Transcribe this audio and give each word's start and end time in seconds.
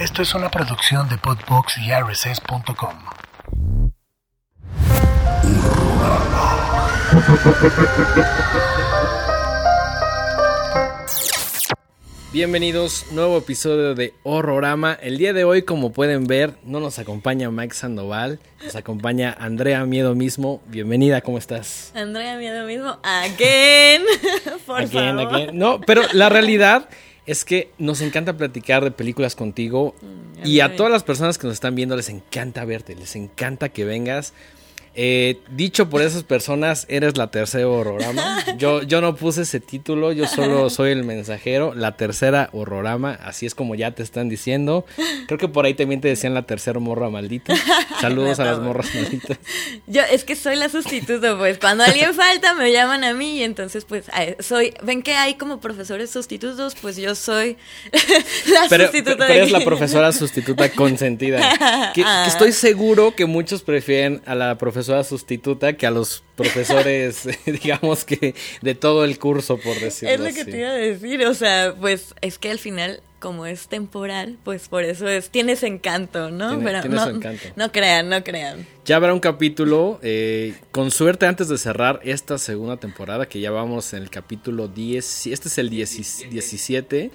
Esto 0.00 0.22
es 0.22 0.34
una 0.34 0.50
producción 0.50 1.08
de 1.08 1.16
Podbox 1.18 1.78
y 1.78 1.92
RSS.com. 1.92 2.96
Bienvenidos, 12.32 13.06
nuevo 13.10 13.38
episodio 13.38 13.94
de 13.96 14.14
Horrorama. 14.22 14.92
El 15.02 15.18
día 15.18 15.32
de 15.32 15.42
hoy, 15.42 15.62
como 15.62 15.92
pueden 15.92 16.26
ver, 16.28 16.54
no 16.64 16.78
nos 16.78 17.00
acompaña 17.00 17.50
Mike 17.50 17.74
Sandoval, 17.74 18.38
nos 18.64 18.76
acompaña 18.76 19.36
Andrea 19.38 19.84
Miedo 19.84 20.14
mismo. 20.14 20.62
Bienvenida, 20.66 21.22
¿cómo 21.22 21.38
estás? 21.38 21.90
Andrea 21.96 22.36
Miedo 22.36 22.64
mismo, 22.66 22.98
again, 23.02 24.02
por 24.66 24.80
Again, 24.82 25.16
favor. 25.18 25.34
again. 25.34 25.58
No, 25.58 25.80
pero 25.80 26.02
la 26.12 26.28
realidad 26.28 26.88
es 27.26 27.44
que 27.44 27.70
nos 27.78 28.00
encanta 28.00 28.36
platicar 28.36 28.82
de 28.84 28.90
películas 28.90 29.36
contigo 29.36 29.94
Mm, 30.00 30.46
y 30.46 30.60
a 30.60 30.76
todas 30.76 30.92
las 30.92 31.02
personas 31.02 31.38
que 31.38 31.46
nos 31.46 31.54
están 31.54 31.74
viendo 31.74 31.96
les 31.96 32.08
encanta 32.08 32.64
verte, 32.64 32.94
les 32.94 33.16
encanta 33.16 33.68
que 33.68 33.84
vengas. 33.84 34.32
Eh, 34.96 35.38
dicho 35.50 35.88
por 35.88 36.02
esas 36.02 36.24
personas, 36.24 36.84
eres 36.88 37.16
la 37.16 37.30
tercera 37.30 37.68
horrorama. 37.68 38.44
Yo, 38.58 38.82
yo 38.82 39.00
no 39.00 39.14
puse 39.14 39.42
ese 39.42 39.60
título, 39.60 40.12
yo 40.12 40.26
solo 40.26 40.68
soy 40.68 40.90
el 40.90 41.04
mensajero, 41.04 41.72
la 41.74 41.96
tercera 41.96 42.50
horrorama, 42.52 43.12
así 43.14 43.46
es 43.46 43.54
como 43.54 43.74
ya 43.74 43.92
te 43.92 44.02
están 44.02 44.28
diciendo. 44.28 44.84
Creo 45.28 45.38
que 45.38 45.48
por 45.48 45.64
ahí 45.64 45.74
también 45.74 46.00
te 46.00 46.08
decían 46.08 46.34
la 46.34 46.42
tercera 46.42 46.78
morra 46.80 47.08
maldita. 47.08 47.54
Saludos 48.00 48.40
a 48.40 48.44
las 48.50 48.58
morras 48.58 48.92
malditas. 48.94 49.38
Yo 49.86 50.02
es 50.02 50.24
que 50.24 50.36
soy 50.36 50.56
la 50.56 50.68
sustituta, 50.68 51.38
pues 51.38 51.58
cuando 51.58 51.84
alguien 51.84 52.12
falta 52.12 52.54
me 52.54 52.72
llaman 52.72 53.04
a 53.04 53.14
mí 53.14 53.38
y 53.38 53.44
entonces 53.44 53.84
pues 53.84 54.06
soy, 54.40 54.74
ven 54.82 55.02
que 55.02 55.14
hay 55.14 55.34
como 55.34 55.60
profesores 55.60 56.10
sustitutos, 56.10 56.74
pues 56.82 56.96
yo 56.96 57.14
soy 57.14 57.56
la 58.46 58.66
Pero, 58.68 58.84
sustituta 58.84 59.16
pero 59.16 59.32
de 59.32 59.36
eres 59.36 59.52
la 59.52 59.60
profesora 59.60 60.12
sustituta 60.12 60.68
consentida. 60.70 61.92
Que, 61.94 62.02
que 62.02 62.26
estoy 62.26 62.52
seguro 62.52 63.14
que 63.14 63.26
muchos 63.26 63.62
prefieren 63.62 64.20
a 64.26 64.34
la 64.34 64.58
profesora 64.58 64.79
sustituta 65.04 65.74
que 65.74 65.86
a 65.86 65.90
los 65.90 66.22
profesores, 66.36 67.28
digamos 67.46 68.04
que 68.04 68.34
de 68.62 68.74
todo 68.74 69.04
el 69.04 69.18
curso, 69.18 69.58
por 69.58 69.78
decirlo 69.78 70.14
Es 70.14 70.20
lo 70.20 70.44
que 70.44 70.50
te 70.50 70.58
iba 70.58 70.70
a 70.70 70.74
decir, 70.74 71.24
o 71.26 71.34
sea, 71.34 71.74
pues 71.78 72.14
es 72.20 72.38
que 72.38 72.50
al 72.50 72.58
final 72.58 73.02
como 73.20 73.44
es 73.44 73.68
temporal, 73.68 74.38
pues 74.44 74.68
por 74.68 74.82
eso 74.82 75.06
es 75.06 75.28
tienes 75.30 75.62
encanto, 75.62 76.30
¿no? 76.30 76.48
Tiene- 76.48 76.64
pero 76.64 76.80
tiene 76.80 76.96
no, 76.96 77.04
su 77.04 77.10
encanto. 77.10 77.44
no 77.54 77.70
crean, 77.70 78.08
no 78.08 78.24
crean. 78.24 78.66
Ya 78.86 78.96
habrá 78.96 79.12
un 79.12 79.20
capítulo, 79.20 80.00
eh, 80.02 80.54
con 80.72 80.90
suerte 80.90 81.26
antes 81.26 81.48
de 81.48 81.58
cerrar 81.58 82.00
esta 82.02 82.38
segunda 82.38 82.78
temporada, 82.78 83.26
que 83.26 83.38
ya 83.38 83.50
vamos 83.50 83.92
en 83.92 84.02
el 84.02 84.10
capítulo 84.10 84.68
10, 84.68 85.26
este 85.26 85.48
es 85.48 85.58
el 85.58 85.68
10 85.68 86.30
17, 86.30 87.10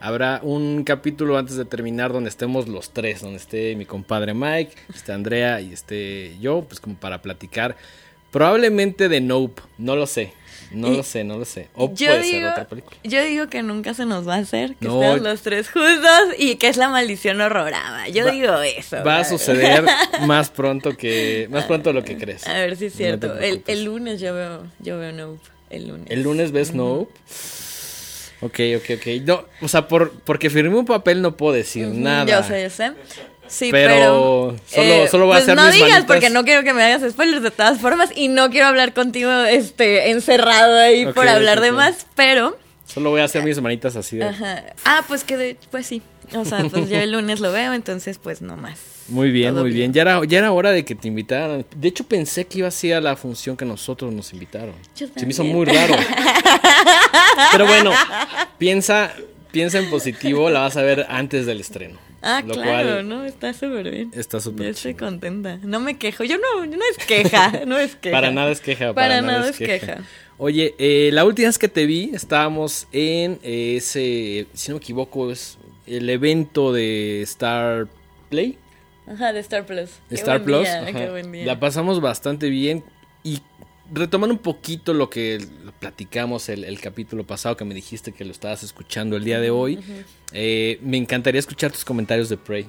habrá 0.00 0.40
un 0.42 0.82
capítulo 0.84 1.36
antes 1.38 1.56
de 1.56 1.64
terminar 1.64 2.12
donde 2.12 2.30
estemos 2.30 2.66
los 2.68 2.90
tres, 2.90 3.20
donde 3.22 3.36
esté 3.36 3.76
mi 3.76 3.84
compadre 3.86 4.34
Mike, 4.34 4.72
esté 4.94 5.12
Andrea 5.12 5.60
y 5.60 5.72
esté 5.72 6.36
yo, 6.40 6.62
pues 6.62 6.80
como 6.80 6.96
para 6.96 7.22
platicar 7.22 7.76
probablemente 8.30 9.08
de 9.08 9.20
Nope, 9.20 9.60
no 9.78 9.96
lo 9.96 10.06
sé, 10.06 10.32
no 10.72 10.88
Y- 10.92 10.96
lo 10.98 11.02
sé, 11.02 11.24
no 11.24 11.36
lo 11.36 11.44
sé, 11.44 11.68
o 11.74 11.92
Yo 11.92 12.06
puede 12.06 12.22
digo, 12.22 12.38
ser 12.38 12.44
otra 12.46 12.68
película. 12.68 12.96
yo 13.02 13.24
digo 13.24 13.48
que 13.48 13.62
nunca 13.64 13.92
se 13.92 14.06
nos 14.06 14.26
va 14.28 14.36
a 14.36 14.38
hacer, 14.38 14.76
que 14.76 14.86
No. 14.86 15.02
estemos 15.02 15.20
los 15.22 15.42
tres 15.42 15.68
juntos 15.68 16.20
y 16.38 16.54
que 16.56 16.68
es 16.68 16.76
la 16.76 16.88
maldición 16.88 17.40
horrorada. 17.40 18.08
Yo 18.08 18.24
Va- 18.24 18.30
digo 18.30 18.56
eso. 18.62 19.02
Va 19.04 19.18
a 19.18 19.24
suceder 19.24 19.84
más 20.26 20.48
pronto 20.50 20.96
que 20.96 21.48
más 21.50 21.64
pronto 21.64 21.90
de 21.90 21.94
lo 21.94 22.04
que 22.04 22.16
crees. 22.16 22.46
A 22.46 22.52
ver 22.54 22.76
si 22.76 22.86
es 22.86 22.94
cierto. 22.94 23.36
el, 23.38 23.84
lunes 23.84 24.20
yo 24.20 24.32
veo, 24.34 24.62
yo 24.78 24.96
veo 24.98 25.10
Nope. 25.12 25.40
El 25.70 25.88
lunes. 25.88 26.06
El 26.08 26.22
lunes 26.22 26.52
ves 26.52 26.72
Nope. 26.72 27.12
Ok, 28.42 28.58
ok, 28.76 28.90
ok. 28.96 29.06
No, 29.24 29.44
o 29.60 29.68
sea, 29.68 29.86
por, 29.88 30.12
porque 30.20 30.48
firmé 30.50 30.76
un 30.78 30.86
papel 30.86 31.20
no 31.22 31.36
puedo 31.36 31.52
decir 31.52 31.86
nada. 31.88 32.24
Yo 32.24 32.42
sé, 32.46 32.62
yo 32.62 32.70
sé. 32.70 32.92
Sí, 33.46 33.68
Pero 33.72 33.92
pero, 33.94 34.56
solo- 34.68 35.08
solo 35.08 35.26
voy 35.26 35.32
a 35.34 35.38
pues 35.38 35.42
hacer 35.42 35.56
no 35.56 35.64
mis 35.66 35.74
digas 35.74 35.90
manitas. 35.90 36.06
porque 36.06 36.30
no 36.30 36.44
quiero 36.44 36.62
que 36.62 36.72
me 36.72 36.84
hagas 36.84 37.10
spoilers 37.12 37.42
de 37.42 37.50
todas 37.50 37.80
formas 37.80 38.10
y 38.14 38.28
no 38.28 38.48
quiero 38.48 38.66
hablar 38.68 38.94
contigo 38.94 39.28
este 39.42 40.10
encerrado 40.10 40.78
ahí 40.78 41.04
por 41.06 41.26
hablar 41.28 41.60
de 41.60 41.72
más, 41.72 42.06
pero 42.14 42.56
Solo 42.86 43.10
voy 43.10 43.20
a 43.20 43.24
hacer 43.24 43.42
mis 43.44 43.60
manitas 43.60 43.94
así 43.96 44.16
de. 44.18 44.24
ajá. 44.24 44.64
Ah, 44.84 45.04
pues 45.08 45.22
que 45.24 45.36
de, 45.36 45.56
pues 45.70 45.86
sí. 45.86 46.00
O 46.34 46.44
sea, 46.44 46.64
pues 46.70 46.88
yo 46.88 46.96
el 46.98 47.12
lunes 47.12 47.40
lo 47.40 47.50
veo, 47.52 47.72
entonces 47.72 48.18
pues 48.18 48.40
no 48.42 48.56
más. 48.56 48.78
Muy 49.08 49.30
bien, 49.32 49.52
Todo 49.54 49.62
muy 49.62 49.70
bien. 49.72 49.92
bien. 49.92 49.92
Ya 49.94 50.02
era, 50.02 50.24
ya 50.24 50.38
era 50.38 50.52
hora 50.52 50.70
de 50.70 50.84
que 50.84 50.94
te 50.94 51.08
invitaran. 51.08 51.64
De 51.74 51.88
hecho, 51.88 52.04
pensé 52.04 52.46
que 52.46 52.58
iba 52.58 52.68
a 52.68 52.70
ser 52.70 52.94
a 52.94 53.00
la 53.00 53.16
función 53.16 53.56
que 53.56 53.64
nosotros 53.64 54.12
nos 54.12 54.32
invitaron. 54.32 54.74
Yo 54.96 55.08
Se 55.16 55.26
me 55.26 55.32
hizo 55.32 55.42
muy 55.44 55.66
raro. 55.66 55.94
Pero 57.52 57.66
bueno, 57.66 57.90
piensa, 58.58 59.12
piensa 59.50 59.78
en 59.78 59.90
positivo, 59.90 60.50
la 60.50 60.60
vas 60.60 60.76
a 60.76 60.82
ver 60.82 61.06
antes 61.08 61.46
del 61.46 61.60
estreno. 61.60 61.98
Ah, 62.22 62.42
Lo 62.46 62.52
claro, 62.54 62.88
cual 62.90 63.08
no, 63.08 63.24
está 63.24 63.52
súper 63.54 63.90
bien. 63.90 64.10
está 64.14 64.36
Yo 64.38 64.42
súper 64.42 64.66
estoy 64.68 64.92
chido. 64.92 65.06
contenta. 65.06 65.58
No 65.62 65.80
me 65.80 65.96
quejo. 65.96 66.22
Yo 66.24 66.36
no, 66.36 66.66
no 66.66 66.76
es 66.90 67.06
queja, 67.06 67.62
no 67.66 67.78
es 67.78 67.96
queja. 67.96 68.14
Para 68.14 68.30
nada 68.30 68.50
es 68.50 68.60
queja. 68.60 68.92
Para, 68.92 69.22
nada, 69.22 69.48
es 69.48 69.56
queja. 69.56 69.98
Oye, 70.36 70.74
eh, 70.78 71.10
la 71.12 71.24
última 71.24 71.48
vez 71.48 71.58
que 71.58 71.68
te 71.68 71.86
vi 71.86 72.10
estábamos 72.14 72.86
en 72.92 73.38
eh, 73.42 73.76
ese, 73.78 74.46
si 74.52 74.68
no 74.70 74.76
me 74.76 74.82
equivoco, 74.82 75.30
es 75.30 75.56
el 75.90 76.08
evento 76.08 76.72
de 76.72 77.22
Star 77.22 77.88
Play. 78.28 78.58
Ajá, 79.06 79.32
de 79.32 79.40
Star 79.40 79.66
Plus. 79.66 79.90
Star 80.10 80.42
Plus. 80.42 80.62
día, 80.62 80.86
qué 80.92 81.10
buen 81.10 81.32
día. 81.32 81.44
La 81.44 81.58
pasamos 81.58 82.00
bastante 82.00 82.48
bien 82.48 82.84
y 83.24 83.40
retomando 83.92 84.34
un 84.34 84.40
poquito 84.40 84.94
lo 84.94 85.10
que 85.10 85.44
platicamos 85.80 86.48
el, 86.48 86.64
el 86.64 86.80
capítulo 86.80 87.26
pasado 87.26 87.56
que 87.56 87.64
me 87.64 87.74
dijiste 87.74 88.12
que 88.12 88.24
lo 88.24 88.30
estabas 88.30 88.62
escuchando 88.62 89.16
el 89.16 89.24
día 89.24 89.40
de 89.40 89.50
hoy, 89.50 89.80
eh, 90.32 90.78
me 90.82 90.96
encantaría 90.96 91.38
escuchar 91.38 91.72
tus 91.72 91.84
comentarios 91.84 92.28
de 92.28 92.36
Prey. 92.36 92.66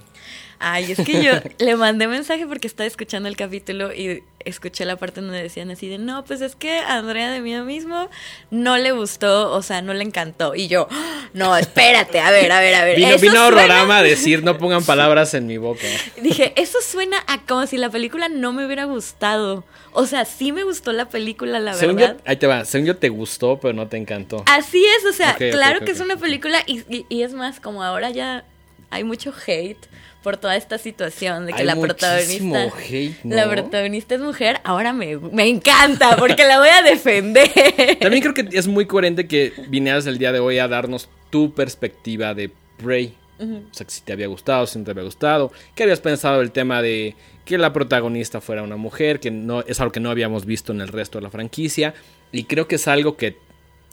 Ay, 0.63 0.91
es 0.91 0.99
que 1.05 1.23
yo 1.23 1.31
le 1.59 1.75
mandé 1.75 2.07
mensaje 2.07 2.45
porque 2.47 2.67
estaba 2.67 2.85
escuchando 2.87 3.27
el 3.27 3.35
capítulo 3.35 3.93
y 3.93 4.23
escuché 4.45 4.85
la 4.85 4.95
parte 4.95 5.21
donde 5.21 5.41
decían 5.41 5.69
así 5.71 5.87
de, 5.87 5.97
no, 5.99 6.23
pues 6.25 6.41
es 6.41 6.55
que 6.55 6.79
a 6.79 6.97
Andrea 6.97 7.29
de 7.31 7.41
mí 7.41 7.55
mismo 7.61 8.09
no 8.49 8.77
le 8.77 8.91
gustó, 8.91 9.51
o 9.51 9.61
sea, 9.61 9.81
no 9.81 9.93
le 9.93 10.03
encantó. 10.03 10.55
Y 10.55 10.67
yo, 10.67 10.87
"Ah, 10.91 11.29
no, 11.33 11.55
espérate, 11.57 12.19
a 12.19 12.31
ver, 12.31 12.51
a 12.51 12.59
ver, 12.59 12.73
a 12.75 12.83
ver. 12.85 12.95
Vino, 12.95 13.17
vino 13.17 13.33
a 13.33 13.35
suena- 13.35 13.45
Horrorama 13.47 13.97
a 13.99 14.03
decir 14.03 14.43
no 14.43 14.57
pongan 14.57 14.83
palabras 14.83 15.33
en 15.35 15.45
mi 15.47 15.57
boca. 15.57 15.85
Dije, 16.21 16.53
eso 16.55 16.79
suena 16.81 17.17
a 17.27 17.41
como 17.45 17.67
si 17.67 17.77
la 17.77 17.89
película 17.89 18.29
no 18.29 18.51
me 18.53 18.65
hubiera 18.65 18.85
gustado. 18.85 19.63
O 19.93 20.05
sea, 20.05 20.25
sí 20.25 20.51
me 20.51 20.63
gustó 20.63 20.91
la 20.93 21.09
película, 21.09 21.59
la 21.59 21.73
Según 21.73 21.97
verdad. 21.97 22.15
yo, 22.17 22.21
ahí 22.25 22.37
te 22.37 22.47
va, 22.47 22.65
según 22.65 22.87
yo 22.87 22.97
te 22.97 23.09
gustó, 23.09 23.59
pero 23.59 23.73
no 23.73 23.87
te 23.87 23.97
encantó. 23.97 24.43
Así 24.47 24.83
es, 24.97 25.05
o 25.05 25.13
sea, 25.13 25.35
claro 25.35 25.81
que 25.85 25.91
es 25.91 25.99
una 25.99 26.15
película 26.17 26.63
y, 26.65 26.79
y- 26.89 27.05
y 27.09 27.23
es 27.23 27.33
más, 27.33 27.59
como 27.59 27.83
ahora 27.83 28.09
ya 28.09 28.45
hay 28.89 29.03
mucho 29.03 29.33
hate 29.45 29.87
por 30.23 30.37
toda 30.37 30.55
esta 30.55 30.77
situación 30.77 31.47
de 31.47 31.53
que 31.53 31.61
Hay 31.61 31.65
la 31.65 31.75
protagonista 31.75 32.65
hate, 32.65 33.23
¿no? 33.23 33.35
la 33.35 33.49
protagonista 33.49 34.15
es 34.15 34.21
mujer, 34.21 34.61
ahora 34.63 34.93
me, 34.93 35.17
me 35.17 35.47
encanta 35.47 36.15
porque 36.17 36.43
la 36.45 36.59
voy 36.59 36.69
a 36.69 36.81
defender. 36.83 37.49
También 37.99 38.21
creo 38.21 38.33
que 38.33 38.57
es 38.57 38.67
muy 38.67 38.85
coherente 38.85 39.27
que 39.27 39.53
vinieras 39.67 40.05
el 40.05 40.17
día 40.17 40.31
de 40.31 40.39
hoy 40.39 40.59
a 40.59 40.67
darnos 40.67 41.09
tu 41.29 41.53
perspectiva 41.53 42.33
de 42.33 42.51
Prey. 42.77 43.15
O 43.39 43.73
sea, 43.73 43.87
que 43.87 43.91
si 43.91 44.01
te 44.01 44.13
había 44.13 44.27
gustado, 44.27 44.67
si 44.67 44.77
no 44.77 44.85
te 44.85 44.91
había 44.91 45.03
gustado. 45.03 45.51
¿Qué 45.73 45.81
habías 45.81 45.99
pensado 45.99 46.39
del 46.39 46.51
tema 46.51 46.83
de 46.83 47.15
que 47.43 47.57
la 47.57 47.73
protagonista 47.73 48.39
fuera 48.39 48.61
una 48.61 48.75
mujer? 48.75 49.19
Que 49.19 49.31
no 49.31 49.61
es 49.61 49.79
algo 49.79 49.91
que 49.91 49.99
no 49.99 50.11
habíamos 50.11 50.45
visto 50.45 50.71
en 50.71 50.79
el 50.79 50.89
resto 50.89 51.17
de 51.17 51.23
la 51.23 51.31
franquicia. 51.31 51.95
Y 52.31 52.43
creo 52.43 52.67
que 52.67 52.75
es 52.75 52.87
algo 52.87 53.17
que 53.17 53.37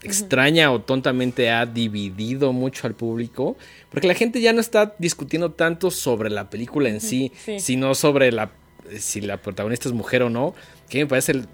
extraña 0.03 0.71
o 0.71 0.81
tontamente 0.81 1.51
ha 1.51 1.65
dividido 1.65 2.53
mucho 2.53 2.87
al 2.87 2.93
público. 2.93 3.57
Porque 3.89 4.07
la 4.07 4.13
gente 4.13 4.41
ya 4.41 4.53
no 4.53 4.61
está 4.61 4.95
discutiendo 4.97 5.51
tanto 5.51 5.91
sobre 5.91 6.29
la 6.29 6.49
película 6.49 6.89
en 6.89 7.01
sí, 7.01 7.31
sí. 7.43 7.59
sino 7.59 7.95
sobre 7.95 8.31
la 8.31 8.51
si 8.97 9.21
la 9.21 9.37
protagonista 9.37 9.87
es 9.87 9.93
mujer 9.93 10.23
o 10.23 10.29
no. 10.29 10.55
Que 10.89 10.99
me 10.99 11.07
parece 11.07 11.33
el- 11.33 11.47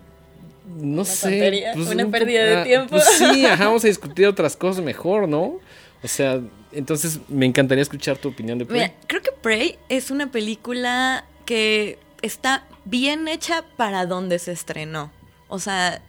no 0.78 1.06
sé. 1.06 1.29
tontería, 1.29 1.73
una 1.75 2.06
un 2.06 2.11
pérdida 2.11 2.44
de 2.44 2.56
ah, 2.57 2.63
tiempo. 2.63 2.89
pues 2.89 3.03
sí, 3.17 3.45
ajá, 3.45 3.66
vamos 3.66 3.83
a 3.83 3.88
discutir 3.88 4.25
otras 4.28 4.56
cosas 4.56 4.83
mejor, 4.83 5.27
¿no? 5.27 5.59
O 6.03 6.07
sea, 6.07 6.39
entonces 6.72 7.19
me 7.27 7.45
encantaría 7.45 7.81
escuchar 7.81 8.17
tu 8.17 8.30
opinión 8.30 8.57
de 8.57 8.65
Prey. 8.65 8.81
Mira, 8.81 8.94
creo 9.07 9.21
que 9.21 9.31
Prey 9.31 9.77
es 9.89 10.12
una 10.12 10.31
película 10.31 11.25
que 11.45 12.00
está 12.21 12.65
bien 12.86 13.27
hecha 13.27 13.63
para 13.77 14.06
donde 14.06 14.39
se 14.39 14.51
estrenó. 14.51 15.12
O 15.48 15.59
sea, 15.59 16.01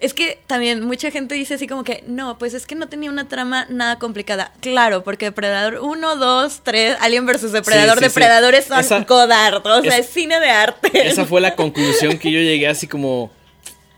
es 0.00 0.14
que 0.14 0.38
también 0.46 0.84
mucha 0.84 1.10
gente 1.10 1.34
dice 1.34 1.54
así 1.54 1.66
como 1.66 1.84
que, 1.84 2.02
no, 2.06 2.38
pues 2.38 2.54
es 2.54 2.66
que 2.66 2.74
no 2.74 2.88
tenía 2.88 3.10
una 3.10 3.28
trama 3.28 3.66
nada 3.68 3.98
complicada. 3.98 4.52
Claro, 4.60 5.04
porque 5.04 5.26
Depredador 5.26 5.78
1, 5.82 6.16
2, 6.16 6.60
3, 6.62 6.96
Alien 7.00 7.26
vs. 7.26 7.52
Depredador, 7.52 7.98
sí, 7.98 8.04
sí. 8.04 8.08
Depredadores 8.08 8.64
son 8.64 8.80
Esa- 8.80 9.00
Godard. 9.04 9.64
O 9.66 9.82
sea, 9.82 9.96
es- 9.98 10.06
es 10.06 10.12
cine 10.12 10.40
de 10.40 10.50
arte. 10.50 10.90
Esa 11.08 11.26
fue 11.26 11.40
la 11.40 11.54
conclusión 11.54 12.18
que 12.18 12.32
yo 12.32 12.40
llegué 12.40 12.66
así 12.66 12.86
como... 12.86 13.30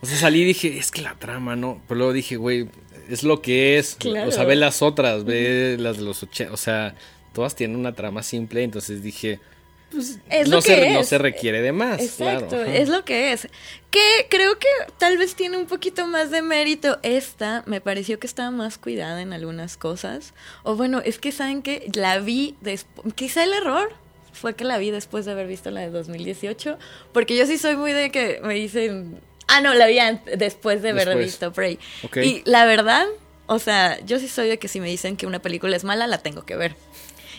O 0.00 0.06
sea, 0.06 0.16
salí 0.19 0.40
y 0.43 0.44
dije, 0.44 0.78
es 0.78 0.90
que 0.90 1.00
la 1.02 1.14
trama, 1.14 1.54
¿no? 1.54 1.81
Pero 1.87 1.99
luego 1.99 2.12
dije, 2.12 2.37
güey, 2.37 2.69
es 3.08 3.22
lo 3.22 3.40
que 3.40 3.78
es. 3.78 3.94
Claro. 3.94 4.28
O 4.28 4.32
sea, 4.32 4.43
ve 4.44 4.56
las 4.56 4.82
otras, 4.82 5.25
ve 5.25 5.76
las 5.78 5.96
de 5.98 6.02
los 6.02 6.20
80. 6.25 6.52
O 6.52 6.56
sea, 6.56 6.96
todas 7.32 7.55
tienen 7.55 7.76
una 7.76 7.93
trama 7.94 8.25
simple. 8.25 8.64
Entonces 8.64 9.00
dije, 9.05 9.38
pues, 9.92 10.18
Es 10.30 10.48
no, 10.48 10.56
lo 10.56 10.62
se, 10.62 10.74
que 10.74 10.90
no 10.90 11.00
es. 11.00 11.08
se 11.08 11.18
requiere 11.18 11.62
de 11.62 11.72
más. 11.72 12.00
Exacto, 12.00 12.48
claro. 12.56 12.64
Es 12.64 12.88
lo 12.88 13.04
que 13.04 13.32
es. 13.32 13.48
Que 13.90 14.26
creo 14.30 14.58
que 14.58 14.66
tal 14.98 15.18
vez 15.18 15.34
tiene 15.34 15.56
un 15.58 15.66
poquito 15.66 16.06
más 16.06 16.30
de 16.30 16.42
mérito. 16.42 16.98
Esta 17.02 17.62
me 17.66 17.80
pareció 17.80 18.18
que 18.18 18.26
estaba 18.26 18.50
más 18.50 18.78
cuidada 18.78 19.20
en 19.22 19.32
algunas 19.32 19.76
cosas. 19.76 20.34
O 20.62 20.76
bueno, 20.76 21.00
es 21.04 21.18
que 21.18 21.30
saben 21.32 21.62
que 21.62 21.90
la 21.94 22.18
vi 22.18 22.56
después. 22.60 23.14
Quizá 23.14 23.44
el 23.44 23.52
error 23.52 23.92
fue 24.32 24.54
que 24.54 24.64
la 24.64 24.78
vi 24.78 24.90
después 24.90 25.26
de 25.26 25.32
haber 25.32 25.46
visto 25.46 25.70
la 25.70 25.82
de 25.82 25.90
2018. 25.90 26.78
Porque 27.12 27.36
yo 27.36 27.46
sí 27.46 27.58
soy 27.58 27.76
muy 27.76 27.92
de 27.92 28.10
que 28.10 28.40
me 28.42 28.54
dicen. 28.54 29.20
Ah, 29.48 29.60
no, 29.60 29.74
la 29.74 29.86
vi 29.86 29.98
después 30.36 30.80
de 30.80 30.90
haber 30.90 31.08
Después. 31.08 31.26
visto 31.26 31.52
Prey. 31.52 31.78
Y 32.22 32.42
la 32.48 32.64
verdad, 32.64 33.06
o 33.46 33.58
sea, 33.58 34.00
yo 34.06 34.18
sí 34.18 34.28
soy 34.28 34.48
de 34.48 34.58
que 34.58 34.68
si 34.68 34.80
me 34.80 34.88
dicen 34.88 35.18
que 35.18 35.26
una 35.26 35.42
película 35.42 35.76
es 35.76 35.84
mala, 35.84 36.06
la 36.06 36.18
tengo 36.18 36.46
que 36.46 36.56
ver. 36.56 36.74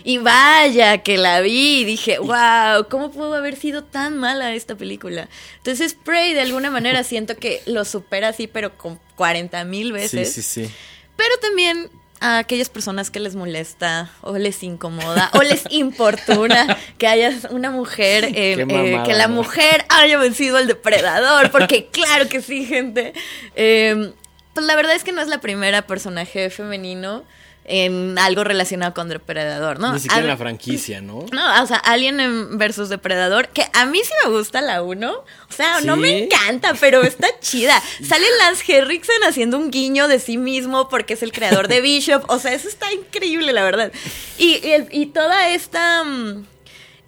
Y 0.04 0.18
vaya 0.18 0.98
que 1.00 1.18
la 1.18 1.40
vi 1.42 1.80
y 1.82 1.86
dije, 1.86 2.20
wow, 2.20 2.88
¿cómo 2.90 3.12
pudo 3.12 3.36
haber 3.36 3.56
sido 3.56 3.84
tan 3.84 4.18
mala 4.18 4.54
esta 4.54 4.76
película? 4.76 5.30
Entonces, 5.58 5.94
Prey 5.94 6.34
de 6.34 6.42
alguna 6.42 6.70
manera 6.70 7.04
siento 7.04 7.38
que 7.38 7.62
lo 7.66 7.86
supera 7.86 8.30
así, 8.30 8.48
pero 8.48 8.78
con 8.78 9.00
40 9.16 9.64
mil 9.64 9.88
Sí, 9.88 9.92
veces. 9.94 10.34
sí, 10.34 10.42
sí. 10.42 10.70
Pero 11.16 11.30
también 11.42 11.90
a 12.20 12.38
aquellas 12.40 12.70
personas 12.70 13.12
que 13.12 13.20
les 13.20 13.36
molesta 13.36 14.10
o 14.22 14.38
les 14.38 14.64
incomoda 14.64 15.30
o 15.34 15.42
les 15.42 15.64
importuna 15.70 16.78
que 16.98 17.08
haya 17.08 17.34
una 17.50 17.70
mujer, 17.70 18.26
eh, 18.26 18.32
Qué 18.34 18.62
eh, 18.70 19.02
que 19.06 19.14
la 19.14 19.28
¿no? 19.28 19.36
mujer 19.36 19.86
haya 19.90 20.18
vencido 20.18 20.58
al 20.58 20.68
depredador, 20.68 21.52
porque 21.52 21.88
claro 21.88 22.28
que 22.30 22.42
sí, 22.42 22.66
gente. 22.66 23.14
Eh, 23.56 24.14
pues 24.54 24.66
la 24.66 24.76
verdad 24.76 24.96
es 24.96 25.04
que 25.04 25.12
no 25.12 25.22
es 25.22 25.28
la 25.28 25.40
primera 25.42 25.82
personaje 25.88 26.50
femenino 26.50 27.24
en 27.66 28.18
algo 28.20 28.44
relacionado 28.44 28.94
con 28.94 29.08
depredador, 29.08 29.80
¿no? 29.80 29.94
Ni 29.94 30.00
siquiera 30.00 30.22
en 30.22 30.28
la 30.28 30.36
franquicia, 30.38 31.02
¿no? 31.02 31.26
no, 31.32 31.64
o 31.64 31.66
sea, 31.66 31.78
Alien 31.78 32.20
en- 32.20 32.58
versus 32.58 32.90
Depredador, 32.90 33.48
que 33.50 33.66
a 33.74 33.86
mí 33.86 34.00
sí 34.04 34.12
me 34.26 34.32
gusta 34.32 34.62
la 34.62 34.82
1. 34.84 35.12
O 35.14 35.26
sea, 35.56 35.80
no 35.82 35.96
me 35.96 36.24
encanta, 36.26 36.74
pero 36.80 37.04
está 37.04 37.28
chida. 37.40 37.82
Sale 38.06 38.26
Lance 38.40 38.64
Henriksen 38.68 39.24
haciendo 39.26 39.58
un 39.58 39.72
guiño 39.72 40.08
de 40.08 40.20
sí 40.20 40.38
mismo 40.38 40.90
porque 40.90 41.14
es 41.14 41.24
el 41.24 41.32
creador 41.32 41.68
de 41.70 41.80
Bishop. 41.82 42.24
O 42.30 42.38
sea, 42.40 42.54
eso 42.54 42.68
está 42.68 42.92
increíble, 42.92 43.54
la 43.54 43.64
verdad. 43.64 43.92
Y, 44.38 44.60
y 44.92 45.06
toda 45.08 45.50
esta 45.50 46.04
mm, 46.04 46.46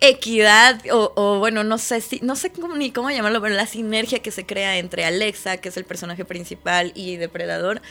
equidad, 0.02 0.80
o, 0.92 1.12
o 1.16 1.40
bueno, 1.40 1.64
no 1.64 1.78
sé 1.78 2.02
si, 2.02 2.20
no 2.22 2.36
sé 2.36 2.52
cómo- 2.52 2.76
ni 2.76 2.92
cómo 2.92 3.10
llamarlo, 3.12 3.42
pero 3.42 3.56
la 3.56 3.66
sinergia 3.66 4.20
que 4.20 4.32
se 4.32 4.46
crea 4.46 4.78
entre 4.78 5.06
Alexa, 5.06 5.58
que 5.58 5.70
es 5.70 5.78
el 5.78 5.86
personaje 5.86 6.26
principal, 6.26 6.92
y 6.96 7.16
Depredador. 7.18 7.82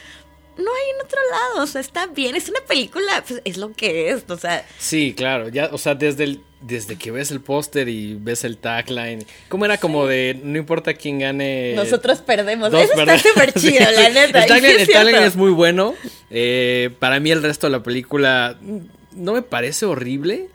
No 0.56 0.70
hay 0.70 0.90
en 0.94 1.04
otro 1.04 1.20
lado, 1.30 1.64
o 1.64 1.66
sea, 1.66 1.80
está 1.80 2.06
bien, 2.06 2.36
es 2.36 2.48
una 2.48 2.60
película, 2.60 3.24
pues, 3.26 3.42
es 3.44 3.56
lo 3.56 3.72
que 3.72 4.10
es, 4.10 4.24
o 4.28 4.36
sea, 4.36 4.64
Sí, 4.78 5.14
claro, 5.16 5.48
ya, 5.48 5.70
o 5.72 5.78
sea, 5.78 5.94
desde 5.94 6.24
el, 6.24 6.40
desde 6.60 6.96
que 6.96 7.10
ves 7.10 7.30
el 7.30 7.40
póster 7.40 7.88
y 7.88 8.14
ves 8.14 8.44
el 8.44 8.58
tagline, 8.58 9.24
¿cómo 9.48 9.64
era 9.64 9.78
como 9.78 10.06
de 10.06 10.38
no 10.42 10.56
importa 10.56 10.94
quién 10.94 11.18
gane? 11.18 11.72
Nosotros 11.74 12.20
perdemos. 12.20 12.72
Eso 12.72 12.92
está 12.94 13.18
súper 13.18 13.52
chido, 13.54 13.84
Sí, 13.86 13.94
la 13.94 14.08
neta. 14.08 14.42
El 14.42 14.48
tagline, 14.48 14.80
el 14.80 14.88
tagline 14.88 15.22
es 15.24 15.36
muy 15.36 15.50
bueno. 15.50 15.94
Eh, 16.30 16.90
para 16.98 17.20
mí 17.20 17.30
el 17.30 17.42
resto 17.42 17.66
de 17.66 17.72
la 17.72 17.82
película 17.82 18.58
no 19.12 19.32
me 19.32 19.42
parece 19.42 19.86
horrible, 19.86 20.48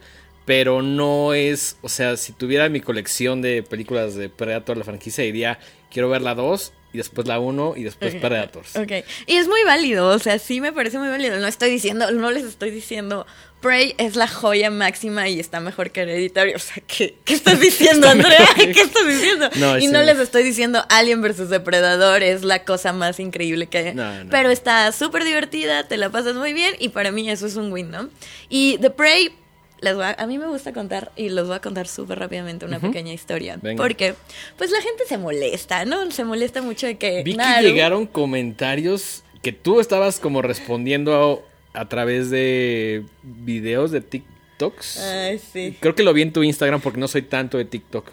pero 0.46 0.82
no 0.82 1.34
es, 1.34 1.78
o 1.82 1.90
sea, 1.90 2.18
si 2.18 2.34
tuviera 2.34 2.70
mi 2.70 2.82
colección 2.82 3.42
de 3.42 3.62
películas 3.64 4.16
de 4.16 4.30
Predator, 4.30 4.78
la 4.78 4.84
franquicia, 4.84 5.24
diría, 5.24 5.60
quiero 5.92 6.10
ver 6.10 6.22
la 6.22 6.34
2 6.36 6.74
y 6.92 6.98
después 6.98 7.28
la 7.28 7.40
1 7.40 7.74
y 7.78 7.84
después. 7.84 8.16
Predators. 8.16 8.76
Ok. 8.76 8.92
Y 9.28 9.36
es 9.38 9.48
muy 9.48 9.64
válido, 9.64 10.08
o 10.10 10.20
sea, 10.20 10.40
sí 10.40 10.62
me 10.62 10.74
parece 10.74 10.98
muy 10.98 11.08
válido. 11.08 11.40
No 11.40 11.48
estoy 11.48 11.70
diciendo, 11.70 12.12
no 12.12 12.32
les 12.32 12.44
estoy 12.44 12.72
diciendo, 12.72 13.26
Prey 13.62 13.94
es 13.98 14.16
la 14.16 14.28
joya 14.28 14.72
máxima 14.72 15.28
y 15.28 15.40
está 15.40 15.60
mejor 15.60 15.92
que 15.92 16.02
Hereditary. 16.02 16.54
O 16.56 16.60
sea, 16.60 16.82
¿qué, 16.88 17.16
qué 17.26 17.34
estás 17.34 17.60
diciendo, 17.60 18.08
Andrea? 18.08 18.48
¿Qué 18.56 18.72
estás 18.72 19.06
diciendo? 19.06 19.50
No, 19.56 19.78
y 19.78 19.82
sí. 19.82 19.88
no 19.88 20.02
les 20.02 20.18
estoy 20.20 20.44
diciendo 20.44 20.84
Alien 20.90 21.22
versus 21.22 21.50
Depredador 21.50 22.24
es 22.24 22.44
la 22.44 22.64
cosa 22.64 22.94
más 22.94 23.20
increíble 23.20 23.68
que 23.68 23.78
hay. 23.78 23.94
No, 23.94 24.24
no. 24.24 24.30
Pero 24.30 24.50
está 24.50 24.92
súper 24.92 25.26
divertida, 25.26 25.88
te 25.88 25.98
la 25.98 26.10
pasas 26.10 26.36
muy 26.36 26.54
bien 26.54 26.76
y 26.80 26.90
para 26.90 27.12
mí 27.12 27.30
eso 27.30 27.46
es 27.46 27.56
un 27.56 27.72
win, 27.72 27.92
¿no? 27.92 28.10
Y 28.48 28.78
The 28.80 28.92
Prey, 28.92 29.32
les 29.82 29.96
voy 29.96 30.04
a, 30.04 30.12
a 30.12 30.28
mí 30.28 30.38
me 30.38 30.48
gusta 30.48 30.74
contar 30.74 31.12
y 31.16 31.30
los 31.30 31.48
voy 31.48 31.56
a 31.56 31.62
contar 31.62 31.88
súper 31.88 32.20
rápidamente 32.20 32.66
una 32.66 32.80
pequeña 32.80 33.14
historia. 33.14 33.58
Venga. 33.62 33.82
Porque, 33.82 34.16
pues 34.58 34.72
la 34.72 34.82
gente 34.82 35.04
se 35.08 35.18
molesta, 35.18 35.86
¿no? 35.86 36.10
Se 36.12 36.24
molesta 36.24 36.62
mucho 36.62 36.88
de 36.88 36.98
que... 36.98 37.24
Vi 37.24 37.36
que 37.36 37.62
llegaron 37.62 38.06
comentarios 38.06 39.24
que 39.42 39.52
tú 39.52 39.80
estabas 39.80 40.20
como 40.20 40.42
respondiendo 40.42 41.44
a, 41.74 41.82
a 41.82 41.88
través 41.90 42.30
de 42.30 43.04
videos 43.24 43.92
de 43.92 44.02
TikToks. 44.02 45.00
Ay, 45.00 45.40
sí. 45.40 45.78
Creo 45.80 45.96
que 45.96 46.04
lo 46.04 46.14
vi 46.14 46.24
en 46.24 46.34
tu 46.34 46.44
Instagram 46.44 46.82
porque 46.82 47.00
no 47.00 47.08
soy 47.08 47.22
tanto 47.22 47.58
de 47.58 47.66
TikTok. 47.66 48.12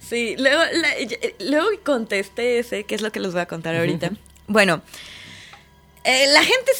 Sí, 0.00 0.34
luego, 0.38 0.60
la- 0.72 1.46
luego 1.46 1.68
contesté 1.84 2.58
ese, 2.58 2.84
que 2.84 2.94
es 2.94 3.02
lo 3.02 3.12
que 3.12 3.20
les 3.20 3.32
voy 3.32 3.40
a 3.42 3.46
contar 3.46 3.76
ahorita. 3.76 4.12
Bueno, 4.46 4.82
eh, 6.04 6.26
la 6.32 6.42
gente 6.42 6.72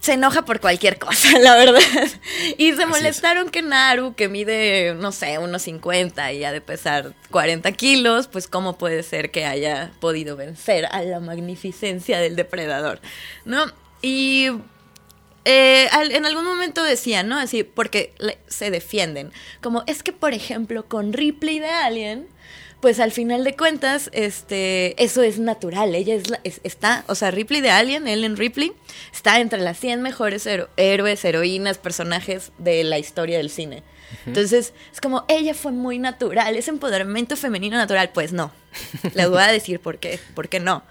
se 0.00 0.14
enoja 0.14 0.44
por 0.44 0.60
cualquier 0.60 0.98
cosa, 0.98 1.38
la 1.40 1.54
verdad. 1.56 1.80
Y 2.58 2.72
se 2.72 2.82
es. 2.82 2.88
molestaron 2.88 3.50
que 3.50 3.62
Naru, 3.62 4.14
que 4.14 4.28
mide, 4.28 4.94
no 4.94 5.12
sé, 5.12 5.38
unos 5.38 5.62
50 5.62 6.32
y 6.32 6.42
ha 6.44 6.52
de 6.52 6.60
pesar 6.60 7.12
40 7.30 7.70
kilos, 7.72 8.26
pues 8.26 8.48
cómo 8.48 8.78
puede 8.78 9.02
ser 9.02 9.30
que 9.30 9.44
haya 9.44 9.92
podido 10.00 10.36
vencer 10.36 10.86
a 10.90 11.02
la 11.02 11.20
magnificencia 11.20 12.18
del 12.18 12.34
depredador, 12.34 13.00
¿no? 13.44 13.64
Y 14.02 14.48
eh, 15.44 15.88
al- 15.92 16.12
en 16.12 16.26
algún 16.26 16.44
momento 16.44 16.82
decían, 16.82 17.28
¿no? 17.28 17.38
Así, 17.38 17.64
porque 17.64 18.12
le- 18.18 18.38
se 18.48 18.70
defienden. 18.70 19.32
Como 19.62 19.84
es 19.86 20.02
que, 20.02 20.12
por 20.12 20.34
ejemplo, 20.34 20.86
con 20.86 21.12
Ripley 21.12 21.58
de 21.60 21.70
Alien, 21.70 22.26
pues 22.80 22.98
al 23.00 23.12
final 23.12 23.44
de 23.44 23.54
cuentas, 23.56 24.08
este, 24.12 25.02
eso 25.02 25.22
es 25.22 25.38
natural. 25.38 25.94
Ella 25.94 26.14
es, 26.14 26.30
la- 26.30 26.40
es- 26.44 26.60
está, 26.64 27.04
o 27.08 27.14
sea, 27.14 27.30
Ripley 27.30 27.60
de 27.60 27.70
Alien, 27.70 28.08
Ellen 28.08 28.36
Ripley, 28.36 28.72
está 29.12 29.38
entre 29.40 29.60
las 29.60 29.78
100 29.78 30.00
mejores 30.02 30.46
hero- 30.46 30.68
héroes, 30.76 31.24
heroínas, 31.24 31.78
personajes 31.78 32.52
de 32.58 32.82
la 32.84 32.98
historia 32.98 33.36
del 33.38 33.50
cine. 33.50 33.82
Entonces, 34.26 34.72
es 34.92 35.00
como, 35.00 35.24
ella 35.28 35.54
fue 35.54 35.72
muy 35.72 35.98
natural, 35.98 36.56
es 36.56 36.66
empoderamiento 36.68 37.36
femenino 37.36 37.76
natural. 37.76 38.10
Pues 38.12 38.32
no. 38.32 38.50
Les 39.14 39.28
voy 39.28 39.42
a 39.42 39.48
decir 39.52 39.78
por 39.80 39.98
qué, 39.98 40.18
por 40.34 40.48
qué 40.48 40.58
no. 40.58 40.82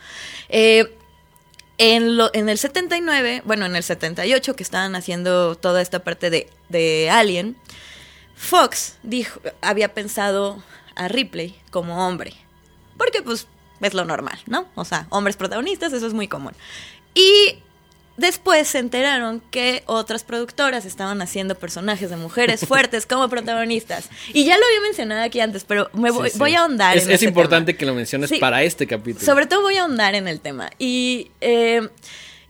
Eh, 0.47 0.93
en, 1.77 2.17
lo, 2.17 2.29
en 2.33 2.49
el 2.49 2.57
79, 2.57 3.41
bueno, 3.45 3.65
en 3.65 3.75
el 3.75 3.83
78, 3.83 4.55
que 4.55 4.63
estaban 4.63 4.95
haciendo 4.95 5.55
toda 5.55 5.81
esta 5.81 5.99
parte 6.03 6.29
de, 6.29 6.49
de 6.69 7.09
Alien, 7.09 7.55
Fox 8.35 8.95
dijo, 9.03 9.41
había 9.61 9.93
pensado 9.93 10.63
a 10.99 11.07
Ripley 11.07 11.55
como 11.71 12.05
hombre. 12.07 12.33
Porque, 12.97 13.21
pues, 13.21 13.47
es 13.81 13.93
lo 13.93 14.05
normal, 14.05 14.37
¿no? 14.45 14.67
O 14.75 14.85
sea, 14.85 15.07
hombres 15.09 15.37
protagonistas, 15.37 15.93
eso 15.93 16.05
es 16.05 16.13
muy 16.13 16.27
común. 16.27 16.53
Y 17.15 17.55
después 18.17 18.67
se 18.67 18.79
enteraron 18.79 19.41
que 19.51 19.83
otras 19.85 20.25
productoras 20.25 20.83
estaban 20.83 21.21
haciendo 21.21 21.55
personajes 21.55 22.09
de 22.09 22.17
mujeres 22.17 22.59
fuertes 22.67 23.05
como 23.05 23.29
protagonistas. 23.29 24.09
Y 24.33 24.43
ya 24.43 24.57
lo 24.57 24.65
había 24.65 24.81
mencionado 24.81 25.23
aquí 25.23 25.39
antes, 25.39 25.63
pero 25.63 25.89
me 25.93 26.11
voy, 26.11 26.27
Sí, 26.29 26.33
sí. 26.33 26.39
voy 26.39 26.55
a 26.55 26.61
ahondar 26.61 26.97
Es, 26.97 27.05
en 27.05 27.11
es 27.11 27.23
importante 27.23 27.71
tema. 27.73 27.79
que 27.79 27.85
lo 27.85 27.93
menciones 27.95 28.29
Sí. 28.29 28.37
para 28.39 28.61
este 28.63 28.85
capítulo. 28.85 29.25
Sobre 29.25 29.45
todo 29.47 29.61
voy 29.61 29.77
a 29.77 29.83
ahondar 29.83 30.15
en 30.15 30.27
el 30.27 30.41
tema. 30.41 30.69
Y, 30.77 31.31
eh, 31.39 31.87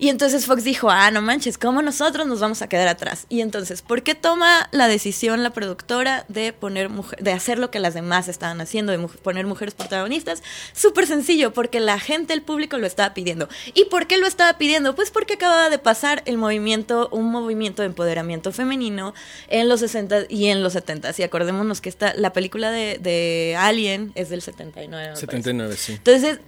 y 0.00 0.08
entonces 0.08 0.46
Fox 0.46 0.64
dijo, 0.64 0.90
ah, 0.90 1.10
no 1.10 1.20
manches, 1.20 1.58
¿cómo 1.58 1.82
nosotros 1.82 2.26
nos 2.26 2.40
vamos 2.40 2.62
a 2.62 2.68
quedar 2.68 2.88
atrás? 2.88 3.26
Y 3.28 3.42
entonces, 3.42 3.82
¿por 3.82 4.02
qué 4.02 4.14
toma 4.14 4.68
la 4.72 4.88
decisión 4.88 5.42
la 5.42 5.50
productora 5.50 6.24
de 6.28 6.52
poner 6.54 6.88
mujer, 6.88 7.22
de 7.22 7.32
hacer 7.32 7.58
lo 7.58 7.70
que 7.70 7.78
las 7.80 7.92
demás 7.94 8.26
estaban 8.26 8.60
haciendo, 8.62 8.92
de 8.92 8.98
mu- 8.98 9.08
poner 9.08 9.46
mujeres 9.46 9.74
protagonistas? 9.74 10.42
Súper 10.72 11.06
sencillo, 11.06 11.52
porque 11.52 11.78
la 11.80 12.00
gente, 12.00 12.32
el 12.32 12.40
público 12.42 12.78
lo 12.78 12.86
estaba 12.86 13.12
pidiendo. 13.14 13.48
¿Y 13.74 13.84
por 13.84 14.06
qué 14.06 14.16
lo 14.16 14.26
estaba 14.26 14.56
pidiendo? 14.56 14.94
Pues 14.94 15.10
porque 15.10 15.34
acababa 15.34 15.68
de 15.68 15.78
pasar 15.78 16.22
el 16.24 16.38
movimiento, 16.38 17.08
un 17.12 17.30
movimiento 17.30 17.82
de 17.82 17.86
empoderamiento 17.86 18.52
femenino 18.52 19.12
en 19.48 19.68
los 19.68 19.80
60 19.80 20.22
y 20.30 20.46
en 20.46 20.62
los 20.62 20.72
70. 20.72 21.12
Y 21.18 21.22
acordémonos 21.24 21.82
que 21.82 21.90
esta, 21.90 22.14
la 22.14 22.32
película 22.32 22.70
de, 22.70 22.98
de 22.98 23.54
Alien 23.58 24.12
es 24.14 24.30
del 24.30 24.40
79. 24.40 24.88
me 25.02 25.06
parece. 25.08 25.20
79, 25.20 25.76
sí. 25.76 25.92
Entonces, 25.92 26.38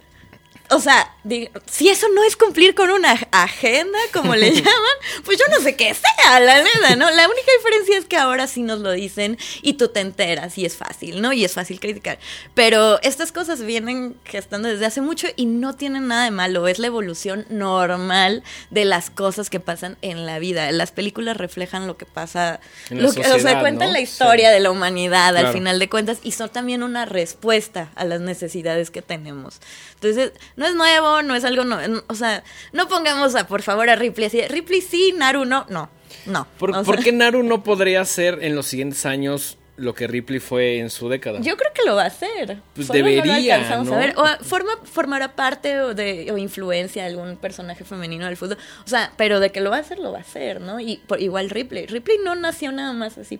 o 0.69 0.79
sea, 0.79 1.13
digo, 1.23 1.51
si 1.69 1.89
eso 1.89 2.07
no 2.15 2.23
es 2.23 2.35
cumplir 2.35 2.73
con 2.75 2.89
una 2.89 3.11
agenda, 3.31 3.97
como 4.11 4.35
le 4.35 4.51
llaman, 4.55 4.97
pues 5.23 5.37
yo 5.37 5.45
no 5.55 5.61
sé 5.61 5.75
qué 5.75 5.93
sea, 5.93 6.39
la 6.39 6.63
neta, 6.63 6.95
¿no? 6.95 7.09
La 7.11 7.27
única 7.27 7.51
diferencia 7.57 7.97
es 7.97 8.05
que 8.05 8.17
ahora 8.17 8.47
sí 8.47 8.61
nos 8.63 8.79
lo 8.79 8.91
dicen 8.91 9.37
y 9.61 9.73
tú 9.73 9.89
te 9.89 9.99
enteras 9.99 10.57
y 10.57 10.65
es 10.65 10.75
fácil, 10.75 11.21
¿no? 11.21 11.33
Y 11.33 11.45
es 11.45 11.53
fácil 11.53 11.79
criticar. 11.79 12.17
Pero 12.53 13.01
estas 13.03 13.31
cosas 13.31 13.61
vienen 13.61 14.15
gestando 14.25 14.67
desde 14.69 14.85
hace 14.85 15.01
mucho 15.01 15.27
y 15.35 15.45
no 15.45 15.75
tienen 15.75 16.07
nada 16.07 16.23
de 16.25 16.31
malo, 16.31 16.67
es 16.67 16.79
la 16.79 16.87
evolución 16.87 17.45
normal 17.49 18.43
de 18.69 18.85
las 18.85 19.09
cosas 19.09 19.49
que 19.49 19.59
pasan 19.59 19.97
en 20.01 20.25
la 20.25 20.39
vida. 20.39 20.71
Las 20.71 20.91
películas 20.91 21.37
reflejan 21.37 21.87
lo 21.87 21.97
que 21.97 22.05
pasa, 22.05 22.59
En 22.89 22.97
la 22.97 23.03
lo 23.03 23.13
que, 23.13 23.19
o 23.21 23.23
sea, 23.23 23.33
sociedad, 23.33 23.59
cuentan 23.61 23.87
¿no? 23.89 23.93
la 23.93 23.99
historia 23.99 24.49
Sí. 24.49 24.53
de 24.53 24.59
la 24.59 24.71
humanidad 24.71 25.35
al 25.37 25.53
final 25.53 25.79
de 25.79 25.89
cuentas 25.89 26.19
y 26.23 26.31
son 26.31 26.49
también 26.49 26.83
una 26.83 27.05
respuesta 27.05 27.91
a 27.95 28.05
las 28.05 28.21
necesidades 28.21 28.89
que 28.91 29.01
tenemos. 29.01 29.59
Entonces, 29.95 30.31
no 30.55 30.65
es 30.65 30.75
nuevo, 30.75 31.21
no 31.21 31.35
es 31.35 31.43
algo, 31.43 31.63
no, 31.63 31.79
o 32.07 32.15
sea, 32.15 32.43
no 32.71 32.87
pongamos 32.87 33.35
a, 33.35 33.47
por 33.47 33.61
favor 33.61 33.89
a 33.89 33.95
Ripley 33.95 34.27
así, 34.27 34.41
Ripley 34.47 34.81
sí, 34.81 35.13
Naru 35.17 35.45
no, 35.45 35.65
no, 35.69 35.89
no. 36.25 36.47
¿Por, 36.57 36.75
O 36.75 36.83
por 36.83 36.95
sea, 36.95 37.03
qué 37.03 37.11
Naru 37.13 37.43
no 37.43 37.63
podría 37.63 38.03
ser 38.05 38.39
en 38.41 38.55
los 38.55 38.67
siguientes 38.67 39.05
años 39.05 39.57
lo 39.75 39.95
que 39.95 40.07
Ripley 40.07 40.39
fue 40.39 40.77
en 40.77 40.89
su 40.89 41.09
década. 41.09 41.39
Yo 41.41 41.57
creo 41.57 41.71
que 41.73 41.81
lo 41.83 41.95
va 41.95 42.03
a 42.03 42.07
hacer. 42.07 42.59
Pues 42.75 42.87
Solo 42.87 42.99
debería, 42.99 43.23
No 43.23 43.33
lo 43.33 43.35
alcanzamos 43.73 43.87
¿no? 43.87 43.95
a 43.95 43.97
ver. 43.97 44.13
O 44.17 44.43
forma, 44.43 44.71
formará 44.83 45.35
parte 45.35 45.79
o, 45.81 45.95
de, 45.95 46.31
o 46.31 46.37
influencia 46.37 47.03
de 47.03 47.09
algún 47.09 47.37
personaje 47.37 47.83
femenino 47.83 48.25
del 48.27 48.37
fútbol. 48.37 48.57
O 48.85 48.87
sea, 48.87 49.11
pero 49.17 49.39
de 49.39 49.51
que 49.51 49.61
lo 49.61 49.71
va 49.71 49.77
a 49.77 49.79
hacer, 49.79 49.97
lo 49.97 50.11
va 50.11 50.19
a 50.19 50.21
hacer, 50.21 50.61
¿no? 50.61 50.79
Y 50.79 50.97
por, 51.07 51.19
igual 51.19 51.49
Ripley. 51.49 51.87
Ripley 51.87 52.17
no 52.23 52.35
nació 52.35 52.71
nada 52.71 52.93
más 52.93 53.17
así 53.17 53.39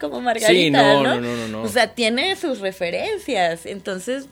como 0.00 0.20
Margarita, 0.20 0.52
Sí, 0.52 0.70
no, 0.70 1.02
¿no? 1.02 1.14
no, 1.14 1.20
no, 1.20 1.36
no, 1.36 1.48
no. 1.48 1.62
O 1.62 1.68
sea, 1.68 1.94
tiene 1.94 2.34
sus 2.34 2.58
referencias. 2.58 3.64
Entonces, 3.64 4.28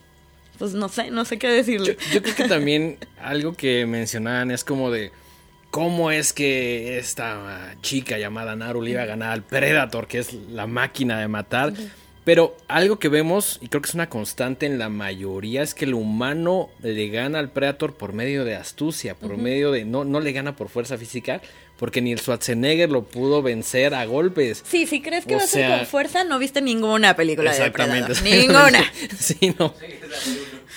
pues 0.59 0.75
no 0.75 0.89
sé, 0.89 1.11
no 1.11 1.25
sé 1.25 1.39
qué 1.39 1.49
decirle. 1.49 1.97
Yo 2.13 2.23
creo 2.23 2.35
que 2.35 2.49
también 2.49 2.99
algo 3.21 3.55
que 3.55 3.87
mencionaban 3.87 4.51
es 4.51 4.65
como 4.65 4.91
de 4.91 5.13
cómo 5.71 6.11
es 6.11 6.33
que 6.33 6.99
esta 6.99 7.75
chica 7.83 8.19
llamada 8.19 8.57
Naru 8.57 8.83
le 8.83 8.93
iba 8.93 9.03
a 9.03 9.07
ganar 9.07 9.33
al 9.33 9.43
Predator, 9.43 10.07
que 10.07 10.19
es 10.19 10.33
la 10.33 10.67
máquina 10.67 11.21
de 11.21 11.29
matar. 11.29 11.73
Pero 12.25 12.57
algo 12.67 12.99
que 12.99 13.09
vemos, 13.09 13.59
y 13.63 13.69
creo 13.69 13.83
que 13.83 13.89
es 13.89 13.95
una 13.95 14.09
constante 14.09 14.67
en 14.67 14.81
la 14.81 14.89
mayoría, 14.89 15.63
es 15.63 15.75
que 15.75 15.85
el 15.85 15.95
humano 15.95 16.71
le 16.83 17.09
gana 17.09 17.39
al 17.39 17.51
Predator 17.51 17.95
por 17.95 18.15
medio 18.15 18.45
de 18.45 18.57
astucia, 18.57 19.15
por 19.15 19.37
medio 19.37 19.71
de. 19.71 19.85
No, 19.85 20.05
no 20.05 20.19
le 20.19 20.33
gana 20.33 20.57
por 20.57 20.69
fuerza 20.69 20.99
física, 20.99 21.41
porque 21.79 22.01
ni 22.01 22.13
el 22.13 22.19
Schwarzenegger 22.21 22.91
lo 22.91 23.03
pudo 23.05 23.43
vencer 23.43 23.95
a 23.95 24.05
golpes. 24.07 24.63
Sí, 24.67 24.87
si 24.87 25.01
crees 25.03 25.27
que 25.27 25.35
O 25.35 25.39
va 25.39 25.45
a 25.45 25.47
ser 25.47 25.67
sea- 25.67 25.79
con 25.79 25.87
fuerza, 25.87 26.25
no 26.25 26.39
viste 26.39 26.61
ninguna 26.63 27.15
película 27.17 27.51
de 27.53 27.57
Exactamente. 27.59 28.15
Depredador. 28.15 28.73
Ninguna. 28.73 28.93
sí, 29.19 29.55
no. 29.59 29.75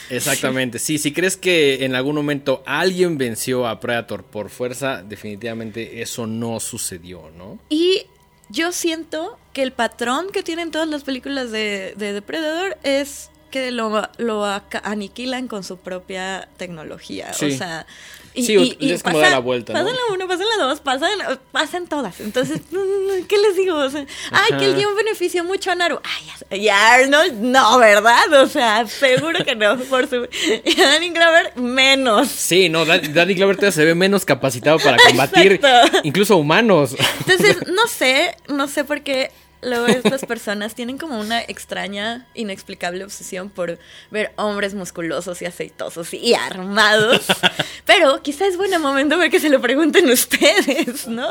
Exactamente. 0.09 0.79
Sí, 0.79 0.97
si 0.97 1.13
crees 1.13 1.37
que 1.37 1.85
en 1.85 1.95
algún 1.95 2.15
momento 2.15 2.63
alguien 2.65 3.17
venció 3.17 3.67
a 3.67 3.79
Predator 3.79 4.23
por 4.23 4.49
fuerza, 4.49 5.03
definitivamente 5.03 6.01
eso 6.01 6.25
no 6.27 6.59
sucedió, 6.59 7.29
¿no? 7.37 7.59
Y 7.69 8.05
yo 8.49 8.71
siento 8.71 9.37
que 9.53 9.61
el 9.61 9.71
patrón 9.71 10.27
que 10.31 10.41
tienen 10.43 10.71
todas 10.71 10.87
las 10.87 11.03
películas 11.03 11.51
de, 11.51 11.93
de 11.95 12.13
Depredador 12.13 12.77
es 12.83 13.29
que 13.51 13.71
lo, 13.71 14.07
lo 14.17 14.45
aniquilan 14.83 15.47
con 15.47 15.63
su 15.63 15.77
propia 15.77 16.49
tecnología. 16.57 17.33
Sí. 17.33 17.45
O 17.45 17.57
sea. 17.57 17.85
Y, 18.39 18.45
Sí, 18.45 18.77
es 18.91 19.03
como 19.03 19.19
la 19.19 19.39
vuelta, 19.39 19.73
¿no? 19.73 19.79
Pasan 19.79 19.95
la 19.95 20.13
uno, 20.13 20.27
pasan 20.27 20.45
la 20.57 20.65
dos, 20.65 20.79
pasan, 20.79 21.09
pasan 21.51 21.87
todas. 21.87 22.19
Entonces, 22.19 22.61
¿qué 23.27 23.37
les 23.37 23.55
digo? 23.55 23.75
O 23.75 23.89
sea, 23.89 24.05
ay, 24.31 24.57
que 24.57 24.65
el 24.65 24.75
guion 24.75 24.95
benefició 24.95 25.43
mucho 25.43 25.71
a 25.71 25.75
Naru. 25.75 25.99
Ay, 26.03 26.25
ya- 26.49 26.57
y 26.57 26.69
a 26.69 26.93
Arnold, 26.93 27.33
no, 27.39 27.77
¿verdad? 27.79 28.33
O 28.41 28.47
sea, 28.47 28.87
seguro 28.87 29.43
que 29.45 29.55
no. 29.55 29.77
Por 29.77 30.07
su. 30.09 30.27
Y 30.65 30.81
a 30.81 30.87
Danny 30.89 31.09
Glover, 31.09 31.55
menos. 31.57 32.27
Sí, 32.29 32.69
no, 32.69 32.85
Dan- 32.85 33.13
Danny 33.13 33.33
Glover 33.35 33.55
todavía 33.55 33.71
se 33.71 33.85
ve 33.85 33.95
menos 33.95 34.25
capacitado 34.25 34.79
para 34.79 34.97
combatir 34.97 35.53
Exacto. 35.63 35.99
incluso 36.03 36.37
humanos. 36.37 36.95
Entonces, 37.19 37.57
no 37.67 37.87
sé, 37.87 38.35
no 38.47 38.67
sé 38.67 38.83
por 38.83 39.01
qué 39.01 39.31
luego 39.61 39.87
estas 39.87 40.25
personas 40.25 40.75
tienen 40.75 40.97
como 40.97 41.19
una 41.19 41.41
extraña, 41.41 42.27
inexplicable 42.33 43.03
obsesión 43.03 43.49
por 43.49 43.77
ver 44.11 44.31
hombres 44.37 44.73
musculosos 44.73 45.41
y 45.41 45.45
aceitosos 45.45 46.13
y 46.13 46.33
armados. 46.33 47.25
Pero 47.85 48.21
quizá 48.21 48.45
es 48.47 48.57
buen 48.57 48.79
momento 48.81 49.17
para 49.17 49.29
que 49.29 49.39
se 49.39 49.49
lo 49.49 49.59
pregunten 49.61 50.09
ustedes, 50.09 51.07
¿no? 51.07 51.29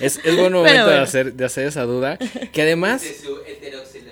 Es, 0.00 0.20
es 0.24 0.36
buen 0.36 0.52
momento 0.52 0.86
de, 0.86 0.98
hacer, 0.98 1.32
de 1.34 1.44
hacer 1.44 1.66
esa 1.66 1.82
duda. 1.82 2.18
Que 2.52 2.62
además, 2.62 3.02
de 3.02 3.14
su 3.14 3.36
heteroxe- 3.42 4.02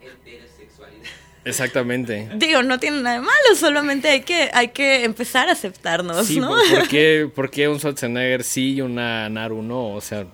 heterosexualidad. 0.00 1.04
exactamente. 1.44 2.28
Digo, 2.36 2.62
no 2.62 2.78
tiene 2.78 3.00
nada 3.02 3.16
de 3.16 3.20
malo, 3.22 3.54
solamente 3.56 4.08
hay 4.08 4.20
que, 4.22 4.50
hay 4.52 4.68
que 4.68 5.04
empezar 5.04 5.48
a 5.48 5.52
aceptarnos, 5.52 6.26
Sí, 6.26 6.40
¿no? 6.40 6.48
¿por, 6.48 6.68
por 6.80 6.88
qué, 6.88 7.30
por 7.34 7.50
qué 7.50 7.68
un 7.68 7.78
Schwarzenegger 7.78 8.44
sí 8.44 8.74
y 8.74 8.80
una 8.80 9.28
Naru 9.28 9.62
no? 9.62 9.88
O 9.94 10.00
sea, 10.00 10.26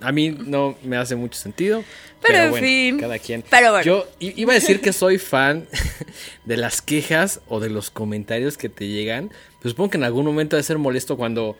a 0.00 0.12
mí 0.12 0.30
no 0.30 0.76
me 0.82 0.96
hace 0.96 1.16
mucho 1.16 1.38
sentido. 1.38 1.84
Pero, 2.20 2.34
Pero, 2.34 2.38
en 2.44 2.50
bueno, 2.50 2.66
fin. 2.66 2.98
cada 2.98 3.18
quien. 3.18 3.44
Pero 3.48 3.70
bueno. 3.70 3.84
Yo 3.84 4.06
iba 4.18 4.52
a 4.52 4.54
decir 4.54 4.80
que 4.80 4.92
soy 4.92 5.18
fan 5.18 5.66
de 6.44 6.56
las 6.56 6.82
quejas 6.82 7.40
o 7.48 7.60
de 7.60 7.70
los 7.70 7.90
comentarios 7.90 8.58
que 8.58 8.68
te 8.68 8.88
llegan. 8.88 9.30
Pero 9.58 9.70
supongo 9.70 9.90
que 9.90 9.96
en 9.98 10.04
algún 10.04 10.26
momento 10.26 10.56
debe 10.56 10.64
ser 10.64 10.78
molesto 10.78 11.16
cuando 11.16 11.56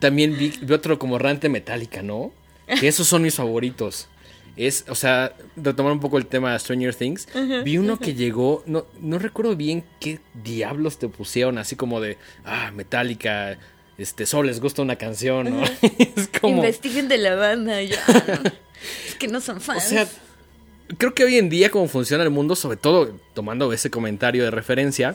también 0.00 0.36
vi, 0.36 0.52
vi 0.60 0.74
otro 0.74 0.98
como 0.98 1.18
Rante 1.18 1.48
Metallica, 1.48 2.02
¿no? 2.02 2.32
Que 2.80 2.88
esos 2.88 3.06
son 3.06 3.22
mis 3.22 3.34
favoritos. 3.34 4.08
Es, 4.56 4.84
o 4.88 4.94
sea, 4.94 5.34
retomar 5.56 5.92
un 5.92 6.00
poco 6.00 6.18
el 6.18 6.26
tema 6.26 6.52
de 6.52 6.58
Stranger 6.58 6.94
Things. 6.94 7.26
Vi 7.64 7.78
uno 7.78 7.98
que 7.98 8.14
llegó, 8.14 8.62
no, 8.66 8.86
no 9.00 9.18
recuerdo 9.18 9.56
bien 9.56 9.84
qué 9.98 10.20
diablos 10.42 10.98
te 10.98 11.08
pusieron, 11.08 11.58
así 11.58 11.76
como 11.76 12.00
de, 12.00 12.18
ah, 12.44 12.70
Metallica, 12.74 13.58
este, 13.98 14.26
solo 14.26 14.44
les 14.44 14.60
gusta 14.60 14.82
una 14.82 14.96
canción, 14.96 15.50
¿no? 15.50 15.62
es 16.16 16.28
como... 16.40 16.56
Investiguen 16.56 17.08
de 17.08 17.18
la 17.18 17.34
banda, 17.34 17.82
ya. 17.82 18.02
Es 19.06 19.14
que 19.14 19.28
no 19.28 19.40
son 19.40 19.58
O 19.58 19.60
fans. 19.60 19.84
sea, 19.84 20.08
creo 20.98 21.14
que 21.14 21.22
hoy 21.24 21.38
en 21.38 21.48
día 21.48 21.70
como 21.70 21.86
funciona 21.86 22.24
el 22.24 22.30
mundo, 22.30 22.56
sobre 22.56 22.76
todo 22.76 23.16
tomando 23.32 23.72
ese 23.72 23.90
comentario 23.90 24.42
de 24.42 24.50
referencia, 24.50 25.14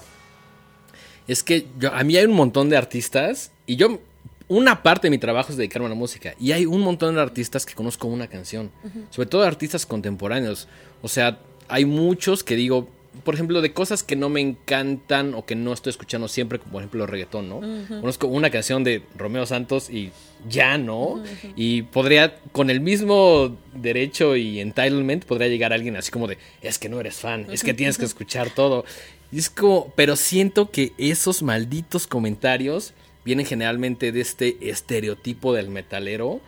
es 1.28 1.44
que 1.44 1.68
yo, 1.78 1.94
a 1.94 2.04
mí 2.04 2.16
hay 2.16 2.26
un 2.26 2.34
montón 2.34 2.70
de 2.70 2.78
artistas 2.78 3.52
y 3.66 3.76
yo, 3.76 4.00
una 4.48 4.82
parte 4.84 5.08
de 5.08 5.12
mi 5.12 5.18
trabajo 5.18 5.52
es 5.52 5.58
dedicarme 5.58 5.88
a 5.88 5.90
la 5.90 5.96
música 5.96 6.34
y 6.40 6.54
hay 6.54 6.66
un 6.66 6.80
montón 6.80 7.16
de 7.16 7.22
artistas 7.22 7.66
que 7.66 7.74
conozco 7.74 8.08
una 8.08 8.28
canción, 8.28 8.72
sobre 9.10 9.28
todo 9.28 9.44
artistas 9.44 9.86
contemporáneos. 9.86 10.70
O 11.02 11.10
sea, 11.10 11.40
hay 11.68 11.84
muchos 11.84 12.46
que 12.46 12.56
digo, 12.56 12.90
por 13.24 13.34
ejemplo, 13.34 13.62
de 13.62 13.74
cosas 13.74 14.04
que 14.04 14.16
no 14.16 14.30
me 14.30 14.42
encantan 14.42 15.34
o 15.34 15.46
que 15.46 15.56
no 15.56 15.74
estoy 15.74 15.92
escuchando 15.92 16.28
siempre, 16.28 16.60
como 16.60 16.74
por 16.74 16.82
ejemplo 16.82 17.04
el 17.04 17.10
reggaetón, 17.10 17.50
¿no? 17.50 17.62
Conozco 18.02 18.28
una 18.28 18.50
canción 18.50 18.84
de 18.84 19.04
Romeo 19.18 19.46
Santos 19.46 19.90
y 19.90 20.12
ya, 20.48 20.78
¿no? 20.78 21.24
Y 21.56 21.84
podría, 21.84 22.38
con 22.52 22.70
el 22.70 22.80
mismo 22.80 23.58
derecho 23.74 24.36
y 24.36 24.60
entitlement, 24.60 25.26
podría 25.26 25.48
llegar 25.48 25.74
alguien 25.74 25.96
así 25.96 26.12
como 26.12 26.28
de, 26.28 26.38
es 26.62 26.80
que 26.80 26.90
no 26.90 27.00
eres 27.00 27.16
fan, 27.16 27.48
es 27.52 27.64
que 27.64 27.74
tienes 27.74 27.98
que 27.98 28.06
escuchar 28.06 28.50
todo. 28.50 28.86
Y 29.32 29.40
es 29.40 29.50
como, 29.50 29.92
pero 29.96 30.16
siento 30.16 30.72
que 30.72 30.94
esos 30.98 31.44
malditos 31.44 32.08
comentarios 32.08 32.94
vienen 33.26 33.46
generalmente 33.46 34.12
de 34.12 34.22
este 34.22 34.58
estereotipo 34.70 35.54
del 35.54 35.70
metalero 35.70 36.40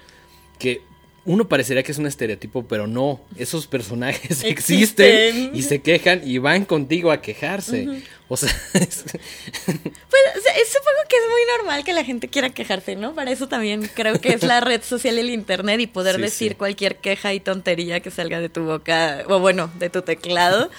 que 0.60 0.82
uno 1.26 1.48
parecería 1.48 1.84
que 1.84 1.92
es 1.92 1.98
un 1.98 2.06
estereotipo, 2.08 2.66
pero 2.68 2.88
no. 2.88 3.22
Esos 3.38 3.68
personajes 3.68 4.44
existen, 4.44 5.06
Existen. 5.08 5.56
y 5.56 5.64
se 5.64 5.82
quejan 5.82 6.22
y 6.28 6.38
van 6.38 6.66
contigo 6.66 7.12
a 7.12 7.22
quejarse. 7.22 7.88
O 8.28 8.38
sea, 8.38 8.50
es- 8.74 9.04
Pues 9.04 10.24
o 10.38 10.42
sea, 10.42 10.54
es- 10.58 10.70
supongo 10.70 11.00
que 11.10 11.16
es 11.18 11.24
muy 11.30 11.42
normal 11.58 11.84
que 11.84 11.94
la 11.94 12.04
gente 12.04 12.28
quiera 12.28 12.50
quejarse, 12.52 12.96
¿no? 12.96 13.14
Para 13.16 13.32
eso 13.32 13.48
también 13.48 13.90
creo 13.96 14.20
que 14.22 14.30
es 14.34 14.44
la 14.44 14.60
red 14.62 14.82
social 14.84 15.16
y 15.18 15.20
el 15.22 15.30
internet 15.32 15.80
y 15.80 15.88
poder 15.88 16.16
Sí, 16.18 16.22
decir 16.22 16.52
sí. 16.52 16.56
cualquier 16.56 16.98
queja 16.98 17.34
y 17.34 17.40
tontería 17.40 18.00
que 18.02 18.12
salga 18.12 18.40
de 18.40 18.50
tu 18.50 18.64
boca, 18.64 19.24
o 19.28 19.40
bueno, 19.40 19.72
de 19.80 19.90
tu 19.90 20.02
teclado. 20.04 20.70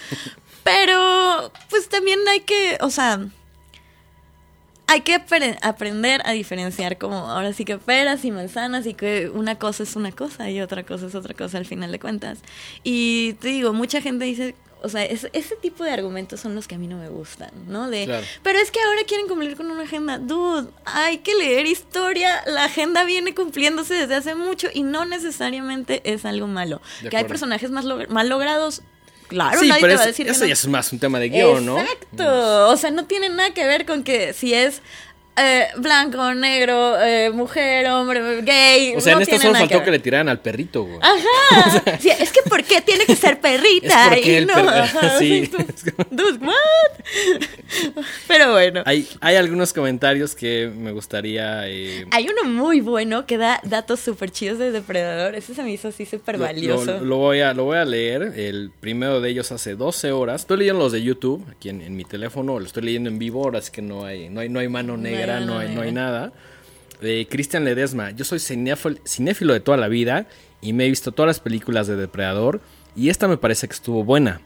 Pero, 0.62 1.52
pues 1.70 1.88
también 1.88 2.18
hay 2.28 2.40
que, 2.40 2.76
o 2.80 2.90
sea, 2.90 3.26
hay 4.90 5.02
que 5.02 5.14
apre- 5.14 5.59
aprender 5.62 6.20
a 6.25 6.32
diferenciar 6.32 6.99
como 6.99 7.16
ahora 7.30 7.52
sí 7.52 7.64
que 7.64 7.78
peras 7.78 8.25
y 8.25 8.30
manzanas 8.30 8.87
y 8.87 8.94
que 8.94 9.30
una 9.32 9.56
cosa 9.59 9.82
es 9.85 9.97
una 9.97 10.12
cosa 10.12 10.50
y 10.50 10.61
otra 10.61 10.82
cosa 10.85 11.06
es 11.06 11.14
otra 11.14 11.35
cosa 11.35 11.59
al 11.59 11.66
final 11.66 11.92
de 11.92 11.99
cuentas. 12.00 12.38
Y 12.82 13.35
te 13.35 13.49
digo, 13.49 13.73
mucha 13.73 14.00
gente 14.00 14.25
dice, 14.25 14.54
o 14.82 14.88
sea, 14.88 15.04
es- 15.04 15.28
ese 15.35 15.56
tipo 15.56 15.85
de 15.85 15.90
argumentos 15.90 16.40
son 16.40 16.54
los 16.54 16.66
que 16.66 16.75
a 16.75 16.78
mí 16.78 16.88
no 16.88 16.97
me 16.97 17.09
gustan, 17.09 17.50
¿no? 17.68 17.90
De, 17.90 18.06
Claro. 18.06 18.26
pero 18.42 18.59
es 18.59 18.70
que 18.70 18.80
ahora 18.80 19.02
quieren 19.06 19.28
cumplir 19.28 19.56
con 19.56 19.70
una 19.70 19.82
agenda. 19.82 20.18
Dude, 20.18 20.70
hay 20.87 21.18
que 21.18 21.35
leer 21.35 21.66
historia. 21.66 22.42
La 22.47 22.64
agenda 22.64 23.04
viene 23.04 23.35
cumpliéndose 23.35 23.92
desde 23.94 24.14
hace 24.16 24.35
mucho 24.35 24.68
y 24.73 24.82
no 24.82 25.04
necesariamente 25.04 26.00
es 26.04 26.25
algo 26.25 26.47
malo. 26.47 26.80
De 27.02 27.11
que 27.11 27.16
hay 27.18 27.25
personajes 27.25 27.70
más 27.70 27.85
log- 27.85 28.09
mal 28.09 28.28
logrados. 28.28 28.82
Claro, 29.30 29.60
sí, 29.60 29.68
nadie 29.68 29.80
pero 29.80 29.92
te 29.92 29.96
va 29.96 30.02
a 30.02 30.06
decir 30.08 30.26
que 30.26 30.32
eso 30.32 30.40
no. 30.40 30.46
ya 30.46 30.52
es 30.54 30.66
más 30.66 30.92
un 30.92 30.99
tema 30.99 31.20
de 31.20 31.28
guion, 31.28 31.64
¿no? 31.64 31.78
Exacto. 31.78 32.68
O 32.68 32.76
sea, 32.76 32.90
no 32.90 33.04
tiene 33.06 33.28
nada 33.28 33.54
que 33.54 33.64
ver 33.64 33.87
con 33.87 34.02
que 34.02 34.32
si 34.32 34.52
es 34.52 34.82
eh, 35.37 35.66
blanco, 35.78 36.34
negro, 36.34 37.00
eh, 37.00 37.30
mujer, 37.30 37.87
hombre, 37.88 38.42
gay. 38.42 38.94
O 38.96 39.00
sea, 39.00 39.12
no 39.14 39.18
en 39.18 39.22
esto 39.22 39.37
tiene 39.37 39.44
solo 39.46 39.58
faltó 39.58 39.78
que, 39.78 39.84
ver. 39.84 39.92
le 39.92 39.99
tiraran 40.00 40.28
al 40.28 40.40
perrito, 40.40 40.84
güey. 40.84 40.99
Ajá. 41.00 41.82
Sí, 42.00 42.10
es 42.10 42.30
que 42.32 42.42
¿por 42.49 42.62
qué 42.64 42.80
tiene 42.80 43.04
que 43.04 43.16
ser 43.16 43.40
perrita? 43.40 44.14
Es 44.14 44.26
y 44.26 44.46
no. 44.46 44.54
per- 44.54 44.68
ajá, 44.68 45.10
sí. 45.18 45.50
Dude, 46.10 46.38
what? 46.44 46.54
Pero 48.28 48.52
bueno. 48.52 48.82
Hay, 48.87 49.06
hay 49.20 49.37
algunos 49.37 49.72
comentarios 49.72 50.34
que 50.34 50.70
me 50.75 50.92
gustaría... 50.92 51.68
eh, 51.68 52.06
Hay 52.10 52.28
uno 52.28 52.49
muy 52.50 52.80
bueno 52.80 53.26
que 53.26 53.37
da 53.38 53.60
datos 53.64 54.00
súper 54.00 54.30
chidos 54.30 54.58
de 54.58 54.70
Depredador. 54.72 55.34
Ese 55.34 55.54
se 55.54 55.62
me 55.62 55.70
hizo 55.72 55.88
así 55.88 56.06
súper 56.06 56.38
lo- 56.38 56.44
valioso. 56.44 56.99
Lo, 56.99 57.04
lo 57.04 57.16
voy 57.16 57.40
a, 57.40 57.52
lo 57.54 57.64
voy 57.64 57.78
a 57.78 57.84
leer. 57.84 58.22
El 58.37 58.70
primero 58.80 59.20
de 59.20 59.30
ellos 59.30 59.50
hace 59.52 59.75
12 59.75 60.12
horas. 60.12 60.42
Estoy 60.42 60.58
leyendo 60.58 60.80
los 60.84 60.92
de 60.92 61.02
YouTube 61.02 61.44
aquí 61.50 61.68
en, 61.68 61.80
en 61.82 61.96
mi 61.96 62.04
teléfono. 62.04 62.58
Lo 62.58 62.66
estoy 62.66 62.82
leyendo 62.84 63.08
en 63.10 63.18
vivo. 63.18 63.44
Ahora 63.44 63.58
es 63.58 63.70
que 63.70 63.82
no 63.82 64.04
hay, 64.04 64.28
no 64.28 64.40
hay, 64.40 64.49
no 64.49 64.60
hay 64.60 64.68
mano 64.68 64.96
negra, 64.96 65.29
no 65.38 65.58
hay, 65.58 65.72
no 65.75 65.82
hay 65.82 65.92
negra. 65.92 66.02
nada. 66.02 66.32
De 67.00 67.28
Cristian 67.30 67.64
Ledesma. 67.64 68.10
Yo 68.10 68.25
soy 68.25 68.40
cinéfilo, 68.40 69.52
de 69.52 69.60
toda 69.60 69.76
la 69.76 69.87
vida 69.88 70.26
y 70.60 70.72
me 70.72 70.87
he 70.87 70.88
visto 70.88 71.12
todas 71.12 71.28
las 71.28 71.40
películas 71.40 71.87
de 71.87 71.94
Depredador. 71.94 72.60
Y 72.96 73.08
esta 73.10 73.28
me 73.28 73.37
parece 73.37 73.68
que 73.68 73.75
estuvo 73.75 74.02
buena. 74.02 74.40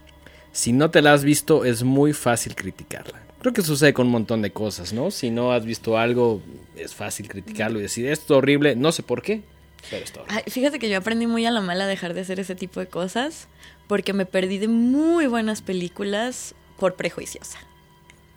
Si 0.52 0.72
no 0.72 0.90
te 0.90 1.00
la 1.00 1.14
has 1.14 1.24
visto, 1.24 1.64
es 1.64 1.82
muy 1.82 2.12
fácil 2.12 2.54
criticarla. 2.54 3.22
Creo 3.40 3.52
que 3.52 3.62
sucede 3.62 3.92
con 3.92 4.06
un 4.06 4.12
montón 4.12 4.42
de 4.42 4.52
cosas, 4.52 4.92
¿no? 4.92 5.10
Si 5.10 5.30
no 5.30 5.52
has 5.52 5.64
visto 5.64 5.98
algo, 5.98 6.42
es 6.76 6.94
fácil 6.94 7.28
criticarlo 7.28 7.78
y 7.78 7.82
decir, 7.82 8.06
esto 8.06 8.34
es 8.34 8.38
horrible, 8.38 8.76
no 8.76 8.92
sé 8.92 9.02
por 9.02 9.22
qué. 9.22 9.42
Pero 9.90 10.04
es 10.04 10.12
todo. 10.12 10.24
Ay, 10.28 10.44
fíjate 10.46 10.78
que 10.78 10.88
yo 10.88 10.96
aprendí 10.96 11.26
muy 11.26 11.44
a 11.44 11.50
la 11.50 11.60
mala 11.60 11.84
a 11.84 11.86
dejar 11.86 12.14
de 12.14 12.20
hacer 12.22 12.40
ese 12.40 12.54
tipo 12.54 12.80
de 12.80 12.86
cosas 12.86 13.48
porque 13.86 14.12
me 14.12 14.26
perdí 14.26 14.58
de 14.58 14.68
muy 14.68 15.26
buenas 15.26 15.60
películas 15.60 16.54
por 16.78 16.94
prejuiciosa. 16.94 17.58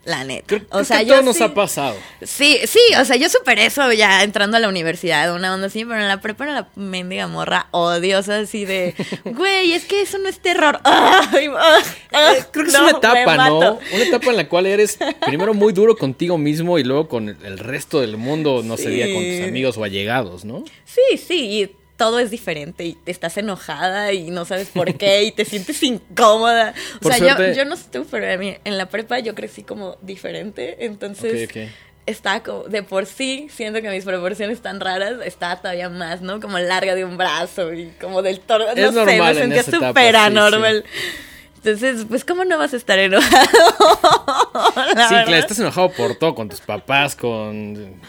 La 0.07 0.23
neta. 0.23 0.45
Creo, 0.47 0.61
o 0.71 0.85
sea, 0.85 0.99
que 0.99 1.05
yo 1.07 1.13
todos 1.15 1.25
nos 1.25 1.37
sí- 1.37 1.43
ha 1.43 1.53
pasado. 1.53 1.95
Sí, 2.21 2.59
sí, 2.65 2.79
o 2.99 3.03
sea, 3.03 3.17
yo 3.17 3.27
superé 3.27 3.65
eso 3.65 3.91
ya 3.91 4.23
entrando 4.23 4.55
a 4.55 4.59
la 4.61 4.69
universidad, 4.69 5.35
una 5.35 5.53
onda 5.53 5.67
así, 5.67 5.83
pero 5.83 5.99
en 5.99 6.07
la 6.07 6.21
prepa 6.21 6.45
era 6.45 6.53
la 6.53 6.69
mendiga 6.75 7.27
morra 7.27 7.67
odiosa 7.71 8.39
así 8.39 8.63
de, 8.63 8.95
güey, 9.25 9.73
es 9.73 9.83
que 9.83 10.01
eso 10.01 10.17
no 10.17 10.29
es 10.29 10.39
terror. 10.39 10.79
Ay, 10.85 11.49
ah, 11.57 11.77
ah, 12.13 12.33
Eh, 12.37 12.43
Creo 12.51 12.63
que 12.65 12.71
es 12.71 12.79
una 12.79 12.91
etapa, 12.91 13.35
¿no? 13.49 13.57
Una 13.93 14.03
etapa 14.03 14.29
en 14.31 14.37
la 14.37 14.47
cual 14.47 14.65
eres 14.65 14.97
primero 15.25 15.53
muy 15.53 15.73
duro 15.73 15.97
contigo 15.97 16.37
mismo 16.37 16.79
y 16.79 16.83
luego 16.85 17.09
con 17.09 17.27
el- 17.27 17.57
resto 17.59 17.99
del 17.99 18.15
mundo, 18.15 18.61
no 18.63 18.77
se 18.77 18.89
diga 18.89 19.07
con 19.07 19.15
tus 19.23 19.37
Sí. 19.37 19.43
amigos 19.43 19.77
o 19.77 19.83
allegados, 19.83 20.45
¿no? 20.45 20.63
Sí, 20.85 21.17
sí, 21.17 21.35
y 21.63 21.75
todo 21.97 22.19
es 22.19 22.29
diferente 22.31 22.85
y 22.85 22.93
te 22.93 23.11
estás 23.11 23.37
enojada 23.37 24.13
y 24.13 24.29
no 24.29 24.45
sabes 24.45 24.69
por 24.69 24.95
qué 24.97 25.23
y 25.23 25.31
te 25.31 25.43
sientes 25.45 25.81
incómoda. 25.83 26.73
O 26.97 26.99
Por 26.99 27.13
sea, 27.13 27.19
suerte- 27.35 27.49
yo, 27.55 27.63
yo 27.63 27.65
no 27.65 27.75
sé 27.75 27.85
tú, 27.91 28.05
pero 28.09 28.31
a 28.31 28.37
mí 28.37 28.55
en 28.63 28.77
la 28.77 28.85
prepa 28.87 29.19
yo 29.19 29.33
crecí 29.35 29.63
como 29.63 29.97
diferente, 30.01 30.85
entonces 30.85 31.49
Ok, 31.49 31.57
ok. 31.57 31.71
estaba 32.05 32.43
como, 32.43 32.63
de 32.65 32.83
por 32.83 33.05
sí, 33.07 33.47
siento 33.51 33.81
que 33.81 33.89
mis 33.89 34.05
proporciones 34.05 34.61
tan 34.61 34.79
raras, 34.79 35.15
estaba 35.25 35.57
todavía 35.57 35.89
más, 35.89 36.21
¿no? 36.21 36.39
Como 36.39 36.59
larga 36.59 36.93
de 36.95 37.03
un 37.03 37.17
brazo 37.17 37.73
y 37.73 37.87
como 37.99 38.21
del 38.21 38.39
toro, 38.41 38.65
no 38.65 38.71
Es 38.73 38.89
sé, 38.89 38.91
normal 38.91 39.17
me 39.17 39.29
en 39.29 39.53
sentía 39.53 39.63
súper 39.63 40.11
sí, 40.13 40.17
anormal. 40.21 40.85
Entonces, 41.57 42.05
pues, 42.07 42.23
¿cómo 42.23 42.45
no 42.45 42.57
vas 42.59 42.73
a 42.73 42.77
estar 42.77 42.97
enojado? 42.99 43.47
Sí, 44.77 45.13
verdad. 45.15 45.25
claro, 45.25 45.35
estás 45.35 45.59
enojado 45.59 45.89
por 45.91 46.15
todo, 46.15 46.33
con 46.35 46.47
tus 46.49 46.61
papás, 46.61 47.15
con 47.15 47.99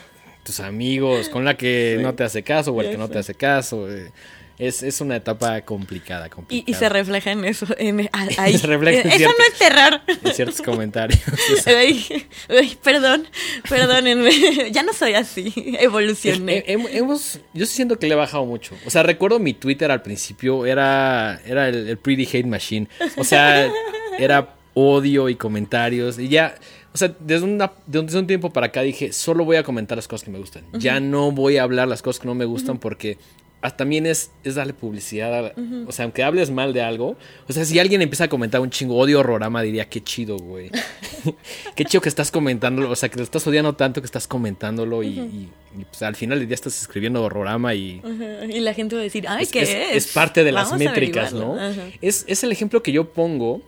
tus 0.48 0.60
amigos, 0.60 1.28
con 1.28 1.44
la 1.44 1.56
que 1.58 1.98
no 2.00 2.14
te 2.14 2.24
hace 2.24 2.42
caso 2.42 2.72
o 2.72 2.80
el 2.80 2.90
que 2.90 2.96
no 2.96 3.08
te 3.10 3.18
hace 3.18 3.34
caso. 3.34 3.86
eh. 3.90 4.10
Es, 4.58 4.82
es 4.82 5.00
una 5.00 5.14
etapa 5.14 5.60
complicada, 5.60 6.26
Y, 6.26 6.30
complicada. 6.30 6.64
y 6.68 6.74
se 6.74 6.88
refleja 6.88 7.30
en 7.30 7.44
eso, 7.44 7.64
en, 7.78 8.08
ah, 8.12 8.26
ahí. 8.38 8.58
Se 8.58 8.66
refleja 8.66 9.02
en 9.02 9.06
Eso 9.08 9.16
cierto- 9.18 9.36
no 9.38 9.44
es 9.44 9.58
terror. 9.58 10.00
en 10.24 10.34
ciertos 10.34 10.62
comentarios. 10.62 11.20
Ay, 11.66 12.04
ay, 12.48 12.76
perdón, 12.82 13.28
perdónenme. 13.68 14.30
Ya 14.72 14.82
no 14.82 14.92
soy 14.94 15.14
así. 15.14 15.52
Evolucioné. 15.78 16.64
He- 16.66 16.72
he- 16.72 16.98
hemos, 16.98 17.38
yo 17.54 17.66
sí 17.66 17.74
siento 17.76 17.98
que 18.00 18.08
le 18.08 18.14
he 18.14 18.16
bajado 18.16 18.46
mucho. 18.46 18.74
O 18.84 18.90
sea, 18.90 19.04
recuerdo 19.04 19.38
mi 19.38 19.54
Twitter 19.54 19.90
al 19.92 20.02
principio 20.02 20.66
era, 20.66 21.40
era 21.46 21.68
el, 21.68 21.88
el 21.88 21.96
Pretty 21.98 22.24
Hate 22.26 22.46
Machine. 22.48 22.88
O 23.16 23.22
sea, 23.22 23.70
era 24.18 24.54
odio 24.74 25.28
y 25.28 25.36
comentarios. 25.36 26.18
Y 26.18 26.28
ya, 26.28 26.56
o 26.98 27.06
sea, 27.06 27.14
desde, 27.20 27.44
una, 27.44 27.70
desde 27.86 28.18
un 28.18 28.26
tiempo 28.26 28.50
para 28.52 28.66
acá 28.66 28.82
dije, 28.82 29.12
solo 29.12 29.44
voy 29.44 29.56
a 29.56 29.62
comentar 29.62 29.96
las 29.96 30.08
cosas 30.08 30.24
que 30.24 30.32
me 30.32 30.38
gustan. 30.38 30.64
Ya 30.72 30.98
no 30.98 31.30
voy 31.30 31.56
a 31.56 31.62
hablar 31.62 31.86
las 31.86 32.02
cosas 32.02 32.20
que 32.20 32.26
no 32.26 32.34
me 32.34 32.44
gustan 32.44 32.78
porque 32.78 33.18
ah, 33.62 33.70
también 33.70 34.04
es, 34.06 34.32
es 34.42 34.56
darle 34.56 34.72
publicidad. 34.72 35.46
a- 35.46 35.52
O 35.86 35.92
sea, 35.92 36.04
aunque 36.06 36.24
hables 36.24 36.50
mal 36.50 36.72
de 36.72 36.82
algo. 36.82 37.16
O 37.48 37.52
sea, 37.52 37.64
si 37.64 37.78
alguien 37.78 38.02
empieza 38.02 38.24
a 38.24 38.28
comentar 38.28 38.60
un 38.60 38.70
chingo 38.70 38.96
odio 38.96 39.20
horrorama, 39.20 39.62
diría, 39.62 39.88
qué 39.88 40.02
chido, 40.02 40.36
güey. 40.38 40.70
qué 41.76 41.84
chido 41.84 42.00
que 42.00 42.08
estás 42.08 42.30
comentándolo. 42.32 42.90
O 42.90 42.96
sea, 42.96 43.08
que 43.08 43.16
lo 43.18 43.22
estás 43.22 43.46
odiando 43.46 43.74
tanto 43.74 44.00
que 44.00 44.06
estás 44.06 44.26
comentándolo 44.26 45.02
y, 45.04 45.08
y- 45.20 45.48
y, 45.78 45.84
pues, 45.84 46.02
al 46.02 46.16
final 46.16 46.38
del 46.40 46.48
día 46.48 46.54
estás 46.56 46.80
escribiendo 46.80 47.22
horrorama 47.22 47.74
y... 47.74 48.00
Y 48.48 48.60
la 48.60 48.74
gente 48.74 48.96
va 48.96 49.02
a 49.02 49.04
decir, 49.04 49.26
ay, 49.28 49.44
Es, 49.44 49.52
¿qué 49.52 49.62
es- 49.62 49.68
es? 49.68 50.06
es 50.06 50.12
parte 50.12 50.42
de 50.42 50.50
las 50.50 50.70
Vamos 50.70 50.80
a 50.80 50.84
métricas, 50.90 51.32
¿no? 51.32 51.56
Es, 52.00 52.24
es 52.26 52.42
el 52.42 52.50
ejemplo 52.52 52.82
que 52.82 52.90
yo 52.90 53.12
pongo 53.12 53.60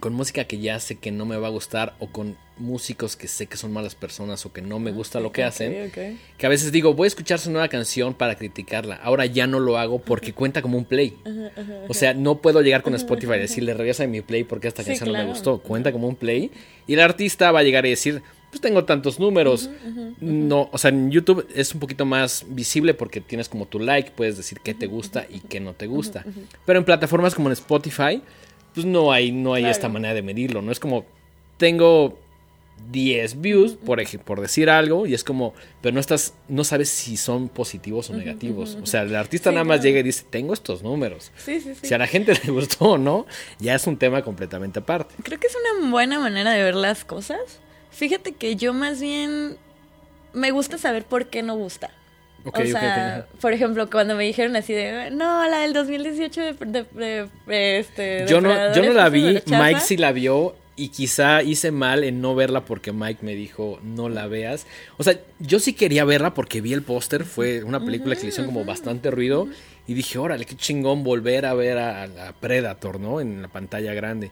con 0.00 0.12
música 0.12 0.44
que 0.44 0.58
ya 0.58 0.80
sé 0.80 0.96
que 0.96 1.10
no 1.12 1.24
me 1.24 1.36
va 1.36 1.46
a 1.46 1.50
gustar 1.50 1.94
o 1.98 2.08
con 2.08 2.36
músicos 2.56 3.16
que 3.16 3.26
sé 3.28 3.46
que 3.46 3.56
son 3.56 3.72
malas 3.72 3.94
personas 3.94 4.44
o 4.46 4.52
que 4.52 4.60
no 4.62 4.78
me 4.78 4.90
gusta 4.92 5.20
lo 5.20 5.32
que 5.32 5.44
hacen. 5.44 5.90
Que 5.92 6.46
a 6.46 6.48
veces 6.48 6.72
digo, 6.72 6.94
voy 6.94 7.06
a 7.06 7.08
escuchar 7.08 7.38
su 7.38 7.50
nueva 7.50 7.68
canción 7.68 8.14
para 8.14 8.36
criticarla. 8.36 8.96
Ahora 8.96 9.26
ya 9.26 9.46
no 9.46 9.60
lo 9.60 9.78
hago 9.78 10.00
porque 10.00 10.32
cuenta 10.32 10.62
como 10.62 10.78
un 10.78 10.84
play. 10.84 11.16
O 11.88 11.94
sea, 11.94 12.14
no 12.14 12.38
puedo 12.38 12.60
llegar 12.62 12.82
con 12.82 12.94
Spotify 12.94 13.34
y 13.34 13.38
decirle, 13.40 13.74
regresa 13.74 14.06
mi 14.06 14.20
play 14.20 14.44
porque 14.44 14.68
esta 14.68 14.82
Sí, 14.82 14.88
canción 14.90 15.12
no 15.12 15.18
me 15.18 15.26
gustó. 15.26 15.58
Cuenta 15.58 15.92
como 15.92 16.08
un 16.08 16.16
play. 16.16 16.50
Y 16.86 16.94
el 16.94 17.00
artista 17.00 17.50
va 17.52 17.60
a 17.60 17.62
llegar 17.62 17.86
y 17.86 17.90
decir, 17.90 18.22
pues 18.50 18.60
tengo 18.60 18.84
tantos 18.84 19.18
números. 19.18 19.70
No, 20.20 20.68
o 20.72 20.78
sea, 20.78 20.90
en 20.90 21.10
YouTube 21.10 21.46
es 21.54 21.72
un 21.74 21.80
poquito 21.80 22.04
más 22.04 22.44
visible 22.48 22.94
porque 22.94 23.20
tienes 23.20 23.48
como 23.48 23.66
tu 23.66 23.78
like, 23.80 24.12
puedes 24.12 24.36
decir 24.36 24.58
qué 24.62 24.74
te 24.74 24.86
gusta 24.86 25.26
y 25.28 25.40
qué 25.40 25.60
no 25.60 25.72
te 25.74 25.86
gusta. 25.86 26.24
Pero 26.64 26.78
en 26.78 26.84
plataformas 26.84 27.34
como 27.34 27.48
en 27.48 27.54
Spotify, 27.54 28.22
pues 28.74 28.84
no 28.86 29.12
hay, 29.12 29.32
no 29.32 29.54
hay 29.54 29.62
Claro. 29.62 29.72
esta 29.72 29.88
manera 29.88 30.14
de 30.14 30.22
medirlo. 30.22 30.60
No 30.62 30.72
es 30.72 30.80
como, 30.80 31.04
tengo 31.56 32.18
10 32.90 33.40
views, 33.40 33.72
por, 33.76 34.02
por 34.24 34.40
decir 34.40 34.68
algo, 34.68 35.06
y 35.06 35.14
es 35.14 35.22
como, 35.24 35.54
pero 35.80 35.94
no 35.94 36.00
estás, 36.00 36.34
no 36.48 36.64
sabes 36.64 36.88
si 36.88 37.16
son 37.16 37.48
positivos 37.48 38.10
o 38.10 38.14
negativos. 38.14 38.76
O 38.82 38.86
sea, 38.86 39.02
el 39.02 39.14
artista 39.14 39.50
Sí, 39.50 39.54
nada 39.54 39.64
más 39.64 39.76
claro. 39.76 39.84
llega 39.88 40.00
y 40.00 40.02
dice, 40.02 40.24
tengo 40.28 40.52
estos 40.52 40.82
números. 40.82 41.30
Sí, 41.36 41.60
sí, 41.60 41.74
sí. 41.74 41.86
Si 41.86 41.94
a 41.94 41.98
la 41.98 42.06
gente 42.06 42.34
le 42.44 42.50
gustó 42.52 42.84
o 42.90 42.98
no, 42.98 43.26
ya 43.60 43.74
es 43.74 43.86
un 43.86 43.96
tema 43.96 44.22
completamente 44.22 44.80
aparte. 44.80 45.14
Creo 45.22 45.38
que 45.38 45.46
es 45.46 45.56
una 45.78 45.90
buena 45.90 46.18
manera 46.18 46.52
de 46.52 46.62
ver 46.62 46.74
las 46.74 47.04
cosas. 47.04 47.38
Fíjate 47.90 48.32
que 48.32 48.56
yo 48.56 48.74
más 48.74 49.00
bien 49.00 49.56
me 50.32 50.50
gusta 50.50 50.76
saber 50.78 51.04
por 51.04 51.26
qué 51.26 51.42
no 51.42 51.54
gusta. 51.56 51.90
O 52.44 52.52
sea, 52.66 53.26
por 53.40 53.52
ejemplo, 53.52 53.88
cuando 53.90 54.14
me 54.16 54.24
dijeron 54.24 54.54
así 54.56 54.72
de, 54.72 55.10
no, 55.10 55.48
la 55.48 55.60
del 55.60 55.72
2018 55.72 56.40
de, 56.40 56.52
de- 56.66 56.84
de- 57.46 57.78
este, 57.78 58.26
Yo 58.28 58.40
no, 58.40 58.50
yo 58.74 58.82
no 58.82 58.92
la 58.92 59.08
vi. 59.08 59.40
Mike 59.46 59.80
sí 59.80 59.96
la 59.96 60.12
vio 60.12 60.54
y 60.76 60.88
quizá 60.88 61.42
hice 61.42 61.70
mal 61.70 62.02
en 62.02 62.20
no 62.20 62.34
verla 62.34 62.64
porque 62.64 62.92
Mike 62.92 63.20
me 63.24 63.34
dijo 63.34 63.78
no 63.82 64.08
la 64.08 64.26
veas. 64.26 64.66
O 64.98 65.04
sea, 65.04 65.14
yo 65.38 65.58
sí 65.60 65.72
quería 65.72 66.04
verla 66.04 66.34
porque 66.34 66.60
vi 66.60 66.72
el 66.72 66.82
póster, 66.82 67.24
fue 67.24 67.62
una 67.62 67.78
película 67.84 68.14
que 68.16 68.22
le 68.22 68.28
hicieron 68.28 68.52
como 68.52 68.64
bastante 68.64 69.10
ruido 69.10 69.46
y 69.86 69.94
dije, 69.94 70.18
órale, 70.18 70.44
qué 70.44 70.56
chingón 70.56 71.04
volver 71.04 71.46
a 71.46 71.54
ver 71.54 71.78
a, 71.78 72.02
a 72.02 72.06
la 72.08 72.32
Predator, 72.32 72.98
¿no? 73.00 73.20
En 73.20 73.40
la 73.42 73.48
pantalla 73.48 73.94
grande. 73.94 74.30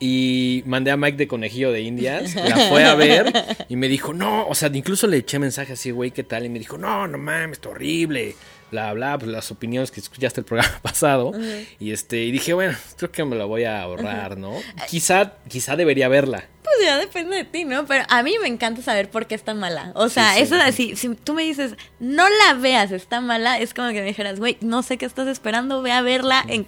Y 0.00 0.62
mandé 0.64 0.92
a 0.92 0.96
Mike 0.96 1.16
de 1.16 1.26
Conejillo 1.26 1.72
de 1.72 1.80
Indias, 1.80 2.34
la 2.36 2.56
fue 2.68 2.84
a 2.84 2.94
ver 2.94 3.32
y 3.68 3.74
me 3.74 3.88
dijo, 3.88 4.14
no, 4.14 4.46
o 4.46 4.54
sea, 4.54 4.70
incluso 4.72 5.08
le 5.08 5.16
eché 5.16 5.40
mensaje 5.40 5.72
así, 5.72 5.90
güey, 5.90 6.12
¿qué 6.12 6.22
tal? 6.22 6.44
Y 6.46 6.48
me 6.48 6.60
dijo, 6.60 6.78
no, 6.78 7.08
no 7.08 7.18
mames, 7.18 7.58
está 7.58 7.70
horrible, 7.70 8.36
bla, 8.70 8.92
bla, 8.92 9.18
pues 9.18 9.30
las 9.30 9.50
opiniones 9.50 9.90
que 9.90 10.00
escuchaste 10.00 10.40
el 10.40 10.44
programa 10.44 10.78
pasado. 10.82 11.32
Y 11.80 11.90
este, 11.90 12.22
y 12.22 12.30
dije, 12.30 12.52
bueno, 12.52 12.76
creo 12.96 13.10
que 13.10 13.24
me 13.24 13.34
la 13.36 13.44
voy 13.44 13.64
a 13.64 13.82
ahorrar, 13.82 14.38
¿no? 14.38 14.54
Quizá, 14.88 15.32
quizá 15.48 15.74
debería 15.74 16.08
verla. 16.08 16.44
Pues 16.78 16.86
ya 16.90 16.96
depende 16.98 17.36
de 17.36 17.44
ti, 17.44 17.64
¿no? 17.64 17.86
Pero 17.86 18.04
a 18.08 18.22
mí 18.22 18.34
me 18.40 18.46
encanta 18.46 18.82
saber 18.82 19.10
por 19.10 19.26
qué 19.26 19.34
está 19.34 19.52
mala. 19.54 19.90
O 19.94 20.08
sea, 20.08 20.30
Sí, 20.32 20.36
sí. 20.38 20.42
eso 20.44 20.54
de 20.56 20.72
si, 20.72 20.96
si 20.96 21.08
tú 21.16 21.34
me 21.34 21.42
dices, 21.42 21.74
no 21.98 22.24
la 22.28 22.54
veas, 22.54 22.92
está 22.92 23.20
mala, 23.20 23.58
es 23.58 23.74
como 23.74 23.88
que 23.88 23.94
me 24.00 24.04
dijeras, 24.06 24.38
güey, 24.38 24.56
no 24.60 24.82
sé 24.84 24.96
qué 24.96 25.06
estás 25.06 25.26
esperando, 25.26 25.82
ve 25.82 25.90
a 25.90 26.02
verla. 26.02 26.44
En... 26.46 26.66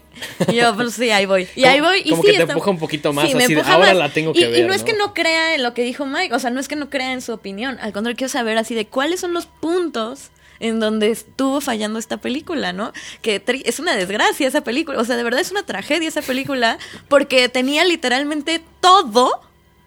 Y 0.49 0.57
yo, 0.57 0.75
pues 0.75 0.95
sí, 0.95 1.11
ahí 1.11 1.27
voy. 1.27 1.47
Y 1.55 1.65
ahí 1.65 1.81
voy. 1.81 2.03
Y 2.05 2.11
como 2.11 2.23
sí, 2.23 2.29
que 2.31 2.37
te 2.37 2.41
está- 2.43 2.53
empuja 2.55 2.71
un 2.71 2.79
poquito 2.79 3.13
más, 3.13 3.27
así 3.33 3.55
de, 3.55 3.61
ahora 3.61 3.89
más. 3.89 3.97
la 3.97 4.09
tengo 4.09 4.31
Y- 4.35 4.41
que 4.41 4.49
y, 4.49 4.51
ver, 4.53 4.67
no 4.67 4.75
es 4.75 4.83
que 4.83 4.95
no 4.95 5.15
crea 5.15 5.55
en 5.55 5.63
lo 5.63 5.75
que 5.75 5.83
dijo 5.83 6.07
Mike, 6.07 6.35
o 6.35 6.39
sea, 6.41 6.51
no 6.51 6.59
es 6.59 6.67
que 6.67 6.75
no 6.77 6.91
crea 6.91 7.13
en 7.13 7.21
su 7.23 7.33
opinión. 7.33 7.79
Al 7.81 7.93
contrario, 7.93 8.17
quiero 8.17 8.31
saber 8.33 8.59
así 8.59 8.75
de 8.75 8.87
cuáles 8.87 9.21
son 9.21 9.33
los 9.33 9.47
puntos 9.47 10.31
en 10.59 10.79
donde 10.79 11.11
estuvo 11.11 11.63
fallando 11.63 11.99
esta 11.99 12.19
película, 12.19 12.75
¿no? 12.75 12.93
Que 13.23 13.43
es 13.65 13.79
una 13.81 13.97
desgracia 13.97 14.47
esa 14.47 14.61
película, 14.63 14.99
o 15.01 15.05
sea, 15.07 15.17
de 15.17 15.23
verdad 15.23 15.41
es 15.41 15.51
una 15.51 15.63
tragedia 15.65 16.07
esa 16.07 16.21
película, 16.21 16.77
porque 17.09 17.49
tenía 17.49 17.83
literalmente 17.85 18.61
todo 18.83 19.41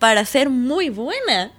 para 0.03 0.25
ser 0.25 0.49
muy 0.49 0.89
buena. 0.89 1.49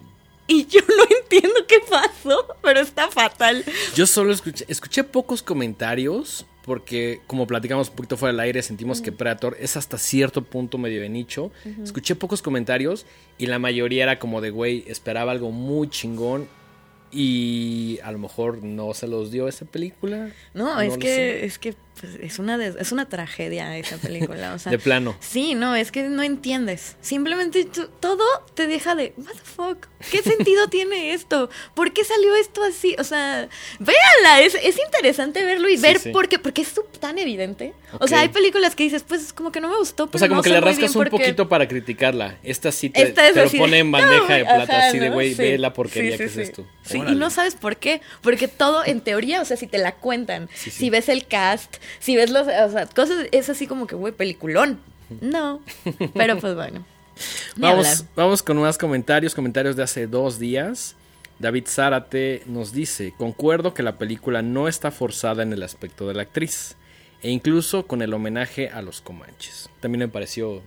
Y 0.46 0.66
yo 0.66 0.80
no 0.86 1.16
entiendo 1.22 1.66
qué 1.66 1.78
pasó, 1.88 2.46
pero 2.60 2.80
está 2.80 3.10
fatal. 3.10 3.64
Yo 3.96 4.06
solo 4.06 4.34
escuché, 4.34 4.66
escuché 4.68 5.02
pocos 5.02 5.42
comentarios 5.42 6.44
porque 6.62 7.22
como 7.26 7.46
platicamos 7.46 7.88
un 7.88 7.96
poquito 7.96 8.18
fuera 8.18 8.34
del 8.34 8.40
aire, 8.40 8.60
sentimos 8.60 9.00
que 9.00 9.12
Predator 9.12 9.56
es 9.58 9.78
hasta 9.78 9.96
cierto 9.96 10.42
punto 10.42 10.76
medio 10.76 11.00
de 11.00 11.08
nicho. 11.08 11.52
Escuché 11.82 12.16
pocos 12.16 12.42
comentarios 12.42 13.06
y 13.38 13.46
la 13.46 13.58
mayoría 13.58 14.02
era 14.02 14.18
como 14.18 14.42
de, 14.42 14.50
güey, 14.50 14.84
esperaba 14.88 15.32
algo 15.32 15.50
muy 15.50 15.88
chingón 15.88 16.46
y 17.10 17.98
a 18.02 18.12
lo 18.12 18.18
mejor 18.18 18.62
no 18.62 18.92
se 18.92 19.06
los 19.06 19.30
dio 19.30 19.48
esa 19.48 19.64
película. 19.64 20.28
No, 20.52 20.82
es 20.82 20.98
que 20.98 21.06
sé. 21.06 21.44
es 21.46 21.58
que 21.58 21.74
pues, 22.00 22.14
es 22.20 22.38
una 22.38 22.58
des- 22.58 22.76
es 22.78 22.92
una 22.92 23.08
tragedia 23.08 23.76
esa 23.78 23.96
película, 23.98 24.54
o 24.54 24.58
sea, 24.58 24.70
De 24.72 24.78
plano. 24.78 25.16
Sí, 25.20 25.54
no, 25.54 25.74
es 25.76 25.90
que 25.92 26.02
no 26.04 26.22
entiendes. 26.22 26.96
Simplemente 27.00 27.64
tú- 27.64 27.88
todo 28.00 28.24
te 28.54 28.66
deja 28.66 28.94
de, 28.94 29.12
what 29.16 29.32
the 29.32 29.38
fuck, 29.44 29.86
¿qué 30.10 30.22
sentido 30.22 30.68
tiene 30.70 31.12
esto? 31.14 31.48
¿Por 31.74 31.92
qué 31.92 32.04
salió 32.04 32.34
esto 32.36 32.62
así? 32.62 32.96
O 32.98 33.04
sea, 33.04 33.48
véanla, 33.78 34.40
es, 34.42 34.54
es 34.54 34.76
interesante 34.78 35.44
verlo 35.44 35.68
y 35.68 35.76
Sí, 35.76 35.82
ver 35.82 35.98
sí. 35.98 36.10
por 36.10 36.28
qué, 36.28 36.38
porque 36.38 36.62
es 36.62 36.74
tan 37.00 37.18
evidente. 37.18 37.74
O 38.00 38.08
sea, 38.08 38.20
hay 38.20 38.28
películas 38.28 38.74
que 38.74 38.82
dices, 38.84 39.04
pues 39.06 39.32
como 39.32 39.52
que 39.52 39.60
no 39.60 39.68
me 39.68 39.76
gustó, 39.76 40.06
pero 40.08 40.16
O 40.16 40.18
sea, 40.18 40.28
como 40.28 40.38
no 40.38 40.42
que 40.42 40.50
le 40.50 40.60
rascas 40.60 40.94
un 40.96 41.04
poquito 41.06 41.48
para 41.48 41.68
criticarla. 41.68 42.38
Esta 42.42 42.72
sí 42.72 42.90
te, 42.90 43.02
Esta 43.02 43.28
es 43.28 43.34
te 43.34 43.44
lo 43.44 43.50
pone 43.52 43.74
de, 43.74 43.78
en 43.78 43.92
bandeja 43.92 44.28
no, 44.28 44.34
de 44.34 44.44
plata, 44.44 44.62
ajá, 44.78 44.88
así 44.88 44.98
de, 44.98 45.08
¿no? 45.08 45.14
güey, 45.14 45.34
Sí. 45.34 45.42
ve 45.42 45.58
la 45.58 45.72
porquería 45.72 46.16
que 46.16 46.24
es 46.24 46.36
esto. 46.36 46.66
Sí, 46.82 46.98
y 46.98 47.14
no 47.14 47.30
sabes 47.30 47.54
por 47.54 47.76
qué, 47.76 48.00
porque 48.20 48.48
todo 48.48 48.84
en 48.84 49.00
teoría, 49.00 49.40
o 49.40 49.44
sea, 49.44 49.56
si 49.56 49.66
te 49.68 49.78
la 49.78 49.92
cuentan, 49.94 50.48
si 50.54 50.90
ves 50.90 51.08
el 51.08 51.26
cast, 51.26 51.76
si 51.98 52.16
ves 52.16 52.30
los, 52.30 52.42
o 52.46 52.70
sea, 52.70 52.86
cosas, 52.86 53.26
es 53.32 53.48
así 53.48 53.66
como 53.66 53.86
que, 53.86 53.94
güey, 53.94 54.12
peliculón. 54.12 54.78
No, 55.20 55.60
pero 56.14 56.38
pues 56.38 56.54
bueno. 56.56 56.84
Vamos, 57.56 58.04
vamos 58.16 58.42
con 58.42 58.58
más 58.58 58.76
comentarios, 58.78 59.34
comentarios 59.34 59.76
de 59.76 59.82
hace 59.84 60.06
dos 60.06 60.38
días. 60.38 60.96
David 61.38 61.64
Zárate 61.68 62.42
nos 62.46 62.72
dice, 62.72 63.12
concuerdo 63.16 63.74
que 63.74 63.82
la 63.82 63.96
película 63.96 64.42
no 64.42 64.68
está 64.68 64.90
forzada 64.90 65.42
en 65.42 65.52
el 65.52 65.62
aspecto 65.62 66.06
de 66.08 66.14
la 66.14 66.22
actriz, 66.22 66.76
e 67.22 67.30
incluso 67.30 67.86
con 67.86 68.02
el 68.02 68.14
homenaje 68.14 68.68
a 68.68 68.82
los 68.82 69.00
comanches. 69.00 69.68
También 69.80 70.00
me 70.00 70.08
pareció 70.08 70.62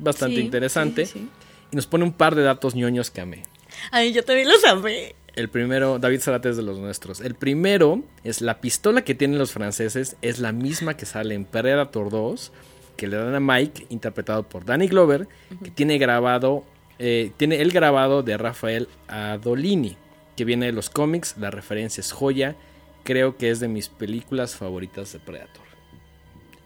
bastante 0.00 0.36
Sí, 0.36 0.42
interesante. 0.42 1.06
sí, 1.06 1.12
sí, 1.12 1.18
sí. 1.20 1.28
Y 1.72 1.76
nos 1.76 1.86
pone 1.86 2.04
un 2.04 2.12
par 2.12 2.34
de 2.34 2.42
datos 2.42 2.74
ñoños 2.74 3.10
que 3.10 3.20
amé. 3.20 3.42
Ay, 3.90 4.12
yo 4.12 4.24
también 4.24 4.48
lo 4.48 4.58
sabía. 4.58 5.12
El 5.38 5.48
primero, 5.48 6.00
David 6.00 6.18
Zárate 6.18 6.48
es 6.48 6.56
de 6.56 6.64
los 6.64 6.78
nuestros. 6.78 7.20
El 7.20 7.36
primero 7.36 8.02
es 8.24 8.40
la 8.40 8.60
pistola 8.60 9.02
que 9.02 9.14
tienen 9.14 9.38
los 9.38 9.52
franceses, 9.52 10.16
es 10.20 10.40
la 10.40 10.50
misma 10.50 10.96
que 10.96 11.06
sale 11.06 11.36
en 11.36 11.44
Predator 11.44 12.10
2, 12.10 12.52
que 12.96 13.06
le 13.06 13.18
dan 13.18 13.36
a 13.36 13.38
Mike, 13.38 13.86
interpretado 13.88 14.42
por 14.42 14.64
Danny 14.64 14.88
Glover, 14.88 15.28
que 15.62 15.70
tiene 15.70 15.96
grabado, 15.98 16.64
eh, 16.98 17.30
tiene 17.36 17.60
el 17.60 17.70
grabado 17.70 18.24
de 18.24 18.36
Rafael 18.36 18.88
Adolini, 19.06 19.96
que 20.36 20.44
viene 20.44 20.66
de 20.66 20.72
los 20.72 20.90
cómics, 20.90 21.36
la 21.38 21.52
referencia 21.52 22.00
es 22.00 22.10
joya, 22.10 22.56
creo 23.04 23.36
que 23.36 23.50
es 23.50 23.60
de 23.60 23.68
mis 23.68 23.88
películas 23.88 24.56
favoritas 24.56 25.12
de 25.12 25.20
Predator. 25.20 25.67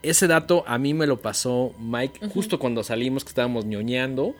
Ese 0.03 0.27
dato 0.27 0.63
a 0.67 0.77
mí 0.77 0.93
me 0.93 1.07
lo 1.07 1.21
pasó 1.21 1.73
Mike 1.79 2.27
justo 2.29 2.59
cuando 2.59 2.83
salimos, 2.83 3.23
que 3.23 3.29
estábamos 3.29 3.65
ñoñando. 3.65 4.35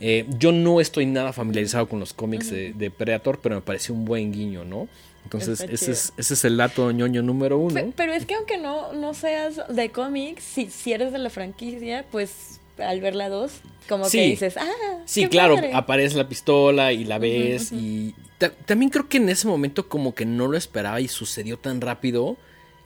Eh, 0.00 0.26
yo 0.38 0.50
no 0.52 0.80
estoy 0.80 1.06
nada 1.06 1.32
familiarizado 1.32 1.88
con 1.88 2.00
los 2.00 2.12
cómics 2.12 2.50
de, 2.50 2.72
de 2.74 2.90
Predator, 2.90 3.38
pero 3.40 3.54
me 3.54 3.60
pareció 3.62 3.94
un 3.94 4.04
buen 4.04 4.32
guiño, 4.32 4.64
¿no? 4.64 4.88
Entonces, 5.22 5.60
ese 5.62 5.92
es, 5.92 6.12
ese 6.18 6.34
es 6.34 6.44
el 6.44 6.56
dato 6.58 6.90
ñoño 6.92 7.22
número 7.22 7.56
uno. 7.58 7.74
Pe- 7.74 7.92
Pero 7.96 8.12
es 8.12 8.26
que 8.26 8.34
aunque 8.34 8.58
no, 8.58 8.92
no 8.92 9.14
seas 9.14 9.62
de 9.74 9.88
cómics, 9.90 10.42
si, 10.44 10.68
si 10.68 10.92
eres 10.92 11.12
de 11.12 11.18
la 11.18 11.30
franquicia, 11.30 12.04
pues 12.10 12.60
al 12.76 13.00
ver 13.00 13.14
la 13.14 13.28
2, 13.30 13.52
como 13.88 14.04
Sí. 14.06 14.18
que 14.18 14.26
dices, 14.26 14.56
ah, 14.58 14.68
Sí, 15.06 15.22
qué 15.22 15.28
claro, 15.30 15.54
padre". 15.54 15.70
aparece 15.72 16.16
la 16.16 16.28
pistola 16.28 16.92
y 16.92 17.04
la 17.04 17.18
ves 17.18 17.70
y 17.72 18.14
ta- 18.36 18.50
también 18.50 18.90
creo 18.90 19.08
que 19.08 19.16
en 19.18 19.28
ese 19.28 19.46
momento 19.46 19.88
como 19.88 20.14
que 20.14 20.26
no 20.26 20.48
lo 20.48 20.58
esperaba 20.58 21.00
y 21.00 21.06
sucedió 21.08 21.56
tan 21.56 21.80
rápido 21.80 22.36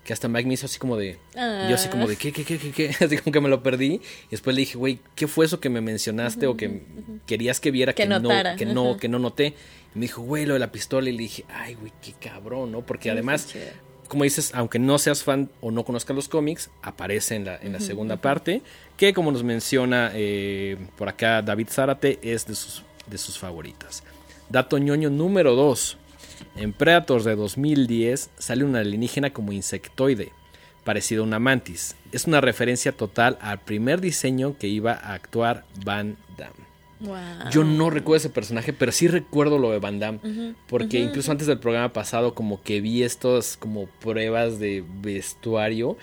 que 0.08 0.14
hasta 0.14 0.26
Mike 0.26 0.48
me 0.48 0.54
hizo 0.54 0.64
así 0.64 0.78
como 0.78 0.96
de... 0.96 1.18
Yo 1.34 1.74
así 1.74 1.90
como 1.90 2.08
de, 2.08 2.16
¿qué, 2.16 2.32
qué, 2.32 2.42
qué, 2.42 2.56
qué, 2.56 2.70
qué? 2.72 2.88
Así 3.04 3.18
como 3.18 3.30
que 3.30 3.42
me 3.42 3.50
lo 3.50 3.62
perdí. 3.62 3.96
Y 3.96 4.30
después 4.30 4.56
le 4.56 4.60
dije, 4.60 4.78
güey, 4.78 5.00
¿qué 5.14 5.28
fue 5.28 5.44
eso 5.44 5.60
que 5.60 5.68
me 5.68 5.82
mencionaste 5.82 6.46
o 6.46 6.56
que 6.56 6.80
querías 7.26 7.60
que 7.60 7.70
viera 7.70 7.92
Que 7.92 8.04
que, 8.04 8.08
no, 8.08 8.22
que 8.56 8.64
no, 8.64 8.96
que 8.96 9.06
no 9.06 9.18
noté? 9.18 9.48
Y 9.94 9.98
me 9.98 10.06
dijo, 10.06 10.22
güey, 10.22 10.46
lo 10.46 10.54
de 10.54 10.60
la 10.60 10.72
pistola. 10.72 11.10
Y 11.10 11.12
le 11.12 11.18
dije, 11.18 11.44
ay, 11.50 11.74
güey, 11.74 11.92
qué 12.00 12.14
cabrón, 12.14 12.72
¿no? 12.72 12.86
Porque 12.86 13.10
además, 13.10 13.54
como 14.08 14.24
dices, 14.24 14.52
aunque 14.54 14.78
no 14.78 14.98
seas 14.98 15.22
fan 15.24 15.50
o 15.60 15.70
no 15.70 15.84
conozcas 15.84 16.16
los 16.16 16.28
cómics, 16.28 16.70
aparece 16.80 17.34
en 17.34 17.44
la, 17.44 17.58
en 17.58 17.74
la 17.74 17.80
segunda 17.80 18.16
parte, 18.16 18.62
que 18.96 19.12
como 19.12 19.30
nos 19.30 19.44
menciona 19.44 20.10
eh, 20.14 20.78
por 20.96 21.10
acá 21.10 21.42
David 21.42 21.68
Zárate, 21.68 22.18
es 22.22 22.46
de 22.46 22.54
sus, 22.54 22.82
de 23.06 23.18
sus 23.18 23.38
favoritas. 23.38 24.02
Dato 24.48 24.78
ñoño 24.78 25.10
número 25.10 25.54
2. 25.54 25.98
En 26.56 26.72
Predators 26.72 27.24
de 27.24 27.36
2010 27.36 28.30
sale 28.38 28.64
un 28.64 28.76
alienígena 28.76 29.32
como 29.32 29.52
insectoide, 29.52 30.32
parecido 30.84 31.22
a 31.22 31.26
una 31.26 31.38
mantis. 31.38 31.96
Es 32.12 32.26
una 32.26 32.40
referencia 32.40 32.92
total 32.92 33.38
al 33.40 33.60
primer 33.60 34.00
diseño 34.00 34.56
que 34.58 34.68
iba 34.68 34.92
a 34.92 35.14
actuar 35.14 35.64
Van 35.84 36.16
Damme. 36.36 36.68
Wow. 37.00 37.16
Yo 37.52 37.62
no 37.62 37.90
recuerdo 37.90 38.16
ese 38.16 38.30
personaje, 38.30 38.72
pero 38.72 38.90
sí 38.90 39.06
recuerdo 39.06 39.58
lo 39.58 39.70
de 39.70 39.78
Van 39.78 40.00
Damme. 40.00 40.54
Porque 40.66 40.98
incluso 40.98 41.30
antes 41.30 41.46
del 41.46 41.58
programa 41.58 41.92
pasado, 41.92 42.34
como 42.34 42.60
que 42.62 42.80
vi 42.80 43.02
estas 43.02 43.56
como 43.56 43.86
pruebas 43.86 44.58
de 44.58 44.84
vestuario. 45.00 45.96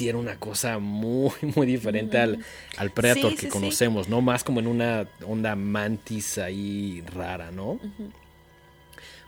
Era 0.00 0.18
una 0.18 0.36
cosa 0.36 0.78
muy, 0.78 1.30
muy 1.54 1.66
diferente 1.66 2.18
al, 2.18 2.44
al 2.76 2.90
Predator 2.90 3.30
Sí, 3.30 3.36
que 3.36 3.42
sí, 3.42 3.46
sí. 3.46 3.52
conocemos, 3.52 4.08
¿no? 4.08 4.20
Más 4.22 4.42
como 4.42 4.60
en 4.60 4.66
una 4.66 5.06
onda 5.24 5.54
mantis 5.54 6.38
ahí 6.38 7.04
rara, 7.14 7.50
¿no? 7.52 7.78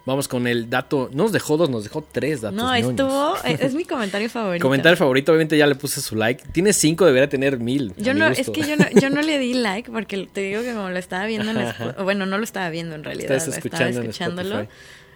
Vamos 0.05 0.27
con 0.27 0.49
el 0.49 0.69
dato. 0.69 1.09
No 1.13 1.25
nos 1.25 1.33
dejó 1.33 1.57
dos, 1.57 1.71
nos 1.71 1.85
dejó 1.85 2.03
tres 2.03 2.41
datos. 2.41 2.57
No, 2.57 2.77
ñoños. 2.77 2.91
estuvo, 2.91 3.37
es 3.45 3.61
es 3.63 3.75
mi 3.75 3.85
comentario 3.85 4.29
favorito. 4.29 4.65
Comentario 4.65 4.97
favorito, 4.97 5.33
obviamente 5.33 5.57
ya 5.57 5.67
le 5.67 5.77
puse 5.77 6.01
su 6.01 6.17
like. 6.17 6.43
Tiene 6.53 6.73
cinco, 6.73 7.07
debería 7.07 7.29
tener 7.29 7.59
mil. 7.59 7.95
Yo 7.97 8.13
no, 8.13 8.29
gusto. 8.29 8.43
es 8.43 8.51
que 8.51 8.63
yo 8.63 8.77
no, 8.77 8.85
yo 9.01 9.11
no 9.11 9.23
le 9.23 9.39
di 9.39 9.55
like 9.55 9.91
porque 9.91 10.29
te 10.33 10.41
digo 10.41 10.63
que 10.63 10.73
como 10.73 10.91
lo 10.91 10.99
estaba 10.99 11.27
viendo 11.27 11.53
en 11.53 12.05
bueno, 12.05 12.27
no 12.27 12.37
lo 12.37 12.45
estaba 12.45 12.69
viendo 12.71 12.97
en 12.97 13.05
realidad, 13.05 13.37
Estás 13.37 13.49
lo 13.49 13.55
escuchando 13.55 14.01
estaba 14.01 14.05
escuchándolo. 14.07 14.69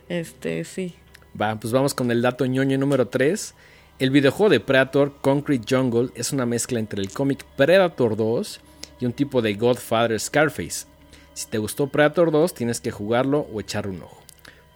Este, 0.09 0.65
sí. 0.65 0.95
Va, 1.41 1.59
pues 1.59 1.73
vamos 1.73 1.93
con 1.93 2.11
el 2.11 2.23
dato 2.23 2.47
ñoño 2.47 2.79
número 2.79 3.09
3. 3.09 3.55
El 3.99 4.11
videojuego 4.11 4.51
de 4.51 4.61
Predator 4.61 5.17
Concrete 5.21 5.65
Jungle 5.69 6.11
es 6.15 6.33
una 6.33 6.47
mezcla 6.47 6.79
entre 6.79 7.01
el 7.01 7.11
cómic 7.11 7.45
Predator 7.57 8.17
2 8.17 8.61
y 9.01 9.07
un 9.07 9.13
tipo 9.13 9.43
de 9.43 9.55
Godfather 9.55 10.21
Scarface. 10.21 10.87
Si 11.35 11.49
te 11.49 11.59
gustó 11.59 11.89
Predator 11.89 12.31
2, 12.31 12.55
tienes 12.55 12.81
que 12.81 12.91
jugarlo 12.91 13.49
o 13.53 13.61
echarle 13.61 13.93
un 13.93 14.03
ojo. 14.03 14.26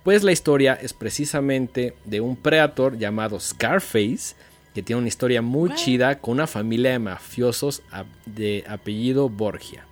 Pues 0.05 0.23
la 0.23 0.33
historia 0.33 0.79
es 0.81 0.93
precisamente 0.93 1.95
de 2.05 2.21
un 2.21 2.37
Predator 2.37 2.99
llamado 2.99 3.39
Scarface, 3.39 4.35
que 4.75 4.83
tiene 4.83 4.99
una 5.01 5.09
historia 5.09 5.43
muy 5.43 5.75
chida 5.75 6.19
con 6.19 6.35
una 6.35 6.47
familia 6.47 6.93
de 6.93 6.99
mafiosos 6.99 7.83
de 8.25 8.65
apellido 8.69 9.29
Borgia. 9.29 9.85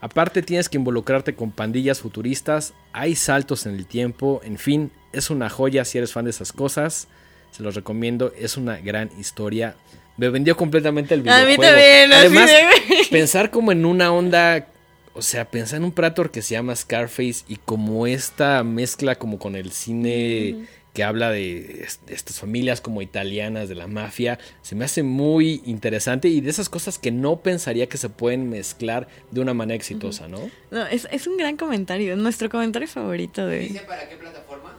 Aparte 0.00 0.42
tienes 0.42 0.68
que 0.68 0.76
involucrarte 0.78 1.34
con 1.34 1.50
pandillas 1.50 2.00
futuristas, 2.00 2.74
hay 2.92 3.14
saltos 3.16 3.66
en 3.66 3.74
el 3.74 3.86
tiempo, 3.86 4.40
en 4.44 4.58
fin, 4.58 4.90
es 5.12 5.30
una 5.30 5.48
joya 5.50 5.84
si 5.84 5.98
eres 5.98 6.12
fan 6.12 6.24
de 6.24 6.30
esas 6.30 6.52
cosas. 6.52 7.08
Se 7.50 7.62
los 7.62 7.74
recomiendo, 7.74 8.32
es 8.38 8.56
una 8.56 8.78
gran 8.78 9.10
historia. 9.18 9.76
Me 10.16 10.28
vendió 10.28 10.56
completamente 10.56 11.14
el 11.14 11.20
A 11.28 11.40
mí 11.40 11.46
videojuego. 11.56 11.62
también, 11.62 12.12
Además, 12.12 12.50
de- 12.50 13.06
pensar 13.10 13.50
como 13.50 13.72
en 13.72 13.84
una 13.86 14.12
onda, 14.12 14.66
o 15.14 15.22
sea, 15.22 15.50
pensar 15.50 15.78
en 15.78 15.84
un 15.84 15.92
Predator 15.92 16.30
que 16.30 16.42
se 16.42 16.54
llama 16.54 16.74
Scarface 16.76 17.44
y 17.48 17.56
como 17.56 18.06
esta 18.06 18.62
mezcla 18.64 19.14
como 19.16 19.38
con 19.38 19.56
el 19.56 19.70
cine 19.72 20.66
que 20.92 21.02
habla 21.02 21.30
de 21.32 21.82
est- 21.82 22.08
estas 22.08 22.38
familias 22.38 22.80
como 22.80 23.02
italianas 23.02 23.68
de 23.68 23.74
la 23.74 23.88
mafia, 23.88 24.38
se 24.62 24.76
me 24.76 24.84
hace 24.84 25.02
muy 25.02 25.60
interesante 25.66 26.28
y 26.28 26.40
de 26.40 26.50
esas 26.50 26.68
cosas 26.68 26.98
que 27.00 27.10
no 27.10 27.40
pensaría 27.40 27.88
que 27.88 27.96
se 27.98 28.08
pueden 28.10 28.48
mezclar 28.48 29.08
de 29.32 29.40
una 29.40 29.54
manera 29.54 29.74
exitosa, 29.74 30.28
¿no? 30.28 30.38
No, 30.70 30.86
es, 30.86 31.08
es 31.10 31.26
un 31.26 31.36
gran 31.36 31.56
comentario, 31.56 32.12
es 32.12 32.18
nuestro 32.18 32.48
comentario 32.48 32.86
favorito 32.86 33.44
de... 33.44 33.58
¿Dice 33.60 33.80
para 33.80 34.08
qué 34.08 34.14
plataforma? 34.16 34.73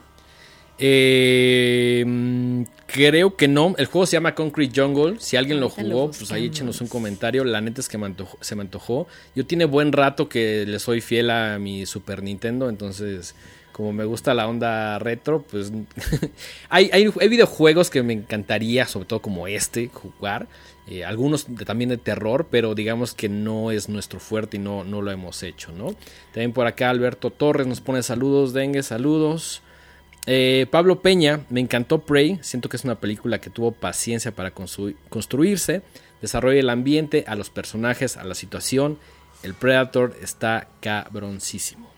Eh, 0.79 2.03
mm, 2.05 2.63
creo 2.87 3.35
que 3.35 3.47
no. 3.47 3.75
El 3.77 3.85
juego 3.85 4.05
se 4.05 4.13
llama 4.13 4.35
Concrete 4.35 4.79
Jungle. 4.81 5.15
Si 5.19 5.37
alguien 5.37 5.59
lo 5.59 5.69
jugó, 5.69 6.11
pues 6.11 6.31
ahí 6.31 6.45
échenos 6.45 6.81
un 6.81 6.87
comentario. 6.87 7.43
La 7.43 7.61
neta 7.61 7.81
es 7.81 7.89
que 7.89 7.97
me 7.97 8.07
antojó- 8.07 8.37
se 8.41 8.55
me 8.55 8.61
antojó. 8.61 9.07
Yo 9.35 9.45
tiene 9.45 9.65
buen 9.65 9.91
rato 9.91 10.27
que 10.29 10.65
le 10.65 10.79
soy 10.79 11.01
fiel 11.01 11.29
a 11.29 11.59
mi 11.59 11.85
Super 11.85 12.23
Nintendo. 12.23 12.69
Entonces, 12.69 13.35
como 13.71 13.93
me 13.93 14.05
gusta 14.05 14.33
la 14.33 14.47
onda 14.47 14.99
retro, 14.99 15.43
pues 15.49 15.71
hay, 16.69 16.89
hay, 16.93 17.09
hay 17.19 17.27
videojuegos 17.29 17.89
que 17.89 18.03
me 18.03 18.13
encantaría, 18.13 18.85
sobre 18.87 19.05
todo 19.07 19.21
como 19.21 19.47
este, 19.47 19.87
jugar. 19.89 20.47
Eh, 20.87 21.03
algunos 21.03 21.45
de- 21.55 21.65
también 21.65 21.89
de 21.89 21.97
terror, 21.97 22.47
pero 22.51 22.75
digamos 22.75 23.13
que 23.13 23.27
no 23.27 23.71
es 23.71 23.89
nuestro 23.89 24.19
fuerte 24.19 24.57
y 24.57 24.59
no, 24.59 24.83
no 24.83 25.01
lo 25.01 25.11
hemos 25.11 25.41
hecho, 25.41 25.71
¿no? 25.71 25.95
También 26.31 26.53
por 26.53 26.67
acá 26.67 26.89
Alberto 26.91 27.31
Torres 27.31 27.65
nos 27.65 27.81
pone 27.81 28.03
saludos, 28.03 28.53
dengue, 28.53 28.83
saludos. 28.83 29.61
Eh, 30.27 30.65
Pablo 30.71 31.01
Peña, 31.01 31.41
me 31.49 31.59
encantó 31.59 31.99
Prey, 31.99 32.39
siento 32.41 32.67
que 32.67 32.77
es 32.77 32.83
una 32.83 32.95
película 32.95 33.39
que 33.39 33.51
tuvo 33.51 33.71
paciencia 33.71 34.31
para 34.33 34.53
constru- 34.53 34.95
construirse, 35.09 35.83
desarrolla 36.21 36.59
el 36.59 36.69
ambiente, 36.69 37.25
a 37.27 37.35
los 37.35 37.49
personajes, 37.51 38.17
a 38.17 38.23
la 38.23 38.33
situación, 38.33 38.97
el 39.43 39.53
Predator 39.53 40.15
está 40.23 40.67
cabroncísimo. 40.79 41.91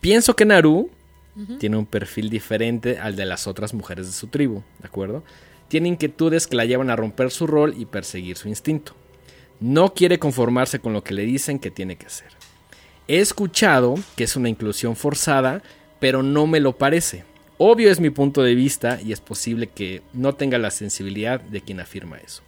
Pienso 0.00 0.34
que 0.34 0.44
Naru 0.44 0.90
tiene 1.60 1.76
un 1.76 1.86
perfil 1.86 2.30
diferente 2.30 2.98
al 2.98 3.14
de 3.14 3.24
las 3.24 3.46
otras 3.46 3.72
mujeres 3.72 4.06
de 4.06 4.12
su 4.12 4.26
tribu, 4.26 4.62
¿de 4.80 4.88
acuerdo? 4.88 5.22
Tiene 5.68 5.88
inquietudes 5.88 6.48
que 6.48 6.56
la 6.56 6.64
llevan 6.64 6.90
a 6.90 6.96
romper 6.96 7.30
su 7.30 7.46
rol 7.46 7.74
y 7.78 7.84
perseguir 7.84 8.36
su 8.36 8.48
instinto. 8.48 8.96
No 9.60 9.94
quiere 9.94 10.18
conformarse 10.18 10.80
con 10.80 10.92
lo 10.92 11.04
que 11.04 11.14
le 11.14 11.22
dicen 11.22 11.60
que 11.60 11.70
tiene 11.70 11.94
que 11.94 12.06
hacer. 12.06 12.32
He 13.06 13.20
escuchado 13.20 13.94
que 14.16 14.24
es 14.24 14.34
una 14.34 14.48
inclusión 14.48 14.96
forzada, 14.96 15.62
pero 16.00 16.22
no 16.22 16.46
me 16.46 16.60
lo 16.60 16.76
parece. 16.76 17.24
Obvio 17.58 17.90
es 17.90 17.98
mi 17.98 18.10
punto 18.10 18.42
de 18.42 18.54
vista 18.54 19.00
y 19.02 19.12
es 19.12 19.20
posible 19.20 19.66
que 19.66 20.02
no 20.12 20.34
tenga 20.34 20.58
la 20.58 20.70
sensibilidad 20.70 21.40
de 21.40 21.60
quien 21.60 21.80
afirma 21.80 22.18
eso. 22.18 22.42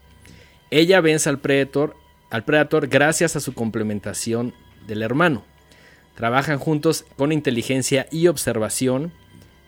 Ella 0.71 1.01
vence 1.01 1.29
al 1.29 1.41
Predator, 1.41 1.97
al 2.31 2.45
gracias 2.89 3.35
a 3.35 3.41
su 3.41 3.55
complementación 3.55 4.55
del 4.87 5.03
hermano. 5.03 5.43
Trabajan 6.15 6.59
juntos 6.59 7.07
con 7.17 7.33
inteligencia 7.33 8.07
y 8.13 8.29
observación, 8.29 9.13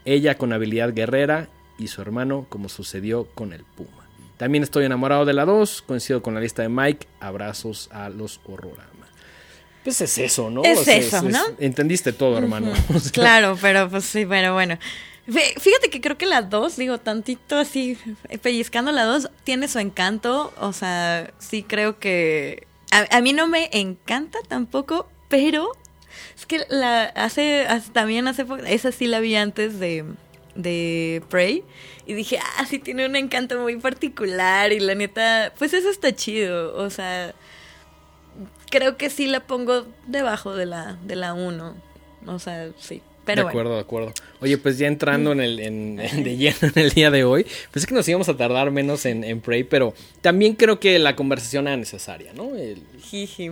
ella 0.05 0.37
con 0.37 0.53
habilidad 0.53 0.93
guerrera 0.93 1.49
y 1.79 1.89
su 1.89 2.03
hermano 2.03 2.47
como 2.49 2.69
sucedió 2.69 3.25
con 3.35 3.53
el 3.53 3.65
Puma. 3.65 4.07
También 4.37 4.63
estoy 4.63 4.85
enamorado 4.85 5.25
de 5.25 5.33
la 5.33 5.45
2, 5.45 5.83
coincido 5.83 6.23
con 6.23 6.35
la 6.35 6.41
lista 6.41 6.63
de 6.63 6.69
Mike, 6.69 7.07
abrazos 7.21 7.89
a 7.93 8.09
los 8.11 8.41
horrorama. 8.45 8.92
Pues 9.85 10.01
es 10.01 10.17
eso, 10.19 10.49
¿no? 10.51 10.63
Es 10.65 10.87
eso, 10.87 11.23
¿no? 11.23 11.41
entendiste 11.59 12.13
todo, 12.13 12.39
hermano. 12.39 12.73
O 12.95 13.01
sea, 13.01 13.11
Claro, 13.13 13.59
pero 13.61 13.89
pues 13.91 14.05
sí, 14.05 14.25
pero 14.27 14.55
bueno. 14.55 14.79
Fí- 15.27 15.59
Fíjate 15.61 15.91
que 15.91 16.01
creo 16.01 16.17
que 16.19 16.27
la 16.27 16.43
2, 16.43 16.77
digo, 16.77 16.99
tantito 16.99 17.57
así, 17.59 17.97
pellizcando 18.43 18.93
la 18.93 19.05
2, 19.05 19.31
tiene 19.45 19.69
su 19.69 19.79
encanto. 19.79 20.53
O 20.61 20.73
sea, 20.73 21.31
sí 21.39 21.63
creo 21.63 21.99
que... 21.99 22.67
A, 22.91 23.17
a 23.17 23.21
mí 23.21 23.33
no 23.33 23.47
me 23.49 23.71
encanta 23.73 24.39
tampoco, 24.49 25.09
pero 25.29 25.73
Es 26.37 26.45
que 26.47 26.65
la 26.69 27.05
hace, 27.05 27.67
hace- 27.67 27.91
también 27.91 28.29
hace 28.29 28.45
poco, 28.45 28.63
esa 28.65 28.93
sí 28.93 29.07
la 29.07 29.21
vi 29.21 29.35
antes 29.37 29.79
de, 29.81 30.05
de 30.55 31.23
Prey. 31.29 31.65
Y 32.05 32.15
dije, 32.15 32.39
ah, 32.59 32.67
sí 32.67 32.79
tiene 32.81 33.07
un 33.07 33.15
encanto 33.17 33.59
muy 33.61 33.77
particular. 33.77 34.73
Y 34.73 34.81
la 34.81 34.95
neta, 34.95 35.53
pues 35.59 35.73
eso 35.73 35.89
está 35.89 36.13
chido. 36.15 36.77
O 36.77 36.91
sea, 36.91 37.33
creo 38.73 38.97
que 38.97 39.09
sí 39.11 39.27
la 39.29 39.39
pongo 39.41 39.87
debajo 40.09 40.57
de 40.57 40.67
la, 40.67 40.97
de 41.05 41.15
la 41.15 41.35
1. 41.35 41.75
O 42.27 42.39
sea, 42.41 42.71
sí. 42.81 43.01
Pero 43.25 43.37
de 43.37 43.43
bueno. 43.45 43.51
acuerdo, 43.51 43.75
de 43.77 43.81
acuerdo. 43.83 44.13
Oye, 44.41 44.59
pues 44.59 44.79
ya 44.79 44.89
entrando 44.89 45.31
en 45.31 45.41
el, 45.41 45.61
en, 45.61 46.01
en- 46.03 46.25
de 46.25 46.37
lleno 46.37 46.57
en 46.63 46.73
el 46.77 46.91
día 46.91 47.13
de 47.13 47.23
hoy, 47.23 47.45
pues 47.71 47.85
es 47.85 47.87
que 47.87 47.95
nos 47.95 48.09
íbamos 48.09 48.29
a 48.29 48.37
tardar 48.37 48.73
menos 48.73 49.07
en, 49.07 49.23
en 49.23 49.41
Prey, 49.41 49.63
pero 49.63 49.95
también 50.21 50.55
creo 50.57 50.81
que 50.81 50.99
la 50.99 51.15
conversación 51.15 51.69
era 51.69 51.77
necesaria, 51.77 52.33
¿no? 52.33 52.57
El- 52.57 52.83
Jiji. 53.01 53.51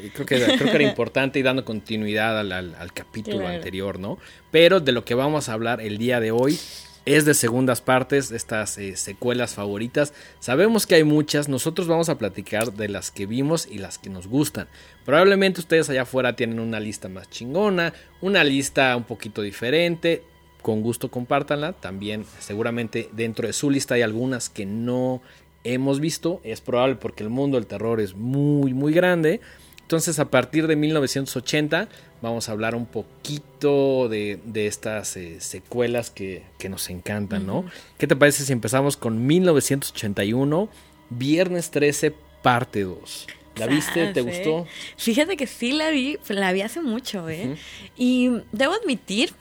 Eh, 0.00 0.10
Creo 0.12 0.26
que, 0.26 0.36
creo 0.42 0.58
que 0.70 0.74
era 0.74 0.82
importante 0.82 1.38
y 1.38 1.42
dando 1.42 1.64
continuidad 1.64 2.40
al, 2.40 2.50
al- 2.50 2.74
al 2.74 2.92
capítulo 2.92 3.38
Claro. 3.38 3.54
anterior, 3.54 4.00
¿no? 4.00 4.18
Pero 4.50 4.80
de 4.80 4.90
lo 4.90 5.04
que 5.04 5.14
vamos 5.14 5.48
a 5.48 5.52
hablar 5.52 5.80
el 5.80 5.98
día 5.98 6.18
de 6.18 6.32
hoy 6.32 6.58
es 7.06 7.24
de 7.24 7.34
segundas 7.34 7.80
partes, 7.80 8.30
estas 8.30 8.78
eh, 8.78 8.96
secuelas 8.96 9.54
favoritas. 9.54 10.14
Sabemos 10.40 10.86
que 10.86 10.94
hay 10.94 11.04
muchas, 11.04 11.48
nosotros 11.48 11.86
vamos 11.86 12.08
a 12.08 12.16
platicar 12.18 12.72
de 12.72 12.88
las 12.88 13.10
que 13.10 13.26
vimos 13.26 13.68
y 13.70 13.78
las 13.78 13.98
que 13.98 14.10
nos 14.10 14.26
gustan. 14.26 14.68
Probablemente 15.04 15.60
ustedes 15.60 15.90
allá 15.90 16.02
afuera 16.02 16.36
tienen 16.36 16.60
una 16.60 16.80
lista 16.80 17.08
más 17.08 17.28
chingona, 17.28 17.92
una 18.20 18.42
lista 18.44 18.96
un 18.96 19.04
poquito 19.04 19.42
diferente. 19.42 20.22
Con 20.62 20.80
gusto 20.80 21.10
compártanla. 21.10 21.74
También 21.74 22.24
seguramente 22.38 23.10
dentro 23.12 23.46
de 23.46 23.52
su 23.52 23.70
lista 23.70 23.96
hay 23.96 24.02
algunas 24.02 24.48
que 24.48 24.64
no 24.64 25.20
hemos 25.62 26.00
visto. 26.00 26.40
Es 26.42 26.62
probable 26.62 26.96
porque 26.96 27.22
el 27.22 27.28
mundo 27.28 27.58
del 27.58 27.66
terror 27.66 28.00
es 28.00 28.14
muy, 28.14 28.72
muy 28.72 28.94
grande. 28.94 29.42
Entonces, 29.84 30.18
a 30.18 30.30
partir 30.30 30.66
de 30.66 30.76
1980, 30.76 31.88
vamos 32.24 32.48
a 32.48 32.52
hablar 32.52 32.74
un 32.74 32.86
poquito 32.86 34.08
de, 34.08 34.40
de 34.44 34.66
estas 34.66 35.16
eh, 35.16 35.40
secuelas 35.40 36.10
que, 36.10 36.42
que 36.58 36.68
nos 36.68 36.90
encantan, 36.90 37.46
¿no? 37.46 37.64
¿Qué 37.98 38.06
te 38.06 38.16
parece 38.16 38.44
si 38.44 38.52
empezamos 38.52 38.96
con 38.96 39.26
1981, 39.26 40.68
Viernes 41.10 41.70
13, 41.70 42.14
parte 42.42 42.82
2? 42.82 43.26
¿La 43.56 43.66
viste? 43.66 44.12
¿Te 44.12 44.22
sí. 44.22 44.26
gustó? 44.26 44.66
Fíjate 44.96 45.36
que 45.36 45.46
sí 45.46 45.72
la 45.72 45.90
vi, 45.90 46.18
la 46.28 46.52
vi 46.52 46.62
hace 46.62 46.80
mucho, 46.80 47.28
¿eh? 47.28 47.56
Y 47.96 48.30
debo 48.52 48.72
admitir, 48.72 49.32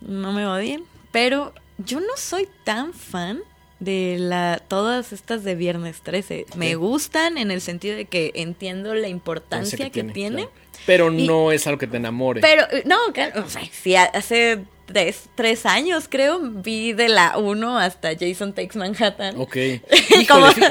no 0.00 0.32
me 0.32 0.46
odien, 0.46 0.84
pero 1.10 1.52
yo 1.78 2.00
no 2.00 2.16
soy 2.16 2.46
tan 2.64 2.92
fan 2.92 3.40
de 3.80 4.16
la 4.18 4.60
todas 4.68 5.12
estas 5.12 5.44
de 5.44 5.54
Viernes 5.54 6.02
13. 6.02 6.46
Me 6.56 6.74
gustan 6.74 7.38
en 7.38 7.50
el 7.50 7.60
sentido 7.60 7.96
de 7.96 8.04
que 8.04 8.32
entiendo 8.34 8.94
la 8.94 9.08
importancia 9.08 9.78
Pensé 9.78 9.90
que, 9.90 10.04
tiene. 10.04 10.48
claro. 10.48 10.67
Pero 10.86 11.12
Y- 11.12 11.26
no 11.26 11.52
es 11.52 11.66
algo 11.66 11.78
que 11.78 11.86
te 11.86 11.96
enamore. 11.98 12.40
Pero, 12.40 12.64
eh, 12.70 12.82
no, 12.86 12.96
claro, 13.12 13.44
o 13.44 13.48
sea, 13.50 13.62
sí, 13.70 13.94
hace 13.96 14.60
tres, 14.86 15.24
tres 15.34 15.66
años 15.66 16.06
creo, 16.08 16.38
vi 16.40 16.94
de 16.94 17.10
la 17.10 17.36
1 17.36 17.78
hasta 17.78 18.08
Jason 18.18 18.54
Takes 18.54 18.78
Manhattan. 18.78 19.38
Ok. 19.38 19.54
Como- 20.28 20.48
Híjole, 20.48 20.66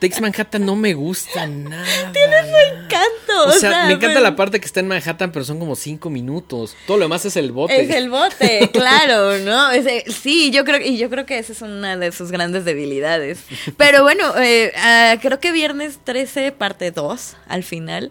Takes 0.00 0.20
Manhattan 0.20 0.64
no 0.64 0.76
me 0.76 0.94
gusta 0.94 1.48
nada. 1.48 1.84
Encanto, 2.14 3.46
O 3.48 3.52
sea, 3.52 3.86
me 3.86 3.94
encanta 3.94 4.12
pues, 4.14 4.22
la 4.22 4.36
parte 4.36 4.60
que 4.60 4.66
está 4.66 4.80
en 4.80 4.88
Manhattan, 4.88 5.32
pero 5.32 5.44
son 5.44 5.58
como 5.58 5.74
cinco 5.76 6.10
minutos. 6.10 6.76
Todo 6.86 6.98
lo 6.98 7.04
demás 7.04 7.24
es 7.24 7.36
el 7.36 7.50
bote. 7.52 7.80
Es 7.82 7.90
el 7.90 8.08
bote, 8.08 8.70
claro, 8.72 9.38
¿no? 9.38 9.70
Ese- 9.72 10.04
sí, 10.10 10.50
yo 10.52 10.64
creo 10.64 10.80
y 10.80 10.96
yo 10.98 11.10
creo 11.10 11.26
que 11.26 11.38
esa 11.38 11.52
es 11.52 11.62
una 11.62 11.96
de 11.96 12.12
sus 12.12 12.30
grandes 12.30 12.64
debilidades. 12.64 13.40
Pero 13.76 14.02
bueno, 14.02 14.32
eh, 14.38 14.72
ah, 14.76 15.16
creo 15.20 15.40
que 15.40 15.50
viernes 15.52 15.98
13, 16.04 16.52
parte 16.52 16.90
2, 16.92 17.36
al 17.48 17.64
final, 17.64 18.10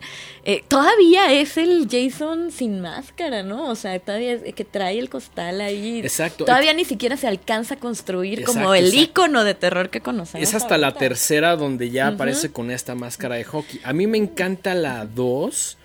eh, 0.52 0.64
todavía 0.68 1.32
es 1.32 1.58
el 1.58 1.88
Jason 1.88 2.52
sin 2.52 2.82
máscara, 2.82 3.44
¿no? 3.44 3.70
O 3.70 3.76
sea, 3.76 4.00
todavía 4.00 4.34
es 4.34 4.56
que 4.56 4.66
trae 4.66 4.98
el 4.98 5.08
costal 5.08 5.62
ahí. 5.62 6.00
Exacto. 6.00 6.46
Todavía 6.46 6.74
ni 6.74 6.86
siquiera 6.86 7.18
se 7.18 7.28
alcanza 7.28 7.76
a 7.76 7.78
construir 7.78 8.44
como 8.44 8.74
el 8.74 8.86
exacto. 8.86 9.04
icono 9.04 9.44
de 9.44 9.54
terror 9.54 9.92
que 9.92 10.02
conocemos. 10.02 10.48
Es 10.48 10.56
hasta 10.56 10.80
la 10.80 10.96
tercera 10.96 11.56
donde 11.56 11.92
ya 11.92 12.08
aparece 12.08 12.52
con 12.52 12.72
esta 12.72 12.96
máscara 12.96 13.36
de 13.36 13.44
hockey. 13.44 13.80
A 13.84 13.94
mí 13.94 14.08
me 14.08 14.18
encanta 14.18 14.74
la 14.74 15.06
2 15.06 15.78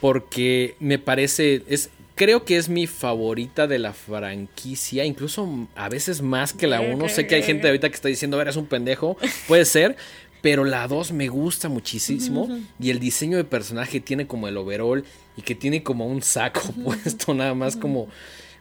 porque 0.00 0.74
me 0.80 0.98
parece 0.98 1.62
es 1.68 1.90
creo 2.16 2.44
que 2.44 2.56
es 2.56 2.68
mi 2.68 2.88
favorita 2.88 3.68
de 3.68 3.78
la 3.78 3.92
franquicia, 3.92 5.04
incluso 5.04 5.68
a 5.76 5.88
veces 5.88 6.22
más 6.22 6.52
que 6.52 6.66
la 6.66 6.80
1. 6.80 7.08
Sé 7.08 7.28
que 7.28 7.36
hay 7.36 7.44
gente 7.44 7.68
ahorita 7.68 7.88
que 7.88 7.94
está 7.94 8.08
diciendo, 8.08 8.36
"A 8.36 8.38
ver, 8.38 8.48
es 8.48 8.56
un 8.56 8.66
pendejo." 8.66 9.16
Puede 9.46 9.64
ser, 9.64 9.96
pero 10.42 10.64
la 10.64 10.86
2 10.88 11.12
me 11.12 11.28
gusta 11.28 11.68
muchísimo 11.70 12.48
y 12.78 12.90
el 12.90 12.98
diseño 12.98 13.36
de 13.38 13.44
personaje 13.44 14.00
tiene 14.00 14.26
como 14.26 14.48
el 14.48 14.56
overall 14.58 15.04
y 15.36 15.42
que 15.42 15.54
tiene 15.54 15.82
como 15.82 16.06
un 16.06 16.20
saco 16.22 16.60
puesto 16.84 17.32
nada 17.32 17.54
más 17.54 17.76
como 17.76 18.08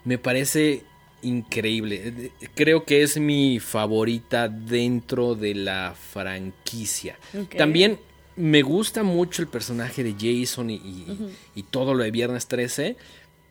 me 0.06 0.18
parece 0.18 0.84
increíble. 1.24 2.02
Eh, 2.06 2.32
Creo 2.56 2.86
que 2.86 3.04
es 3.04 3.18
mi 3.20 3.60
favorita 3.60 4.48
dentro 4.48 5.36
de 5.36 5.54
la 5.56 5.94
franquicia. 5.98 7.18
También 7.58 8.00
me 8.36 8.62
gusta 8.62 9.04
mucho 9.04 9.42
el 9.42 9.48
personaje 9.48 10.04
de 10.04 10.14
Jason 10.14 10.70
y, 10.70 10.76
y- 10.76 11.32
y 11.56 11.64
todo 11.64 11.94
lo 11.94 12.04
de 12.04 12.12
Viernes 12.12 12.48
13, 12.48 12.96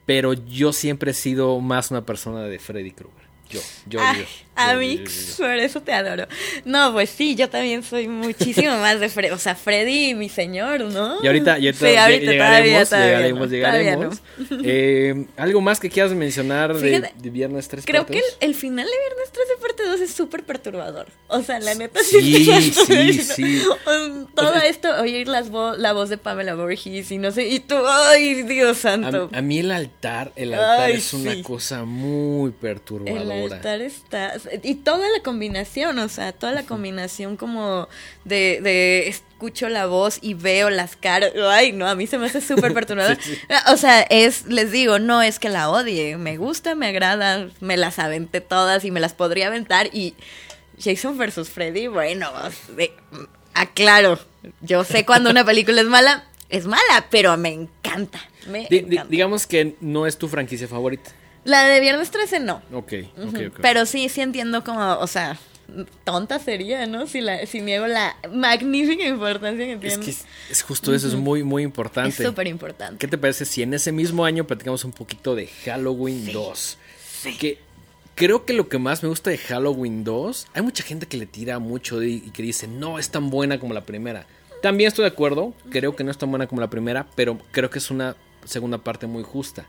pero 0.06 0.32
yo 0.32 0.72
siempre 0.72 1.12
he 1.12 1.14
sido 1.14 1.60
más 1.60 1.90
una 1.90 2.04
persona 2.06 2.42
de 2.42 2.58
Freddy 2.58 2.90
Krueger. 2.92 3.20
Yo, 3.50 3.60
yo, 3.88 4.00
Ay, 4.00 4.20
yo, 4.20 4.24
a 4.68 4.72
yo, 4.74 4.78
mí, 4.78 4.96
yo, 4.98 5.04
yo, 5.04 5.10
yo. 5.10 5.36
por 5.38 5.54
eso 5.56 5.80
te 5.82 5.92
adoro. 5.92 6.26
No, 6.64 6.92
pues 6.92 7.10
sí, 7.10 7.34
yo 7.34 7.48
también 7.48 7.82
soy 7.82 8.08
muchísimo 8.08 8.70
más 8.78 9.00
de 9.00 9.08
Freddy. 9.08 9.30
O 9.30 9.38
sea, 9.38 9.54
Freddy, 9.54 10.14
mi 10.14 10.28
señor, 10.28 10.80
¿no? 10.82 11.22
Y 11.22 11.26
ahorita, 11.26 11.58
y 11.58 11.66
ahorita 11.66 11.88
Sí, 11.90 11.96
ahorita 11.96 12.32
todavía, 12.32 12.32
llegaremos, 12.32 12.88
todavía 12.88 13.08
llegaremos, 13.16 13.40
no, 13.40 13.46
todavía 13.56 13.96
no. 13.96 14.10
llegaremos. 14.10 14.20
Eh, 14.64 15.26
¿Algo 15.36 15.60
más 15.60 15.80
que 15.80 15.90
quieras 15.90 16.12
mencionar 16.12 16.74
de, 16.76 16.88
Fíjate, 16.96 17.12
de 17.16 17.30
Viernes 17.30 17.68
13? 17.68 17.86
Creo 17.86 18.02
parte 18.02 18.14
que 18.14 18.18
el, 18.40 18.50
el 18.50 18.54
final 18.54 18.86
de 18.86 18.92
Viernes 18.92 19.32
13 19.32 19.52
parte 19.60 19.82
2 19.86 20.00
es 20.00 20.12
súper 20.12 20.44
perturbador. 20.44 21.06
O 21.28 21.42
sea, 21.42 21.58
la 21.60 21.74
neta 21.74 22.00
Sí, 22.02 22.44
sí, 22.72 23.12
sí. 23.14 23.62
Um, 23.86 24.26
Todo 24.34 24.54
esto, 24.56 24.88
oír 25.00 25.28
las 25.28 25.50
vo- 25.50 25.76
la 25.76 25.92
voz 25.92 26.08
de 26.08 26.18
Pamela 26.18 26.54
Borges 26.54 27.10
y 27.10 27.18
no 27.18 27.30
sé, 27.30 27.46
y 27.48 27.60
tú, 27.60 27.74
ay, 27.86 28.42
Dios 28.42 28.78
santo. 28.78 29.30
A, 29.32 29.38
a 29.38 29.42
mí 29.42 29.58
el 29.60 29.70
altar, 29.70 30.32
el 30.36 30.54
altar 30.54 30.80
Ay, 30.82 30.94
es 30.94 31.12
una 31.14 31.34
sí. 31.34 31.42
cosa 31.42 31.84
muy 31.84 32.48
El 32.48 32.52
perturbadora. 32.54 33.56
altar 33.56 33.80
está. 33.82 34.34
Y 34.62 34.76
toda 34.76 35.08
la 35.08 35.22
combinación, 35.22 35.98
o 35.98 36.08
sea, 36.08 36.32
toda 36.32 36.52
la 36.52 36.64
combinación 36.64 37.36
como 37.36 37.88
de, 38.24 38.60
de 38.62 39.08
escucho 39.08 39.68
la 39.68 39.86
voz 39.86 40.18
y 40.22 40.34
veo 40.34 40.70
las 40.70 40.96
caras. 40.96 41.32
Ay, 41.50 41.72
no, 41.72 41.86
a 41.88 41.94
mí 41.94 42.06
se 42.06 42.18
me 42.18 42.26
hace 42.26 42.40
súper 42.40 42.72
perturbador. 42.74 43.16
Sí, 43.20 43.34
sí. 43.34 43.40
O 43.72 43.76
sea, 43.76 44.02
es, 44.02 44.46
les 44.46 44.70
digo, 44.72 44.98
no 44.98 45.22
es 45.22 45.38
que 45.38 45.48
la 45.48 45.70
odie. 45.70 46.16
Me 46.16 46.36
gusta, 46.36 46.74
me 46.74 46.86
agrada, 46.88 47.48
me 47.60 47.76
las 47.76 47.98
aventé 47.98 48.40
todas 48.40 48.84
y 48.84 48.90
me 48.90 49.00
las 49.00 49.14
podría 49.14 49.46
aventar. 49.48 49.88
Y 49.92 50.14
Jason 50.82 51.16
versus 51.18 51.48
Freddy, 51.50 51.86
bueno, 51.88 52.30
de- 52.76 52.92
aclaro. 53.54 54.18
Yo 54.62 54.84
sé 54.84 55.04
cuando 55.04 55.30
una 55.30 55.44
película 55.44 55.80
es 55.80 55.86
mala, 55.86 56.24
es 56.48 56.66
mala, 56.66 57.06
pero 57.10 57.36
me 57.36 57.50
encanta. 57.52 58.20
digamos 59.08 59.46
que 59.46 59.76
no 59.80 60.06
es 60.06 60.16
tu 60.16 60.28
franquicia 60.28 60.66
favorita. 60.68 61.10
La 61.44 61.64
de 61.66 61.80
Viernes 61.80 62.10
13 62.10 62.40
no. 62.40 62.62
Ok, 62.72 62.92
ok. 63.26 63.58
Pero 63.62 63.86
sí, 63.86 64.08
sí 64.08 64.20
entiendo 64.20 64.62
como, 64.62 64.94
o 64.98 65.06
sea, 65.06 65.38
tonta 66.04 66.38
sería, 66.38 66.86
¿no? 66.86 67.06
Si, 67.06 67.20
la, 67.20 67.46
si 67.46 67.60
niego 67.60 67.86
la 67.86 68.16
magnífica 68.32 69.06
importancia 69.06 69.64
que 69.66 69.72
es 69.74 69.80
tiene. 69.80 70.04
que 70.04 70.10
es, 70.10 70.24
es 70.50 70.62
justo 70.62 70.94
eso, 70.94 71.08
es 71.08 71.14
muy, 71.14 71.42
muy 71.42 71.62
Es 71.62 71.66
importante. 71.66 72.24
súper 72.24 72.46
importante. 72.46 72.98
¿Qué 72.98 73.08
te 73.08 73.16
parece 73.16 73.44
si 73.44 73.62
en 73.62 73.72
ese 73.74 73.92
mismo 73.92 74.24
año 74.24 74.46
platicamos 74.46 74.84
un 74.84 74.92
poquito 74.92 75.34
de 75.34 75.46
Halloween 75.64 76.30
2? 76.32 76.78
Que 77.38 77.58
creo 78.14 78.44
que 78.44 78.52
lo 78.52 78.68
que 78.68 78.78
más 78.78 79.02
me 79.02 79.08
gusta 79.08 79.30
de 79.30 79.38
Halloween 79.38 80.04
2, 80.04 80.48
hay 80.52 80.62
mucha 80.62 80.82
gente 80.82 81.06
que 81.06 81.16
le 81.16 81.26
tira 81.26 81.58
mucho 81.58 82.02
y, 82.02 82.16
y 82.26 82.30
que 82.30 82.42
dice, 82.42 82.66
no 82.68 82.98
es 82.98 83.10
tan 83.10 83.30
buena 83.30 83.58
como 83.58 83.72
la 83.72 83.82
primera. 83.84 84.26
También 84.62 84.88
estoy 84.88 85.04
de 85.04 85.08
acuerdo, 85.08 85.54
creo 85.70 85.96
que 85.96 86.04
no 86.04 86.10
es 86.10 86.18
tan 86.18 86.28
buena 86.30 86.46
como 86.46 86.60
la 86.60 86.68
primera, 86.68 87.06
pero 87.14 87.38
creo 87.50 87.70
que 87.70 87.78
es 87.78 87.90
una 87.90 88.14
segunda 88.44 88.76
parte 88.78 89.06
muy 89.06 89.22
justa. 89.22 89.66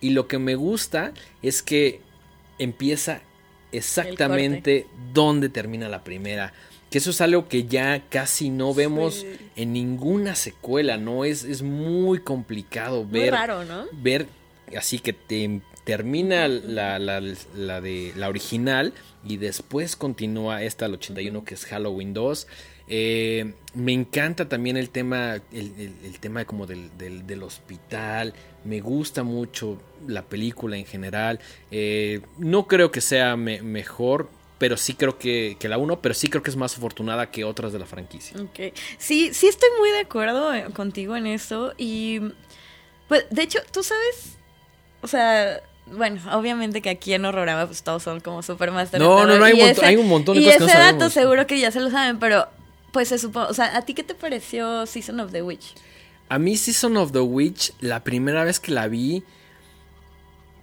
Y 0.00 0.10
lo 0.10 0.28
que 0.28 0.38
me 0.38 0.54
gusta 0.54 1.12
es 1.42 1.62
que 1.62 2.00
empieza 2.58 3.22
exactamente 3.72 4.86
donde 5.12 5.48
termina 5.48 5.88
la 5.88 6.04
primera. 6.04 6.52
Que 6.90 6.98
eso 6.98 7.10
es 7.10 7.20
algo 7.20 7.48
que 7.48 7.64
ya 7.64 8.04
casi 8.08 8.50
no 8.50 8.72
vemos 8.74 9.16
Sí. 9.20 9.26
en 9.56 9.72
ninguna 9.72 10.34
secuela, 10.34 10.96
¿no? 10.98 11.24
Es, 11.24 11.44
es 11.44 11.62
muy 11.62 12.20
complicado 12.20 13.04
Muy 13.04 13.20
ver. 13.20 13.32
raro, 13.32 13.64
¿no? 13.64 13.86
Ver 13.92 14.26
así 14.76 14.98
que 14.98 15.12
te 15.12 15.60
termina 15.84 16.48
la, 16.48 16.98
la- 16.98 17.22
la 17.54 17.80
de 17.80 18.12
la 18.16 18.28
original 18.28 18.92
y 19.24 19.36
después 19.36 19.94
continúa 19.96 20.62
esta 20.64 20.86
al 20.86 20.94
81 20.94 21.44
que 21.44 21.54
es 21.54 21.64
Halloween 21.66 22.12
2. 22.14 22.46
Eh, 22.88 23.52
me 23.74 23.92
encanta 23.92 24.48
también 24.48 24.76
el 24.76 24.90
tema, 24.90 25.34
el, 25.52 25.72
el- 25.78 25.94
el 26.04 26.18
tema 26.20 26.44
como 26.44 26.66
del, 26.66 26.96
del- 26.96 27.26
del 27.26 27.42
hospital. 27.42 28.32
Me 28.64 28.80
gusta 28.80 29.22
mucho 29.22 29.80
la 30.06 30.22
película 30.22 30.76
en 30.76 30.86
general. 30.86 31.40
Eh, 31.70 32.20
no 32.38 32.66
creo 32.66 32.90
que 32.90 33.00
sea 33.00 33.36
me- 33.36 33.60
mejor, 33.62 34.28
pero 34.58 34.76
sí 34.76 34.94
creo 34.94 35.18
que, 35.18 35.56
que 35.58 35.68
la 35.68 35.78
1, 35.78 36.00
pero 36.00 36.14
sí 36.14 36.28
creo 36.28 36.42
que 36.42 36.50
es 36.50 36.56
más 36.56 36.76
afortunada 36.76 37.30
que 37.30 37.44
otras 37.44 37.72
de 37.72 37.78
la 37.78 37.86
franquicia. 37.86 38.40
Ok. 38.40 38.72
Sí, 38.98 39.34
sí 39.34 39.46
estoy 39.48 39.68
muy 39.78 39.90
de 39.90 40.00
acuerdo 40.00 40.54
eh, 40.54 40.64
contigo 40.74 41.16
en 41.16 41.26
eso 41.26 41.74
y 41.76 42.20
Pues, 43.08 43.26
de 43.30 43.42
hecho, 43.42 43.60
tú 43.72 43.82
sabes, 43.84 44.36
o 45.02 45.06
sea, 45.08 45.60
bueno, 45.86 46.20
obviamente 46.32 46.82
que 46.82 46.90
aquí 46.90 47.12
en 47.14 47.24
Horrorama 47.24 47.66
pues 47.66 47.82
todos 47.84 48.02
son 48.02 48.18
como 48.20 48.42
Supermaster. 48.42 49.00
No, 49.00 49.24
no, 49.26 49.36
no, 49.38 49.44
hay 49.44 49.52
un 49.52 49.60
montón- 49.60 49.84
hay 49.84 49.96
un 49.96 50.08
montón 50.08 50.34
de 50.36 50.40
y 50.40 50.44
cosas 50.46 50.58
que 50.58 50.64
no 50.64 50.68
ese 50.70 50.78
dato 50.78 50.88
sabemos. 50.98 51.12
seguro 51.12 51.46
que 51.46 51.60
ya 51.60 51.70
se 51.70 51.80
lo 51.80 51.90
saben, 51.90 52.18
pero 52.18 52.48
pues 52.96 53.08
se 53.08 53.18
supone, 53.18 53.48
o 53.50 53.52
sea, 53.52 53.76
¿a 53.76 53.82
ti 53.82 53.92
qué 53.92 54.02
te 54.02 54.14
pareció 54.14 54.86
Season 54.86 55.20
of 55.20 55.30
the 55.30 55.42
Witch? 55.42 55.74
A 56.30 56.38
mí 56.38 56.56
Season 56.56 56.96
of 56.96 57.12
the 57.12 57.20
Witch, 57.20 57.74
la 57.80 58.02
primera 58.02 58.42
vez 58.42 58.58
que 58.58 58.72
la 58.72 58.88
vi, 58.88 59.22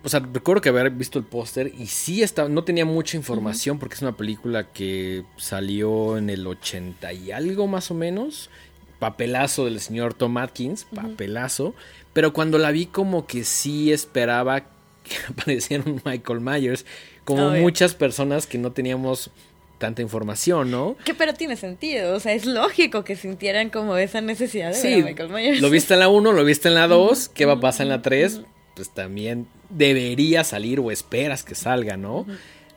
o 0.03 0.09
sea, 0.09 0.19
recuerdo 0.19 0.59
que 0.59 0.69
haber 0.69 0.89
visto 0.89 1.19
el 1.19 1.25
póster 1.25 1.71
y 1.77 1.85
sí 1.85 2.23
estaba, 2.23 2.49
no 2.49 2.63
tenía 2.63 2.85
mucha 2.85 3.17
información 3.17 3.77
porque 3.77 3.93
es 3.93 4.01
una 4.01 4.17
película 4.17 4.63
que 4.73 5.25
salió 5.37 6.17
en 6.17 6.31
el 6.31 6.47
80 6.47 7.13
y 7.13 7.31
algo 7.31 7.67
más 7.67 7.91
o 7.91 7.93
menos. 7.93 8.49
Papelazo 8.97 9.65
del 9.65 9.79
señor 9.79 10.15
Tom 10.15 10.35
Atkins, 10.37 10.85
papelazo. 10.85 11.75
Pero 12.13 12.33
cuando 12.33 12.57
la 12.57 12.71
vi 12.71 12.87
como 12.87 13.27
que 13.27 13.43
sí 13.43 13.91
esperaba 13.91 14.61
que 15.03 15.17
apareciera 15.29 15.83
un 15.85 16.01
Michael 16.03 16.39
Myers, 16.39 16.83
como 17.25 17.51
muchas 17.51 17.93
personas 17.93 18.47
que 18.47 18.57
no 18.57 18.71
teníamos 18.71 19.29
tanta 19.83 20.01
información, 20.01 20.71
¿no? 20.71 20.95
Que 21.03 21.13
pero 21.13 21.33
tiene 21.33 21.57
sentido, 21.57 22.15
o 22.15 22.19
sea, 22.21 22.31
es 22.33 22.45
lógico 22.45 23.03
que 23.03 23.17
sintieran 23.17 23.69
como 23.69 23.97
esa 23.97 24.21
necesidad 24.21 24.67
de 24.73 24.81
ver 24.81 24.81
Sí, 24.81 25.01
a 25.01 25.05
Michael 25.05 25.29
Myers. 25.29 25.59
lo 25.61 25.69
viste 25.69 25.93
en 25.95 25.99
la 25.99 26.07
1, 26.07 26.31
lo 26.31 26.45
viste 26.45 26.69
en 26.69 26.75
la 26.75 26.87
2, 26.87 27.29
¿qué 27.33 27.45
va 27.45 27.53
a 27.53 27.59
pasar 27.59 27.87
en 27.87 27.89
la 27.89 28.01
3? 28.01 28.41
Pues 28.75 28.89
también 28.89 29.45
debería 29.69 30.45
salir 30.45 30.79
o 30.79 30.89
esperas 30.89 31.43
que 31.43 31.53
salga, 31.55 31.97
¿no? 31.97 32.25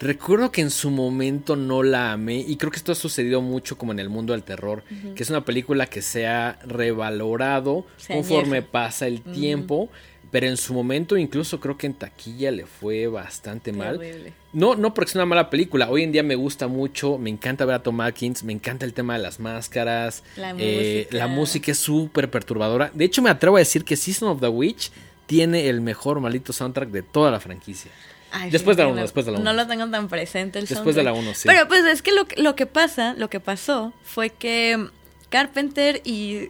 Recuerdo 0.01 0.51
que 0.53 0.61
en 0.61 0.71
su 0.71 0.91
momento 0.91 1.57
no 1.57 1.83
la 1.83 2.13
amé 2.13 2.45
y 2.47 2.57
creo 2.57 2.71
que 2.71 2.77
esto 2.77 2.93
ha 2.93 2.97
sucedido 2.97 3.41
mucho 3.41 3.79
como 3.79 3.93
en 3.93 3.99
el 4.01 4.11
mundo 4.11 4.33
del 4.35 4.43
terror, 4.43 4.83
que 5.15 5.23
es 5.23 5.31
una 5.31 5.45
película 5.45 5.87
que 5.87 6.03
se 6.03 6.27
ha 6.27 6.59
revalorado 6.67 7.87
Se 7.97 8.13
conforme 8.15 8.59
añeja. 8.59 8.73
pasa 8.73 9.07
el 9.07 9.23
tiempo, 9.23 9.89
pero 10.31 10.47
en 10.47 10.57
su 10.57 10.75
momento 10.75 11.17
incluso 11.17 11.61
creo 11.61 11.77
que 11.79 11.87
en 11.87 11.95
taquilla 11.95 12.51
le 12.51 12.67
fue 12.67 13.07
bastante 13.07 13.71
Qué 13.73 13.77
mal. 13.79 13.97
horrible. 13.97 14.33
No, 14.53 14.75
no 14.75 14.93
porque 14.95 15.11
es 15.11 15.15
una 15.15 15.27
mala 15.27 15.51
película. 15.51 15.89
Hoy 15.91 16.03
en 16.03 16.13
día 16.13 16.23
me 16.23 16.35
gusta 16.35 16.67
mucho. 16.67 17.19
Me 17.19 17.31
encanta 17.31 17.65
ver 17.65 17.77
a 17.77 17.83
Tom 17.83 18.01
Atkins. 18.01 18.43
Me 18.43 18.53
encanta 18.53 18.85
el 18.87 18.95
tema 18.95 19.15
de 19.17 19.23
las 19.23 19.39
máscaras. 19.39 20.23
La 20.37 20.51
eh, 20.59 21.03
música. 21.09 21.17
la 21.17 21.27
música 21.29 21.73
es 21.73 21.79
súper 21.79 22.31
perturbadora. 22.31 22.91
De 22.95 23.05
hecho, 23.05 23.21
me 23.23 23.31
atrevo 23.31 23.57
a 23.57 23.61
decir 23.61 23.85
que 23.85 23.97
Season 23.97 24.29
of 24.29 24.41
the 24.41 24.49
Witch 24.49 24.91
tiene 25.27 25.69
el 25.69 25.81
mejor 25.81 26.21
maldito 26.21 26.53
soundtrack 26.53 26.89
de 26.91 27.03
toda 27.03 27.31
la 27.31 27.41
franquicia. 27.41 27.91
Ay, 28.33 28.51
Después 28.51 28.77
de 28.77 28.83
la 28.83 28.87
no 28.89 28.93
uno, 28.93 29.01
lo- 29.01 29.07
después 29.07 29.27
de 29.27 29.33
la 29.33 29.39
uno. 29.39 29.53
No 29.53 29.57
lo 29.57 29.67
tengo 29.69 29.89
tan 29.91 30.09
presente 30.09 30.59
el 30.59 30.67
Después 30.67 30.97
de 30.97 31.03
la 31.05 31.11
soundtrack. 31.11 31.29
uno, 31.31 31.35
sí. 31.35 31.49
Pero 31.49 31.69
pues 31.69 31.85
es 31.85 32.03
que 32.03 32.13
lo, 32.13 32.27
que- 32.27 32.43
lo 32.43 32.55
que 32.57 32.67
pasa, 32.67 33.15
lo 33.15 33.29
que 33.31 33.41
pasó 33.41 33.93
fue 34.03 34.31
que 34.31 34.89
Carpenter 35.29 36.01
y... 36.05 36.49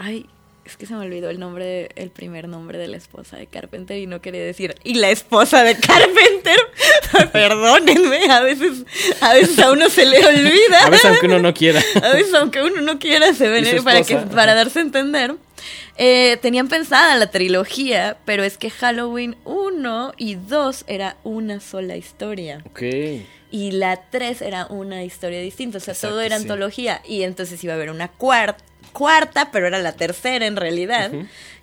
Ay, 0.00 0.26
es 0.64 0.76
que 0.76 0.86
se 0.86 0.94
me 0.94 1.00
olvidó 1.04 1.28
el 1.30 1.38
nombre, 1.38 1.90
el 1.96 2.10
primer 2.10 2.48
nombre 2.48 2.78
de 2.78 2.88
la 2.88 2.96
esposa 2.96 3.36
de 3.36 3.46
Carpenter 3.46 3.98
y 3.98 4.06
no 4.06 4.20
quería 4.22 4.42
decir... 4.42 4.74
Y 4.82 4.94
la 4.94 5.10
esposa 5.10 5.62
de 5.62 5.76
Carpenter, 5.78 6.56
perdónenme, 7.32 8.30
a 8.30 8.40
veces, 8.40 8.84
a 9.20 9.34
veces 9.34 9.58
a 9.58 9.72
uno 9.72 9.90
se 9.90 10.06
le 10.06 10.24
olvida. 10.24 10.86
A 10.86 10.90
veces 10.90 11.04
aunque 11.06 11.26
uno 11.26 11.38
no 11.38 11.52
quiera. 11.52 11.82
A 12.02 12.10
veces, 12.10 12.34
aunque 12.34 12.62
uno 12.62 12.80
no 12.80 12.98
quiera, 12.98 13.32
se 13.34 13.48
ven 13.48 13.84
para, 13.84 14.02
que, 14.02 14.16
para 14.16 14.54
darse 14.54 14.78
a 14.78 14.82
entender. 14.82 15.34
Eh, 15.96 16.38
tenían 16.42 16.68
pensada 16.68 17.16
la 17.16 17.30
trilogía, 17.30 18.16
pero 18.24 18.42
es 18.42 18.58
que 18.58 18.70
Halloween 18.70 19.36
1 19.44 20.14
y 20.16 20.34
2 20.34 20.84
era 20.88 21.16
una 21.24 21.60
sola 21.60 21.96
historia. 21.96 22.62
Ok. 22.70 22.82
Y 23.50 23.70
la 23.70 24.08
3 24.10 24.42
era 24.42 24.66
una 24.66 25.04
historia 25.04 25.40
distinta. 25.40 25.78
O 25.78 25.80
sea, 25.80 25.92
Exacto, 25.94 26.14
todo 26.14 26.22
era 26.22 26.36
sí. 26.36 26.42
antología. 26.42 27.00
Y 27.06 27.22
entonces 27.22 27.62
iba 27.62 27.72
a 27.74 27.76
haber 27.76 27.90
una 27.90 28.10
cuar- 28.18 28.56
cuarta, 28.94 29.50
pero 29.52 29.66
era 29.66 29.78
la 29.80 29.92
tercera 29.92 30.46
en 30.46 30.56
realidad, 30.56 31.10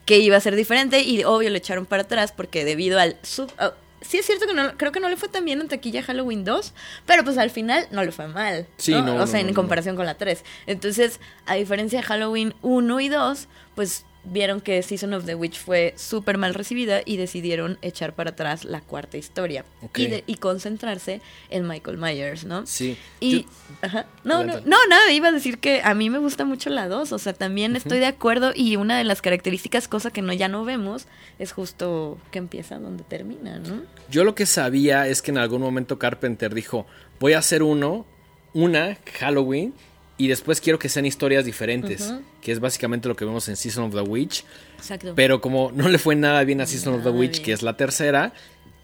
que 0.06 0.20
iba 0.20 0.38
a 0.38 0.40
ser 0.40 0.56
diferente. 0.56 1.02
Y 1.02 1.24
obvio 1.24 1.50
lo 1.50 1.58
echaron 1.58 1.88
para 1.88 2.04
atrás 2.04 2.32
porque 2.32 2.64
debido 2.64 3.00
al... 3.00 3.18
sub- 3.24 3.52
ah, 3.58 3.74
sí 4.02 4.18
es 4.18 4.26
cierto 4.28 4.46
que 4.48 4.54
no, 4.54 4.78
creo 4.78 4.92
que 4.92 5.00
no 5.00 5.10
le 5.10 5.18
fue 5.18 5.30
tan 5.30 5.46
bien 5.46 5.62
en 5.62 5.68
taquilla 5.68 6.04
Halloween 6.04 6.44
2, 6.44 6.74
pero 7.06 7.24
pues 7.24 7.38
al 7.38 7.50
final 7.50 7.88
no 7.92 8.04
le 8.04 8.12
fue 8.12 8.28
mal. 8.28 8.68
Sí, 8.78 8.92
¿no? 8.92 9.02
no, 9.02 9.24
O 9.24 9.28
sea, 9.28 9.42
no, 9.42 9.50
en 9.50 9.54
comparación 9.56 9.96
con 9.96 10.06
la 10.06 10.16
3. 10.16 10.44
Entonces, 10.68 11.20
a 11.48 11.56
diferencia 11.56 12.02
de 12.02 12.06
Halloween 12.06 12.54
1 12.62 13.00
y 13.00 13.10
2, 13.10 13.48
pues 13.76 14.06
vieron 14.24 14.62
que 14.62 14.84
Season 14.84 15.14
of 15.16 15.26
the 15.26 15.34
Witch 15.34 15.58
fue 15.60 15.94
súper 15.98 16.38
mal 16.38 16.54
recibida 16.54 17.02
y 17.04 17.18
decidieron 17.18 17.80
echar 17.82 18.14
para 18.14 18.30
atrás 18.32 18.66
la 18.66 18.82
cuarta 18.82 19.18
historia 19.18 19.66
y, 20.04 20.08
de- 20.08 20.24
y 20.28 20.36
concentrarse 20.36 21.22
en 21.50 21.68
Michael 21.68 21.98
Myers, 21.98 22.46
¿no? 22.46 22.68
Sí. 22.68 22.98
Y, 23.20 23.42
Yo- 23.44 23.50
ajá. 23.82 24.06
No, 24.24 24.44
no, 24.44 24.60
no, 24.62 24.78
nada, 24.88 25.12
iba 25.12 25.30
a 25.30 25.32
decir 25.32 25.58
que 25.58 25.82
a 25.84 25.94
mí 25.96 26.10
me 26.12 26.20
gusta 26.20 26.46
mucho 26.46 26.70
la 26.70 26.88
2, 26.88 27.12
o 27.12 27.18
sea, 27.20 27.34
también 27.34 27.76
estoy 27.76 27.98
de 28.00 28.06
acuerdo 28.06 28.52
y 28.56 28.76
una 28.76 28.98
de 28.98 29.04
las 29.06 29.24
características, 29.24 29.88
cosa 29.88 30.12
que 30.12 30.22
no 30.22 30.34
ya 30.34 30.48
no 30.48 30.66
vemos, 30.66 31.08
es 31.40 31.52
justo 31.52 32.20
que 32.32 32.38
empieza 32.38 32.78
donde 32.78 33.04
termina, 33.04 33.58
¿no? 33.58 33.82
Yo 34.10 34.24
lo 34.24 34.36
que 34.36 34.46
sabía 34.46 35.08
es 35.08 35.22
que 35.24 35.32
en 35.32 35.40
algún 35.40 35.62
momento 35.62 35.98
Carpenter 35.98 36.54
dijo, 36.54 36.86
voy 37.20 37.34
a 37.34 37.40
hacer 37.40 37.64
uno, 37.64 38.06
una, 38.54 38.98
Halloween, 39.20 39.74
y 40.18 40.28
después 40.28 40.62
quiero 40.62 40.78
que 40.78 40.88
sean 40.90 41.06
historias 41.06 41.46
diferentes, 41.46 42.14
que 42.42 42.52
es 42.52 42.60
básicamente 42.60 43.08
lo 43.08 43.16
que 43.16 43.26
vemos 43.26 43.48
en 43.50 43.56
Season 43.56 43.86
of 43.86 43.94
the 43.96 44.02
Witch. 44.02 44.44
Exacto. 44.78 45.14
Pero 45.16 45.42
como 45.42 45.72
no 45.74 45.88
le 45.90 45.98
fue 45.98 46.16
nada 46.16 46.44
bien 46.44 46.62
a 46.62 46.66
Season 46.66 46.94
of 46.96 47.04
the 47.04 47.10
Witch, 47.10 47.34
bien. 47.34 47.44
que 47.46 47.52
es 47.54 47.64
la 47.64 47.76
tercera, 47.78 48.34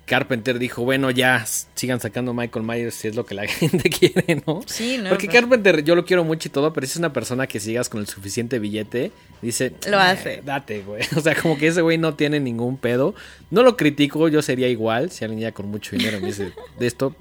Carpenter 0.05 0.57
dijo, 0.57 0.83
bueno, 0.83 1.11
ya 1.11 1.45
sigan 1.75 1.99
sacando 1.99 2.33
Michael 2.33 2.65
Myers 2.65 2.95
si 2.95 3.09
es 3.09 3.15
lo 3.15 3.25
que 3.25 3.35
la 3.35 3.45
gente 3.47 3.89
quiere, 3.89 4.41
¿no? 4.47 4.61
Sí, 4.65 4.97
no, 4.97 5.09
Porque 5.09 5.27
pues- 5.27 5.37
Carpenter 5.37 5.83
yo 5.83 5.95
lo 5.95 6.05
quiero 6.05 6.23
mucho 6.23 6.47
y 6.47 6.51
todo, 6.51 6.71
pero 6.71 6.87
si 6.87 6.91
es 6.91 6.97
una 6.97 7.11
persona 7.11 7.45
que 7.45 7.59
si 7.59 7.71
llegas 7.71 7.89
con 7.89 7.99
el 7.99 8.07
suficiente 8.07 8.57
billete, 8.57 9.11
dice, 9.41 9.73
Lo 9.89 9.97
"Eh, 9.97 10.01
hace. 10.01 10.41
Date, 10.45 10.81
güey. 10.83 11.03
O 11.17 11.19
sea, 11.19 11.35
como 11.35 11.57
que 11.57 11.67
ese 11.67 11.81
güey 11.81 11.97
no 11.97 12.13
tiene 12.15 12.39
ningún 12.39 12.77
pedo. 12.77 13.15
No 13.51 13.63
lo 13.63 13.75
critico, 13.75 14.29
yo 14.29 14.41
sería 14.41 14.69
igual. 14.69 15.11
Si 15.11 15.25
alguien 15.25 15.41
ya 15.41 15.51
con 15.51 15.67
mucho 15.67 15.91
dinero 15.95 16.21
me 16.21 16.27
dice 16.27 16.53
de 16.79 16.87
esto, 16.87 17.13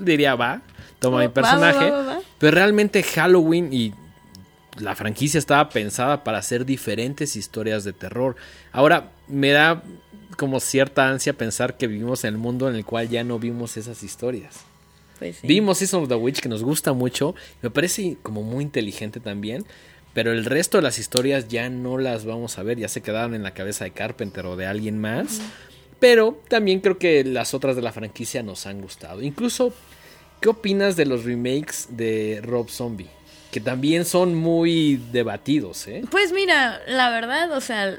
diría, 0.00 0.36
va, 0.36 0.62
toma 0.98 1.20
mi 1.20 1.28
personaje. 1.28 1.90
va, 1.90 1.98
va, 1.98 2.14
va. 2.14 2.20
Pero 2.38 2.54
realmente 2.54 3.02
Halloween 3.02 3.72
y 3.72 3.94
la 4.78 4.94
franquicia 4.94 5.38
estaba 5.38 5.68
pensada 5.68 6.24
para 6.24 6.38
hacer 6.38 6.64
diferentes 6.64 7.36
historias 7.36 7.84
de 7.84 7.92
terror. 7.92 8.36
Ahora, 8.72 9.10
me 9.26 9.50
da 9.50 9.82
como 10.36 10.60
cierta 10.60 11.08
ansia 11.08 11.32
pensar 11.32 11.76
que 11.76 11.86
vivimos 11.86 12.24
en 12.24 12.34
el 12.34 12.38
mundo 12.38 12.68
en 12.68 12.76
el 12.76 12.84
cual 12.84 13.08
ya 13.08 13.24
no 13.24 13.38
vimos 13.38 13.76
esas 13.76 14.02
historias. 14.02 14.60
Pues 15.18 15.36
sí. 15.36 15.46
Vimos 15.46 15.78
Season 15.78 16.02
of 16.04 16.08
the 16.08 16.14
Witch 16.14 16.40
que 16.40 16.48
nos 16.48 16.62
gusta 16.62 16.92
mucho, 16.92 17.34
me 17.60 17.70
parece 17.70 18.16
como 18.22 18.44
muy 18.44 18.62
inteligente 18.62 19.18
también, 19.18 19.66
pero 20.14 20.32
el 20.32 20.44
resto 20.44 20.78
de 20.78 20.82
las 20.82 20.98
historias 20.98 21.48
ya 21.48 21.68
no 21.70 21.98
las 21.98 22.24
vamos 22.24 22.58
a 22.58 22.62
ver, 22.62 22.78
ya 22.78 22.88
se 22.88 23.02
quedaron 23.02 23.34
en 23.34 23.42
la 23.42 23.52
cabeza 23.52 23.84
de 23.84 23.90
Carpenter 23.90 24.46
o 24.46 24.56
de 24.56 24.66
alguien 24.66 25.00
más. 25.00 25.40
Pero 25.98 26.40
también 26.48 26.80
creo 26.80 26.98
que 26.98 27.24
las 27.24 27.54
otras 27.54 27.74
de 27.74 27.82
la 27.82 27.92
franquicia 27.92 28.42
nos 28.42 28.66
han 28.66 28.80
gustado. 28.80 29.20
Incluso, 29.22 29.72
¿qué 30.40 30.48
opinas 30.48 30.96
de 30.96 31.06
los 31.06 31.24
remakes 31.24 31.86
de 31.90 32.40
Rob 32.42 32.68
Zombie? 32.70 33.08
Que 33.50 33.60
también 33.60 34.04
son 34.04 34.34
muy 34.34 35.00
debatidos, 35.12 35.86
¿eh? 35.88 36.02
Pues 36.10 36.32
mira, 36.32 36.80
la 36.86 37.08
verdad, 37.10 37.50
o 37.52 37.60
sea, 37.60 37.98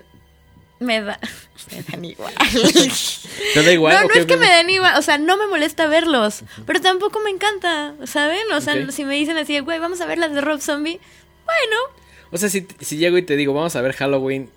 me 0.79 1.01
da. 1.01 1.19
Me 1.75 1.81
dan 1.83 2.05
igual. 2.05 2.33
¿Te 3.53 3.63
da 3.63 3.71
igual? 3.73 3.93
No, 3.93 4.07
no 4.07 4.13
es 4.13 4.25
que 4.25 4.37
me 4.37 4.47
den 4.47 4.69
igual, 4.69 4.97
o 4.97 5.01
sea, 5.01 5.17
no 5.17 5.35
me 5.35 5.45
molesta 5.47 5.87
verlos, 5.87 6.43
pero 6.65 6.79
tampoco 6.79 7.19
me 7.19 7.29
encanta, 7.29 7.95
¿saben? 8.05 8.49
O 8.53 8.61
sea, 8.61 8.89
si 8.91 9.03
me 9.03 9.15
dicen 9.15 9.37
así, 9.37 9.59
güey, 9.59 9.77
vamos 9.79 9.99
a 9.99 10.05
ver 10.05 10.17
las 10.19 10.33
de 10.33 10.39
Rob 10.39 10.61
Zombie, 10.61 10.99
bueno, 11.45 11.75
O 12.31 12.37
sea, 12.37 12.47
si, 12.47 12.65
si 12.79 12.95
llego 12.97 13.17
y 13.17 13.23
te 13.23 13.35
digo, 13.35 13.53
vamos 13.53 13.75
a 13.75 13.81
ver 13.81 13.91
Halloween, 13.93 14.45
¿qué- 14.47 14.53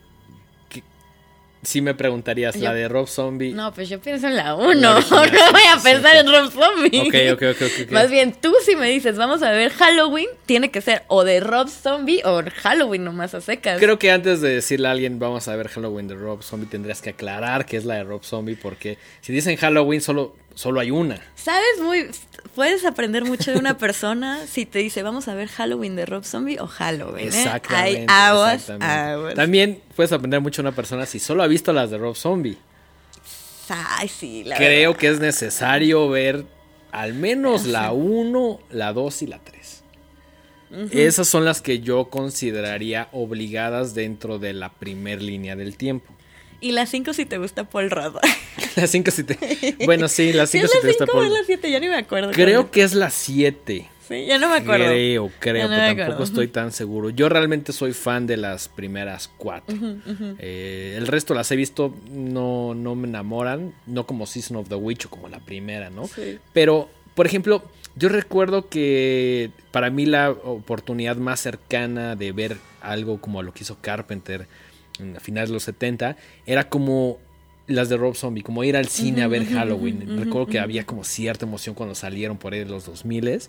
sí 1.62 1.80
me 1.80 1.94
preguntarías, 1.94 2.54
Yo- 2.56 2.64
la 2.64 2.74
de 2.74 2.88
Rob 2.88 3.06
Zombie. 3.08 3.52
no, 3.52 3.72
pues 3.72 3.88
yo 3.88 4.00
pienso 4.00 4.26
en 4.28 4.36
la 4.36 4.54
1, 4.54 4.74
La 4.74 5.00
no 5.10 5.52
voy 5.52 5.62
a 5.72 5.80
pensar 5.82 6.16
en 6.16 6.26
Rob 6.30 6.50
Zombie. 6.50 7.00
Ok, 7.34 7.40
ok, 7.42 7.62
ok. 7.62 7.90
Más 7.92 8.10
bien, 8.10 8.32
tú 8.32 8.52
si 8.64 8.74
me 8.76 8.88
dices, 8.90 9.16
vamos 9.16 9.42
a 9.42 9.50
ver 9.52 9.70
Halloween, 9.72 10.28
tiene 10.46 10.70
que 10.70 10.80
ser 10.80 11.04
o 11.08 11.24
de 11.24 11.40
Rob 11.40 11.68
Zombie 11.68 12.20
o 12.24 12.42
Halloween 12.62 13.04
nomás 13.04 13.34
a 13.34 13.40
secas. 13.40 13.78
Creo 13.78 13.98
que 13.98 14.10
antes 14.10 14.40
de 14.40 14.50
decirle 14.54 14.88
a 14.88 14.90
alguien 14.90 15.18
vamos 15.18 15.46
a 15.48 15.56
ver 15.56 15.68
Halloween 15.68 16.08
de 16.08 16.14
Rob 16.16 16.42
Zombie 16.42 16.66
tendrías 16.68 17.00
que 17.00 17.10
aclarar 17.10 17.64
que 17.66 17.76
es 17.76 17.84
la 17.84 17.94
de 17.96 18.04
Rob 18.04 18.24
Zombie 18.24 18.56
porque 18.56 18.98
si 19.20 19.32
dicen 19.32 19.56
Halloween 19.56 20.00
solo, 20.00 20.34
solo 20.54 20.80
hay 20.80 20.90
una. 20.90 21.20
¿Sabes 21.34 21.80
muy... 21.80 22.08
Puedes 22.54 22.84
aprender 22.84 23.24
mucho 23.24 23.52
de 23.52 23.58
una 23.58 23.78
persona 23.78 24.46
si 24.46 24.66
te 24.66 24.80
dice, 24.80 25.02
vamos 25.02 25.26
a 25.28 25.34
ver 25.34 25.48
Halloween 25.48 25.96
de 25.96 26.04
Rob 26.04 26.24
Zombie 26.24 26.58
o 26.60 26.66
Halloween, 26.66 27.26
¿eh? 27.26 27.28
Exactamente. 27.28 28.00
Hay 28.00 28.06
aguas, 28.08 28.54
exactamente. 28.54 29.12
aguas. 29.12 29.34
También 29.34 29.80
puedes 29.96 30.12
aprender 30.12 30.40
mucho 30.40 30.62
de 30.62 30.68
una 30.68 30.76
persona 30.76 31.06
si 31.06 31.18
solo 31.18 31.42
ha 31.42 31.46
visto 31.46 31.72
las 31.72 31.90
de 31.90 31.98
Rob 31.98 32.14
Zombie. 32.14 32.58
Ay, 33.68 34.08
sí, 34.08 34.44
la 34.44 34.56
Creo 34.56 34.90
verdad. 34.90 35.00
que 35.00 35.08
es 35.08 35.20
necesario 35.20 36.08
ver 36.08 36.44
al 36.90 37.14
menos 37.14 37.64
la 37.64 37.92
1, 37.92 38.60
la 38.70 38.92
2 38.92 39.22
y 39.22 39.26
la 39.28 39.38
3. 39.38 39.82
Esas 40.90 41.28
son 41.28 41.44
las 41.44 41.60
que 41.60 41.80
yo 41.80 42.06
consideraría 42.06 43.08
obligadas 43.12 43.94
dentro 43.94 44.38
de 44.38 44.54
la 44.54 44.72
primer 44.72 45.22
línea 45.22 45.54
del 45.56 45.76
tiempo. 45.76 46.12
Y 46.62 46.72
las 46.72 46.88
5 46.90 47.12
si 47.12 47.26
te 47.26 47.38
gusta 47.38 47.64
Paul 47.64 47.90
Rudd. 47.90 48.16
Las 48.76 48.90
5 48.90 49.10
si 49.10 49.24
te... 49.24 49.76
Bueno, 49.84 50.08
sí, 50.08 50.32
las 50.32 50.48
¿Sí 50.48 50.58
5 50.60 50.64
es 50.64 50.70
si 50.70 50.76
la 50.78 50.80
te 50.80 50.86
gusta 50.88 51.04
5 51.06 51.12
o 51.12 51.14
por... 51.16 51.24
es 51.26 51.32
la 51.32 51.44
7? 51.44 51.70
Ya 51.70 51.80
ni 51.80 51.88
me 51.88 51.96
acuerdo. 51.96 52.30
Creo 52.30 52.70
que 52.70 52.82
es 52.82 52.94
la 52.94 53.10
7. 53.10 53.88
Sí, 54.08 54.26
ya 54.26 54.38
no 54.38 54.48
me 54.48 54.56
acuerdo. 54.56 54.86
Creo, 54.86 55.30
creo, 55.38 55.68
no 55.68 55.68
pero 55.68 55.86
tampoco 55.86 56.02
acuerdo. 56.02 56.24
estoy 56.24 56.48
tan 56.48 56.72
seguro. 56.72 57.10
Yo 57.10 57.28
realmente 57.28 57.72
soy 57.72 57.92
fan 57.92 58.26
de 58.26 58.36
las 58.36 58.68
primeras 58.68 59.28
cuatro. 59.36 59.76
Eh, 60.38 60.94
el 60.96 61.06
resto 61.06 61.34
las 61.34 61.50
he 61.50 61.56
visto, 61.56 61.94
no, 62.10 62.74
no 62.74 62.94
me 62.94 63.08
enamoran, 63.08 63.74
no 63.86 64.06
como 64.06 64.26
Season 64.26 64.56
of 64.56 64.68
the 64.68 64.74
Witch 64.76 65.06
o 65.06 65.10
como 65.10 65.28
la 65.28 65.40
primera, 65.40 65.90
¿no? 65.90 66.06
Sí. 66.06 66.38
Pero, 66.52 66.88
por 67.14 67.26
ejemplo, 67.26 67.62
yo 67.96 68.08
recuerdo 68.08 68.68
que 68.68 69.50
para 69.70 69.90
mí 69.90 70.06
la 70.06 70.30
oportunidad 70.30 71.16
más 71.16 71.40
cercana 71.40 72.16
de 72.16 72.32
ver 72.32 72.56
algo 72.80 73.20
como 73.20 73.42
lo 73.42 73.52
que 73.52 73.64
hizo 73.64 73.78
Carpenter 73.80 74.46
en 74.98 75.16
a 75.16 75.20
finales 75.20 75.50
de 75.50 75.54
los 75.54 75.64
70 75.64 76.16
era 76.46 76.68
como 76.68 77.18
las 77.66 77.88
de 77.88 77.96
Rob 77.96 78.14
Zombie, 78.14 78.42
como 78.42 78.64
ir 78.64 78.76
al 78.76 78.88
cine 78.88 79.22
a 79.22 79.28
ver 79.28 79.46
Halloween. 79.46 80.18
Recuerdo 80.18 80.46
que 80.46 80.58
había 80.58 80.84
como 80.84 81.04
cierta 81.04 81.46
emoción 81.46 81.74
cuando 81.74 81.94
salieron 81.94 82.38
por 82.38 82.52
ahí 82.52 82.60
de 82.60 82.66
los 82.66 82.86
2000 82.86 83.40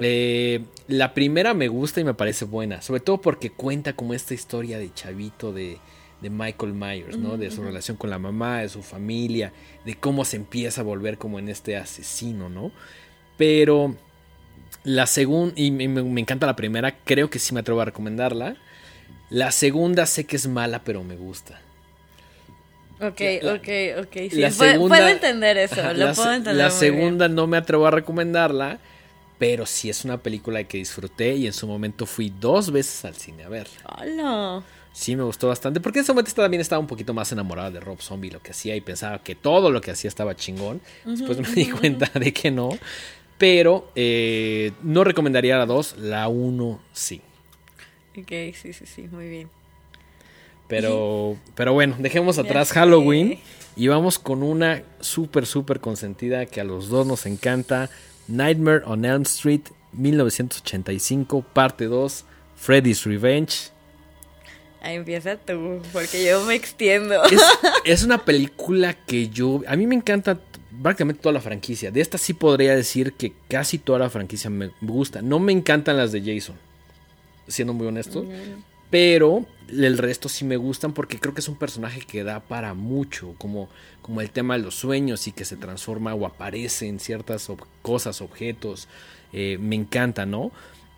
eh, 0.00 0.60
la 0.86 1.12
primera 1.12 1.54
me 1.54 1.66
gusta 1.66 2.00
y 2.00 2.04
me 2.04 2.14
parece 2.14 2.44
buena, 2.44 2.82
sobre 2.82 3.00
todo 3.00 3.20
porque 3.20 3.50
cuenta 3.50 3.94
como 3.94 4.14
esta 4.14 4.32
historia 4.32 4.78
de 4.78 4.94
chavito 4.94 5.52
de, 5.52 5.78
de 6.20 6.30
Michael 6.30 6.72
Myers, 6.72 7.18
¿no? 7.18 7.36
De 7.36 7.50
su 7.50 7.64
relación 7.64 7.96
con 7.96 8.08
la 8.08 8.20
mamá, 8.20 8.58
de 8.60 8.68
su 8.68 8.82
familia, 8.82 9.52
de 9.84 9.96
cómo 9.96 10.24
se 10.24 10.36
empieza 10.36 10.82
a 10.82 10.84
volver 10.84 11.18
como 11.18 11.40
en 11.40 11.48
este 11.48 11.76
asesino, 11.76 12.48
¿no? 12.48 12.70
Pero 13.36 13.96
la 14.84 15.08
segunda, 15.08 15.54
y 15.56 15.72
me 15.72 16.20
encanta 16.20 16.46
la 16.46 16.54
primera, 16.54 16.96
creo 17.04 17.28
que 17.28 17.40
sí 17.40 17.52
me 17.52 17.60
atrevo 17.60 17.80
a 17.80 17.86
recomendarla. 17.86 18.56
La 19.30 19.50
segunda 19.52 20.06
sé 20.06 20.24
que 20.24 20.36
es 20.36 20.46
mala, 20.46 20.82
pero 20.84 21.02
me 21.04 21.16
gusta. 21.16 21.60
Ok, 23.00 23.20
La- 23.42 23.54
ok, 23.54 23.68
ok. 24.06 24.12
Sí, 24.30 24.36
la 24.40 24.50
puedo, 24.50 24.72
segunda- 24.72 24.96
puedo 24.96 25.08
entender 25.08 25.56
eso, 25.58 25.80
Ajá, 25.80 25.92
lo 25.92 26.06
la, 26.06 26.14
puedo 26.14 26.32
entender. 26.32 26.56
la 26.56 26.68
muy 26.70 26.78
segunda 26.78 27.28
no 27.28 27.46
me 27.46 27.56
atrevo 27.56 27.86
a 27.86 27.90
recomendarla, 27.92 28.78
pero 29.38 29.66
sí 29.66 29.88
es 29.88 30.04
una 30.04 30.18
película 30.18 30.64
que 30.64 30.78
disfruté 30.78 31.36
y 31.36 31.46
en 31.46 31.52
su 31.52 31.66
momento 31.68 32.06
fui 32.06 32.32
dos 32.40 32.72
veces 32.72 33.04
al 33.04 33.14
cine 33.14 33.44
a 33.44 33.48
ver. 33.48 33.68
Hola. 33.98 34.62
Sí, 34.92 35.14
me 35.14 35.22
gustó 35.22 35.46
bastante, 35.46 35.78
porque 35.80 36.00
en 36.00 36.02
ese 36.02 36.12
momento 36.12 36.32
también 36.34 36.60
estaba 36.60 36.80
un 36.80 36.88
poquito 36.88 37.14
más 37.14 37.30
enamorada 37.30 37.70
de 37.70 37.78
Rob 37.78 38.00
Zombie, 38.00 38.32
lo 38.32 38.42
que 38.42 38.50
hacía 38.50 38.74
y 38.74 38.80
pensaba 38.80 39.22
que 39.22 39.36
todo 39.36 39.70
lo 39.70 39.80
que 39.80 39.92
hacía 39.92 40.08
estaba 40.08 40.34
chingón. 40.34 40.80
Después 41.04 41.38
me 41.38 41.48
di 41.54 41.66
cuenta 41.70 42.10
de 42.18 42.32
que 42.32 42.50
no. 42.50 42.70
Pero 43.36 43.92
eh, 43.94 44.72
no 44.82 45.04
recomendaría 45.04 45.56
la 45.56 45.66
2, 45.66 45.98
la 45.98 46.26
1 46.26 46.80
sí. 46.92 47.20
Ok, 48.16 48.54
sí, 48.54 48.72
sí, 48.72 48.86
sí, 48.86 49.08
muy 49.10 49.28
bien. 49.28 49.48
Pero, 50.68 51.36
pero 51.54 51.72
bueno, 51.72 51.96
dejemos 51.98 52.38
atrás. 52.38 52.72
Halloween 52.72 53.38
y 53.74 53.88
vamos 53.88 54.18
con 54.18 54.42
una 54.42 54.82
súper, 55.00 55.46
súper 55.46 55.80
consentida 55.80 56.46
que 56.46 56.60
a 56.60 56.64
los 56.64 56.88
dos 56.88 57.06
nos 57.06 57.26
encanta. 57.26 57.88
Nightmare 58.26 58.82
on 58.84 59.04
Elm 59.04 59.22
Street, 59.22 59.62
1985, 59.92 61.42
parte 61.42 61.86
2, 61.86 62.24
Freddy's 62.56 63.04
Revenge. 63.04 63.70
Ahí 64.82 64.96
empieza 64.96 65.36
tú, 65.36 65.80
porque 65.92 66.24
yo 66.26 66.44
me 66.44 66.54
extiendo. 66.54 67.24
Es, 67.24 67.42
es 67.84 68.02
una 68.04 68.24
película 68.24 68.94
que 68.94 69.28
yo... 69.28 69.62
A 69.66 69.74
mí 69.76 69.86
me 69.86 69.94
encanta 69.94 70.38
prácticamente 70.82 71.22
toda 71.22 71.32
la 71.32 71.40
franquicia. 71.40 71.90
De 71.90 72.00
esta 72.00 72.18
sí 72.18 72.34
podría 72.34 72.76
decir 72.76 73.14
que 73.14 73.32
casi 73.48 73.78
toda 73.78 73.98
la 73.98 74.10
franquicia 74.10 74.50
me 74.50 74.70
gusta. 74.80 75.22
No 75.22 75.38
me 75.38 75.52
encantan 75.52 75.96
las 75.96 76.12
de 76.12 76.20
Jason, 76.20 76.56
siendo 77.48 77.72
muy 77.74 77.86
honesto. 77.86 78.24
Pero 78.90 79.44
el 79.68 79.98
resto 79.98 80.30
sí 80.30 80.46
me 80.46 80.56
gustan 80.56 80.94
porque 80.94 81.18
creo 81.18 81.34
que 81.34 81.40
es 81.40 81.48
un 81.48 81.56
personaje 81.56 82.00
que 82.00 82.24
da 82.24 82.40
para 82.40 82.72
mucho, 82.72 83.34
como, 83.36 83.68
como 84.00 84.22
el 84.22 84.30
tema 84.30 84.56
de 84.56 84.62
los 84.64 84.76
sueños 84.76 85.26
y 85.28 85.32
que 85.32 85.44
se 85.44 85.56
transforma 85.56 86.14
o 86.14 86.24
aparece 86.26 86.88
en 86.88 86.98
ciertas 86.98 87.50
ob- 87.50 87.66
cosas, 87.82 88.22
objetos. 88.22 88.88
Eh, 89.34 89.58
me 89.60 89.76
encanta, 89.76 90.24
¿no? 90.24 90.52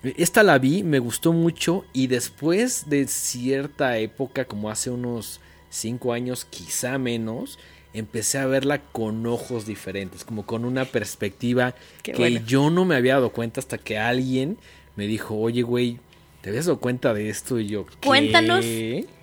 Esta 0.04 0.44
la 0.44 0.58
vi, 0.58 0.84
me 0.84 1.00
gustó 1.00 1.32
mucho 1.32 1.84
y 1.92 2.06
después 2.06 2.88
de 2.88 3.08
cierta 3.08 3.98
época, 3.98 4.44
como 4.44 4.70
hace 4.70 4.90
unos 4.90 5.40
5 5.68 6.12
años, 6.12 6.44
quizá 6.44 6.96
menos, 6.96 7.58
empecé 7.92 8.38
a 8.38 8.46
verla 8.46 8.80
con 8.92 9.26
ojos 9.26 9.66
diferentes, 9.66 10.24
como 10.24 10.46
con 10.46 10.64
una 10.64 10.84
perspectiva 10.84 11.74
Qué 12.04 12.12
que 12.12 12.18
bueno. 12.18 12.46
yo 12.46 12.70
no 12.70 12.84
me 12.84 12.94
había 12.94 13.14
dado 13.14 13.30
cuenta 13.30 13.58
hasta 13.60 13.78
que 13.78 13.98
alguien 13.98 14.58
me 14.94 15.06
dijo, 15.08 15.34
oye, 15.36 15.62
güey, 15.62 15.98
¿te 16.40 16.50
habías 16.50 16.66
dado 16.66 16.80
cuenta 16.80 17.12
de 17.14 17.28
esto? 17.28 17.58
Y 17.58 17.66
yo, 17.68 17.86
¿qué? 17.86 18.06
Cuéntanos 18.06 18.64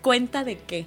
cuenta 0.01 0.43
de 0.43 0.57
qué. 0.59 0.85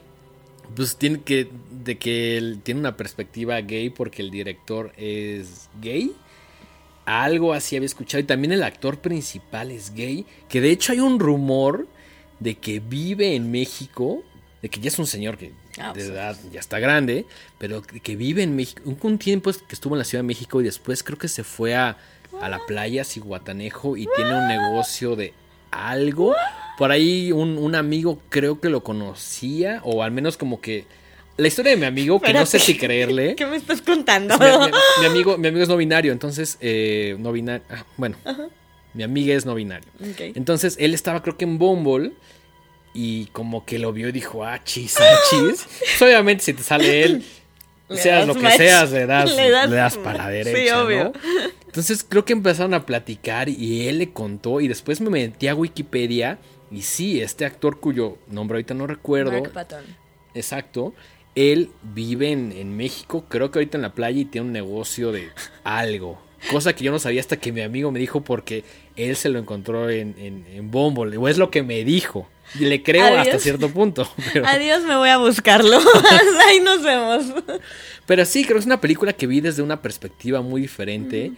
Pues 0.74 0.96
tiene 0.96 1.20
que, 1.22 1.48
de 1.84 1.98
que 1.98 2.36
él 2.36 2.60
tiene 2.62 2.80
una 2.80 2.96
perspectiva 2.96 3.60
gay 3.60 3.90
porque 3.90 4.22
el 4.22 4.30
director 4.30 4.92
es 4.96 5.68
gay. 5.80 6.12
Algo 7.06 7.52
así 7.52 7.74
había 7.76 7.86
escuchado. 7.86 8.20
Y 8.20 8.24
también 8.26 8.52
el 8.52 8.62
actor 8.62 8.98
principal 9.00 9.72
es 9.72 9.92
gay. 9.94 10.24
Que 10.48 10.60
de 10.60 10.70
hecho 10.70 10.92
hay 10.92 11.00
un 11.00 11.18
rumor 11.18 11.88
de 12.38 12.54
que 12.54 12.78
vive 12.78 13.34
en 13.34 13.50
México. 13.50 14.22
De 14.62 14.68
que 14.68 14.78
ya 14.78 14.88
es 14.88 14.98
un 14.98 15.06
señor 15.06 15.36
que 15.38 15.52
Ah, 15.78 15.88
de 15.88 15.94
pues. 15.94 16.06
edad 16.06 16.36
ya 16.52 16.60
está 16.60 16.78
grande. 16.78 17.26
Pero 17.58 17.82
que 17.82 18.14
vive 18.14 18.44
en 18.44 18.54
México. 18.54 18.82
Un, 18.84 18.96
un 19.02 19.18
tiempo 19.18 19.50
que 19.52 19.74
estuvo 19.74 19.94
en 19.96 19.98
la 19.98 20.04
Ciudad 20.04 20.22
de 20.22 20.28
México 20.28 20.60
y 20.60 20.64
después 20.64 21.02
creo 21.02 21.18
que 21.18 21.26
se 21.28 21.42
fue 21.42 21.74
a, 21.74 21.96
a 22.40 22.48
la 22.48 22.64
playa 22.66 23.02
Cihuatanejo 23.02 23.96
y 23.96 24.06
tiene 24.14 24.34
un 24.38 24.46
negocio 24.46 25.16
de 25.16 25.32
algo. 25.70 26.34
Por 26.78 26.90
ahí 26.92 27.30
un, 27.32 27.58
un 27.58 27.74
amigo 27.74 28.20
creo 28.28 28.60
que 28.60 28.68
lo 28.68 28.82
conocía. 28.82 29.80
O 29.84 30.02
al 30.02 30.10
menos 30.12 30.36
como 30.36 30.60
que... 30.60 30.84
La 31.36 31.48
historia 31.48 31.70
de 31.70 31.78
mi 31.78 31.86
amigo, 31.86 32.20
que 32.20 32.32
no 32.34 32.44
sé 32.44 32.58
si 32.58 32.76
creerle. 32.76 33.34
¿Qué 33.36 33.46
me 33.46 33.56
estás 33.56 33.80
contando? 33.80 34.36
Mi, 34.38 34.44
mi- 34.46 34.72
mi 35.00 35.06
amigo, 35.06 35.38
mi 35.38 35.48
amigo 35.48 35.62
es 35.62 35.68
no 35.70 35.76
binario, 35.78 36.12
entonces, 36.12 36.58
eh, 36.60 37.16
no 37.18 37.32
binario. 37.32 37.64
ah, 37.70 37.84
bueno, 37.96 38.16
mi 38.92 39.02
amiga 39.04 39.34
es 39.34 39.46
no 39.46 39.54
binario. 39.54 39.88
Entonces, 40.18 40.76
él 40.78 40.92
estaba, 40.92 41.22
creo 41.22 41.38
que 41.38 41.44
en 41.44 41.56
Bumble. 41.58 42.12
Y 42.92 43.26
como 43.26 43.64
que 43.64 43.78
lo 43.78 43.92
vio 43.92 44.08
y 44.08 44.12
dijo, 44.12 44.44
ah, 44.44 44.62
chis, 44.64 44.96
ah, 45.00 45.18
chis. 45.30 45.64
Pues, 45.78 46.02
obviamente, 46.02 46.44
si 46.44 46.52
te 46.52 46.62
sale 46.62 47.04
él, 47.04 47.24
seas 47.96 48.26
lo 48.26 48.34
que 48.34 48.40
match. 48.42 48.56
seas, 48.56 48.90
le 48.92 49.06
das, 49.06 49.34
Le 49.34 49.50
le 49.50 49.76
das 49.76 49.96
para 49.96 50.24
la 50.24 50.28
derecha. 50.30 50.58
Sí, 50.58 50.70
obvio. 50.70 51.04
¿no? 51.04 51.12
Entonces, 51.66 52.04
creo 52.08 52.24
que 52.24 52.32
empezaron 52.32 52.74
a 52.74 52.86
platicar 52.86 53.48
y 53.48 53.88
él 53.88 53.98
le 53.98 54.10
contó. 54.10 54.60
Y 54.60 54.68
después 54.68 55.00
me 55.00 55.10
metí 55.10 55.48
a 55.48 55.54
Wikipedia. 55.54 56.38
Y 56.70 56.82
sí, 56.82 57.20
este 57.20 57.44
actor 57.44 57.80
cuyo 57.80 58.18
nombre 58.28 58.56
ahorita 58.56 58.74
no 58.74 58.86
recuerdo. 58.86 59.32
Mark 59.32 59.52
Patton. 59.52 59.84
Exacto. 60.34 60.94
Él 61.34 61.70
vive 61.82 62.32
en, 62.32 62.52
en 62.52 62.76
México, 62.76 63.24
creo 63.28 63.50
que 63.50 63.60
ahorita 63.60 63.78
en 63.78 63.82
la 63.82 63.92
playa 63.94 64.20
y 64.20 64.24
tiene 64.24 64.48
un 64.48 64.52
negocio 64.52 65.12
de 65.12 65.28
algo. 65.64 66.20
Cosa 66.50 66.72
que 66.74 66.84
yo 66.84 66.90
no 66.90 66.98
sabía 66.98 67.20
hasta 67.20 67.36
que 67.36 67.52
mi 67.52 67.60
amigo 67.60 67.90
me 67.92 67.98
dijo 68.00 68.22
porque 68.22 68.64
él 68.96 69.14
se 69.14 69.28
lo 69.28 69.38
encontró 69.38 69.90
en, 69.90 70.14
en, 70.18 70.44
en 70.52 70.70
Bumble, 70.70 71.16
o 71.16 71.28
es 71.28 71.38
lo 71.38 71.50
que 71.50 71.62
me 71.62 71.84
dijo. 71.84 72.28
Y 72.58 72.64
le 72.64 72.82
creo 72.82 73.06
Adiós. 73.06 73.26
hasta 73.26 73.38
cierto 73.38 73.70
punto. 73.70 74.10
Pero, 74.32 74.46
Adiós, 74.46 74.82
me 74.84 74.96
voy 74.96 75.08
a 75.08 75.18
buscarlo. 75.18 75.78
Ahí 76.46 76.60
nos 76.60 76.82
vemos. 76.82 77.26
pero 78.06 78.24
sí, 78.24 78.44
creo 78.44 78.56
que 78.56 78.60
es 78.60 78.66
una 78.66 78.80
película 78.80 79.12
que 79.12 79.26
vi 79.26 79.40
desde 79.40 79.62
una 79.62 79.80
perspectiva 79.80 80.40
muy 80.42 80.60
diferente. 80.60 81.32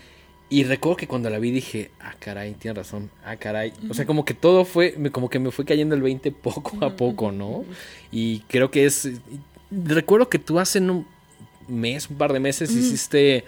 Y 0.52 0.64
recuerdo 0.64 0.98
que 0.98 1.06
cuando 1.06 1.30
la 1.30 1.38
vi 1.38 1.50
dije, 1.50 1.90
ah, 1.98 2.14
caray, 2.18 2.52
tiene 2.52 2.74
razón, 2.74 3.10
ah, 3.24 3.36
caray. 3.36 3.72
O 3.88 3.94
sea, 3.94 4.04
como 4.04 4.26
que 4.26 4.34
todo 4.34 4.66
fue, 4.66 4.94
como 5.10 5.30
que 5.30 5.38
me 5.38 5.50
fue 5.50 5.64
cayendo 5.64 5.94
el 5.94 6.02
20 6.02 6.30
poco 6.30 6.84
a 6.84 6.94
poco, 6.94 7.32
¿no? 7.32 7.64
Y 8.10 8.40
creo 8.48 8.70
que 8.70 8.84
es... 8.84 9.08
Recuerdo 9.70 10.28
que 10.28 10.38
tú 10.38 10.58
hace 10.58 10.78
un 10.78 11.06
mes, 11.68 12.10
un 12.10 12.18
par 12.18 12.34
de 12.34 12.40
meses, 12.40 12.70
hiciste 12.70 13.46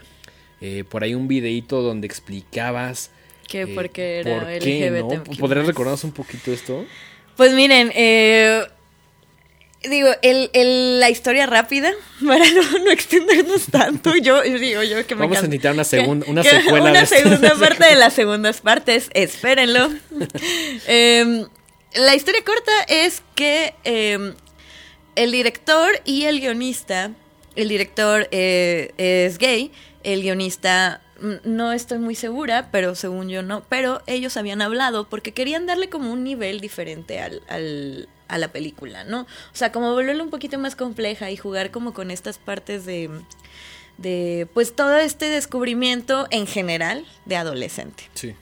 eh, 0.63 0.85
por 0.89 1.05
ahí 1.05 1.15
un 1.15 1.29
videíto 1.29 1.83
donde 1.83 2.07
explicabas... 2.07 3.11
Que 3.49 3.63
eh, 3.65 3.67
porque 3.67 4.21
era 4.21 4.39
por 4.39 4.59
qué, 4.59 4.91
LGBT. 4.91 5.29
¿no? 5.29 5.37
¿Podrías 5.37 5.67
recordarnos 5.67 6.05
un 6.05 6.13
poquito 6.13 6.53
esto? 6.53 6.87
Pues 7.37 7.53
miren, 7.53 7.91
eh, 7.95 8.63
digo, 9.89 10.09
el, 10.23 10.51
el- 10.53 11.01
la 11.01 11.11
historia 11.11 11.47
rápida, 11.47 11.93
para 12.27 12.45
no, 12.51 12.79
no 12.79 12.91
extendernos 12.91 13.67
tanto, 13.71 14.15
yo 14.17 14.43
digo 14.43 14.83
yo 14.83 15.07
que 15.07 15.15
me 15.15 15.23
Vamos 15.23 15.39
a 15.39 15.41
encanta- 15.47 15.49
necesitar 15.49 15.73
una, 15.75 15.83
que- 15.85 15.89
segun- 15.91 16.25
una 16.29 16.43
que 16.43 16.51
secuela 16.51 16.91
Una 16.91 16.93
de 17.01 17.05
esta- 17.05 17.17
segunda 17.17 17.55
parte 17.59 17.85
de 17.87 17.95
las 17.97 18.13
segundas 18.15 18.61
partes, 18.61 19.11
espérenlo. 19.15 19.91
Em, 20.87 21.47
la 21.95 22.15
historia 22.15 22.43
corta 22.45 22.73
es 22.89 23.23
que 23.35 23.75
em, 23.85 24.35
el 25.17 25.31
director 25.33 26.01
y 26.05 26.25
el 26.25 26.41
guionista, 26.41 27.11
el 27.57 27.69
director 27.69 28.29
eh, 28.33 28.93
es 28.97 29.39
gay, 29.39 29.71
el 30.03 30.23
guionista 30.23 31.01
no 31.45 31.73
estoy 31.73 31.99
muy 31.99 32.15
segura, 32.15 32.69
pero 32.73 32.95
según 32.95 33.29
yo 33.29 33.43
no, 33.43 33.63
pero 33.69 34.03
ellos 34.07 34.37
habían 34.37 34.61
hablado 34.63 35.09
porque 35.09 35.33
querían 35.33 35.67
darle 35.67 35.89
como 35.89 36.13
un 36.13 36.25
nivel 36.25 36.61
diferente 36.61 37.21
al, 37.21 37.43
al- 37.49 38.09
a 38.29 38.39
la 38.39 38.49
película, 38.49 39.05
¿no? 39.05 39.21
O 39.23 39.27
sea, 39.57 39.71
como 39.71 39.93
volverla 39.93 40.23
un 40.23 40.31
poquito 40.31 40.59
más 40.59 40.75
compleja 40.77 41.31
y 41.31 41.37
jugar 41.37 41.71
como 41.71 41.93
con 41.95 42.11
estas 42.11 42.39
partes 42.39 42.85
de, 42.87 43.11
de 43.99 44.49
pues 44.55 44.75
todo 44.75 44.97
este 44.99 45.27
descubrimiento 45.29 46.27
en 46.31 46.47
general 46.47 47.05
de 47.27 47.37
adolescente. 47.37 48.05
Sí. 48.15 48.35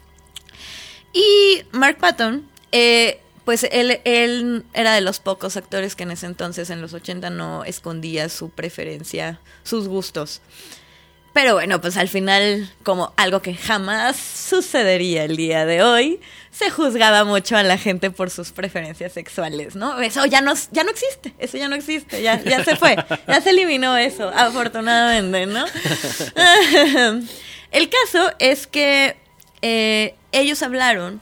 Y 1.13 1.63
Mark 1.73 1.99
Patton, 1.99 2.49
eh, 2.71 3.21
pues 3.45 3.67
él, 3.71 4.01
él 4.05 4.65
era 4.73 4.95
de 4.95 5.01
los 5.01 5.19
pocos 5.21 5.57
actores 5.57 5.95
que 5.97 6.05
en 6.05 6.13
ese 6.13 6.27
entonces, 6.27 6.71
en 6.71 6.81
los 6.81 6.95
80, 6.95 7.29
no 7.31 7.65
escondía 7.65 8.29
su 8.29 8.49
preferencia, 8.51 9.41
sus 9.65 9.89
gustos. 9.89 10.41
Pero 11.33 11.55
bueno, 11.55 11.81
pues 11.81 11.97
al 11.97 12.09
final, 12.09 12.71
como 12.83 13.15
algo 13.17 13.41
que 13.41 13.55
jamás 13.55 14.17
sucedería 14.17 15.25
el 15.25 15.37
día 15.37 15.65
de 15.65 15.83
hoy, 15.83 16.21
se 16.51 16.69
juzgaba 16.69 17.25
mucho 17.25 17.57
a 17.57 17.63
la 17.63 17.79
gente 17.79 18.11
por 18.11 18.29
sus 18.29 18.53
preferencias 18.53 19.13
sexuales, 19.15 19.75
¿no? 19.75 19.99
Eso 20.01 20.27
ya 20.27 20.43
no, 20.43 20.53
ya 20.73 20.85
no 20.85 20.91
existe, 20.91 21.33
eso 21.39 21.57
ya 21.57 21.69
no 21.69 21.75
existe, 21.75 22.21
ya, 22.21 22.39
ya 22.43 22.63
se 22.63 22.77
fue, 22.77 22.97
ya 23.27 23.41
se 23.41 23.49
eliminó 23.51 23.97
eso, 23.97 24.29
afortunadamente, 24.29 25.47
¿no? 25.47 25.65
el 27.73 27.89
caso 27.89 28.31
es 28.39 28.67
que 28.67 29.17
eh, 29.63 30.15
ellos 30.33 30.63
hablaron 30.63 31.21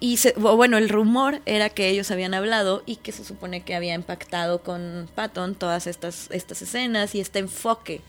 y 0.00 0.16
se- 0.16 0.32
bueno, 0.32 0.78
el 0.78 0.88
rumor 0.88 1.40
era 1.46 1.68
que 1.68 1.88
ellos 1.88 2.10
habían 2.10 2.34
hablado 2.34 2.82
y 2.86 2.96
que 2.96 3.12
se 3.12 3.24
supone 3.24 3.62
que 3.62 3.74
había 3.74 3.94
impactado 3.94 4.62
con 4.62 5.08
Patton 5.14 5.54
todas 5.54 5.86
estas, 5.86 6.28
estas 6.30 6.62
escenas 6.62 7.14
y 7.14 7.20
este 7.20 7.38
enfoque. 7.38 8.00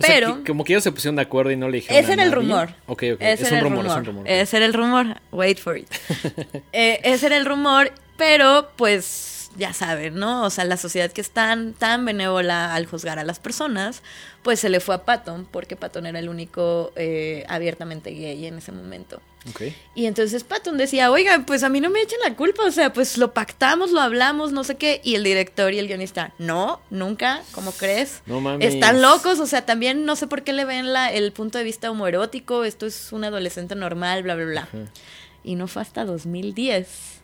O 0.00 0.04
sea, 0.04 0.14
Pero 0.14 0.36
que- 0.42 0.50
como 0.50 0.64
que 0.64 0.72
ellos 0.72 0.82
se 0.82 0.90
pusieron 0.92 1.16
de 1.16 1.22
acuerdo 1.22 1.50
y 1.52 1.56
no 1.56 1.68
le 1.68 1.76
dijeron. 1.76 2.02
ese 2.02 2.12
era 2.14 2.22
el 2.24 2.32
rumor. 2.32 2.70
Ok, 2.86 3.04
ok. 3.14 3.20
Ese 3.20 3.32
es 3.32 3.40
era 3.42 3.50
un 3.50 3.56
el 3.58 3.62
rumor, 3.64 3.86
es 3.86 3.92
un 3.92 4.04
rumor. 4.04 4.28
Ese 4.28 4.56
era 4.56 4.66
el 4.66 4.74
rumor. 4.74 5.06
Wait 5.30 5.58
for 5.58 5.76
it. 5.78 5.88
Eh, 6.72 7.00
ese 7.04 7.26
era 7.26 7.36
el 7.36 7.44
rumor, 7.46 7.92
pero 8.16 8.70
pues 8.76 9.33
ya 9.56 9.72
saben, 9.72 10.16
¿no? 10.16 10.44
O 10.44 10.50
sea, 10.50 10.64
la 10.64 10.76
sociedad 10.76 11.10
que 11.10 11.20
es 11.20 11.30
tan, 11.30 11.72
tan 11.74 12.04
benévola 12.04 12.74
al 12.74 12.86
juzgar 12.86 13.18
a 13.18 13.24
las 13.24 13.38
personas, 13.38 14.02
pues 14.42 14.60
se 14.60 14.68
le 14.68 14.80
fue 14.80 14.94
a 14.94 15.04
Patton, 15.04 15.46
porque 15.50 15.76
Patton 15.76 16.06
era 16.06 16.18
el 16.18 16.28
único 16.28 16.92
eh, 16.96 17.44
abiertamente 17.48 18.10
gay 18.10 18.46
en 18.46 18.58
ese 18.58 18.72
momento. 18.72 19.20
Ok. 19.50 19.62
Y 19.94 20.06
entonces 20.06 20.42
Patton 20.42 20.78
decía, 20.78 21.10
oigan, 21.10 21.44
pues 21.44 21.62
a 21.62 21.68
mí 21.68 21.80
no 21.80 21.90
me 21.90 22.00
echen 22.00 22.18
la 22.22 22.34
culpa, 22.34 22.64
o 22.64 22.70
sea, 22.70 22.92
pues 22.92 23.18
lo 23.18 23.32
pactamos, 23.32 23.90
lo 23.90 24.00
hablamos, 24.00 24.52
no 24.52 24.64
sé 24.64 24.76
qué. 24.76 25.00
Y 25.04 25.14
el 25.14 25.24
director 25.24 25.72
y 25.72 25.78
el 25.78 25.86
guionista, 25.86 26.32
no, 26.38 26.80
nunca, 26.90 27.42
¿cómo 27.52 27.72
crees? 27.72 28.22
No 28.26 28.40
mames. 28.40 28.74
Están 28.74 29.02
locos, 29.02 29.40
o 29.40 29.46
sea, 29.46 29.66
también 29.66 30.04
no 30.04 30.16
sé 30.16 30.26
por 30.26 30.42
qué 30.42 30.52
le 30.52 30.64
ven 30.64 30.92
la, 30.92 31.12
el 31.12 31.32
punto 31.32 31.58
de 31.58 31.64
vista 31.64 31.90
homoerótico, 31.90 32.64
esto 32.64 32.86
es 32.86 33.12
un 33.12 33.24
adolescente 33.24 33.74
normal, 33.74 34.22
bla, 34.22 34.34
bla, 34.34 34.46
bla. 34.46 34.68
Y 35.42 35.56
no 35.56 35.68
fue 35.68 35.82
hasta 35.82 36.04
2010 36.04 37.23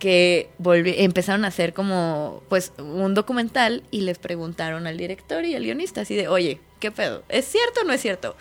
que 0.00 0.50
empezaron 0.58 1.44
a 1.44 1.48
hacer 1.48 1.72
como, 1.72 2.42
pues, 2.48 2.72
un 2.78 3.14
documental 3.14 3.84
y 3.92 4.00
les 4.00 4.18
preguntaron 4.18 4.88
al 4.88 4.96
director 4.96 5.44
y 5.44 5.54
al 5.54 5.62
guionista 5.62 6.00
así 6.00 6.16
de, 6.16 6.26
oye, 6.26 6.58
¿qué 6.80 6.90
pedo? 6.90 7.22
¿Es 7.28 7.44
cierto 7.44 7.82
o 7.82 7.84
no 7.84 7.92
es 7.92 8.00
cierto? 8.00 8.36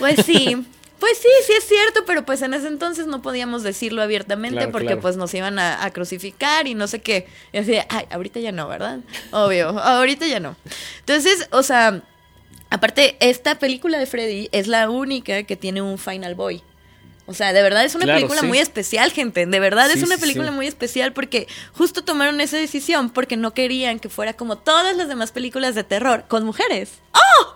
Pues 0.00 0.24
sí. 0.26 0.66
Pues 1.00 1.16
sí, 1.16 1.28
sí 1.46 1.54
es 1.56 1.64
cierto, 1.64 2.02
pero 2.06 2.26
pues 2.26 2.42
en 2.42 2.52
ese 2.52 2.68
entonces 2.68 3.06
no 3.06 3.22
podíamos 3.22 3.62
decirlo 3.62 4.02
abiertamente 4.02 4.58
Claro, 4.58 4.70
porque 4.70 4.88
claro. 4.88 5.00
pues 5.00 5.16
nos 5.16 5.32
iban 5.32 5.58
a, 5.58 5.82
a 5.82 5.90
crucificar 5.92 6.66
y 6.66 6.74
no 6.74 6.86
sé 6.88 7.00
qué. 7.00 7.26
Y 7.54 7.56
así, 7.56 7.70
de, 7.70 7.86
ay, 7.88 8.04
ahorita 8.10 8.38
ya 8.38 8.52
no, 8.52 8.68
¿verdad? 8.68 9.00
Obvio, 9.30 9.70
ahorita 9.70 10.26
ya 10.26 10.40
no. 10.40 10.56
Entonces, 10.98 11.48
o 11.52 11.62
sea, 11.62 12.02
aparte, 12.68 13.16
esta 13.20 13.58
película 13.58 13.98
de 13.98 14.04
Freddy 14.04 14.50
es 14.52 14.66
la 14.66 14.90
única 14.90 15.42
que 15.44 15.56
tiene 15.56 15.80
un 15.80 15.96
Final 15.96 16.34
Boy. 16.34 16.62
O 17.30 17.34
sea, 17.34 17.52
de 17.52 17.62
verdad 17.62 17.84
es 17.84 17.94
una 17.94 18.04
Claro, 18.04 18.18
película 18.18 18.40
sí. 18.40 18.46
muy 18.48 18.58
especial, 18.58 19.12
gente. 19.12 19.46
De 19.46 19.60
verdad 19.60 19.90
es 19.90 20.02
una 20.02 20.18
película 20.18 20.48
sí. 20.48 20.52
muy 20.52 20.66
especial 20.66 21.12
porque 21.12 21.46
justo 21.72 22.02
tomaron 22.02 22.40
esa 22.40 22.56
decisión 22.56 23.08
porque 23.10 23.36
no 23.36 23.54
querían 23.54 24.00
que 24.00 24.08
fuera 24.08 24.32
como 24.34 24.56
todas 24.58 24.96
las 24.96 25.08
demás 25.08 25.30
películas 25.30 25.74
de 25.76 25.84
terror 25.84 26.24
con 26.28 26.44
mujeres. 26.44 26.94
¡Oh! 27.14 27.54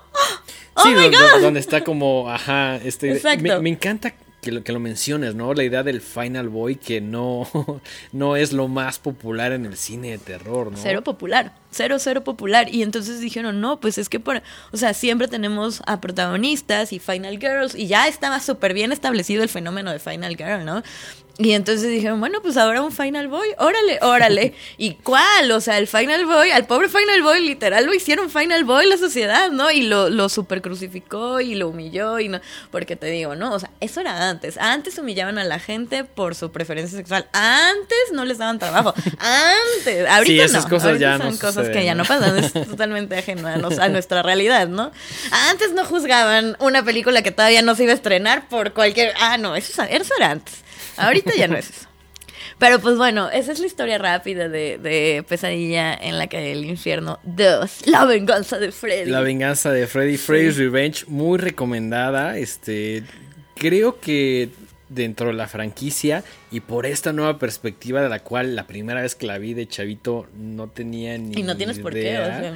¡Oh, 0.76 0.86
my 0.88 1.08
God! 1.08 1.40
donde 1.42 1.60
está 1.60 1.82
como, 1.82 2.30
ajá, 2.30 2.76
este, 2.76 3.12
Exacto. 3.12 3.42
Me, 3.42 3.58
me 3.58 3.70
encanta 3.70 4.14
que 4.44 4.52
lo, 4.52 4.62
que 4.62 4.72
lo 4.72 4.78
menciones, 4.78 5.34
¿no? 5.34 5.54
La 5.54 5.64
idea 5.64 5.82
del 5.82 6.02
Final 6.02 6.50
Boy 6.50 6.76
que 6.76 7.00
no, 7.00 7.48
no 8.12 8.36
es 8.36 8.52
lo 8.52 8.68
más 8.68 8.98
popular 8.98 9.52
en 9.52 9.64
el 9.64 9.76
cine 9.76 10.10
de 10.10 10.18
terror, 10.18 10.70
¿no? 10.70 10.76
Cero 10.76 11.02
popular, 11.02 11.54
cero, 11.70 11.96
cero 11.98 12.22
popular. 12.22 12.72
Y 12.72 12.82
entonces 12.82 13.20
dijeron, 13.20 13.62
no, 13.62 13.80
pues 13.80 13.96
es 13.96 14.10
que, 14.10 14.20
por, 14.20 14.42
o 14.70 14.76
sea, 14.76 14.92
siempre 14.92 15.28
tenemos 15.28 15.82
a 15.86 16.00
protagonistas 16.00 16.92
y 16.92 16.98
Final 16.98 17.38
Girls, 17.38 17.74
y 17.74 17.86
ya 17.86 18.06
estaba 18.06 18.38
súper 18.38 18.74
bien 18.74 18.92
establecido 18.92 19.42
el 19.42 19.48
fenómeno 19.48 19.90
de 19.90 19.98
Final 19.98 20.36
Girl, 20.36 20.64
¿no? 20.64 20.82
Y 21.36 21.50
entonces 21.52 21.90
dijeron, 21.90 22.20
bueno, 22.20 22.40
pues 22.42 22.56
ahora 22.56 22.80
un 22.80 22.92
Final 22.92 23.26
Boy, 23.26 23.48
órale, 23.58 23.98
órale. 24.02 24.54
¿Y 24.78 24.94
cuál? 24.94 25.50
O 25.50 25.60
sea, 25.60 25.78
el 25.78 25.88
Final 25.88 26.26
Boy, 26.26 26.52
al 26.52 26.66
pobre 26.66 26.88
Final 26.88 27.22
Boy, 27.22 27.44
literal 27.44 27.86
lo 27.86 27.92
hicieron 27.92 28.30
Final 28.30 28.62
Boy 28.62 28.86
la 28.86 28.96
sociedad, 28.98 29.50
¿no? 29.50 29.70
Y 29.72 29.82
lo, 29.82 30.10
lo 30.10 30.28
super 30.28 30.62
crucificó 30.62 31.40
y 31.40 31.56
lo 31.56 31.68
humilló 31.70 32.20
y 32.20 32.28
no. 32.28 32.40
Porque 32.70 32.94
te 32.94 33.06
digo, 33.06 33.34
¿no? 33.34 33.52
O 33.52 33.58
sea, 33.58 33.70
eso 33.80 34.00
era 34.00 34.28
antes. 34.30 34.56
Antes 34.58 34.96
humillaban 34.98 35.38
a 35.38 35.44
la 35.44 35.58
gente 35.58 36.04
por 36.04 36.36
su 36.36 36.52
preferencia 36.52 36.96
sexual. 36.96 37.26
Antes 37.32 37.98
no 38.12 38.24
les 38.24 38.38
daban 38.38 38.60
trabajo. 38.60 38.94
Antes. 39.18 40.08
Ahorita 40.08 40.44
esas 40.44 40.64
no. 40.64 40.70
cosas 40.70 40.88
Ahorita 40.90 41.00
ya 41.00 41.18
son 41.18 41.26
no 41.32 41.38
cosas 41.38 41.54
suceden, 41.54 41.72
que 41.72 41.84
ya 41.84 41.94
¿no? 41.96 42.04
pasan. 42.04 42.38
Es 42.38 42.52
totalmente 42.52 43.16
ajeno 43.18 43.48
a, 43.48 43.56
nos- 43.56 43.78
a 43.80 43.88
nuestra 43.88 44.22
realidad, 44.22 44.68
¿no? 44.68 44.92
Antes 45.50 45.72
no 45.72 45.84
juzgaban 45.84 46.56
una 46.60 46.84
película 46.84 47.22
que 47.22 47.32
todavía 47.32 47.62
no 47.62 47.74
se 47.74 47.82
iba 47.84 47.92
a 47.92 47.96
estrenar 47.96 48.48
por 48.48 48.72
cualquier. 48.72 49.14
Ah, 49.20 49.36
no, 49.36 49.56
eso, 49.56 49.82
es- 49.82 49.90
eso 50.00 50.14
era 50.16 50.30
antes. 50.30 50.62
Ahorita 50.96 51.23
ya 51.36 51.48
no 51.48 51.56
es 51.56 51.70
eso. 51.70 51.88
Pero 52.58 52.78
pues 52.78 52.96
bueno, 52.96 53.30
esa 53.30 53.52
es 53.52 53.58
la 53.58 53.66
historia 53.66 53.98
rápida 53.98 54.48
de, 54.48 54.78
de 54.78 55.24
Pesadilla 55.28 55.92
en 55.94 56.18
la 56.18 56.28
calle 56.28 56.50
del 56.50 56.64
infierno 56.64 57.18
2. 57.24 57.86
La 57.86 58.04
venganza 58.04 58.58
de 58.58 58.70
Freddy. 58.70 59.10
La 59.10 59.20
venganza 59.20 59.72
de 59.72 59.86
Freddy, 59.86 60.16
Freddy's 60.16 60.56
Revenge, 60.56 61.04
muy 61.08 61.38
recomendada. 61.38 62.38
Este, 62.38 63.02
creo 63.56 63.98
que 63.98 64.50
dentro 64.88 65.28
de 65.28 65.32
la 65.32 65.48
franquicia 65.48 66.22
y 66.52 66.60
por 66.60 66.86
esta 66.86 67.12
nueva 67.12 67.38
perspectiva 67.38 68.02
de 68.02 68.08
la 68.08 68.20
cual 68.20 68.54
la 68.54 68.66
primera 68.68 69.02
vez 69.02 69.14
que 69.16 69.26
la 69.26 69.38
vi 69.38 69.54
de 69.54 69.66
chavito 69.66 70.28
no 70.38 70.68
tenía 70.68 71.18
ni 71.18 71.40
Y 71.40 71.42
no 71.42 71.56
tienes 71.56 71.80
por 71.80 71.92
qué, 71.92 72.00
idea. 72.02 72.20
o 72.22 72.40
sea. 72.40 72.54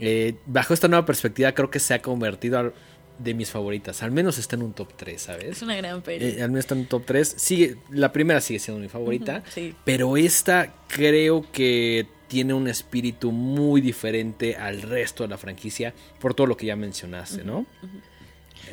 Eh, 0.00 0.34
bajo 0.46 0.74
esta 0.74 0.88
nueva 0.88 1.06
perspectiva 1.06 1.52
creo 1.52 1.70
que 1.70 1.78
se 1.78 1.94
ha 1.94 2.02
convertido 2.02 2.58
al- 2.58 2.72
de 3.18 3.34
mis 3.34 3.50
favoritas. 3.50 4.02
Al 4.02 4.10
menos 4.10 4.38
está 4.38 4.56
en 4.56 4.62
un 4.62 4.72
top 4.72 4.88
3, 4.96 5.20
¿sabes? 5.22 5.44
Es 5.44 5.62
una 5.62 5.76
gran 5.76 6.02
peli. 6.02 6.24
Eh, 6.24 6.42
al 6.42 6.48
menos 6.50 6.60
está 6.64 6.74
en 6.74 6.80
un 6.82 6.86
top 6.86 7.04
3. 7.06 7.34
Sigue, 7.36 7.76
la 7.90 8.12
primera 8.12 8.40
sigue 8.40 8.58
siendo 8.58 8.80
mi 8.80 8.88
favorita. 8.88 9.42
Sí. 9.52 9.74
Pero 9.84 10.16
esta 10.16 10.74
creo 10.88 11.44
que 11.52 12.06
tiene 12.28 12.54
un 12.54 12.66
espíritu 12.68 13.30
muy 13.32 13.80
diferente 13.80 14.56
al 14.56 14.82
resto 14.82 15.22
de 15.22 15.28
la 15.28 15.38
franquicia 15.38 15.94
por 16.20 16.34
todo 16.34 16.46
lo 16.46 16.56
que 16.56 16.66
ya 16.66 16.76
mencionaste, 16.76 17.44
¿no? 17.44 17.66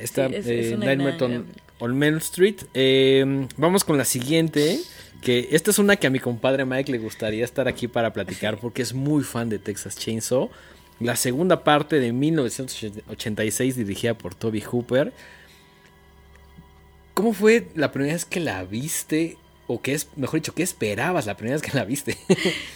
Esta 0.01 0.27
Sí, 0.29 0.35
es- 0.35 0.47
eh, 0.47 0.73
es 0.73 0.79
Nightmare 0.79 1.23
on, 1.23 1.45
on 1.79 1.97
Main 1.97 2.15
Street. 2.17 2.55
Eh, 2.73 3.47
vamos 3.57 3.83
con 3.83 3.97
la 3.97 4.05
siguiente. 4.05 4.79
Que 5.21 5.47
esta 5.51 5.71
es 5.71 5.79
una 5.79 5.95
que 5.95 6.05
a 6.07 6.09
mi 6.09 6.19
compadre 6.19 6.65
Mike 6.65 6.91
le 6.91 6.97
gustaría 6.97 7.45
estar 7.45 7.69
aquí 7.69 7.87
para 7.87 8.11
platicar 8.11 8.57
porque 8.57 8.81
es 8.81 8.93
muy 8.93 9.23
fan 9.23 9.47
de 9.47 9.57
Texas 9.57 9.95
Chainsaw. 9.97 10.49
La 11.03 11.17
segunda 11.17 11.65
parte 11.65 11.99
de 11.99 12.13
1986 12.13 13.75
dirigida 13.75 14.17
por 14.17 14.35
Toby 14.35 14.61
Hooper. 14.61 15.11
¿Cómo 17.13 17.33
fue 17.33 17.67
la 17.75 17.91
primera 17.91 18.13
vez 18.13 18.23
que 18.23 18.39
la 18.39 18.63
viste? 18.63 19.37
O 19.73 19.81
qué 19.81 19.93
es, 19.93 20.07
mejor 20.15 20.39
dicho, 20.39 20.53
¿qué 20.53 20.61
esperabas 20.61 21.25
la 21.25 21.35
primera 21.35 21.55
vez 21.59 21.63
que 21.63 21.75
la 21.75 21.83
viste? 21.83 22.15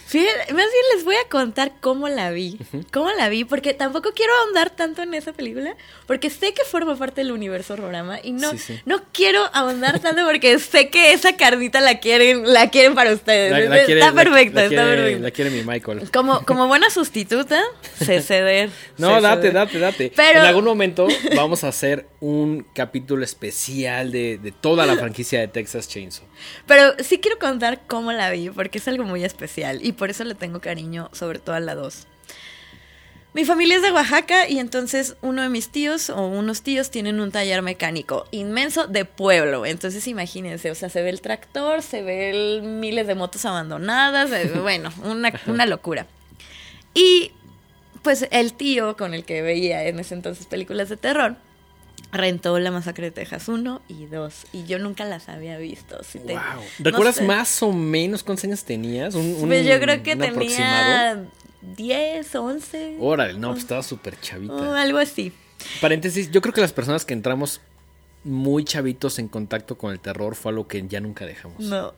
Fíjate, 0.06 0.52
más 0.52 0.64
bien 0.64 0.84
les 0.96 1.04
voy 1.04 1.14
a 1.16 1.28
contar 1.28 1.72
cómo 1.80 2.08
la 2.08 2.30
vi. 2.30 2.58
Cómo 2.92 3.10
la 3.12 3.28
vi, 3.28 3.44
porque 3.44 3.74
tampoco 3.74 4.10
quiero 4.14 4.32
ahondar 4.42 4.70
tanto 4.70 5.02
en 5.02 5.14
esa 5.14 5.32
película, 5.32 5.76
porque 6.06 6.30
sé 6.30 6.54
que 6.54 6.64
forma 6.64 6.96
parte 6.96 7.20
del 7.20 7.30
universo 7.32 7.76
Rorama 7.76 8.18
y 8.22 8.32
no, 8.32 8.50
Sí, 8.52 8.58
sí. 8.58 8.80
no 8.84 9.02
quiero 9.12 9.48
ahondar 9.52 10.00
tanto 10.00 10.24
porque 10.24 10.58
sé 10.58 10.88
que 10.88 11.12
esa 11.12 11.36
carnita 11.36 11.80
la 11.80 12.00
quieren, 12.00 12.52
la 12.52 12.70
quieren 12.70 12.94
para 12.94 13.12
ustedes. 13.12 13.52
La- 13.52 13.60
la 13.60 13.84
quiere- 13.84 14.00
está 14.00 14.12
perfecta, 14.12 14.64
está 14.64 14.82
perfecta. 14.84 15.22
La 15.22 15.30
quiere 15.30 15.50
mi 15.50 15.62
Michael. 15.62 16.10
Como, 16.10 16.44
como 16.44 16.66
buena 16.66 16.90
sustituta, 16.90 17.62
sé 18.02 18.20
ceder. 18.22 18.70
No, 18.96 19.14
sé 19.16 19.20
date, 19.20 19.40
ceder. 19.42 19.54
date, 19.54 19.78
date. 19.78 20.12
Pero- 20.16 20.40
En 20.40 20.46
algún 20.46 20.64
momento 20.64 21.06
vamos 21.36 21.62
a 21.64 21.68
hacer 21.68 22.06
un 22.20 22.66
capítulo 22.74 23.22
especial 23.24 24.10
de, 24.10 24.38
de 24.38 24.50
toda 24.52 24.86
la 24.86 24.96
franquicia 24.96 25.38
de 25.40 25.48
Texas 25.48 25.88
Chainsaw. 25.88 26.24
Pero 26.66 26.94
sí 26.98 27.18
quiero 27.18 27.38
contar 27.38 27.82
cómo 27.86 28.12
la 28.12 28.30
vi, 28.30 28.50
porque 28.50 28.78
es 28.78 28.88
algo 28.88 29.04
muy 29.04 29.24
especial 29.24 29.78
y 29.84 29.92
por 29.92 30.10
eso 30.10 30.24
le 30.24 30.34
tengo 30.34 30.60
cariño, 30.60 31.10
sobre 31.12 31.38
todo 31.38 31.54
a 31.54 31.60
la 31.60 31.74
2. 31.76 32.06
Mi 33.34 33.44
familia 33.44 33.76
es 33.76 33.82
de 33.82 33.92
Oaxaca 33.92 34.48
y 34.48 34.58
entonces 34.58 35.14
uno 35.22 35.42
de 35.42 35.48
mis 35.48 35.68
tíos 35.68 36.10
o 36.10 36.26
unos 36.26 36.62
tíos 36.62 36.90
tienen 36.90 37.20
un 37.20 37.30
taller 37.30 37.62
mecánico 37.62 38.26
inmenso 38.32 38.86
de 38.88 39.04
pueblo. 39.04 39.64
Entonces 39.66 40.08
imagínense, 40.08 40.70
o 40.70 40.74
sea, 40.74 40.88
se 40.88 41.02
ve 41.02 41.10
el 41.10 41.20
tractor, 41.20 41.82
se 41.82 42.02
ve 42.02 42.30
el- 42.30 42.62
miles 42.62 43.06
de 43.06 43.14
motos 43.14 43.44
abandonadas, 43.44 44.32
eh, 44.32 44.50
bueno, 44.62 44.90
una, 45.04 45.32
una 45.46 45.66
locura. 45.66 46.06
Y 46.94 47.30
pues 48.02 48.26
el 48.32 48.54
tío 48.54 48.96
con 48.96 49.14
el 49.14 49.24
que 49.24 49.42
veía 49.42 49.84
en 49.86 50.00
ese 50.00 50.14
entonces 50.14 50.46
películas 50.46 50.88
de 50.88 50.96
terror 50.96 51.36
rentó 52.12 52.58
La 52.58 52.70
Masacre 52.70 53.06
de 53.06 53.10
Texas 53.10 53.48
1 53.48 53.82
y 53.88 54.06
2 54.06 54.46
y 54.52 54.64
yo 54.64 54.78
nunca 54.78 55.04
las 55.04 55.28
había 55.28 55.58
visto. 55.58 56.02
Si 56.02 56.18
te- 56.18 56.32
Wow. 56.34 56.42
no 56.78 56.84
¿Recuerdas 56.90 57.16
sé. 57.16 57.24
más 57.24 57.62
o 57.62 57.72
menos 57.72 58.22
cuántos 58.22 58.44
años 58.44 58.64
tenías? 58.64 59.14
Un, 59.14 59.26
un- 59.40 59.48
Pues 59.48 59.66
yo 59.66 59.78
creo 59.80 60.02
que 60.02 60.12
un 60.14 60.18
tenía 60.18 60.30
aproximado. 60.30 61.26
10, 61.76 62.34
11, 62.34 62.96
Órale, 63.00 63.38
no, 63.38 63.48
pues 63.50 63.60
estaba 63.62 63.82
súper 63.82 64.18
chavita. 64.20 64.54
o 64.54 64.72
algo 64.74 64.98
así. 64.98 65.32
Paréntesis, 65.80 66.30
yo 66.30 66.40
creo 66.40 66.54
que 66.54 66.60
las 66.60 66.72
personas 66.72 67.04
que 67.04 67.12
entramos 67.14 67.60
muy 68.24 68.64
chavitos 68.64 69.18
en 69.18 69.28
contacto 69.28 69.76
con 69.76 69.92
el 69.92 70.00
terror 70.00 70.34
fue 70.34 70.50
algo 70.52 70.66
que 70.68 70.86
ya 70.88 71.00
nunca 71.00 71.26
dejamos. 71.26 71.60
No. 71.60 71.92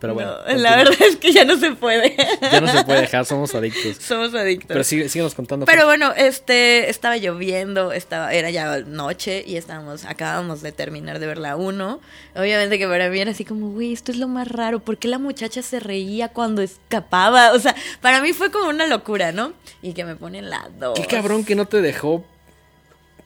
Pero 0.00 0.14
bueno. 0.14 0.32
No, 0.48 0.54
la 0.54 0.76
verdad 0.76 0.96
es 1.00 1.16
que 1.16 1.30
ya 1.30 1.44
no 1.44 1.58
se 1.58 1.72
puede. 1.72 2.16
Ya 2.40 2.60
no 2.60 2.68
se 2.68 2.84
puede 2.84 3.02
dejar, 3.02 3.26
somos 3.26 3.54
adictos. 3.54 3.96
Somos 4.00 4.34
adictos. 4.34 4.68
Pero 4.68 4.82
sí, 4.82 5.08
síguenos 5.08 5.34
contando. 5.34 5.66
Pero 5.66 5.84
bueno, 5.84 6.12
este, 6.16 6.88
estaba 6.88 7.18
lloviendo, 7.18 7.92
estaba, 7.92 8.32
era 8.32 8.50
ya 8.50 8.78
noche 8.80 9.44
y 9.46 9.56
estábamos, 9.56 10.06
acabábamos 10.06 10.62
de 10.62 10.72
terminar 10.72 11.18
de 11.18 11.26
ver 11.26 11.38
la 11.38 11.56
1. 11.56 12.00
Obviamente 12.34 12.78
que 12.78 12.86
para 12.86 13.10
mí 13.10 13.20
era 13.20 13.32
así 13.32 13.44
como, 13.44 13.70
güey, 13.70 13.92
esto 13.92 14.10
es 14.10 14.18
lo 14.18 14.26
más 14.26 14.48
raro, 14.48 14.80
¿por 14.80 14.96
qué 14.96 15.06
la 15.06 15.18
muchacha 15.18 15.60
se 15.60 15.80
reía 15.80 16.28
cuando 16.28 16.62
escapaba? 16.62 17.52
O 17.52 17.58
sea, 17.58 17.76
para 18.00 18.22
mí 18.22 18.32
fue 18.32 18.50
como 18.50 18.70
una 18.70 18.86
locura, 18.86 19.32
¿no? 19.32 19.52
Y 19.82 19.92
que 19.92 20.04
me 20.04 20.16
ponen 20.16 20.48
la 20.48 20.70
2. 20.78 20.98
Qué 20.98 21.06
cabrón 21.06 21.44
que 21.44 21.54
no 21.54 21.66
te 21.66 21.82
dejó. 21.82 22.24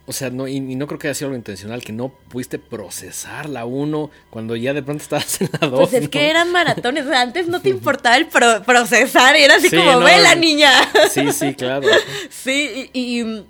O 0.06 0.12
sea, 0.12 0.28
no, 0.28 0.46
y, 0.46 0.56
y 0.56 0.76
no 0.76 0.86
creo 0.86 0.98
que 0.98 1.08
haya 1.08 1.14
sido 1.14 1.28
algo 1.28 1.36
intencional, 1.38 1.82
que 1.82 1.92
no 1.92 2.10
pudiste 2.28 2.58
procesar 2.58 3.48
la 3.48 3.64
1 3.64 4.10
cuando 4.28 4.54
ya 4.54 4.74
de 4.74 4.82
pronto 4.82 5.02
estabas 5.02 5.40
en 5.40 5.48
la 5.58 5.66
2. 5.68 5.80
Pues 5.90 6.02
es 6.02 6.08
que 6.10 6.28
eran 6.28 6.52
maratones, 6.52 7.06
antes 7.06 7.48
no 7.48 7.60
te 7.62 7.68
importaba 7.70 8.16
el 8.18 8.26
pro- 8.26 8.62
procesar, 8.64 9.34
era 9.34 9.54
así 9.56 9.70
Sí, 9.70 9.76
como, 9.76 9.92
no, 9.92 10.00
vela 10.00 10.34
no. 10.34 10.40
niña. 10.42 10.70
Sí, 11.10 11.32
sí, 11.32 11.54
claro. 11.54 11.86
Sí, 12.30 12.90
y, 12.92 13.18
y, 13.20 13.24
mm, 13.24 13.44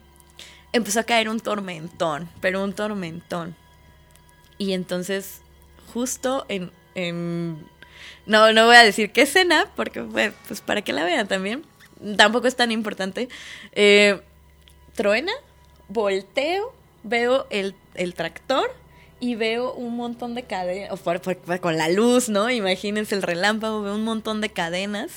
empezó 0.73 1.01
a 1.01 1.05
caer 1.05 1.29
un 1.29 1.41
tormentón, 1.41 2.29
pero 2.41 2.63
un 2.63 2.73
tormentón. 2.73 3.57
Y 4.57 4.75
entonces, 4.75 5.41
justo 5.93 6.47
en, 6.49 6.71
en- 6.95 7.59
No, 8.27 8.53
no 8.53 8.67
voy 8.67 8.77
a 8.77 8.85
decir 8.85 9.11
qué 9.11 9.23
escena, 9.23 9.67
porque 9.75 10.01
bueno, 10.03 10.33
pues 10.47 10.61
para 10.61 10.83
que 10.83 10.93
la 10.93 11.03
vean 11.05 11.27
también. 11.27 11.65
Tampoco 12.17 12.47
es 12.47 12.55
tan 12.55 12.71
importante. 12.71 13.29
Eh, 13.73 14.21
truena, 14.95 15.33
volteo, 15.89 16.73
veo 17.03 17.47
el, 17.51 17.75
el 17.95 18.15
tractor 18.15 18.71
y 19.21 19.35
veo 19.37 19.73
un 19.73 19.97
montón 19.97 20.35
de 20.35 20.43
cadenas, 20.45 20.99
con 21.61 21.77
la 21.77 21.89
luz, 21.89 22.29
¿no? 22.29 22.51
Imagínense 22.51 23.15
el 23.15 23.23
relámpago, 23.23 23.83
veo 23.83 23.95
un 23.95 24.05
montón 24.05 24.41
de 24.41 24.51
cadenas 24.51 25.11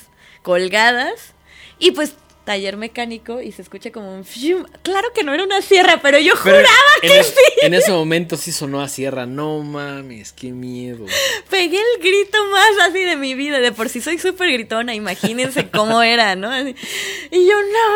colgadas 0.43 1.33
y 1.79 1.91
pues 1.91 2.15
taller 2.45 2.77
mecánico 2.77 3.41
y 3.41 3.51
se 3.51 3.61
escucha 3.61 3.91
como 3.91 4.15
un 4.15 4.23
fium. 4.23 4.65
Claro 4.81 5.09
que 5.13 5.23
no 5.25 5.33
era 5.33 5.43
una 5.43 5.61
sierra, 5.61 5.99
pero 6.01 6.17
yo 6.19 6.33
Pero 6.41 6.59
juraba 6.59 6.91
que 7.01 7.19
es- 7.19 7.27
sí. 7.27 7.41
en 7.63 7.73
ese 7.73 7.91
momento 7.91 8.37
sí 8.37 8.53
sonó 8.53 8.79
a 8.81 8.87
sierra. 8.87 9.25
No 9.25 9.59
mames, 9.63 10.31
qué 10.31 10.51
miedo. 10.53 11.05
Pegué 11.49 11.77
el 11.77 12.01
grito 12.01 12.37
más 12.49 12.87
así 12.89 13.03
de 13.03 13.17
mi 13.17 13.33
vida. 13.35 13.59
De 13.59 13.73
por 13.73 13.89
sí 13.89 13.99
soy 13.99 14.17
súper 14.17 14.53
gritona, 14.53 14.95
imagínense 14.95 15.69
cómo 15.69 16.01
era, 16.01 16.37
¿no? 16.37 16.49
Así. 16.49 16.73
Y 17.31 17.45
yo, 17.45 17.53
no 17.59 17.95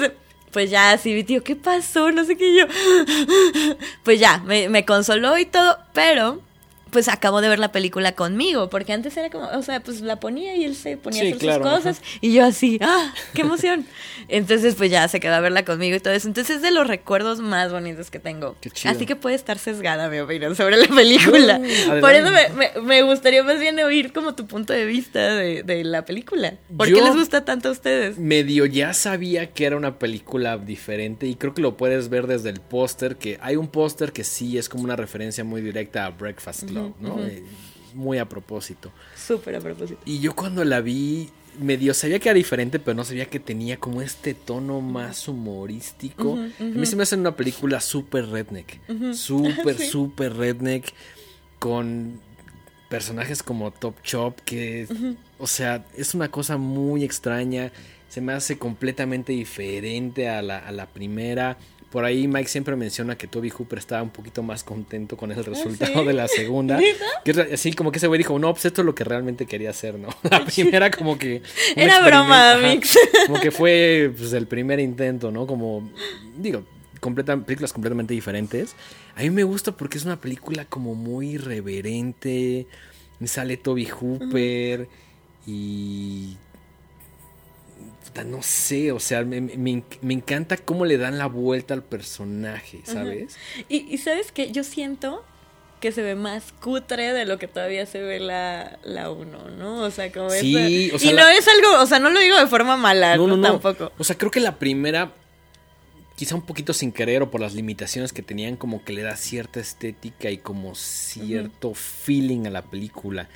mames. 0.00 0.12
Pues 0.54 0.70
ya, 0.70 0.92
así, 0.92 1.12
mi 1.12 1.24
tío, 1.24 1.42
¿qué 1.42 1.56
pasó? 1.56 2.12
No 2.12 2.24
sé 2.24 2.36
qué 2.36 2.56
yo. 2.56 2.66
Pues 4.04 4.20
ya, 4.20 4.38
me 4.38 4.84
consoló 4.84 5.36
y 5.36 5.46
todo, 5.46 5.78
pero 5.92 6.40
pues 6.94 7.08
acabo 7.08 7.42
de 7.42 7.48
ver 7.50 7.58
la 7.58 7.72
película 7.72 8.12
conmigo, 8.12 8.70
porque 8.70 8.92
antes 8.94 9.14
era 9.18 9.28
como, 9.28 9.46
o 9.48 9.62
sea, 9.62 9.80
pues 9.80 10.00
la 10.00 10.18
ponía 10.20 10.56
y 10.56 10.64
él 10.64 10.74
se 10.76 10.96
ponía 10.96 11.20
Sí, 11.20 11.26
a 11.26 11.28
hacer 11.30 11.38
claro, 11.40 11.64
sus 11.64 11.70
cosas 11.74 12.02
y 12.22 12.32
yo 12.32 12.44
así, 12.46 12.78
¡ah! 12.80 13.12
¡Qué 13.34 13.42
emoción! 13.42 13.84
Entonces, 14.28 14.76
pues 14.76 14.90
ya 14.90 15.06
se 15.08 15.20
quedó 15.20 15.34
a 15.34 15.40
verla 15.40 15.64
conmigo 15.64 15.96
y 15.96 16.00
todo 16.00 16.14
eso. 16.14 16.28
Entonces 16.28 16.56
es 16.56 16.62
de 16.62 16.70
los 16.70 16.86
recuerdos 16.86 17.40
más 17.40 17.70
bonitos 17.72 18.10
que 18.10 18.18
tengo. 18.18 18.56
Qué 18.60 18.70
chido. 18.70 18.94
Así 18.94 19.04
que 19.04 19.16
puede 19.16 19.34
estar 19.36 19.58
sesgada 19.58 20.08
mi 20.08 20.18
opinión 20.20 20.56
sobre 20.56 20.76
la 20.78 20.86
película. 20.88 21.60
Por 22.00 22.12
eso 22.14 22.30
me, 22.30 22.48
me- 22.50 22.80
me 22.80 23.02
gustaría 23.02 23.42
más 23.42 23.60
bien 23.60 23.78
oír 23.80 24.12
como 24.12 24.34
tu 24.34 24.46
punto 24.46 24.72
de 24.72 24.86
vista 24.86 25.34
de, 25.34 25.62
de 25.64 25.84
la 25.84 26.04
película. 26.04 26.54
¿Por 26.76 26.88
Yo- 26.88 26.94
qué 26.96 27.02
les 27.02 27.14
gusta 27.14 27.44
tanto 27.44 27.68
a 27.68 27.72
ustedes? 27.72 28.16
Medio 28.18 28.64
ya 28.66 28.94
sabía 28.94 29.50
que 29.50 29.66
era 29.66 29.76
una 29.76 29.98
película 29.98 30.56
diferente 30.58 31.26
y 31.26 31.34
creo 31.34 31.52
que 31.54 31.60
lo 31.62 31.76
puedes 31.76 32.08
ver 32.08 32.26
desde 32.26 32.50
el 32.50 32.60
póster, 32.60 33.16
que 33.16 33.38
hay 33.42 33.56
un 33.56 33.68
póster 33.68 34.12
que 34.12 34.22
sí 34.24 34.56
es 34.58 34.68
como 34.68 34.84
una 34.84 34.96
referencia 34.96 35.42
muy 35.44 35.60
directa 35.60 36.06
a 36.06 36.10
Breakfast 36.10 36.64
Club, 36.68 36.83
¿no? 37.00 37.24
Eh, 37.24 37.42
muy 37.94 38.18
a 38.18 38.28
propósito. 38.28 38.90
Súper 39.16 39.56
a 39.56 39.60
propósito. 39.60 40.00
Y 40.04 40.18
yo 40.20 40.34
cuando 40.34 40.64
la 40.64 40.80
vi, 40.80 41.28
medio 41.60 41.94
sabía 41.94 42.18
que 42.18 42.28
era 42.28 42.36
diferente, 42.36 42.78
pero 42.80 42.94
no 42.96 43.04
sabía 43.04 43.26
que 43.26 43.38
tenía 43.38 43.76
como 43.78 44.02
este 44.02 44.34
tono 44.34 44.80
más 44.80 45.28
humorístico. 45.28 46.38
A 46.58 46.62
mí 46.64 46.84
se 46.86 46.96
me 46.96 47.04
hace 47.04 47.14
una 47.16 47.36
película 47.36 47.80
súper 47.80 48.26
redneck. 48.28 48.80
Súper, 49.14 49.78
Sí. 49.78 49.86
súper 49.88 50.34
redneck. 50.36 50.86
Con 51.58 52.20
personajes 52.88 53.42
como 53.42 53.70
Top 53.70 53.94
Chop, 54.02 54.38
que, 54.44 54.86
o 55.38 55.46
sea, 55.46 55.84
es 55.96 56.14
una 56.14 56.30
cosa 56.30 56.56
muy 56.58 57.02
extraña. 57.04 57.72
Se 58.08 58.20
me 58.20 58.32
hace 58.32 58.58
completamente 58.58 59.32
diferente 59.32 60.28
a 60.28 60.42
la, 60.42 60.58
a 60.58 60.70
la 60.72 60.86
primera. 60.86 61.56
Por 61.94 62.04
ahí 62.04 62.26
Mike 62.26 62.48
siempre 62.48 62.74
menciona 62.74 63.16
que 63.16 63.28
Toby 63.28 63.50
Hooper 63.50 63.78
estaba 63.78 64.02
un 64.02 64.10
poquito 64.10 64.42
más 64.42 64.64
contento 64.64 65.16
con 65.16 65.30
el 65.30 65.44
resultado 65.44 66.00
sí? 66.00 66.04
de 66.04 66.12
la 66.12 66.26
segunda. 66.26 66.80
Que 67.24 67.30
así 67.54 67.72
como 67.72 67.92
que 67.92 67.98
ese 67.98 68.08
güey 68.08 68.18
dijo, 68.18 68.36
no, 68.36 68.52
pues 68.52 68.64
esto 68.64 68.82
es 68.82 68.84
lo 68.84 68.96
que 68.96 69.04
realmente 69.04 69.46
quería 69.46 69.70
hacer, 69.70 69.96
¿no? 69.96 70.08
La 70.28 70.44
primera 70.44 70.90
como 70.90 71.16
que... 71.16 71.40
Era 71.76 72.04
broma, 72.04 72.56
Mix. 72.56 72.98
Como 73.28 73.38
que 73.38 73.52
fue 73.52 74.12
pues, 74.18 74.32
el 74.32 74.48
primer 74.48 74.80
intento, 74.80 75.30
¿no? 75.30 75.46
Como, 75.46 75.88
digo, 76.36 76.64
completa, 76.98 77.36
películas 77.36 77.72
completamente 77.72 78.12
diferentes. 78.12 78.74
A 79.14 79.22
mí 79.22 79.30
me 79.30 79.44
gusta 79.44 79.70
porque 79.70 79.96
es 79.96 80.04
una 80.04 80.20
película 80.20 80.64
como 80.64 80.96
muy 80.96 81.34
irreverente. 81.34 82.66
Sale 83.24 83.56
Toby 83.56 83.86
Hooper 83.86 84.88
y... 85.46 86.38
No 88.26 88.42
sé, 88.42 88.92
o 88.92 89.00
sea, 89.00 89.22
me, 89.24 89.40
me- 89.40 89.82
me 90.00 90.14
encanta 90.14 90.56
cómo 90.56 90.84
le 90.84 90.98
dan 90.98 91.18
la 91.18 91.26
vuelta 91.26 91.74
al 91.74 91.82
personaje, 91.82 92.80
¿sabes? 92.84 93.36
Y, 93.68 93.92
y 93.92 93.98
sabes 93.98 94.30
que 94.32 94.52
yo 94.52 94.62
siento 94.62 95.24
que 95.80 95.90
se 95.92 96.00
ve 96.02 96.14
más 96.14 96.52
cutre 96.62 97.12
de 97.12 97.24
lo 97.26 97.38
que 97.38 97.48
todavía 97.48 97.84
se 97.86 98.00
ve 98.00 98.20
la, 98.20 98.78
la 98.84 99.10
1, 99.10 99.50
¿no? 99.50 99.82
O 99.82 99.90
sea, 99.90 100.10
como 100.12 100.30
Sí, 100.30 100.86
esa- 100.86 100.96
o 100.96 100.98
sea, 101.00 101.10
Y 101.10 101.14
la- 101.14 101.22
no 101.22 101.28
es 101.28 101.46
algo, 101.48 101.82
o 101.82 101.86
sea, 101.86 101.98
no 101.98 102.08
lo 102.10 102.20
digo 102.20 102.38
de 102.38 102.46
forma 102.46 102.76
mala, 102.76 103.16
no, 103.16 103.40
tampoco. 103.40 103.92
O 103.98 104.04
sea, 104.04 104.16
creo 104.16 104.30
que 104.30 104.40
la 104.40 104.58
primera, 104.58 105.12
quizá 106.16 106.36
un 106.36 106.42
poquito 106.46 106.72
sin 106.72 106.92
querer 106.92 107.20
o 107.22 107.30
por 107.30 107.40
las 107.40 107.54
limitaciones 107.54 108.12
que 108.12 108.22
tenían, 108.22 108.56
como 108.56 108.84
que 108.84 108.92
le 108.92 109.02
da 109.02 109.16
cierta 109.16 109.58
estética 109.60 110.30
y 110.30 110.38
como 110.38 110.74
cierto 110.76 111.74
feeling 111.74 112.46
a 112.46 112.50
la 112.50 112.62
película. 112.62 113.28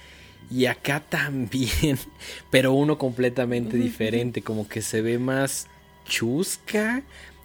Y 0.50 0.66
acá 0.66 1.00
también, 1.00 1.98
pero 2.50 2.72
uno 2.72 2.96
completamente 2.98 3.76
diferente, 3.76 4.42
como 4.42 4.66
que 4.68 4.80
se 4.82 5.02
ve 5.02 5.18
más 5.18 5.66
chusca, 6.06 7.02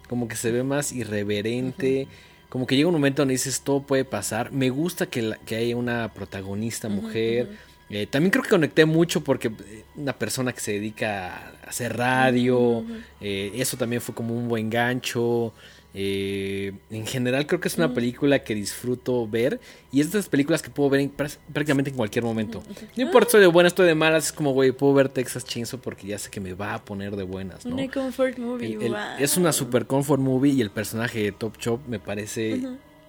como 0.07 0.27
que 0.27 0.35
se 0.35 0.51
ve 0.51 0.63
más 0.63 0.91
irreverente. 0.91 2.07
Como 2.49 2.67
que 2.67 2.75
llega 2.75 2.87
un 2.87 2.93
momento 2.93 3.23
donde 3.23 3.33
dices, 3.33 3.61
todo 3.61 3.81
puede 3.81 4.05
pasar. 4.05 4.51
Me 4.51 4.69
gusta 4.69 5.07
que, 5.07 5.21
la- 5.23 5.37
que 5.37 5.55
haya 5.55 5.75
una 5.75 6.13
protagonista 6.13 6.87
mujer. 6.87 7.49
Eh, 7.89 8.07
también 8.07 8.31
creo 8.31 8.43
que 8.43 8.49
conecté 8.49 8.85
mucho 8.85 9.21
porque 9.23 9.47
eh, 9.49 9.83
una 9.95 10.13
persona 10.17 10.53
que 10.53 10.59
se 10.61 10.73
dedica 10.73 11.35
a 11.63 11.69
hacer 11.69 11.97
radio, 11.97 12.85
eh, 13.21 13.51
eso 13.55 13.75
también 13.77 14.01
fue 14.01 14.13
como 14.15 14.35
un 14.35 14.47
buen 14.47 14.69
gancho. 14.69 15.53
Eh, 15.95 16.73
en 16.89 17.05
general 17.05 17.45
creo 17.45 17.59
que 17.61 17.67
es 17.67 17.77
una 17.77 17.93
película 17.93 18.39
que 18.43 18.55
disfruto 18.55 19.27
ver 19.27 19.59
y 19.91 20.01
es 20.01 20.11
de 20.11 20.17
esas 20.17 20.27
películas 20.29 20.63
que 20.63 20.71
puedo 20.71 20.89
ver 20.89 21.01
en 21.01 21.15
prá- 21.15 21.37
prácticamente 21.53 21.91
en 21.91 21.95
cualquier 21.95 22.23
momento. 22.25 22.63
No 22.97 23.03
importa 23.03 23.27
estoy 23.27 23.41
de 23.41 23.47
buenas, 23.47 23.71
estoy 23.73 23.85
de 23.87 23.93
malas, 23.95 24.25
es 24.25 24.31
como, 24.31 24.53
güey, 24.53 24.71
puedo 24.71 24.93
ver 24.95 25.09
Texas 25.09 25.45
Chainsaw 25.45 25.79
porque 25.79 26.07
ya 26.07 26.17
sé 26.17 26.31
que 26.31 26.39
me 26.39 26.53
va 26.53 26.73
a 26.73 26.83
poner 26.83 27.15
de 27.15 27.21
buenas, 27.23 27.63
¿no? 27.65 27.75
Una 27.75 27.87
comfort 27.91 28.39
movie, 28.39 28.73
El- 28.73 28.81
el- 28.81 28.89
wow. 28.91 28.99
Es 29.19 29.37
una 29.37 29.53
super 29.53 29.85
comfort 29.85 30.19
movie 30.19 30.51
y 30.53 30.61
el 30.61 30.71
personaje 30.71 31.21
de 31.21 31.31
Top 31.31 31.57
Chop 31.59 31.87
me 31.87 31.99
parece, 31.99 32.59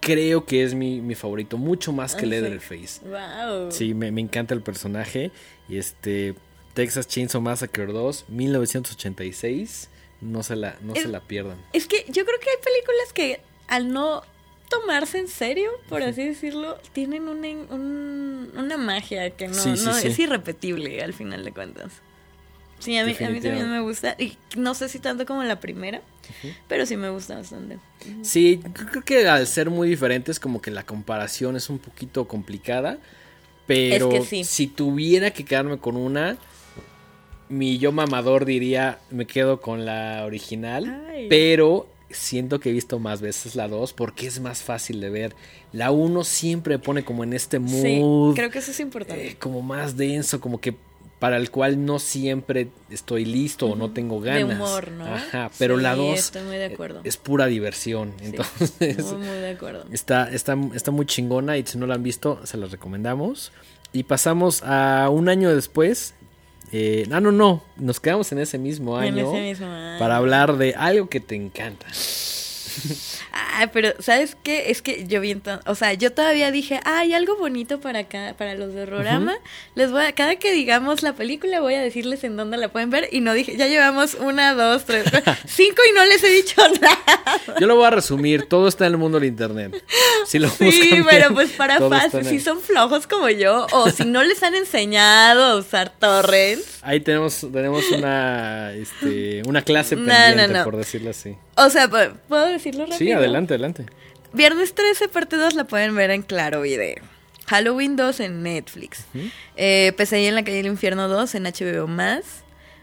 creo 0.00 0.44
que 0.44 0.62
es 0.62 0.74
mi, 0.74 1.00
mi 1.00 1.14
favorito, 1.14 1.56
mucho 1.56 1.90
más 1.90 2.14
que 2.14 2.26
Ah. 2.26 2.28
Leatherface. 2.28 3.00
Wow. 3.02 3.72
Sí, 3.72 3.94
me, 3.94 4.12
me 4.12 4.20
encanta 4.20 4.52
el 4.52 4.60
personaje. 4.60 5.30
Y 5.70 5.78
este, 5.78 6.34
Texas 6.74 7.08
Chainsaw 7.08 7.40
Massacre 7.40 7.86
2, 7.86 8.26
1986. 8.28 9.88
No 10.24 10.42
se 10.42 10.56
la, 10.56 10.76
no 10.82 10.94
Es- 10.94 11.02
se 11.02 11.08
la 11.08 11.20
pierdan. 11.20 11.56
Es 11.72 11.86
que 11.86 12.04
yo 12.08 12.24
creo 12.24 12.40
que 12.40 12.50
hay 12.50 12.56
películas 12.64 13.12
que 13.12 13.40
al 13.68 13.92
no 13.92 14.22
tomarse 14.70 15.18
en 15.18 15.28
serio, 15.28 15.70
por 15.88 16.02
así 16.02 16.24
decirlo, 16.26 16.78
tienen 16.92 17.28
una, 17.28 17.48
un- 17.74 18.50
una 18.56 18.76
magia 18.76 19.30
que 19.30 19.48
no, 19.48 19.54
Sí, 19.54 19.76
sí, 19.76 19.84
no 19.84 19.92
sí. 19.94 20.08
es 20.08 20.18
irrepetible 20.18 21.02
al 21.02 21.12
final 21.12 21.44
de 21.44 21.52
cuentas. 21.52 21.92
Sí, 22.80 22.96
a 22.98 23.04
mí, 23.04 23.12
a 23.12 23.28
mí 23.30 23.40
también 23.40 23.70
me 23.70 23.80
gusta. 23.80 24.14
Y 24.18 24.36
no 24.56 24.74
sé 24.74 24.88
si 24.88 24.98
tanto 24.98 25.24
como 25.26 25.42
la 25.44 25.60
primera, 25.60 26.02
pero 26.68 26.84
sí 26.86 26.96
me 26.96 27.08
gusta 27.08 27.36
bastante. 27.36 27.78
Sí, 28.22 28.60
creo 28.90 29.02
que 29.04 29.26
al 29.28 29.46
ser 29.46 29.70
muy 29.70 29.88
diferentes, 29.88 30.40
como 30.40 30.60
que 30.60 30.70
la 30.70 30.84
comparación 30.84 31.56
es 31.56 31.70
un 31.70 31.78
poquito 31.78 32.26
complicada. 32.26 32.98
Pero 33.66 34.10
Es 34.12 34.20
que 34.20 34.26
sí. 34.26 34.44
si 34.44 34.66
tuviera 34.66 35.30
que 35.30 35.44
quedarme 35.46 35.78
con 35.78 35.96
una, 35.96 36.36
mi 37.48 37.78
yo 37.78 37.92
mamador 37.92 38.44
diría, 38.44 38.98
me 39.10 39.26
quedo 39.26 39.60
con 39.60 39.84
la 39.84 40.24
original. 40.24 41.04
Ay. 41.10 41.26
Pero 41.28 41.86
siento 42.10 42.60
que 42.60 42.70
he 42.70 42.72
visto 42.72 42.98
más 43.00 43.20
veces 43.20 43.56
la 43.56 43.66
2 43.68 43.92
porque 43.92 44.26
es 44.26 44.40
más 44.40 44.62
fácil 44.62 45.00
de 45.00 45.10
ver. 45.10 45.34
La 45.72 45.90
1 45.90 46.22
siempre 46.24 46.78
pone 46.78 47.04
como 47.04 47.24
en 47.24 47.32
este 47.32 47.56
Sí, 47.58 48.00
mood. 48.00 48.34
creo 48.36 48.50
que 48.50 48.58
eso 48.60 48.70
es 48.70 48.80
importante. 48.80 49.28
eh, 49.28 49.36
como 49.38 49.62
más 49.62 49.96
denso, 49.96 50.40
como 50.40 50.60
que 50.60 50.74
para 51.18 51.36
el 51.38 51.50
cual 51.50 51.84
no 51.86 51.98
siempre 51.98 52.68
estoy 52.90 53.24
listo 53.24 53.66
o 53.66 53.76
no 53.76 53.90
tengo 53.92 54.20
de 54.20 54.42
ganas. 54.42 54.56
humor, 54.56 54.90
¿no? 54.92 55.06
Ajá, 55.06 55.50
pero 55.58 55.76
Sí, 55.78 55.82
la 55.82 55.94
2 55.96 56.18
estoy 56.18 56.42
muy 56.42 56.56
de 56.56 56.66
acuerdo. 56.66 57.00
es 57.02 57.16
pura 57.16 57.46
diversión. 57.46 58.12
Sí, 58.18 58.24
Entonces, 58.26 59.04
muy, 59.12 59.18
muy 59.26 59.36
de 59.38 59.50
acuerdo. 59.50 59.86
está, 59.90 60.30
está, 60.30 60.56
está 60.74 60.90
muy 60.90 61.06
chingona 61.06 61.56
y 61.56 61.64
si 61.66 61.78
no 61.78 61.86
la 61.86 61.94
han 61.94 62.02
visto, 62.02 62.40
se 62.44 62.56
la 62.58 62.66
recomendamos. 62.66 63.52
Y 63.92 64.02
pasamos 64.02 64.62
a 64.64 65.08
un 65.10 65.28
año 65.28 65.54
después. 65.54 66.14
Eh, 66.76 67.06
ah, 67.12 67.20
no, 67.20 67.30
no. 67.30 67.62
Nos 67.76 68.00
quedamos 68.00 68.32
en 68.32 68.40
ese 68.40 68.58
mismo 68.58 69.00
En 69.00 69.14
año. 69.14 69.32
ese 69.32 69.40
mismo 69.42 69.66
año. 69.66 69.98
Para 70.00 70.16
hablar 70.16 70.56
de 70.56 70.74
algo 70.74 71.08
que 71.08 71.20
te 71.20 71.36
encanta. 71.36 71.86
Ah, 73.32 73.68
pero 73.72 73.94
¿sabes 74.00 74.36
qué? 74.42 74.72
Es 74.72 74.82
que 74.82 75.06
yo 75.06 75.20
vi 75.20 75.30
entonces, 75.30 75.64
o 75.68 75.76
sea, 75.76 75.94
yo 75.94 76.12
todavía 76.12 76.50
dije, 76.50 76.80
ah, 76.84 76.98
hay 76.98 77.14
algo 77.14 77.36
bonito 77.36 77.80
para 77.80 78.00
acá, 78.00 78.34
para 78.36 78.56
los 78.56 78.74
de 78.74 78.86
Rorama. 78.86 79.36
Les 79.76 79.92
voy 79.92 80.04
a, 80.04 80.12
cada 80.12 80.34
que 80.36 80.50
digamos 80.52 81.04
la 81.04 81.12
película 81.12 81.60
voy 81.60 81.74
a 81.74 81.80
decirles 81.80 82.24
en 82.24 82.36
dónde 82.36 82.56
la 82.56 82.68
pueden 82.70 82.90
ver 82.90 83.08
y 83.12 83.20
no 83.20 83.32
dije, 83.32 83.56
ya 83.56 83.68
llevamos 83.68 84.14
una, 84.14 84.54
dos, 84.54 84.84
tres, 84.84 85.04
cuatro, 85.08 85.32
cinco 85.46 85.80
y 85.88 85.94
no 85.94 86.04
les 86.04 86.24
he 86.24 86.28
dicho 86.30 86.60
nada. 86.80 86.98
Yo 87.60 87.66
lo 87.66 87.76
voy 87.76 87.86
a 87.86 87.90
resumir. 87.90 88.46
Todo 88.46 88.68
está 88.68 88.86
en 88.86 88.92
el 88.92 88.98
mundo 88.98 89.18
del 89.20 89.28
internet. 89.28 89.82
Si 90.26 90.38
lo 90.38 90.48
Sí, 90.48 90.64
buscan 90.64 91.04
pero 91.04 91.20
bien, 91.30 91.34
pues 91.34 91.50
para 91.52 91.78
fácil, 91.88 92.24
si 92.24 92.40
son 92.40 92.60
flojos 92.60 93.06
como 93.06 93.28
yo, 93.28 93.66
o 93.72 93.90
si 93.90 94.04
no 94.04 94.22
les 94.22 94.42
han 94.42 94.54
enseñado 94.54 95.44
a 95.44 95.56
usar 95.56 95.92
torrents. 95.98 96.78
Ahí 96.82 97.00
tenemos, 97.00 97.46
tenemos 97.52 97.90
una, 97.90 98.72
este, 98.72 99.42
una 99.46 99.62
clase 99.62 99.96
No, 99.96 100.06
pendiente, 100.06 100.54
no. 100.58 100.64
por 100.64 100.76
decirlo 100.76 101.10
así. 101.10 101.36
O 101.56 101.68
sea, 101.70 101.88
¿pu- 101.90 102.12
¿puedo 102.28 102.46
decirlo 102.46 102.82
rápido? 102.84 102.98
Sí, 102.98 103.12
adelante, 103.12 103.54
adelante. 103.54 103.86
Viernes 104.32 104.74
13, 104.74 105.08
parte 105.08 105.36
2 105.36 105.54
la 105.54 105.64
pueden 105.64 105.94
ver 105.94 106.10
en 106.10 106.22
Claro 106.22 106.62
Video. 106.62 107.02
Halloween 107.46 107.94
2 107.96 108.20
en 108.20 108.42
Netflix. 108.42 109.04
Eh, 109.56 109.92
Pesadilla 109.96 110.30
en 110.30 110.34
la 110.34 110.42
calle 110.44 110.56
del 110.56 110.66
infierno 110.66 111.08
2 111.08 111.34
en 111.34 111.44
HBO 111.44 111.86
Más. 111.86 112.24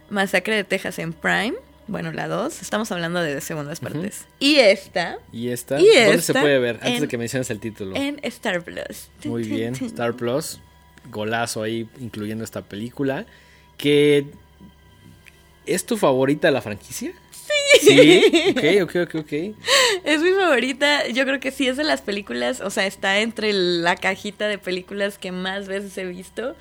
Masacre 0.10 0.56
de 0.56 0.64
Texas 0.64 1.00
en 1.00 1.14
Prime. 1.14 1.54
Bueno, 1.92 2.14
la 2.14 2.28
2. 2.30 2.62
Estamos 2.62 2.90
hablando 2.94 3.22
de 3.22 3.42
segundas 3.42 3.82
partes. 3.82 4.26
Y 4.40 4.56
esta 4.56 5.18
¿Y 5.34 5.50
esta? 5.50 5.78
Y 5.80 5.86
¿Dónde 5.88 6.12
se 6.22 6.32
esta 6.32 6.40
puede 6.42 6.58
ver? 6.58 6.76
Antes 6.78 6.94
en- 6.96 7.02
de 7.02 7.08
que 7.10 7.18
menciones 7.18 7.50
el 7.50 7.60
título. 7.60 7.96
en 7.98 8.18
Star 8.24 8.64
Plus. 8.64 9.10
Muy 9.26 9.44
bien, 9.44 9.76
Star 9.76 10.14
Plus. 10.16 10.60
Golazo 11.10 11.64
ahí, 11.64 11.90
incluyendo 12.00 12.44
esta 12.46 12.62
película. 12.62 13.26
Que... 13.78 14.26
¿Es 15.66 15.86
tu 15.86 15.98
favorita 15.98 16.48
de 16.48 16.54
la 16.54 16.62
franquicia? 16.62 17.12
Sí. 17.80 17.82
Sí, 17.82 18.54
ok, 18.56 18.84
ok, 18.84 18.96
ok, 19.08 19.16
ok. 19.16 19.34
Es 20.06 20.22
mi 20.22 20.32
favorita. 20.32 21.08
Yo 21.10 21.26
creo 21.26 21.40
que 21.40 21.52
sí 21.52 21.68
es 21.68 21.76
de 21.78 21.84
las 21.84 22.02
películas. 22.02 22.62
O 22.62 22.70
sea, 22.70 22.86
está 22.86 23.20
entre 23.20 23.52
la 23.54 23.96
cajita 23.98 24.48
de 24.48 24.58
películas 24.58 25.18
que 25.18 25.32
más 25.32 25.68
veces 25.68 25.98
he 25.98 26.06
visto. 26.06 26.56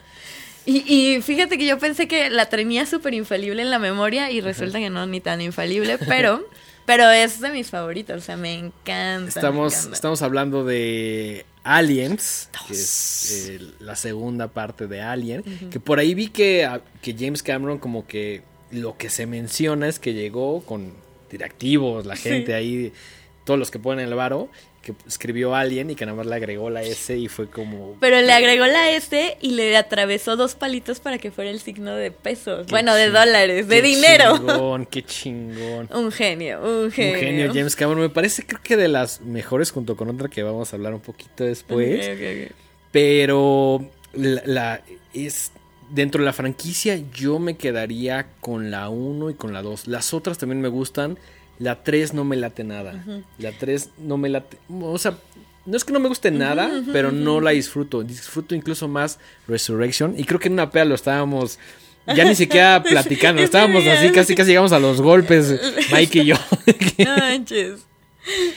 Y, 0.67 0.85
y 0.93 1.23
fíjate 1.23 1.57
que 1.59 1.67
yo 1.67 1.79
pensé 1.79 2.07
que 2.07 2.31
la 2.31 2.47
tenía 2.49 2.87
súper 2.87 3.15
infalible 3.15 3.63
en 3.63 3.71
la 3.71 3.79
memoria 3.79 4.31
y 4.31 4.41
resulta 4.41 4.79
que 4.79 4.91
no, 4.91 5.07
ni 5.07 5.21
tan 5.21 5.41
infalible, 5.41 5.99
pero, 6.07 6.47
pero 6.87 7.11
es 7.11 7.41
de 7.41 7.51
mis 7.51 7.69
favoritos, 7.71 8.19
o 8.19 8.21
sea, 8.25 8.37
me 8.37 8.55
encanta. 8.55 9.21
me 9.23 9.29
Estamos, 9.29 9.75
encanta. 9.75 9.95
estamos 9.95 10.23
hablando 10.23 10.65
de 10.65 11.47
Aliens, 11.65 12.51
que 12.67 12.75
es 12.75 13.49
eh, 13.51 13.61
la 13.81 13.97
segunda 13.97 14.49
parte 14.49 14.87
de 14.87 15.01
Alien, 15.01 15.43
que 15.71 15.81
por 15.81 15.99
ahí 15.99 16.15
vi 16.15 16.29
que, 16.29 16.65
a- 16.65 16.83
que 17.03 17.15
James 17.19 17.43
Cameron 17.43 17.79
como 17.79 18.07
que 18.07 18.43
lo 18.71 18.97
que 18.97 19.11
se 19.11 19.27
menciona 19.27 19.89
es 19.89 19.99
que 19.99 20.13
llegó 20.15 20.61
con 20.63 20.93
directivos, 21.31 22.07
la 22.07 22.17
gente 22.17 22.55
ahí, 22.55 22.93
todos 23.45 23.59
los 23.59 23.71
que 23.71 23.79
ponen 23.79 24.07
el 24.09 24.15
varo, 24.15 24.49
que 24.97 25.09
escribió 25.09 25.55
Alien 25.55 25.91
y 25.91 25.95
que 25.95 26.05
nada 26.07 26.17
más 26.17 26.27
le 26.27 26.35
agregó 26.35 26.71
la 26.71 26.83
S 26.83 27.17
y 27.17 27.29
fue 27.29 27.49
como... 27.49 27.97
Pero 28.01 28.21
le 28.21 28.33
agregó 28.33 28.67
la 28.67 28.91
S 28.91 29.37
y 29.41 29.51
le 29.53 29.77
atravesó 29.77 30.37
dos 30.37 30.55
palitos 30.55 31.01
para 31.01 31.19
que 31.19 31.31
fuera 31.31 31.51
el 31.51 31.61
signo 31.61 31.95
de 31.95 32.11
pesos. 32.11 32.67
Qué 32.67 32.71
bueno, 32.73 32.95
de 32.95 33.11
dólares, 33.11 33.69
de 33.69 33.77
qué 33.77 33.83
dinero. 33.83 34.37
Chingón, 34.37 34.87
qué 34.87 35.03
chingón. 35.05 35.89
Un 35.93 36.13
genio, 36.13 36.61
un 36.63 36.91
genio. 36.91 37.15
Un 37.15 37.21
genio 37.21 37.53
James 37.55 37.77
Cameron, 37.77 38.03
me 38.03 38.09
parece 38.11 38.47
creo 38.47 38.61
que 38.63 38.77
de 38.77 38.89
las 38.89 39.21
mejores 39.21 39.71
junto 39.71 39.97
con 39.97 40.09
otra 40.11 40.29
que 40.29 40.43
vamos 40.43 40.73
a 40.73 40.77
hablar 40.77 40.95
un 40.95 41.01
poquito 41.01 41.45
después. 41.45 42.09
Pero 42.93 43.85
la, 44.15 44.43
la- 44.45 44.83
es 45.15 45.53
dentro 45.91 46.21
de 46.21 46.25
la 46.27 46.33
franquicia 46.33 47.01
yo 47.13 47.39
me 47.41 47.57
quedaría 47.57 48.27
con 48.41 48.71
la 48.71 48.89
1 48.89 49.31
y 49.31 49.35
con 49.35 49.53
la 49.53 49.63
2. 49.63 49.89
Las 49.89 50.15
otras 50.15 50.39
también 50.39 50.61
me 50.61 50.69
gustan. 50.69 51.19
La 51.61 51.85
3 51.85 52.15
no 52.15 52.25
me 52.25 52.37
late 52.37 52.65
nada. 52.65 53.05
La 53.39 53.53
3 53.53 53.91
no 53.99 54.17
me 54.17 54.31
late. 54.31 54.57
O 54.81 54.99
sea, 54.99 55.17
no 55.67 55.77
es 55.77 55.85
que 55.85 55.93
no 55.93 56.01
me 56.01 56.09
guste 56.09 56.31
nada, 56.31 56.71
pero 56.93 57.13
no 57.13 57.41
la 57.41 57.51
disfruto. 57.51 58.03
Disfruto 58.03 58.55
incluso 58.55 58.89
más 58.89 59.19
Resurrection. 59.47 60.19
Y 60.19 60.25
creo 60.25 60.41
que 60.41 60.49
en 60.49 60.55
una 60.55 60.71
pea 60.71 60.87
lo 60.87 60.95
estábamos. 60.95 61.59
Ya 62.17 62.25
ni 62.25 62.35
siquiera 62.35 62.83
platicando, 62.89 63.43
estábamos 63.43 63.87
así, 63.87 64.11
casi 64.11 64.35
casi 64.35 64.49
llegamos 64.49 64.73
a 64.73 64.79
los 64.81 65.03
golpes, 65.03 65.61
Mike 65.93 66.21
y 66.21 66.25
yo. 66.25 66.37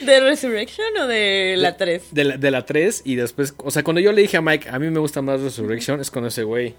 ¿De 0.00 0.20
Resurrection 0.20 0.96
o 0.98 1.06
de 1.06 1.54
la 1.58 1.76
3? 1.76 2.02
De 2.10 2.24
la, 2.24 2.36
de 2.38 2.50
la 2.50 2.64
3 2.64 3.02
y 3.04 3.16
después, 3.16 3.54
o 3.58 3.70
sea, 3.70 3.84
cuando 3.84 4.00
yo 4.00 4.12
le 4.12 4.22
dije 4.22 4.38
a 4.38 4.40
Mike, 4.40 4.70
a 4.70 4.78
mí 4.78 4.88
me 4.90 4.98
gusta 4.98 5.20
más 5.20 5.40
Resurrection, 5.40 6.00
es 6.00 6.10
con 6.10 6.24
ese 6.24 6.42
güey. 6.42 6.74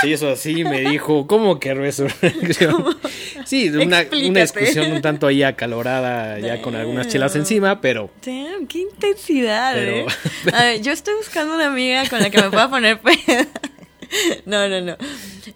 Sí, 0.00 0.12
eso 0.12 0.30
así 0.30 0.64
me 0.64 0.80
dijo, 0.80 1.26
¿cómo 1.26 1.58
que 1.60 1.74
Resurrection? 1.74 2.96
Sí, 3.44 3.68
una, 3.70 4.04
una 4.12 4.40
discusión 4.42 4.92
un 4.92 5.02
tanto 5.02 5.26
ahí 5.26 5.42
acalorada, 5.42 6.38
ya 6.38 6.60
con 6.62 6.74
algunas 6.76 7.08
chelas 7.08 7.34
encima, 7.36 7.80
pero 7.80 8.10
Damn, 8.24 8.66
qué 8.66 8.78
intensidad, 8.80 9.74
Pero- 9.74 9.90
¿eh? 9.92 10.06
A 10.52 10.62
ver, 10.64 10.80
yo 10.82 10.92
estoy 10.92 11.14
buscando 11.14 11.54
una 11.54 11.66
amiga 11.66 12.08
con 12.08 12.20
la 12.20 12.30
que 12.30 12.40
me 12.40 12.50
pueda 12.50 12.68
poner 12.70 13.00
peda. 13.00 13.46
No, 14.44 14.68
no, 14.68 14.80
no. 14.80 14.96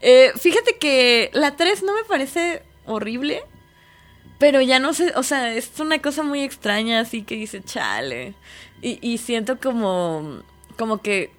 Eh, 0.00 0.30
fíjate 0.38 0.76
que 0.78 1.28
la 1.32 1.56
3 1.56 1.82
no 1.82 1.92
me 1.94 2.04
parece 2.04 2.62
horrible, 2.86 3.42
pero 4.38 4.60
ya 4.60 4.78
no 4.78 4.94
sé, 4.94 5.12
o 5.16 5.24
sea, 5.24 5.52
es 5.54 5.70
una 5.80 5.98
cosa 6.00 6.22
muy 6.22 6.42
extraña, 6.42 7.00
así 7.00 7.22
que 7.22 7.34
dice, 7.34 7.62
chale. 7.64 8.34
Y, 8.80 8.98
y 9.02 9.18
siento 9.18 9.58
como, 9.58 10.40
como 10.78 10.98
que 11.02 11.30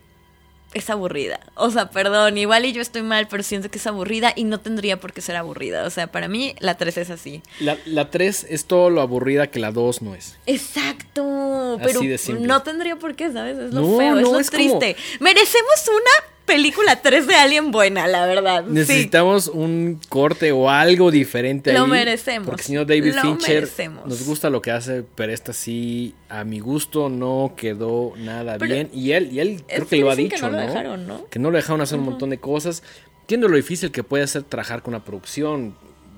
es 0.75 0.89
aburrida. 0.91 1.39
O 1.55 1.71
sea, 1.71 1.89
perdón, 1.89 2.37
igual 2.37 2.65
y 2.65 2.73
yo 2.73 2.81
estoy 2.81 3.01
mal, 3.01 3.27
pero 3.29 3.41
siento 3.41 3.71
que 3.71 3.77
es 3.79 3.87
aburrida 3.87 4.33
y 4.35 4.43
no 4.43 4.59
tendría 4.59 4.99
por 4.99 5.13
qué 5.13 5.21
ser 5.21 5.37
aburrida. 5.37 5.85
O 5.85 5.89
sea, 5.89 6.07
para 6.07 6.27
mí 6.27 6.53
la 6.59 6.75
3 6.77 6.97
es 6.97 7.09
así. 7.09 7.41
la, 7.61 7.77
la 7.85 8.11
3 8.11 8.45
es 8.49 8.65
todo 8.65 8.89
lo 8.89 9.01
aburrida 9.01 9.47
que 9.47 9.59
la 9.59 9.71
2 9.71 10.01
no 10.03 10.13
es. 10.13 10.37
Exacto, 10.45 11.77
Así 11.79 11.83
pero 11.85 11.99
de 12.01 12.39
no 12.47 12.61
tendría 12.61 12.97
por 12.97 13.15
qué, 13.15 13.31
¿sabes? 13.31 13.57
Es 13.57 13.73
lo 13.73 13.81
No, 13.81 13.97
feo, 13.97 14.17
es 14.17 14.21
lo 14.23 14.39
es 14.39 14.51
como- 14.51 14.79
triste. 14.79 14.95
Merecemos 15.19 15.87
una 15.89 16.34
película 16.45 17.01
3 17.01 17.27
de 17.27 17.35
Alien 17.35 17.71
buena, 17.71 18.07
la 18.07 18.25
verdad. 18.25 18.63
Sí. 18.67 18.73
Necesitamos 18.73 19.47
un 19.47 19.99
corte 20.09 20.51
o 20.51 20.69
algo 20.69 21.11
diferente 21.11 21.73
Lo 21.73 21.85
ahí, 21.85 21.89
merecemos. 21.91 22.47
Porque 22.47 22.63
señor 22.63 22.85
David 22.85 23.13
Lo 23.15 23.21
Fincher 23.21 23.55
merecemos. 23.55 24.05
nos 24.05 24.25
gusta 24.25 24.49
lo 24.49 24.61
que 24.61 24.71
hace, 24.71 25.03
pero 25.15 25.31
esta 25.33 25.53
sí, 25.53 26.13
a 26.29 26.43
mi 26.43 26.59
gusto, 26.59 27.09
no 27.09 27.53
quedó 27.57 28.13
nada 28.17 28.57
Pero 28.57 28.73
bien. 28.73 28.89
Y 28.93 29.11
él, 29.11 29.31
y 29.31 29.39
él 29.39 29.63
creo 29.67 29.87
que 29.87 29.97
lo 29.97 30.11
ha 30.11 30.15
que 30.15 30.23
dicho, 30.23 30.45
no 30.45 30.51
¿no? 30.51 30.57
lo 30.57 30.67
dejaron, 30.67 31.07
¿no? 31.07 31.25
Que 31.29 31.39
no 31.39 31.51
lo 31.51 31.57
dejaron 31.57 31.81
hacer 31.81 31.99
un 31.99 32.05
montón 32.05 32.29
de 32.29 32.37
cosas. 32.37 32.83
Entiendo 33.21 33.47
lo 33.47 33.55
difícil 33.55 33.91
que 33.91 34.03
puede 34.03 34.25
ser 34.27 34.43
trabajar 34.43 34.81
con 34.83 34.93
una 34.93 35.03
producción 35.03 35.75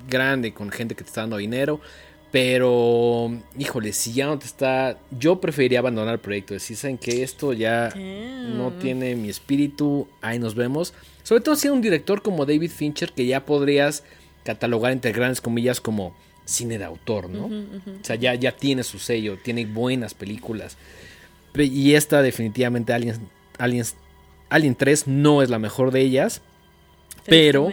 grande, 0.10 0.54
con 0.54 0.70
gente 0.72 0.96
que 0.96 1.04
te 1.04 1.10
está 1.10 1.22
dando 1.22 1.38
dinero. 1.38 1.80
Pero, 2.32 3.32
híjole, 3.58 3.94
si 3.94 4.14
ya 4.14 4.26
no 4.26 4.38
te 4.38 4.46
está. 4.46 5.00
Yo 5.12 5.40
preferiría 5.40 5.80
abandonar 5.80 6.14
el 6.16 6.20
proyecto. 6.20 6.54
Decir, 6.54 6.76
¿saben 6.78 6.98
que 6.98 7.24
Esto 7.24 7.54
ya 7.54 7.90
no 7.96 8.74
tiene 8.74 9.16
mi 9.16 9.30
espíritu. 9.30 10.08
Ahí 10.22 10.38
nos 10.40 10.54
vemos. 10.56 10.94
Sobre 11.24 11.42
todo 11.42 11.56
si 11.56 11.70
un 11.70 11.82
director 11.82 12.22
como 12.22 12.46
David 12.46 12.72
Fincher, 12.72 13.12
que 13.14 13.26
ya 13.26 13.46
podrías 13.46 14.04
catalogar 14.44 14.92
entre 14.92 15.12
grandes 15.12 15.42
comillas 15.42 15.82
como 15.82 16.16
cine 16.46 16.78
de 16.78 16.86
autor, 16.86 17.30
¿no? 17.30 17.46
O 17.48 18.04
sea, 18.04 18.16
ya, 18.16 18.34
ya 18.36 18.52
tiene 18.54 18.84
su 18.84 19.00
sello, 19.00 19.38
tiene 19.44 19.66
buenas 19.66 20.14
películas. 20.14 20.78
Pe- 21.54 21.66
Y 21.66 21.96
esta, 21.96 22.22
definitivamente, 22.22 22.94
Aliens, 22.94 23.20
Aliens, 23.58 23.96
Alien 24.50 24.76
3 24.76 25.08
no 25.08 25.42
es 25.42 25.50
la 25.50 25.60
mejor 25.60 25.92
de 25.92 26.02
ellas. 26.02 26.42
Pero. 27.26 27.68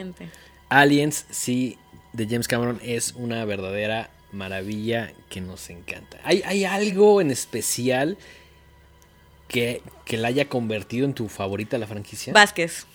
Aliens, 0.68 1.26
sí, 1.30 1.78
de 2.12 2.26
James 2.26 2.48
Cameron 2.48 2.80
es 2.82 3.14
una 3.16 3.44
verdadera 3.44 4.10
maravilla 4.34 5.12
que 5.30 5.40
nos 5.40 5.70
encanta. 5.70 6.18
¿Hay, 6.24 6.42
hay 6.44 6.64
algo 6.64 7.20
en 7.20 7.30
especial 7.30 8.18
que, 9.48 9.82
que 10.04 10.16
la 10.16 10.28
haya 10.28 10.48
convertido 10.48 11.04
en 11.06 11.14
tu 11.14 11.28
favorita 11.28 11.78
la 11.78 11.86
franquicia? 11.86 12.32
Vázquez. 12.32 12.86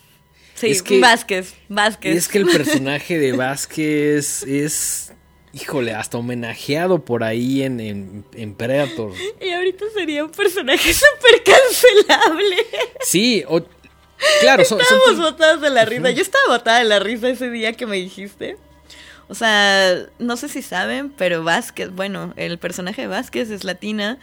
Sí, 0.55 0.67
Es 0.71 0.83
que- 0.83 0.99
Vázquez, 0.99 1.53
Vázquez. 1.69 2.15
Es 2.17 2.27
que 2.27 2.39
el 2.39 2.45
personaje 2.51 3.17
de 3.17 3.31
Vázquez 3.31 4.43
es, 4.43 5.13
híjole, 5.53 5.93
hasta 5.93 6.17
homenajeado 6.17 7.05
por 7.05 7.23
ahí 7.23 7.63
en, 7.63 7.79
en, 7.79 8.25
en 8.33 8.55
Predator. 8.55 9.13
Y 9.41 9.51
ahorita 9.51 9.85
sería 9.93 10.25
un 10.25 10.31
personaje 10.31 10.93
súper 10.93 11.43
cancelable. 11.43 12.57
Sí, 13.01 13.43
o- 13.47 13.63
claro, 14.41 14.65
son, 14.65 14.79
son- 14.81 14.97
Estábamos 14.99 15.31
botadas 15.31 15.61
de 15.61 15.69
la 15.69 15.85
risa. 15.85 16.11
Yo 16.11 16.21
estaba 16.21 16.57
botada 16.57 16.79
de 16.79 16.85
la 16.85 16.99
risa 16.99 17.29
ese 17.29 17.49
día 17.49 17.71
que 17.73 17.85
me 17.85 17.95
dijiste. 17.95 18.57
O 19.29 19.35
sea, 19.35 19.95
no 20.17 20.35
sé 20.37 20.49
si 20.49 20.61
saben, 20.61 21.09
pero 21.15 21.43
Vázquez, 21.43 21.91
bueno, 21.91 22.33
el 22.35 22.57
personaje 22.57 23.03
de 23.03 23.07
Vázquez 23.07 23.49
es 23.51 23.63
latina 23.63 24.17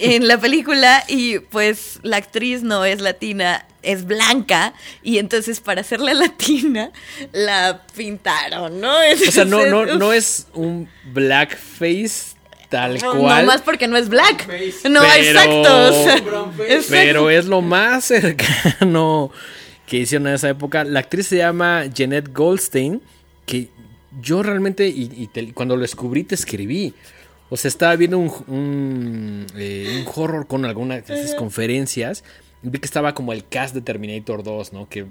en 0.00 0.26
la 0.28 0.38
película 0.38 1.04
y 1.08 1.40
pues 1.40 1.98
la 2.02 2.16
actriz 2.16 2.62
no 2.62 2.84
es 2.86 3.00
latina, 3.00 3.66
es 3.82 4.06
blanca 4.06 4.72
y 5.02 5.18
entonces 5.18 5.60
para 5.60 5.82
hacerla 5.82 6.14
latina 6.14 6.90
la 7.32 7.82
pintaron, 7.96 8.80
¿no? 8.80 8.94
o 8.96 9.30
sea, 9.30 9.44
no, 9.44 9.66
no, 9.66 9.84
no 9.84 10.12
es 10.12 10.46
un 10.54 10.88
blackface 11.12 12.36
Tal 12.70 12.98
No, 13.00 13.14
cual. 13.18 13.46
más 13.46 13.62
porque 13.62 13.88
no 13.88 13.96
es 13.96 14.10
black. 14.10 14.46
Face. 14.46 14.90
No, 14.90 15.00
Pero- 15.00 15.14
exacto. 15.40 15.88
o 15.88 16.04
sea, 16.04 16.16
Brown 16.20 16.52
face. 16.56 16.74
exacto. 16.74 16.90
Pero 16.92 17.30
es 17.30 17.46
lo 17.46 17.62
más 17.62 18.04
cercano 18.04 19.30
que 19.86 19.96
hicieron 19.96 20.26
en 20.28 20.34
esa 20.34 20.50
época. 20.50 20.84
La 20.84 21.00
actriz 21.00 21.28
se 21.28 21.38
llama 21.38 21.86
Jeanette 21.86 22.28
Goldstein, 22.30 23.00
que 23.46 23.70
yo 24.22 24.42
realmente, 24.42 24.88
y, 24.88 25.10
y 25.16 25.26
te- 25.28 25.52
cuando 25.52 25.76
lo 25.76 25.82
descubrí, 25.82 26.24
te 26.24 26.34
escribí. 26.34 26.94
O 27.50 27.56
sea, 27.56 27.68
estaba 27.68 27.96
viendo 27.96 28.18
un, 28.18 28.30
un, 28.46 29.46
eh, 29.56 30.04
un 30.06 30.12
horror 30.14 30.46
con 30.46 30.64
algunas 30.64 31.06
de 31.06 31.20
esas 31.20 31.34
conferencias. 31.34 32.22
y 32.62 32.68
Vi 32.68 32.78
que 32.78 32.86
estaba 32.86 33.14
como 33.14 33.32
el 33.32 33.46
cast 33.46 33.74
de 33.74 33.80
Terminator 33.80 34.42
2, 34.42 34.72
¿no? 34.72 34.88
Que, 34.88 35.06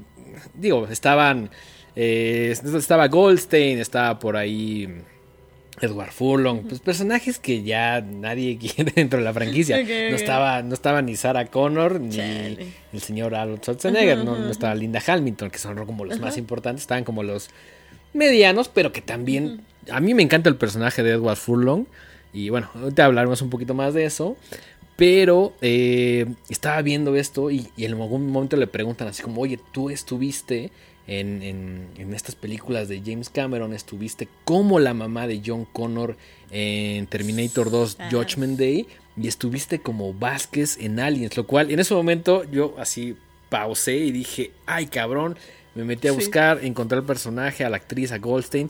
digo, 0.54 0.88
estaban... 0.88 1.50
eh, 1.96 2.56
estaba 2.76 3.08
Goldstein, 3.08 3.80
estaba 3.80 4.20
por 4.20 4.36
ahí... 4.38 4.88
Edward 5.80 6.10
Furlong, 6.12 6.64
pues 6.68 6.80
personajes 6.80 7.38
que 7.38 7.62
ya 7.62 8.02
nadie 8.02 8.58
quiere 8.76 8.92
dentro 8.96 9.20
de 9.20 9.26
la 9.26 9.32
franquicia. 9.32 9.78
No 9.78 10.16
estaba, 10.16 10.64
no 10.64 10.74
estaba 10.74 11.04
ni 11.04 11.16
Sarah 11.16 11.46
Connor 11.46 12.00
ni 12.02 12.16
Chale. 12.16 12.68
el 12.94 13.00
señor 13.00 13.36
Arnold 13.36 13.62
Schwarzenegger, 13.62 14.18
no, 14.26 14.36
no 14.40 14.50
estaba 14.50 14.74
Linda 14.74 15.00
Hamilton, 15.06 15.52
que 15.52 15.60
son 15.60 15.86
como 15.86 16.04
los 16.04 16.20
más 16.20 16.36
importantes, 16.40 16.82
estaban 16.82 17.04
como 17.04 17.22
los 17.22 17.52
medianos, 18.18 18.68
pero 18.70 18.92
que 18.92 19.02
también 19.02 19.62
a 19.90 20.00
mí 20.02 20.14
me 20.14 20.24
encanta 20.24 20.50
el 20.50 20.58
personaje 20.58 21.04
de 21.04 21.12
Edward 21.12 21.38
Furlong 21.38 21.86
y 22.34 22.50
bueno, 22.50 22.70
ahorita 22.76 23.06
hablaremos 23.06 23.42
un 23.42 23.50
poquito 23.50 23.74
más 23.74 23.94
de 23.94 24.04
eso. 24.06 24.36
Pero 24.96 25.54
eh, 25.62 26.26
estaba 26.50 26.82
viendo 26.82 27.16
esto 27.16 27.52
y, 27.52 27.70
y 27.78 27.86
en 27.86 27.92
algún 27.94 28.32
momento 28.32 28.58
le 28.58 28.66
preguntan 28.66 29.08
así 29.08 29.22
como, 29.22 29.42
oye, 29.42 29.60
tú 29.72 29.92
estuviste 29.92 30.72
en, 31.06 31.44
en- 31.44 31.88
en 32.00 32.14
estas 32.16 32.34
películas 32.34 32.88
de 32.88 33.02
James 33.06 33.30
Cameron, 33.30 33.74
estuviste 33.76 34.28
como 34.44 34.80
la 34.80 34.96
mamá 34.96 35.28
de 35.28 35.40
John 35.46 35.66
Connor 35.72 36.18
en 36.50 37.06
Terminator 37.06 37.70
2 37.70 37.98
Ah. 38.00 38.10
Judgment 38.12 38.58
Day 38.58 38.88
y 39.16 39.28
estuviste 39.28 39.80
como 39.80 40.14
Vázquez 40.16 40.78
en 40.80 41.00
Aliens, 41.00 41.38
lo 41.38 41.46
cual 41.46 41.70
en 41.70 41.80
ese 41.80 41.94
momento 41.94 42.44
yo 42.52 42.74
así 42.80 43.16
pausé 43.50 43.98
y 43.98 44.12
dije, 44.12 44.50
ay 44.66 44.88
cabrón, 44.88 45.38
me 45.78 45.86
metí 45.86 46.08
a 46.08 46.12
Sí. 46.12 46.18
buscar, 46.18 46.60
encontré 46.64 46.98
al 46.98 47.06
personaje, 47.06 47.64
a 47.64 47.70
la 47.70 47.78
actriz, 47.78 48.12
a 48.12 48.18
Goldstein. 48.18 48.70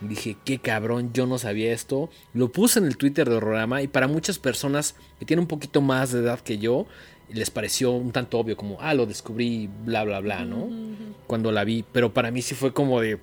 Dije, 0.00 0.36
qué 0.44 0.58
cabrón, 0.58 1.10
yo 1.12 1.26
no 1.26 1.38
sabía 1.38 1.72
esto. 1.72 2.10
Lo 2.32 2.50
puse 2.50 2.78
en 2.78 2.84
el 2.86 2.96
Twitter 2.96 3.28
de 3.28 3.36
Horrorama 3.36 3.82
y 3.82 3.88
para 3.88 4.06
muchas 4.08 4.38
personas 4.38 4.94
que 5.18 5.24
tienen 5.24 5.42
un 5.44 5.48
poquito 5.48 5.80
más 5.80 6.12
de 6.12 6.20
edad 6.20 6.40
que 6.40 6.58
yo, 6.58 6.86
les 7.30 7.50
pareció 7.50 7.90
un 7.92 8.12
tanto 8.12 8.38
obvio, 8.38 8.56
como, 8.56 8.76
ah, 8.80 8.92
lo 8.94 9.06
descubrí, 9.06 9.68
bla, 9.84 10.04
bla, 10.04 10.20
bla, 10.20 10.44
¿no? 10.44 10.68
Cuando 11.26 11.52
la 11.52 11.64
vi, 11.64 11.84
pero 11.90 12.12
para 12.12 12.30
mí 12.30 12.42
sí 12.42 12.54
fue 12.54 12.72
como 12.74 13.00
de, 13.00 13.18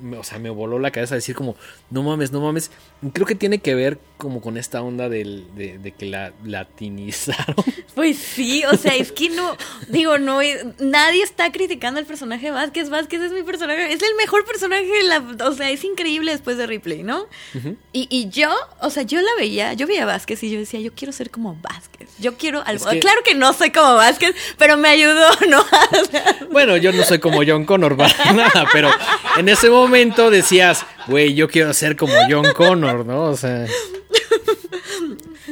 me- 0.00 0.16
o 0.16 0.24
sea, 0.24 0.38
me 0.40 0.50
voló 0.50 0.78
la 0.80 0.90
cabeza 0.90 1.14
decir 1.14 1.36
como, 1.36 1.54
no 1.90 2.02
mames, 2.02 2.32
no 2.32 2.40
mames. 2.40 2.70
Creo 3.12 3.26
que 3.26 3.34
tiene 3.34 3.58
que 3.58 3.74
ver 3.74 3.98
como 4.16 4.40
con 4.40 4.56
esta 4.56 4.80
onda 4.82 5.08
del, 5.08 5.44
de, 5.56 5.78
de 5.78 5.90
que 5.92 6.06
la 6.06 6.32
latinizaron. 6.44 7.56
Pues 7.94 8.16
sí, 8.16 8.64
o 8.72 8.76
sea, 8.78 8.94
es 8.94 9.12
que 9.12 9.28
no, 9.28 9.54
digo, 9.88 10.16
no, 10.16 10.38
nadie 10.78 11.22
está 11.22 11.52
criticando 11.52 12.00
al 12.00 12.06
personaje 12.06 12.46
de 12.46 12.52
Vázquez. 12.52 12.88
Vázquez 12.88 13.20
es 13.20 13.32
mi 13.32 13.42
personaje, 13.42 13.92
es 13.92 14.00
el 14.02 14.14
mejor 14.16 14.46
personaje, 14.46 14.86
de 14.86 15.02
la, 15.02 15.22
o 15.46 15.52
sea, 15.52 15.68
es 15.70 15.84
increíble 15.84 16.32
después 16.32 16.56
de 16.56 16.66
Ripley, 16.66 17.02
¿no? 17.02 17.26
y, 17.92 18.08
y 18.08 18.30
yo, 18.30 18.50
o 18.80 18.88
sea, 18.88 19.02
yo 19.02 19.20
la 19.20 19.28
veía, 19.36 19.74
yo 19.74 19.86
veía 19.86 20.04
a 20.04 20.06
Vázquez 20.06 20.42
y 20.42 20.50
yo 20.50 20.58
decía, 20.58 20.80
yo 20.80 20.94
quiero 20.94 21.12
ser 21.12 21.30
como 21.30 21.54
Vázquez. 21.56 22.08
Yo 22.18 22.38
quiero 22.38 22.62
algo. 22.64 22.88
que- 22.88 23.00
Claro 23.00 23.20
que 23.26 23.34
no 23.34 23.52
soy 23.52 23.70
como 23.72 23.94
Vázquez, 23.96 24.34
pero 24.56 24.78
me 24.78 24.88
ayudó, 24.88 25.28
¿no? 25.50 25.62
Bueno, 26.50 26.78
yo 26.78 26.92
no 26.92 27.04
soy 27.04 27.18
como 27.18 27.42
John 27.46 27.66
Connor 27.66 27.94
para 27.96 28.14
nada, 28.32 28.66
pero 28.72 28.88
en 29.36 29.50
ese 29.50 29.68
momento 29.68 30.30
decías, 30.30 30.86
güey, 31.08 31.34
yo 31.34 31.48
quiero 31.50 31.74
ser 31.74 31.94
como 31.96 32.14
John 32.28 32.46
Connor, 32.54 32.91
¿no? 33.04 33.24
O 33.24 33.36
sea, 33.36 33.66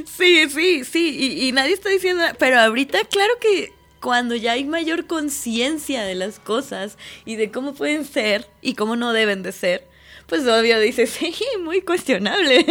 Sí, 0.07 0.49
sí, 0.49 0.84
sí, 0.84 1.16
y, 1.18 1.49
y 1.49 1.53
nadie 1.53 1.72
está 1.72 1.88
diciendo, 1.88 2.22
pero 2.38 2.61
ahorita 2.61 3.05
claro 3.05 3.32
que 3.41 3.72
cuando 4.01 4.34
ya 4.34 4.53
hay 4.53 4.64
mayor 4.64 5.07
conciencia 5.07 6.03
de 6.05 6.14
las 6.14 6.38
cosas 6.38 6.97
y 7.24 7.36
de 7.36 7.51
cómo 7.51 7.74
pueden 7.74 8.05
ser 8.05 8.49
y 8.62 8.74
cómo 8.74 8.97
no 8.97 9.12
deben 9.12 9.43
de 9.43 9.53
ser, 9.53 9.86
pues 10.30 10.46
obvio 10.46 10.80
dices, 10.80 11.10
sí, 11.18 11.34
muy 11.62 11.82
cuestionable. 11.82 12.64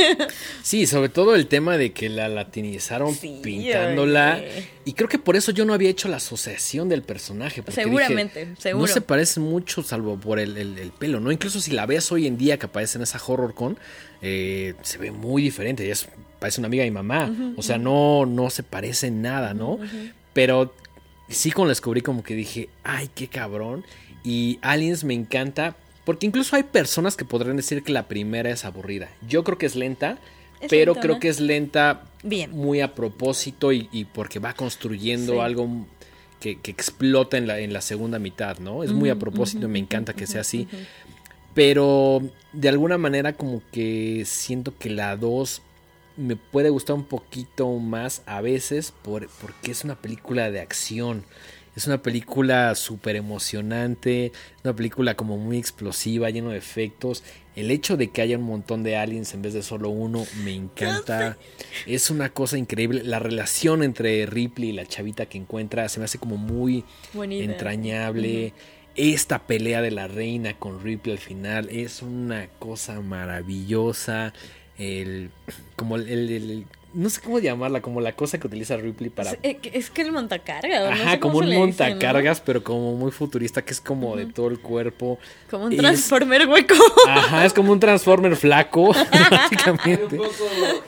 sí, 0.64 0.88
sobre 0.88 1.10
todo 1.10 1.36
el 1.36 1.46
tema 1.46 1.78
de 1.78 1.92
que 1.92 2.10
la 2.10 2.28
latinizaron 2.28 3.14
Sí, 3.14 3.40
pintándola. 3.44 4.38
oye. 4.42 4.68
Y 4.86 4.94
creo 4.94 5.08
que 5.08 5.20
por 5.20 5.36
eso 5.36 5.52
yo 5.52 5.66
no 5.66 5.74
había 5.76 5.90
hecho 5.92 6.08
la 6.08 6.18
asociación 6.18 6.90
del 6.90 7.04
personaje. 7.04 7.62
porque 7.62 7.84
Seguramente, 7.84 8.46
dije, 8.48 8.62
seguro. 8.62 8.88
No 8.88 8.92
se 8.92 9.02
parece 9.02 9.40
mucho 9.40 9.84
salvo 9.84 10.18
por 10.20 10.40
el, 10.40 10.58
el- 10.58 10.80
el 10.80 10.90
pelo, 10.92 11.20
¿no? 11.20 11.32
Incluso 11.32 11.62
si 11.62 11.70
la 11.72 11.86
ves 11.86 12.12
hoy 12.12 12.26
en 12.26 12.38
día 12.40 12.58
que 12.58 12.66
aparece 12.66 12.98
en 12.98 13.04
esa 13.04 13.22
horror 13.28 13.54
con, 13.54 13.78
eh, 14.24 14.74
se 14.82 14.98
ve 14.98 15.12
muy 15.12 15.44
diferente. 15.44 15.84
Ella 15.84 15.94
es, 15.94 16.08
parece 16.40 16.60
una 16.62 16.68
amiga 16.68 16.84
de 16.84 16.90
mi 16.90 16.96
mamá. 16.96 17.32
o 17.56 17.62
sea, 17.62 17.78
no, 17.78 18.26
no 18.26 18.50
se 18.50 18.64
parece 18.64 19.08
en 19.08 19.22
nada, 19.22 19.54
¿no? 19.54 19.78
Pero 20.34 20.74
sí 21.28 21.52
cuando 21.52 21.68
la 21.68 21.72
descubrí 21.74 22.02
como 22.02 22.24
que 22.24 22.34
dije, 22.34 22.70
ay, 22.84 23.10
qué 23.14 23.28
cabrón. 23.28 23.86
Y 24.24 24.58
Aliens 24.62 25.04
me 25.04 25.14
encanta. 25.14 25.76
Porque 26.06 26.26
incluso 26.26 26.56
hay 26.56 26.64
personas 26.64 27.16
que 27.16 27.26
podrían 27.26 27.58
decir 27.58 27.84
que 27.84 27.92
la 27.92 28.08
primera 28.08 28.50
es 28.50 28.66
aburrida. 28.66 29.10
Yo 29.28 29.44
creo 29.44 29.58
que 29.58 29.66
es 29.68 29.76
lenta, 29.76 30.18
Es 30.60 30.70
pero 30.70 30.94
lentona. 30.94 31.02
creo 31.02 31.20
que 31.20 31.28
es 31.30 31.40
lenta 31.40 32.06
Bien. 32.24 32.52
muy 32.52 32.82
a 32.82 32.96
propósito 32.96 33.72
y, 33.72 33.88
y 33.92 34.06
porque 34.06 34.40
va 34.40 34.54
construyendo 34.54 35.34
Sí. 35.34 35.40
algo 35.40 35.86
que, 36.40 36.60
que 36.60 36.72
explota 36.72 37.38
en 37.38 37.48
la, 37.48 37.60
en 37.60 37.74
la 37.74 37.82
segunda 37.82 38.18
mitad, 38.18 38.58
¿no? 38.60 38.84
Es 38.84 38.92
muy 38.92 39.10
a 39.10 39.20
propósito 39.20 39.66
y 39.66 39.70
me 39.70 39.80
encanta 39.80 40.14
que 40.14 40.26
sea 40.26 40.42
así. 40.42 40.68
Pero 41.54 42.22
de 42.54 42.70
alguna 42.70 42.98
manera 42.98 43.34
como 43.34 43.62
que 43.72 44.24
siento 44.26 44.78
que 44.78 44.90
la 44.90 45.18
2 45.18 45.62
me 46.18 46.36
puede 46.36 46.70
gustar 46.70 46.96
un 46.96 47.06
poquito 47.06 47.68
más 47.80 48.22
a 48.26 48.42
veces 48.42 48.94
por, 49.04 49.28
porque 49.42 49.72
es 49.72 49.84
una 49.84 49.96
película 49.96 50.52
de 50.52 50.60
acción. 50.62 51.24
Es 51.76 51.88
una 51.88 52.02
película 52.02 52.76
súper 52.76 53.16
emocionante, 53.16 54.32
una 54.64 54.76
película 54.76 55.16
como 55.16 55.38
muy 55.38 55.58
explosiva, 55.58 56.30
lleno 56.30 56.50
de 56.50 56.58
efectos. 56.58 57.24
El 57.56 57.72
hecho 57.72 57.96
de 57.98 58.10
que 58.10 58.22
haya 58.22 58.38
un 58.38 58.44
montón 58.44 58.84
de 58.84 58.98
aliens 58.98 59.34
en 59.34 59.42
vez 59.42 59.54
de 59.54 59.64
solo 59.64 59.90
uno 59.90 60.26
me 60.44 60.54
encanta. 60.54 61.38
Es 61.86 62.10
una 62.10 62.30
cosa 62.30 62.58
increíble. 62.58 63.04
La 63.04 63.20
relación 63.20 63.84
entre 63.84 64.26
Ripley 64.26 64.70
y 64.70 64.74
la 64.74 64.86
chavita 64.86 65.26
que 65.28 65.38
encuentra 65.38 65.88
se 65.90 66.00
me 66.00 66.06
hace 66.06 66.18
como 66.18 66.38
muy 66.38 66.84
Bonita. 67.14 67.44
entrañable. 67.44 68.54
Esta 68.96 69.46
pelea 69.48 69.82
de 69.82 69.92
la 69.92 70.08
reina 70.08 70.58
con 70.58 70.82
Ripley 70.84 71.14
al 71.14 71.20
final 71.22 71.70
es 71.70 72.02
una 72.02 72.48
cosa 72.60 73.00
maravillosa. 73.00 74.34
El, 74.78 75.30
como 75.76 75.96
el, 75.98 76.10
el- 76.10 76.32
el- 76.32 76.66
no 76.94 77.10
sé 77.10 77.22
cómo 77.22 77.40
llamarla, 77.40 77.82
como 77.82 78.02
la 78.02 78.14
cosa 78.14 78.40
que 78.40 78.48
utiliza 78.48 78.76
Ripley 78.78 79.10
para... 79.10 79.32
Es, 79.32 79.38
eh, 79.44 79.58
que- 79.58 79.72
es 79.78 79.90
que 79.90 80.02
el 80.02 80.12
montacargas. 80.12 80.82
no 80.82 80.88
Ajá, 81.04 81.12
sé 81.12 81.20
cómo 81.20 81.34
como 81.34 81.40
se 81.40 81.44
un 81.44 81.50
le 81.50 81.66
dice, 81.68 81.84
¿no? 81.84 81.90
montacargas, 81.92 82.42
pero 82.42 82.64
como 82.64 82.96
muy 82.96 83.12
futurista, 83.12 83.62
que 83.64 83.74
es 83.74 83.82
como 83.82 84.16
de 84.16 84.26
todo 84.26 84.48
el 84.48 84.60
cuerpo. 84.60 85.20
Como 85.52 85.66
un 85.66 85.74
Es- 85.74 85.78
transformer 85.80 86.48
hueco. 86.48 86.76
Ajá, 87.08 87.46
es 87.46 87.54
como 87.54 87.72
un 87.72 87.80
Transformer 87.80 88.36
flaco, 88.36 88.94
Hay 89.12 89.20
un 89.22 89.30
básicamente. 89.30 90.18
poco 90.18 90.30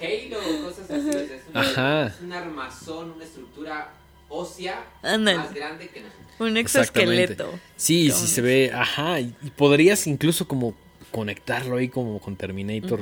Halo, 0.02 0.64
cosas 0.64 0.90
así. 0.90 1.10
o 1.10 1.12
sea, 1.12 1.22
es, 1.22 1.42
un, 1.50 1.58
Ajá. 1.58 2.08
es 2.08 2.22
un 2.22 2.34
armazón, 2.34 3.12
una 3.12 3.24
estructura 3.24 3.94
ósea 4.30 4.86
más 5.04 5.54
grande 5.54 5.88
que 5.90 6.02
nosotros. 6.02 6.26
un 6.40 6.58
exoesqueleto. 6.58 7.52
Sí, 7.76 8.10
sí 8.12 8.28
se 8.28 8.42
ve, 8.42 8.72
ajá, 8.74 9.20
y, 9.20 9.36
y 9.44 9.50
podrías 9.52 10.08
incluso 10.08 10.48
como 10.48 10.74
conectarlo 11.12 11.76
ahí 11.76 11.90
como 11.90 12.20
con 12.20 12.38
Terminator, 12.38 13.02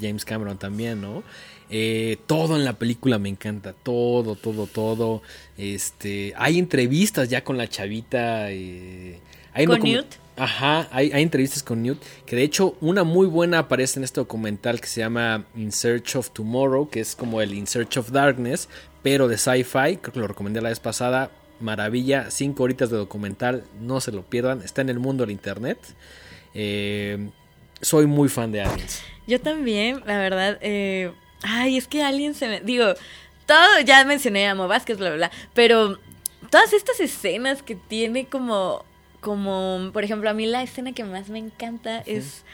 James 0.00 0.24
Cameron 0.24 0.56
también, 0.56 1.00
¿no? 1.02 1.22
Eh, 1.70 2.18
todo 2.26 2.56
en 2.56 2.64
la 2.64 2.74
película 2.74 3.18
me 3.18 3.28
encanta, 3.28 3.72
todo, 3.72 4.36
todo, 4.36 4.66
todo. 4.66 5.22
Este, 5.56 6.32
hay 6.36 6.58
entrevistas 6.58 7.28
ya 7.28 7.42
con 7.42 7.56
la 7.56 7.68
chavita. 7.68 8.50
eh, 8.50 9.18
hay 9.52 9.66
¿Con 9.66 9.80
Newt? 9.80 10.06
Ajá, 10.36 10.88
hay, 10.90 11.12
hay 11.12 11.22
entrevistas 11.22 11.62
con 11.62 11.82
Newt, 11.82 12.02
que 12.26 12.34
de 12.34 12.42
hecho 12.42 12.76
una 12.80 13.04
muy 13.04 13.26
buena 13.28 13.60
aparece 13.60 14.00
en 14.00 14.04
este 14.04 14.20
documental 14.20 14.80
que 14.80 14.88
se 14.88 15.00
llama 15.00 15.46
In 15.54 15.70
Search 15.70 16.16
of 16.16 16.30
Tomorrow, 16.30 16.88
que 16.90 16.98
es 17.00 17.14
como 17.14 17.40
el 17.40 17.54
In 17.54 17.68
Search 17.68 17.98
of 17.98 18.10
Darkness, 18.10 18.68
pero 19.04 19.28
de 19.28 19.38
sci-fi, 19.38 19.98
creo 19.98 20.12
que 20.12 20.18
lo 20.18 20.26
recomendé 20.26 20.60
la 20.60 20.70
vez 20.70 20.80
pasada, 20.80 21.30
maravilla, 21.60 22.32
cinco 22.32 22.64
horitas 22.64 22.90
de 22.90 22.96
documental, 22.96 23.62
no 23.80 24.00
se 24.00 24.10
lo 24.10 24.22
pierdan, 24.22 24.60
está 24.62 24.82
en 24.82 24.88
el 24.88 24.98
mundo 24.98 25.22
del 25.22 25.30
internet. 25.30 25.78
Eh, 26.52 27.30
soy 27.80 28.06
muy 28.06 28.28
fan 28.28 28.50
de 28.50 28.62
Aliens. 28.62 29.02
Yo 29.28 29.40
también, 29.40 30.02
la 30.04 30.18
verdad. 30.18 30.58
eh, 30.62 31.12
ay, 31.44 31.76
es 31.76 31.86
que 31.86 32.02
alguien 32.02 32.34
se 32.34 32.48
me. 32.48 32.60
Digo, 32.60 32.94
todo. 33.46 33.80
Ya 33.84 34.04
mencioné 34.04 34.48
a 34.48 34.54
Mo 34.54 34.66
Vázquez, 34.68 34.98
bla, 34.98 35.10
bla, 35.10 35.16
bla. 35.16 35.30
Pero 35.54 35.98
todas 36.50 36.72
estas 36.72 36.98
escenas 37.00 37.62
que 37.62 37.74
tiene 37.76 38.26
como. 38.26 38.84
Como, 39.20 39.90
por 39.94 40.04
ejemplo, 40.04 40.28
a 40.28 40.34
mí 40.34 40.44
la 40.44 40.62
escena 40.62 40.92
que 40.92 41.02
más 41.02 41.30
me 41.30 41.38
encanta 41.38 42.00
es. 42.04 42.44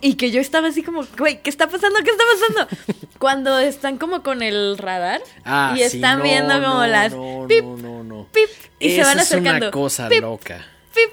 y 0.00 0.14
que 0.14 0.30
yo 0.30 0.40
estaba 0.40 0.68
así 0.68 0.82
como, 0.82 1.04
güey, 1.18 1.42
¿qué 1.42 1.50
está 1.50 1.68
pasando? 1.68 1.98
¿Qué 2.02 2.10
está 2.10 2.24
pasando? 2.32 2.76
Cuando 3.18 3.58
están 3.58 3.98
como 3.98 4.22
con 4.22 4.42
el 4.42 4.78
radar 4.78 5.20
Ah, 5.44 5.72
y 5.74 5.80
sí, 5.80 5.82
están 5.96 6.18
no, 6.18 6.24
viendo 6.24 6.54
como 6.54 6.74
no, 6.80 6.86
las 6.86 7.12
no, 7.12 7.44
pip, 7.46 7.62
no, 7.62 7.76
no, 7.76 8.04
no. 8.04 8.26
pip, 8.32 8.48
y 8.78 8.92
se 8.94 9.02
van 9.02 9.18
es 9.18 9.24
acercando. 9.24 9.66
una 9.66 9.70
cosa 9.70 10.08
Pip, 10.08 10.22
loca. 10.22 10.64
pip, 10.94 11.10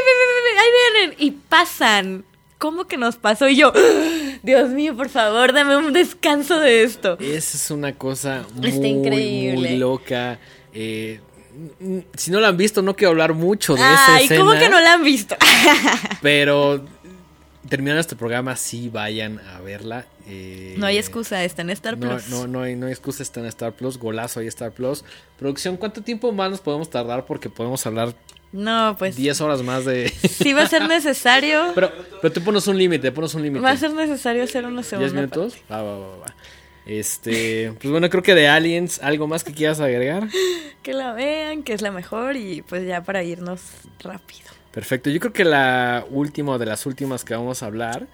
pip, 0.48 0.58
ahí 0.58 0.68
vienen, 1.00 1.16
y 1.20 1.30
pasan 1.30 2.24
¿cómo 2.59 2.86
que 2.86 2.96
nos 2.96 3.16
pasó? 3.16 3.48
Y 3.48 3.57
yo, 3.57 3.72
Dios 4.42 4.70
mío, 4.70 4.96
por 4.96 5.09
favor, 5.09 5.52
dame 5.52 5.76
un 5.76 5.92
descanso 5.92 6.59
de 6.61 6.82
esto. 6.84 7.18
Esa 7.20 7.57
es 7.57 7.70
una 7.70 7.94
cosa 7.94 8.44
muy, 8.55 8.68
Está 8.68 8.86
increíble. 8.86 9.68
muy 9.70 9.78
loca. 9.78 10.38
Eh, 10.72 11.20
si 12.16 12.30
no 12.30 12.40
la 12.40 12.48
han 12.48 12.57
visto, 12.57 12.82
no 12.82 12.96
quiero 12.96 13.11
hablar 13.11 13.34
mucho 13.34 13.74
de 13.74 13.80
esa 13.82 14.14
Ay, 14.16 14.24
escena. 14.24 14.40
¿cómo 14.40 14.52
que 14.59 14.68
no 14.68 14.80
la 14.80 14.94
han 14.94 15.05
visto? 15.05 15.36
Pero 16.22 16.84
terminando 17.68 18.00
este 18.00 18.16
programa, 18.16 18.57
sí 18.57 18.88
vayan 18.90 19.38
a 19.40 19.61
verla. 19.61 20.07
eh, 20.26 20.74
no 20.76 20.86
hay 20.86 20.98
excusa, 20.98 21.44
está 21.44 21.62
en 21.62 21.70
Star 21.70 21.96
No, 21.96 22.09
Plus. 22.11 22.28
no, 22.28 22.46
no 22.46 22.62
hay, 22.62 22.74
no 22.76 22.86
hay 22.86 22.92
excusa, 22.92 23.22
está 23.22 23.40
en 23.40 23.46
Star 23.46 23.72
Plus, 23.72 23.98
golazo 23.98 24.40
ahí 24.40 24.46
Star 24.48 24.72
Plus. 24.72 25.05
Producción, 25.38 25.76
¿cuánto 25.76 26.02
tiempo 26.02 26.30
más 26.32 26.50
nos 26.50 26.61
podemos 26.61 26.90
tardar? 26.90 27.24
Porque 27.24 27.48
podemos 27.48 27.86
hablar 27.86 28.14
No, 28.55 28.94
pues 28.96 29.16
10 29.16 29.40
horas 29.40 29.62
más 29.62 29.84
de... 29.84 30.09
sí 30.28 30.52
va 30.52 30.62
a 30.62 30.68
ser 30.68 30.86
necesario. 30.86 31.72
pero, 31.74 31.90
pero 32.22 32.32
tú 32.32 32.40
pones 32.40 32.64
un 32.68 32.78
límite, 32.78 33.11
pones 33.11 33.34
un 33.34 33.42
límite. 33.42 33.61
va 33.61 33.72
a 33.72 33.76
ser 33.76 33.92
necesario 33.92 34.44
hacer 34.44 34.64
una 34.64 34.76
10 34.82 34.86
segunda 34.86 35.12
minutos. 35.12 35.57
Va, 35.70 35.82
va, 35.82 35.98
va, 35.98 36.16
va. 36.18 36.26
Este, 36.86 37.72
pues 37.80 37.90
bueno, 37.90 38.09
creo 38.11 38.22
que 38.22 38.34
de 38.36 38.46
Aliens, 38.46 39.02
¿algo 39.02 39.26
más 39.26 39.42
que 39.42 39.52
quieras 39.52 39.80
agregar? 39.80 40.28
Que 40.84 40.92
la 40.92 41.14
vean, 41.14 41.62
que 41.62 41.72
es 41.72 41.80
la 41.80 41.90
mejor 41.90 42.36
y 42.36 42.61
pues 42.61 42.86
ya 42.86 43.02
para 43.02 43.24
irnos 43.24 43.62
rápido. 44.00 44.50
Perfecto, 44.70 45.09
yo 45.09 45.18
creo 45.18 45.32
que 45.32 45.44
la 45.44 46.05
última 46.11 46.52
o 46.52 46.59
de 46.59 46.66
las 46.66 46.84
últimas 46.84 47.24
que 47.24 47.34
vamos 47.34 47.62
a 47.62 47.66
hablar 47.66 48.07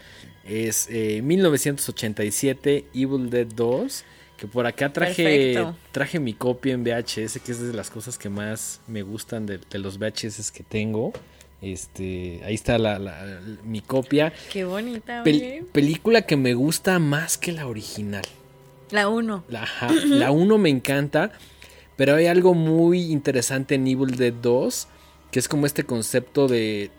es 0.45 0.87
eh, 0.89 1.21
1987 1.21 2.87
Evil 2.95 3.29
Dead 3.29 3.49
2, 3.49 4.05
que 4.41 4.47
por 4.47 4.67
acá 4.67 4.91
traje, 4.93 5.23
Perfecto. 5.23 5.77
traje 5.93 6.19
mi 6.19 6.33
copia 6.33 6.73
en 6.73 6.83
VHS, 6.83 7.39
que 7.45 7.53
es 7.53 7.61
de 7.61 7.75
las 7.75 7.91
cosas 7.91 8.17
que 8.17 8.31
más 8.31 8.81
me 8.89 9.03
gustan 9.03 9.45
de, 9.45 9.59
de 9.59 9.79
los 9.79 9.99
VHS 9.99 10.51
que 10.51 10.63
tengo. 10.65 11.13
Este, 11.61 12.41
ahí 12.45 12.55
está 12.55 12.79
la, 12.79 12.99
la- 12.99 13.41
mi 13.65 13.83
copia. 13.83 14.33
Qué 14.51 14.65
bonita, 14.65 15.23
Pel- 15.25 15.67
película 15.73 16.23
que 16.23 16.39
me 16.39 16.55
gusta 16.55 16.99
más 16.99 17.37
que 17.37 17.53
la 17.53 17.67
original. 17.67 18.25
La 18.91 19.09
uno. 19.11 19.45
La, 19.49 19.65
ajá, 19.65 19.93
la 20.07 20.31
1 20.31 20.57
me 20.57 20.71
encanta, 20.71 21.33
pero 21.97 22.15
hay 22.15 22.27
algo 22.27 22.55
muy 22.55 23.13
interesante 23.13 23.75
en 23.75 23.87
Evil 23.87 24.17
Dead 24.17 24.33
2, 24.33 24.89
que 25.31 25.39
es 25.39 25.49
como 25.49 25.67
este 25.67 25.85
concepto 25.85 26.49
de... 26.49 26.91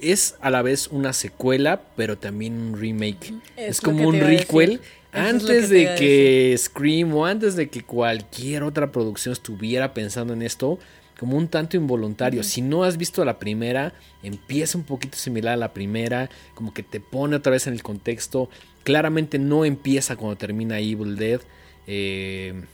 Es 0.00 0.34
a 0.40 0.50
la 0.50 0.62
vez 0.62 0.88
una 0.88 1.12
secuela, 1.12 1.82
pero 1.94 2.16
también 2.18 2.54
un 2.58 2.80
remake. 2.80 3.34
Es 3.56 3.68
Es, 3.76 3.80
como 3.82 4.08
un 4.08 4.18
requel. 4.18 4.80
Antes 5.12 5.68
que 5.68 5.74
de 5.74 5.94
que 5.96 6.54
Scream 6.58 7.14
o 7.14 7.26
antes 7.26 7.54
de 7.54 7.68
que 7.68 7.82
cualquier 7.82 8.62
otra 8.62 8.90
producción 8.90 9.32
estuviera 9.32 9.92
pensando 9.92 10.32
en 10.32 10.42
esto, 10.42 10.78
como 11.18 11.36
un 11.36 11.48
tanto 11.48 11.76
involuntario. 11.76 12.42
Si 12.42 12.62
no 12.62 12.82
has 12.82 12.96
visto 12.96 13.24
la 13.24 13.38
primera, 13.38 13.92
empieza 14.22 14.76
un 14.76 14.84
poquito 14.84 15.16
similar 15.16 15.54
a 15.54 15.56
la 15.56 15.72
primera, 15.72 16.30
como 16.54 16.74
que 16.74 16.82
te 16.82 16.98
pone 16.98 17.36
otra 17.36 17.52
vez 17.52 17.66
en 17.66 17.74
el 17.74 17.82
contexto. 17.82 18.48
Claramente 18.82 19.38
no 19.38 19.64
empieza 19.64 20.16
cuando 20.16 20.36
termina 20.36 20.80
Evil 20.80 21.16
Dead. 21.16 21.40
Eh, 21.86 22.64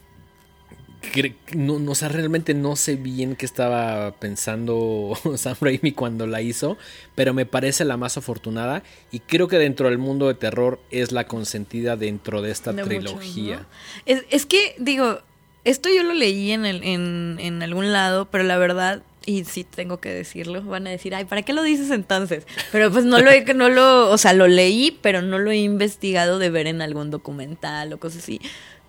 no, 1.54 1.78
no, 1.78 1.92
o 1.92 1.94
sea, 1.94 2.09
realmente 2.09 2.54
no 2.54 2.76
sé 2.76 2.96
bien 2.96 3.36
qué 3.36 3.46
estaba 3.46 4.12
pensando 4.12 5.12
Sam 5.36 5.56
Raimi 5.61 5.92
cuando 5.92 6.26
la 6.26 6.42
hizo, 6.42 6.76
pero 7.14 7.34
me 7.34 7.46
parece 7.46 7.84
la 7.84 7.96
más 7.96 8.16
afortunada 8.16 8.82
y 9.11 9.20
creo 9.20 9.48
que 9.48 9.59
dentro 9.59 9.88
del 9.88 9.98
mundo 9.98 10.28
de 10.28 10.34
terror 10.34 10.80
es 10.90 11.12
la 11.12 11.26
consentida 11.26 11.96
dentro 11.96 12.42
de 12.42 12.50
esta 12.50 12.72
De 12.72 12.84
muchos, 12.84 13.18
trilogía. 13.18 13.56
¿no? 13.56 13.66
es, 14.06 14.24
es 14.30 14.46
que, 14.46 14.74
digo, 14.78 15.20
esto 15.64 15.88
yo 15.94 16.02
lo 16.02 16.14
leí 16.14 16.52
en, 16.52 16.64
el, 16.64 16.82
en, 16.82 17.36
en 17.40 17.62
algún 17.62 17.92
lado, 17.92 18.30
pero 18.30 18.44
la 18.44 18.56
verdad, 18.56 19.02
y 19.26 19.44
sí 19.44 19.64
tengo 19.64 20.00
que 20.00 20.09
decirlo, 20.09 20.62
van 20.62 20.86
a 20.86 20.90
decir, 20.90 21.14
ay, 21.14 21.26
¿para 21.26 21.42
qué 21.42 21.52
lo 21.52 21.62
dices 21.62 21.90
entonces? 21.90 22.46
Pero 22.72 22.90
pues 22.90 23.04
no 23.04 23.20
lo 23.20 23.30
he, 23.30 23.44
no 23.54 23.68
lo, 23.68 24.11
o 24.11 24.16
sea, 24.16 24.32
lo 24.32 24.48
leí, 24.48 24.98
pero 25.02 25.20
no 25.20 25.38
lo 25.38 25.50
he 25.50 25.59
investigado 25.59 26.38
de 26.38 26.48
ver 26.50 26.66
en 26.66 26.80
algún 26.80 27.11
documental 27.11 27.92
o 27.92 28.00
cosas 28.00 28.22
así. 28.22 28.40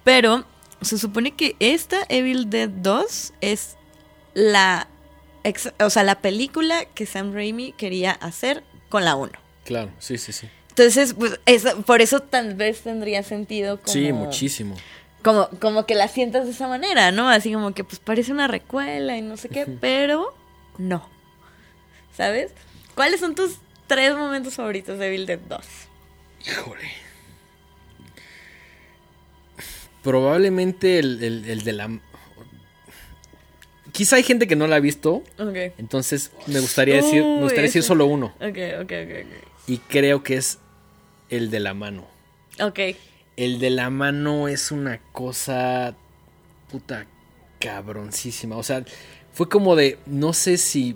Pero 0.06 0.46
se 0.82 0.98
supone 0.98 1.32
que 1.32 1.56
esta 1.60 1.98
Evil 2.10 2.50
Dead 2.50 2.70
2 2.70 3.34
es 3.42 3.76
la, 4.34 4.88
ex- 5.44 5.74
o 5.80 5.90
sea, 5.90 6.04
la 6.04 6.16
película 6.22 6.86
que 6.86 7.06
Sam 7.06 7.34
Raimi 7.34 7.74
quería 7.74 8.12
hacer 8.12 8.64
con 8.90 9.06
la 9.06 9.16
1. 9.16 9.32
Claro, 9.66 9.92
sí, 10.00 10.18
sí, 10.18 10.32
sí. 10.34 10.48
Entonces, 10.70 11.14
pues, 11.14 11.40
eso- 11.46 11.82
por 11.82 12.02
eso 12.02 12.22
tal 12.22 12.56
vez 12.56 12.82
tendría 12.82 13.24
sentido 13.24 13.78
como... 13.82 13.92
Sí, 13.94 14.14
muchísimo. 14.14 14.76
Como, 15.24 15.50
como 15.60 15.86
que 15.86 15.96
la 15.96 16.08
sientas 16.08 16.46
de 16.46 16.52
esa 16.52 16.68
manera, 16.70 17.12
¿no? 17.12 17.30
Así 17.30 17.52
como 17.52 17.74
que 17.74 17.84
pues 17.84 18.00
parece 18.00 18.32
una 18.32 18.48
recuela 18.48 19.18
y 19.18 19.22
no 19.22 19.36
sé 19.36 19.50
qué, 19.50 19.66
pero 19.66 20.34
no. 20.78 21.06
¿Sabes? 22.16 22.52
¿Cuáles 22.96 23.20
son 23.20 23.36
tus 23.36 23.58
tres 23.88 24.16
momentos 24.16 24.54
favoritos 24.56 24.98
de 24.98 25.08
Evil 25.08 25.26
Dead 25.26 25.40
2? 25.40 25.60
Híjole. 26.48 26.90
Probablemente 30.04 31.00
el, 31.00 31.24
el- 31.24 31.46
el 31.50 31.64
de 31.64 31.74
la... 31.74 32.00
Quizá 33.92 34.16
hay 34.18 34.24
gente 34.24 34.48
que 34.48 34.56
no 34.56 34.68
la 34.68 34.78
ha 34.78 34.80
visto, 34.80 35.24
Ok. 35.40 35.56
entonces 35.78 36.32
me 36.48 36.60
gustaría 36.60 36.96
decir, 36.96 37.24
me 37.24 37.42
gustaría 37.42 37.64
decir 37.64 37.84
solo 37.84 38.06
uno. 38.06 38.28
Ok, 38.40 38.58
ok, 38.82 38.92
ok, 38.92 39.26
Y 39.68 39.78
creo 39.80 40.24
que 40.24 40.36
es 40.38 40.60
el 41.30 41.50
de 41.50 41.60
la 41.60 41.74
mano. 41.74 42.08
Ok. 42.62 42.80
El 43.36 43.60
de 43.60 43.70
la 43.72 43.90
mano 43.90 44.48
es 44.48 44.72
una 44.72 45.00
cosa 45.12 45.96
puta 46.72 47.08
cabroncísima. 47.60 48.58
O 48.58 48.64
sea, 48.64 48.86
fue 49.34 49.50
como 49.50 49.76
de, 49.76 49.98
no 50.06 50.34
sé 50.34 50.58
si 50.58 50.96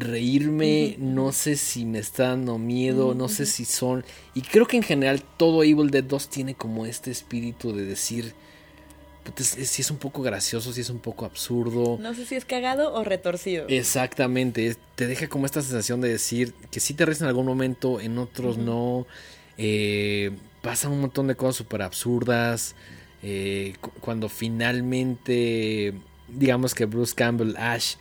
reírme, 0.00 0.96
no 0.98 1.32
sé 1.32 1.56
si 1.56 1.84
me 1.84 1.98
está 1.98 2.28
dando 2.28 2.58
miedo, 2.58 3.14
no 3.14 3.28
sé 3.28 3.46
si 3.46 3.64
son... 3.64 4.04
Y 4.34 4.42
creo 4.42 4.66
que 4.66 4.76
en 4.76 4.82
general 4.82 5.22
todo 5.36 5.62
Evil 5.62 5.90
Dead 5.90 6.04
2 6.04 6.28
tiene 6.28 6.54
como 6.54 6.86
este 6.86 7.10
espíritu 7.10 7.72
de 7.72 7.84
decir, 7.84 8.34
puta, 9.24 9.42
es- 9.42 9.56
es- 9.56 9.70
si 9.70 9.82
es 9.82 9.90
un 9.90 9.96
poco 9.98 10.22
gracioso, 10.22 10.72
si 10.72 10.80
es 10.82 10.90
un 10.90 10.98
poco 10.98 11.24
absurdo. 11.24 11.98
No 12.00 12.14
sé 12.14 12.26
si 12.26 12.34
es 12.34 12.44
cagado 12.44 12.92
o 12.94 13.04
retorcido. 13.04 13.66
Exactamente, 13.68 14.76
te 14.94 15.06
deja 15.06 15.28
como 15.28 15.46
esta 15.46 15.62
sensación 15.62 16.00
de 16.00 16.08
decir 16.08 16.52
que 16.70 16.80
sí 16.80 16.94
te 16.94 17.04
ríes 17.06 17.20
en 17.20 17.26
algún 17.28 17.46
momento, 17.46 18.00
en 18.00 18.18
otros 18.18 18.56
no. 18.58 19.06
Eh, 19.58 20.32
pasan 20.62 20.92
un 20.92 21.00
montón 21.00 21.26
de 21.28 21.34
cosas 21.36 21.56
súper 21.56 21.82
absurdas. 21.82 22.74
eh, 23.22 23.74
cu- 23.80 23.90
cuando 24.00 24.28
finalmente, 24.28 25.94
digamos 26.28 26.74
que 26.74 26.84
Bruce 26.84 27.14
Campbell, 27.14 27.56
Ash, 27.56 27.94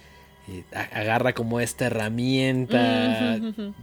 agarra 0.71 1.33
como 1.33 1.59
esta 1.59 1.85
herramienta, 1.87 3.39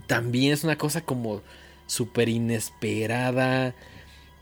también 0.07 0.53
es 0.53 0.63
una 0.63 0.77
cosa 0.77 1.01
como 1.01 1.41
súper 1.87 2.29
inesperada. 2.29 3.75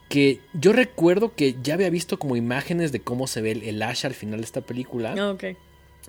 Que 0.08 0.40
yo 0.52 0.72
recuerdo 0.74 1.34
que 1.34 1.56
ya 1.62 1.74
había 1.74 1.88
visto 1.88 2.18
como 2.18 2.36
imágenes 2.36 2.92
de 2.92 3.00
cómo 3.00 3.26
se 3.26 3.40
ve 3.40 3.52
el, 3.52 3.62
el 3.62 3.82
Ash 3.82 4.04
al 4.04 4.12
final 4.14 4.40
de 4.40 4.44
esta 4.44 4.60
película. 4.60 5.30
Ok. 5.32 5.44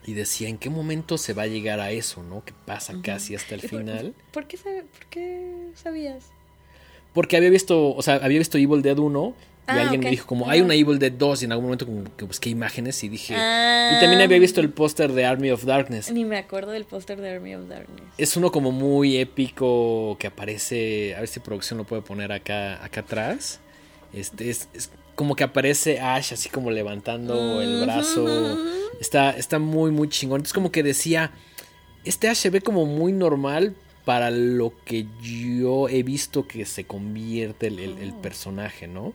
Y 0.06 0.14
decía, 0.14 0.50
¿en 0.50 0.58
qué 0.58 0.70
momento 0.70 1.18
se 1.18 1.34
va 1.34 1.44
a 1.44 1.48
llegar 1.48 1.80
a 1.80 1.92
eso, 1.92 2.22
no? 2.24 2.44
Que 2.44 2.52
pasa 2.66 2.96
casi 3.02 3.36
hasta 3.36 3.56
el 3.56 3.64
¿Y 3.64 3.68
por- 3.70 3.80
final. 3.80 4.14
¿Por 4.32 4.48
qué, 4.48 4.58
por 4.58 5.06
qué 5.10 5.70
sabías? 5.76 6.26
Porque 7.14 7.38
había 7.38 7.50
visto, 7.50 7.96
o 7.96 8.02
sea, 8.02 8.16
había 8.16 8.40
visto 8.40 8.58
Evil 8.58 8.82
Dead 8.82 8.98
1 8.98 9.34
y 9.66 9.72
Ah, 9.72 9.82
alguien 9.84 10.02
me 10.02 10.10
dijo 10.10 10.28
como, 10.28 10.48
Ah. 10.50 10.52
hay 10.54 10.62
una 10.62 10.74
Evil 10.76 11.00
Dead 11.00 11.12
2 11.12 11.42
y 11.42 11.46
en 11.46 11.52
algún 11.54 11.66
momento 11.66 11.86
como 11.86 12.04
que 12.18 12.26
busqué 12.26 12.50
imágenes 12.50 13.02
y 13.04 13.10
dije... 13.10 13.34
Ah. 13.38 13.92
Y 13.96 14.00
también 14.02 14.22
había 14.22 14.38
visto 14.40 14.60
el 14.62 14.70
póster 14.70 15.12
de 15.14 15.26
Army 15.26 15.52
of 15.52 15.64
Darkness. 15.64 16.12
Ni 16.12 16.26
me 16.26 16.38
acuerdo 16.38 16.72
del 16.72 16.84
póster 16.86 17.20
de 17.22 17.32
Army 17.36 17.56
of 17.56 17.68
Darkness. 17.70 18.04
Es 18.18 18.36
uno 18.36 18.52
como 18.52 18.72
muy 18.72 19.18
épico 19.18 20.18
que 20.20 20.28
aparece, 20.28 21.16
a 21.16 21.20
ver 21.20 21.28
si 21.30 21.40
producción 21.40 21.78
lo 21.78 21.86
puede 21.86 22.02
poner 22.02 22.32
acá, 22.32 22.84
acá 22.84 23.02
atrás. 23.02 23.60
Este 24.14 24.50
es, 24.50 24.68
es 24.74 24.92
como 25.16 25.36
que 25.36 25.44
aparece 25.44 26.00
Ash 26.00 26.34
así 26.34 26.50
como 26.50 26.70
levantando 26.72 27.62
el 27.62 27.82
brazo. 27.86 28.58
Está, 29.00 29.32
está 29.32 29.60
muy, 29.60 29.92
muy 29.92 30.10
chingón. 30.10 30.38
Entonces 30.40 30.54
como 30.54 30.72
que 30.72 30.84
decía, 30.84 31.32
este 32.04 32.28
Ash 32.28 32.38
se 32.38 32.50
ve 32.50 32.62
como 32.62 32.86
muy 32.86 33.12
normal 33.14 33.76
para 34.06 34.32
lo 34.32 34.74
que 34.84 35.06
yo 35.22 35.88
he 35.88 36.04
visto 36.04 36.46
que 36.46 36.66
se 36.66 36.84
convierte 36.84 37.68
el, 37.68 37.80
el- 37.80 37.98
el 38.00 38.14
personaje, 38.14 38.86
¿no? 38.88 39.14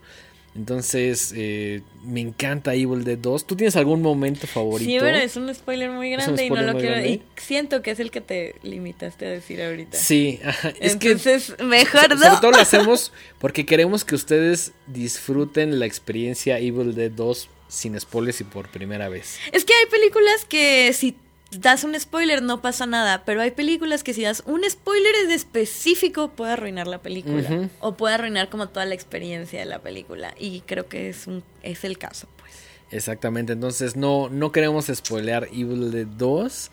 Entonces, 0.57 1.33
eh, 1.37 1.83
me 2.03 2.21
encanta 2.21 2.75
Evil 2.75 3.05
Dead 3.05 3.19
2. 3.19 3.47
¿Tú 3.47 3.55
tienes 3.55 3.77
algún 3.77 4.03
momento 4.03 4.47
favorito? 4.47 4.91
Sí, 4.91 4.97
pero 4.99 5.17
es 5.17 5.37
un 5.37 5.55
spoiler 5.55 5.91
muy 5.91 6.11
grande 6.11 6.45
y 6.45 6.51
no 6.51 6.63
lo 6.63 6.73
quiero. 6.73 6.91
grande. 6.97 7.09
Y 7.11 7.23
siento 7.37 7.81
que 7.83 7.93
es 7.93 8.01
el 8.01 8.11
que 8.11 8.21
te 8.21 8.57
limitaste 8.63 9.27
a 9.27 9.31
decir 9.31 9.63
ahorita. 9.63 9.97
Sí, 9.97 10.41
es 10.81 10.97
que 10.97 11.09
Entonces, 11.13 11.55
mejor 11.63 12.03
So- 12.09 12.15
no. 12.17 12.21
Sobre 12.23 12.41
todo 12.41 12.51
lo 12.53 12.57
hacemos 12.61 13.13
porque 13.39 13.65
queremos 13.67 14.05
que 14.05 14.15
ustedes 14.17 14.73
disfruten 14.87 15.79
la 15.79 15.87
experiencia 15.87 16.59
Evil 16.59 16.95
Dead 16.95 17.11
2 17.11 17.49
sin 17.69 17.99
spoilers 18.01 18.41
y 18.41 18.45
por 18.45 18.69
primera 18.69 19.09
vez. 19.09 19.39
Es 19.53 19.65
que 19.65 19.75
hay 19.75 19.87
películas 19.91 20.45
que 20.49 20.93
si 20.93 21.17
das 21.51 21.85
un 21.85 21.99
spoiler 21.99 22.43
no 22.43 22.61
pasa 22.61 22.87
nada, 22.87 23.25
pero 23.25 23.41
hay 23.41 23.51
películas 23.51 24.05
que 24.05 24.13
si 24.13 24.23
das 24.23 24.43
un 24.47 24.63
spoiler 24.69 25.15
en 25.25 25.31
específico 25.31 26.29
puede 26.29 26.53
arruinar 26.53 26.87
la 26.87 26.99
película 26.99 27.71
o 27.81 27.95
puede 27.95 28.15
arruinar 28.15 28.49
como 28.51 28.69
toda 28.69 28.85
la 28.85 28.95
experiencia 28.95 29.59
de 29.59 29.67
la 29.67 29.79
película 29.81 30.35
y 30.39 30.61
creo 30.61 30.89
que 30.89 31.09
es 31.09 31.27
un 31.27 31.43
es 31.63 31.85
el 31.85 31.99
caso, 31.99 32.29
pues. 32.37 32.53
Exactamente, 32.91 33.53
entonces 33.53 33.97
no, 33.97 34.29
no 34.29 34.53
queremos 34.53 34.87
spoilear 34.87 35.49
Evil 35.53 35.91
Dead 35.91 36.07
2. 36.07 36.71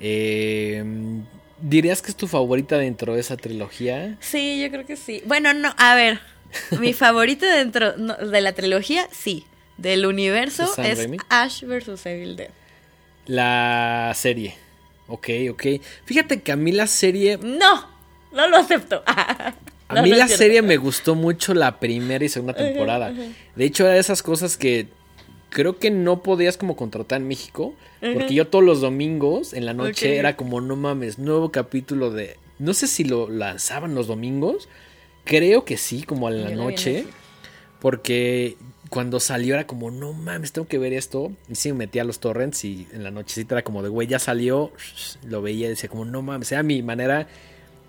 Eh, 0.00 0.84
¿Dirías 1.60 2.02
que 2.02 2.10
es 2.10 2.16
tu 2.16 2.28
favorita 2.28 2.78
dentro 2.78 3.14
de 3.14 3.20
esa 3.20 3.36
trilogía? 3.36 4.16
Sí, 4.20 4.60
yo 4.62 4.70
creo 4.70 4.86
que 4.86 4.96
sí. 4.96 5.22
Bueno, 5.26 5.52
no, 5.54 5.74
a 5.76 5.94
ver. 5.94 6.20
Mi 6.80 6.92
favorita 6.92 7.52
dentro 7.54 7.96
no, 7.96 8.14
de 8.14 8.40
la 8.40 8.52
trilogía, 8.52 9.08
sí. 9.10 9.44
Del 9.76 10.06
universo 10.06 10.62
¿De 10.62 10.68
Sam 10.68 10.84
es 10.86 10.98
Raimi? 10.98 11.18
Ash 11.28 11.64
vs. 11.64 12.06
Evil 12.06 12.36
Dead. 12.36 12.50
La 13.28 14.12
serie. 14.16 14.54
Ok, 15.06 15.28
ok. 15.50 15.64
Fíjate 16.04 16.42
que 16.42 16.50
a 16.52 16.56
mí 16.56 16.72
la 16.72 16.86
serie. 16.88 17.38
No, 17.40 17.86
no 18.32 18.48
lo 18.48 18.56
acepto. 18.56 19.02
A 19.90 19.94
No, 19.94 20.02
mí 20.02 20.10
no 20.10 20.16
la 20.16 20.26
cierto. 20.26 20.42
serie 20.44 20.60
me 20.60 20.76
gustó 20.76 21.14
mucho 21.14 21.54
la 21.54 21.80
primera 21.80 22.22
y 22.22 22.28
segunda 22.28 22.52
temporada. 22.54 23.10
De 23.10 23.64
hecho, 23.64 23.84
era 23.84 23.94
de 23.94 24.00
esas 24.00 24.22
cosas 24.22 24.58
que 24.58 24.86
creo 25.48 25.78
que 25.78 25.90
no 25.90 26.22
podías 26.22 26.58
como 26.58 26.76
contratar 26.76 27.22
en 27.22 27.28
México. 27.28 27.74
Porque 28.00 28.34
yo 28.34 28.46
todos 28.48 28.62
los 28.64 28.82
domingos 28.82 29.54
en 29.54 29.64
la 29.64 29.72
noche 29.72 30.16
era 30.18 30.36
como, 30.36 30.60
no 30.60 30.76
mames, 30.76 31.18
nuevo 31.18 31.50
capítulo 31.52 32.10
de... 32.10 32.36
No 32.58 32.74
sé 32.74 32.86
si 32.86 33.04
lo 33.04 33.30
lanzaban 33.30 33.94
los 33.94 34.08
domingos. 34.08 34.68
Creo 35.24 35.64
que 35.64 35.78
sí, 35.78 36.02
como 36.02 36.28
a 36.28 36.32
la 36.32 36.50
Yo 36.50 36.56
noche. 36.56 37.06
Porque 37.80 38.56
cuando 38.88 39.20
salió 39.20 39.54
era 39.54 39.66
como, 39.66 39.90
no 39.90 40.12
mames, 40.12 40.52
tengo 40.52 40.68
que 40.68 40.78
ver 40.78 40.92
esto. 40.92 41.32
Y 41.48 41.54
sí 41.54 41.72
me 41.72 41.78
metía 41.78 42.02
a 42.02 42.04
los 42.04 42.20
torrents 42.20 42.64
y 42.64 42.86
en 42.92 43.04
la 43.04 43.10
nochecita 43.10 43.54
era 43.54 43.62
como 43.62 43.82
de, 43.82 43.88
güey, 43.88 44.08
ya 44.08 44.18
salió. 44.18 44.72
Lo 45.24 45.42
veía 45.42 45.66
y 45.66 45.70
decía 45.70 45.88
como, 45.88 46.04
no 46.04 46.22
mames, 46.22 46.52
era 46.52 46.62
mi 46.62 46.82
manera 46.82 47.26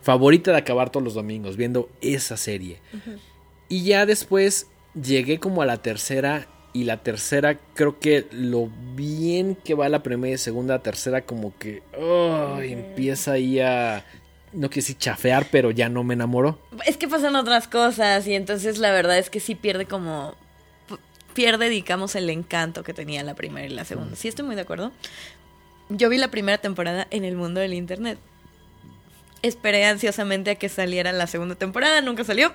favorita 0.02 0.52
de 0.52 0.58
acabar 0.58 0.89
todos 0.89 1.04
los 1.04 1.14
domingos, 1.14 1.58
viendo 1.58 1.89
esa 2.02 2.38
serie. 2.38 2.80
Y 3.68 3.84
ya 3.84 4.06
después 4.06 4.68
llegué 5.02 5.39
como 5.39 5.62
a 5.62 5.66
la 5.66 5.78
tercera. 5.78 6.47
Y 6.72 6.84
la 6.84 6.97
tercera, 6.97 7.60
creo 7.74 8.00
que 8.00 8.28
lo 8.32 8.70
bien 8.93 9.56
que 9.56 9.74
va 9.74 9.89
la 9.89 10.04
primera 10.04 10.36
y 10.36 10.38
segunda, 10.38 10.84
tercera, 10.84 11.22
como 11.22 11.58
que 11.58 11.82
empieza 12.62 13.32
ahí 13.34 13.60
a. 13.60 14.06
No 14.52 14.68
decir 14.68 14.97
chafear, 14.97 15.47
pero 15.52 15.70
ya 15.70 15.89
no 15.89 16.04
me 16.04 16.16
enamoró. 16.16 16.60
Es 16.88 16.97
que 16.97 17.08
pasan 17.08 17.36
otras 17.36 17.68
cosas 17.68 18.26
y 18.28 18.34
entonces 18.34 18.80
la 18.80 18.91
verdad 18.91 19.20
es 19.20 19.30
que 19.30 19.39
sí 19.39 19.54
pierde 19.54 19.86
como... 19.86 20.34
p- 21.40 21.44
Pierde, 21.44 21.70
digamos, 21.70 22.16
el 22.16 22.30
encanto 22.30 22.84
que 22.84 22.94
tenía 22.94 23.24
la 23.24 23.34
primera 23.36 23.66
y 23.66 23.70
la 23.70 23.86
segunda. 23.86 24.16
Sí, 24.16 24.28
estoy 24.28 24.46
muy 24.46 24.56
de 24.56 24.62
acuerdo. 24.62 24.92
Yo 25.90 26.10
vi 26.10 26.18
la 26.18 26.30
primera 26.30 26.58
temporada 26.60 27.08
en 27.12 27.24
el 27.26 27.36
mundo 27.36 27.60
del 27.60 27.74
internet. 27.74 28.20
Esperé 29.42 29.86
ansiosamente 29.86 30.52
a 30.52 30.56
que 30.56 30.68
saliera 30.70 31.12
la 31.14 31.26
segunda 31.28 31.56
temporada, 31.56 32.02
nunca 32.02 32.24
salió. 32.26 32.54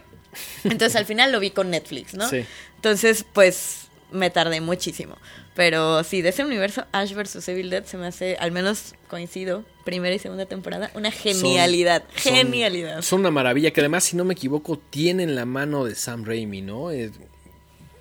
Entonces 0.64 0.96
al 0.96 1.06
final 1.06 1.32
lo 1.32 1.40
vi 1.40 1.50
con 1.50 1.70
Netflix, 1.70 2.14
¿no? 2.14 2.28
Sí. 2.28 2.44
Entonces, 2.76 3.24
pues 3.32 3.88
me 4.12 4.28
tardé 4.30 4.60
muchísimo. 4.60 5.16
Pero 5.54 6.04
sí, 6.04 6.20
de 6.20 6.28
ese 6.30 6.44
universo, 6.44 6.84
Ash 6.92 7.14
vs. 7.14 7.48
Evil 7.48 7.70
Dead 7.70 7.84
se 7.84 7.96
me 7.96 8.06
hace, 8.08 8.36
al 8.38 8.50
menos 8.52 8.94
coincido, 9.08 9.64
primera 9.84 10.14
y 10.14 10.18
segunda 10.18 10.46
temporada, 10.46 10.90
una 10.94 11.10
genialidad. 11.10 12.02
Son- 12.16 12.34
genialidad. 12.34 13.00
Son 13.02 13.20
una 13.20 13.30
maravilla 13.30 13.70
que 13.70 13.80
además, 13.80 14.04
si 14.04 14.16
no 14.16 14.24
me 14.24 14.34
equivoco, 14.34 14.78
tienen 14.90 15.34
la 15.36 15.46
mano 15.46 15.84
de 15.84 15.94
Sam 15.94 16.24
Raimi, 16.24 16.60
¿no? 16.60 16.90
Es- 16.90 17.12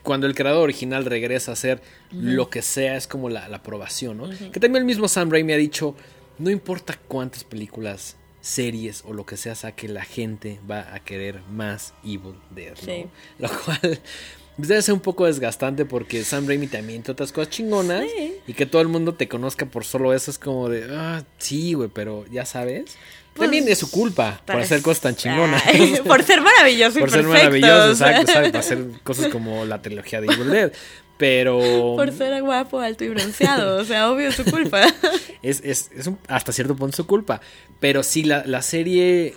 cuando 0.03 0.27
el 0.27 0.35
creador 0.35 0.63
original 0.63 1.05
regresa 1.05 1.51
a 1.51 1.53
hacer 1.53 1.81
lo 2.11 2.49
que 2.49 2.61
sea, 2.61 2.97
es 2.97 3.07
como 3.07 3.29
la, 3.29 3.47
la 3.47 3.57
aprobación, 3.57 4.17
¿no? 4.17 4.29
Que 4.29 4.59
también 4.59 4.81
el 4.81 4.85
mismo 4.85 5.07
Sam 5.07 5.31
Raimi 5.31 5.53
ha 5.53 5.57
dicho, 5.57 5.95
no 6.37 6.49
importa 6.49 6.99
cuántas 7.07 7.43
películas, 7.43 8.17
series 8.41 9.03
o 9.07 9.13
lo 9.13 9.25
que 9.25 9.37
sea 9.37 9.55
saque, 9.55 9.87
la 9.87 10.03
gente 10.03 10.59
va 10.69 10.93
a 10.93 10.99
querer 10.99 11.39
más 11.49 11.93
Evil 12.03 12.35
Dead, 12.49 12.71
¿no? 12.75 12.81
Sí. 12.85 13.05
Lo 13.39 13.49
cual 13.49 13.79
pues, 14.57 14.67
debe 14.67 14.81
ser 14.81 14.93
un 14.93 14.99
poco 14.99 15.25
desgastante 15.25 15.85
porque 15.85 16.25
Sam 16.25 16.45
Raimi 16.47 16.67
también 16.67 17.01
tiene 17.03 17.13
otras 17.13 17.31
cosas 17.31 17.49
chingonas 17.51 18.03
Sí. 18.13 18.33
y 18.45 18.53
que 18.53 18.65
todo 18.65 18.81
el 18.81 18.89
mundo 18.89 19.13
te 19.15 19.29
conozca 19.29 19.65
por 19.65 19.85
solo 19.85 20.13
eso 20.13 20.29
es 20.29 20.37
como 20.37 20.67
de, 20.67 20.87
ah, 20.91 21.23
sí, 21.37 21.73
güey, 21.73 21.87
pero 21.87 22.25
ya 22.29 22.45
sabes. 22.45 22.97
Pues, 23.33 23.47
también 23.47 23.67
es 23.67 23.79
su 23.79 23.89
culpa 23.89 24.41
por 24.45 24.55
Pues, 24.55 24.65
hacer 24.65 24.81
cosas 24.81 25.01
tan 25.01 25.15
chingonas. 25.15 25.63
por 26.05 26.21
ser 26.23 26.41
maravilloso 26.41 26.99
y 26.99 27.01
por 27.01 27.09
ser 27.11 27.21
perfecto, 27.25 27.45
maravilloso, 27.45 27.91
o 27.91 27.95
sea, 27.95 28.09
exacto, 28.21 28.31
¿sabes? 28.33 28.49
Para 28.51 28.59
hacer 28.59 28.85
cosas 29.03 29.27
como 29.29 29.65
la 29.65 29.81
trilogía 29.81 30.21
de 30.21 30.27
Evil 30.27 30.49
Dead. 30.49 30.71
Pero 31.17 31.59
Por 31.95 32.11
ser 32.11 32.41
guapo, 32.41 32.79
alto 32.79 33.03
y 33.03 33.09
bronceado. 33.09 33.77
O 33.77 33.85
sea, 33.85 34.11
obvio 34.11 34.29
es 34.29 34.35
su 34.35 34.43
culpa. 34.45 34.81
es, 35.43 35.61
es, 35.63 35.89
es 35.95 36.07
un- 36.07 36.17
hasta 36.27 36.51
cierto 36.51 36.75
punto 36.75 36.97
su 36.97 37.05
culpa. 37.07 37.39
Pero 37.79 38.03
sí, 38.03 38.23
la, 38.23 38.43
la 38.45 38.61
serie. 38.61 39.33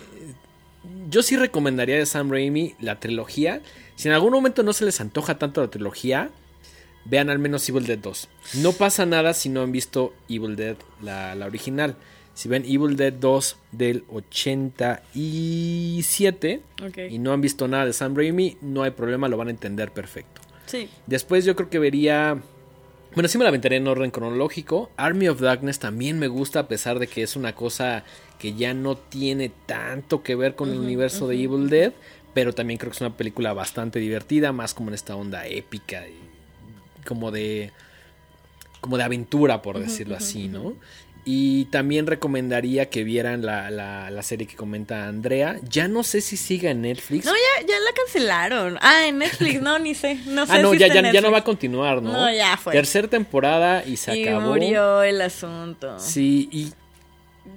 Yo 1.09 1.23
sí 1.23 1.37
recomendaría 1.37 1.97
de 1.97 2.07
Sam 2.07 2.31
Raimi 2.31 2.75
la 2.81 2.99
trilogía. 2.99 3.61
Si 3.95 4.09
en 4.09 4.15
algún 4.15 4.33
momento 4.33 4.63
no 4.63 4.73
se 4.73 4.85
les 4.85 5.01
antoja 5.01 5.39
tanto 5.39 5.61
la 5.61 5.69
trilogía, 5.69 6.31
vean 7.05 7.31
al 7.31 7.39
menos 7.39 7.69
Evil 7.69 7.87
Dead 7.87 7.99
2. 7.99 8.29
No 8.55 8.73
pasa 8.73 9.07
nada 9.07 9.33
si 9.35 9.49
no 9.49 9.63
han 9.63 9.71
visto 9.73 10.13
Evil 10.29 10.57
Dead, 10.57 10.77
la, 11.03 11.35
la 11.35 11.47
original. 11.47 11.97
Si 12.37 12.51
ven 12.51 12.65
Evil 12.67 12.97
Dead 12.97 13.15
2 13.15 13.57
del 13.73 14.05
87 14.13 16.61
Ok. 16.87 16.99
y 17.11 17.19
no 17.19 17.33
han 17.33 17.41
visto 17.41 17.67
nada 17.67 17.87
de 17.87 17.95
Sam 17.95 18.15
Raimi, 18.15 18.59
no 18.61 18.83
hay 18.83 18.91
problema, 18.91 19.27
lo 19.29 19.39
van 19.39 19.49
a 19.49 19.53
entender 19.53 19.91
perfecto. 19.91 20.43
Sí. 20.67 20.91
Después 21.07 21.47
yo 21.47 21.57
creo 21.57 21.71
que 21.71 21.79
vería... 21.79 22.39
Bueno, 23.15 23.29
sí 23.31 23.39
me 23.39 23.45
la 23.45 23.49
aventaré 23.49 23.77
en 23.77 23.89
orden 23.89 24.11
cronológico. 24.11 24.91
Army 24.99 25.29
of 25.29 25.41
Darkness 25.41 25.79
también 25.79 26.19
me 26.19 26.29
gusta 26.29 26.61
a 26.61 26.69
pesar 26.69 26.99
de 26.99 27.07
que 27.07 27.23
es 27.23 27.37
una 27.37 27.55
cosa 27.55 28.05
que 28.39 28.53
ya 28.53 28.75
no 28.75 28.97
tiene 28.97 29.51
tanto 29.65 30.23
que 30.23 30.35
ver 30.35 30.57
con 30.57 30.71
el 30.71 30.79
universo 30.79 31.27
de 31.27 31.43
Evil 31.43 31.71
Dead. 31.71 31.95
Pero 32.35 32.53
también 32.53 32.77
creo 32.77 32.91
que 32.91 32.97
es 32.97 33.01
una 33.01 33.17
película 33.17 33.55
bastante 33.55 33.99
divertida, 33.99 34.53
más 34.53 34.75
como 34.75 34.91
en 34.91 34.95
esta 34.95 35.17
onda 35.17 35.47
épica 35.47 36.07
y 36.07 36.19
como 37.07 37.31
de... 37.31 37.73
como 38.83 38.99
de 38.99 39.05
aventura, 39.05 39.63
por 39.63 39.79
decirlo 39.79 40.17
así, 40.17 40.49
¿no? 40.49 40.75
Y 41.29 41.65
también 41.67 42.07
recomendaría 42.07 42.89
que 42.89 43.03
vieran 43.03 43.45
la, 43.45 43.69
la, 43.73 44.11
la 44.11 44.23
serie 44.23 44.47
que 44.47 44.55
comenta 44.55 45.09
Andrea. 45.09 45.59
Ya 45.69 45.89
no 45.89 46.05
sé 46.05 46.21
si 46.21 46.37
siga 46.37 46.71
en 46.71 46.83
Netflix. 46.83 47.25
No, 47.27 47.33
ya, 47.33 47.67
ya 47.67 47.75
la 47.81 47.91
cancelaron. 47.97 48.79
Ah, 48.81 49.09
en 49.09 49.19
Netflix, 49.19 49.61
no, 49.61 49.77
ni 49.81 49.97
sé. 49.97 50.21
No 50.27 50.47
sé 50.47 50.53
Ah, 50.53 50.59
no, 50.63 50.71
si 50.71 50.79
ya, 50.79 50.87
está 50.87 51.03
ya, 51.03 51.13
ya 51.13 51.21
no 51.21 51.33
va 51.33 51.39
a 51.39 51.45
continuar, 51.45 52.01
¿no? 52.01 52.13
No, 52.13 52.33
ya 52.33 52.57
fue. 52.57 52.73
Tercera 52.75 53.09
temporada 53.09 53.85
y 53.85 53.97
se 53.97 54.17
Y 54.17 54.29
acabó. 54.29 54.53
murió 54.53 55.03
el 55.03 55.21
asunto. 55.21 55.99
Sí, 55.99 56.49
y 56.53 56.73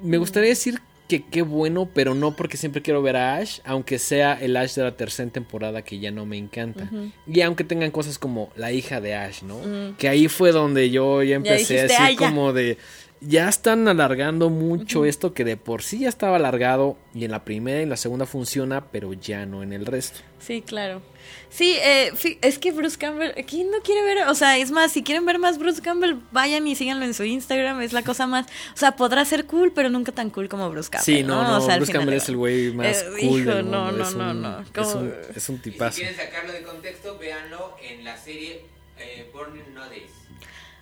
me 0.01 0.17
gustaría 0.17 0.49
decir 0.49 0.79
que 1.07 1.23
qué 1.23 1.43
bueno, 1.43 1.87
pero 1.93 2.15
no 2.15 2.35
porque 2.35 2.57
siempre 2.57 2.81
quiero 2.81 3.01
ver 3.03 3.17
a 3.17 3.35
Ash, 3.37 3.59
aunque 3.65 3.99
sea 3.99 4.33
el 4.41 4.55
Ash 4.57 4.73
de 4.75 4.83
la 4.83 4.91
tercera 4.97 5.29
temporada 5.29 5.83
que 5.83 5.99
ya 5.99 6.09
no 6.09 6.25
me 6.25 6.37
encanta. 6.37 6.89
Y 7.27 7.41
aunque 7.41 7.63
tengan 7.63 7.91
cosas 7.91 8.17
como 8.17 8.51
la 8.55 8.71
hija 8.71 8.99
de 8.99 9.13
Ash, 9.15 9.43
¿no? 9.43 9.59
Que 9.99 10.09
ahí 10.09 10.27
fue 10.27 10.51
donde 10.51 10.89
yo 10.89 11.21
ya 11.21 11.35
empecé 11.35 11.53
a 11.53 11.57
dijiste, 11.57 11.81
decir 11.83 11.97
"Ay, 11.99 12.15
ya". 12.15 12.27
como 12.27 12.51
de 12.53 12.77
ya 13.21 13.49
están 13.49 13.87
alargando 13.87 14.49
mucho 14.49 15.03
esto 15.05 15.33
que 15.33 15.43
de 15.43 15.57
por 15.57 15.83
sí 15.83 15.99
ya 15.99 16.09
estaba 16.09 16.37
alargado 16.37 16.97
y 17.13 17.25
en 17.25 17.31
la 17.31 17.43
primera 17.43 17.79
y 17.79 17.83
en 17.83 17.89
la 17.89 17.97
segunda 17.97 18.25
funciona, 18.25 18.85
pero 18.91 19.13
ya 19.13 19.45
no 19.45 19.61
en 19.63 19.73
el 19.73 19.85
resto. 19.85 20.19
Sí, 20.39 20.61
claro. 20.61 21.01
Sí, 21.49 21.75
eh, 21.83 22.11
es 22.41 22.59
que 22.59 22.71
Bruce 22.71 22.97
Campbell, 22.97 23.31
¿quién 23.45 23.71
no 23.71 23.79
quiere 23.83 24.03
ver? 24.03 24.27
O 24.29 24.35
sea, 24.35 24.57
es 24.57 24.71
más, 24.71 24.91
si 24.93 25.03
quieren 25.03 25.25
ver 25.25 25.37
más 25.37 25.57
Bruce 25.57 25.81
Campbell, 25.81 26.15
vayan 26.31 26.65
y 26.67 26.75
síganlo 26.75 27.03
en 27.05 27.13
su 27.13 27.23
Instagram, 27.23 27.81
es 27.81 27.91
la 27.91 28.03
cosa 28.03 28.25
más, 28.25 28.45
o 28.73 28.77
sea, 28.77 28.95
podrá 28.95 29.25
ser 29.25 29.45
cool, 29.45 29.71
pero 29.73 29.89
nunca 29.89 30.11
tan 30.11 30.29
cool 30.29 30.47
como 30.47 30.69
Bruce 30.69 30.89
Campbell. 30.89 31.15
Sí, 31.17 31.23
no, 31.23 31.43
no, 31.43 31.57
O 31.57 31.61
sea, 31.61 31.73
al 31.73 31.79
Bruce 31.81 31.91
Campbell 31.93 32.13
es 32.15 32.29
el 32.29 32.37
güey 32.37 32.71
más 32.71 33.01
Eh, 33.01 33.05
cool 33.27 33.41
hijo, 33.41 33.51
del 33.55 33.69
no, 33.69 33.85
mundo. 33.85 33.97
no, 33.97 34.03
es 34.09 34.15
no, 34.15 34.31
un, 34.31 34.41
no, 34.41 34.59
Es 34.61 34.95
un, 34.95 35.13
es 35.35 35.49
un 35.49 35.55
Y 35.55 35.57
si 35.57 35.63
tipazo. 35.71 35.97
quieren 35.97 36.15
sacarlo 36.15 36.53
de 36.53 36.61
contexto, 36.63 37.17
véanlo 37.17 37.75
en 37.83 38.03
la 38.05 38.15
serie 38.17 38.61
eh, 38.97 39.29
Burning 39.33 39.73
Notice. 39.73 40.18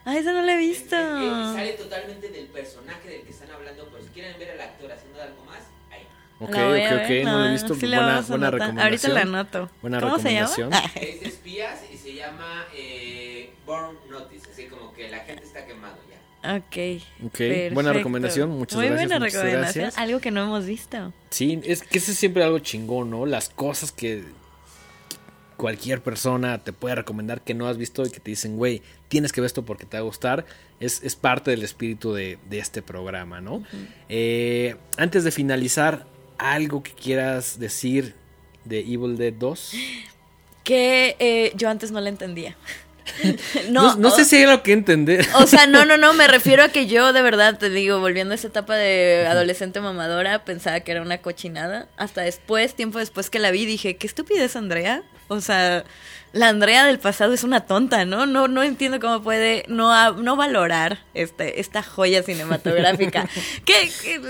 Ah, 0.10 0.18
eso 0.18 0.32
no 0.32 0.42
lo 0.42 0.50
he 0.50 0.58
visto. 0.58 0.96
Es- 0.96 1.24
es- 1.24 1.48
es- 1.50 1.54
sale 1.54 1.74
totalmente 1.74 2.30
del 2.30 2.48
personaje 2.48 3.10
del 3.10 3.22
que 3.24 3.32
están 3.32 3.52
hablando, 3.52 3.90
pero 3.92 4.04
si 4.04 4.10
quieren 4.12 4.40
ver 4.40 4.52
al 4.52 4.62
actor 4.62 4.90
haciendo 4.92 5.22
algo 5.22 5.44
más, 5.44 5.60
ahí. 5.92 6.04
Ok, 6.40 6.50
La 6.50 6.68
ok, 6.70 7.02
ok, 7.04 7.10
ver, 7.10 7.26
no 7.26 7.40
lo 7.40 7.46
he 7.46 7.52
visto. 7.52 7.76
sí 7.76 7.88
la 7.88 7.98
buena 7.98 8.22
buena 8.22 8.52
recomendación. 8.52 8.80
Ahorita 8.86 9.08
la 9.10 9.22
anoto. 9.22 9.70
Buena 9.82 10.00
¿Cómo 10.00 10.18
se 10.20 10.34
llama? 10.34 10.48
recomendación. 10.48 10.72
Es 11.04 11.20
de 11.22 11.28
espías 11.28 11.80
y 11.94 11.98
se 11.98 12.14
llama 12.14 12.66
eh, 12.74 13.54
Burn 13.66 13.98
Notice, 14.10 14.50
así 14.52 14.66
como 14.68 14.94
que 14.94 15.10
la 15.10 15.20
gente 15.20 15.44
está 15.44 15.66
quemado 15.66 15.98
ya. 16.10 16.56
Ok. 16.56 17.02
Ok, 17.26 17.40
buena 17.40 17.74
perfecto. 17.74 17.94
recomendación, 17.94 18.50
muchas 18.52 18.78
Muy 18.78 18.88
gracias, 18.88 19.10
buena 19.10 19.26
muchas 19.26 19.34
recomendación. 19.44 19.82
gracias. 19.84 20.02
Algo 20.02 20.20
que 20.22 20.32
no 20.32 20.44
hemos 20.44 20.66
visto. 20.66 21.12
Sí, 21.32 21.60
es 21.66 21.84
que 21.84 21.98
eso 21.98 22.12
es 22.12 22.18
siempre 22.18 22.44
algo 22.46 22.60
chingón, 22.60 23.10
¿no? 23.10 23.26
Las 23.26 23.50
cosas 23.50 23.92
que 23.92 24.24
cualquier 25.58 26.02
persona 26.02 26.60
te 26.64 26.72
puede 26.72 26.96
recomendar 26.96 27.42
que 27.42 27.54
no 27.54 27.68
has 27.68 27.78
visto 27.78 28.04
y 28.06 28.10
que 28.12 28.20
te 28.20 28.32
dicen, 28.32 28.58
güey, 28.58 28.82
tienes 29.10 29.32
que 29.32 29.42
ver 29.42 29.48
esto 29.48 29.66
porque 29.66 29.86
te 29.86 29.98
va 29.98 30.02
a 30.02 30.04
gustar, 30.04 30.46
es, 30.80 31.02
es 31.04 31.16
parte 31.16 31.52
del 31.52 31.64
espíritu 31.64 32.14
de, 32.14 32.38
de 32.50 32.60
este 32.60 32.82
programa, 32.82 33.42
¿no? 33.42 33.64
Eh, 34.08 34.76
antes 34.98 35.24
de 35.24 35.32
finalizar, 35.32 36.06
algo 36.38 36.84
que 36.84 36.92
quieras 36.94 37.60
decir 37.60 38.14
de 38.66 38.80
Evil 38.82 39.18
Dead 39.18 39.34
2. 39.34 39.74
Que 40.64 41.16
eh, 41.20 41.52
yo 41.56 41.70
antes 41.70 41.92
no 41.92 42.00
la 42.02 42.10
entendía. 42.10 42.56
No, 43.72 43.96
no 43.96 44.12
sé 44.12 44.24
o- 44.24 44.26
si 44.26 44.36
hay 44.36 44.44
algo 44.44 44.62
que 44.64 44.74
entender. 44.74 45.26
O 45.36 45.48
sea, 45.48 45.66
no, 45.66 45.86
no, 45.86 45.98
no, 45.98 46.14
me 46.14 46.28
refiero 46.28 46.62
a 46.64 46.68
que 46.70 46.88
yo 46.88 47.14
de 47.14 47.22
verdad, 47.22 47.58
te 47.58 47.70
digo, 47.70 48.00
volviendo 48.02 48.34
a 48.34 48.36
esa 48.36 48.48
etapa 48.48 48.76
de 48.76 49.26
adolescente 49.28 49.80
mamadora, 49.80 50.44
pensaba 50.46 50.82
que 50.82 50.92
era 50.92 51.02
una 51.02 51.20
cochinada. 51.20 51.88
Hasta 51.98 52.22
después, 52.22 52.76
tiempo 52.76 53.00
después 53.00 53.30
que 53.30 53.40
la 53.40 53.50
vi, 53.52 53.66
dije, 53.66 53.96
qué 53.96 54.06
estupidez, 54.08 54.56
Andrea. 54.58 55.04
O 55.28 55.42
sea, 55.42 55.84
la 56.34 56.50
Andrea 56.50 56.86
del 56.86 57.00
pasado 57.00 57.34
es 57.34 57.44
una 57.44 57.62
tonta, 57.62 58.06
¿no? 58.06 58.26
No, 58.26 58.48
no 58.48 58.64
entiendo 58.64 59.00
cómo 59.00 59.22
puede 59.22 59.64
no, 59.68 60.14
no 60.14 60.36
valorar 60.36 61.00
este, 61.14 61.60
esta 61.60 61.82
joya 61.82 62.22
cinematográfica. 62.24 63.30
que, 63.66 63.90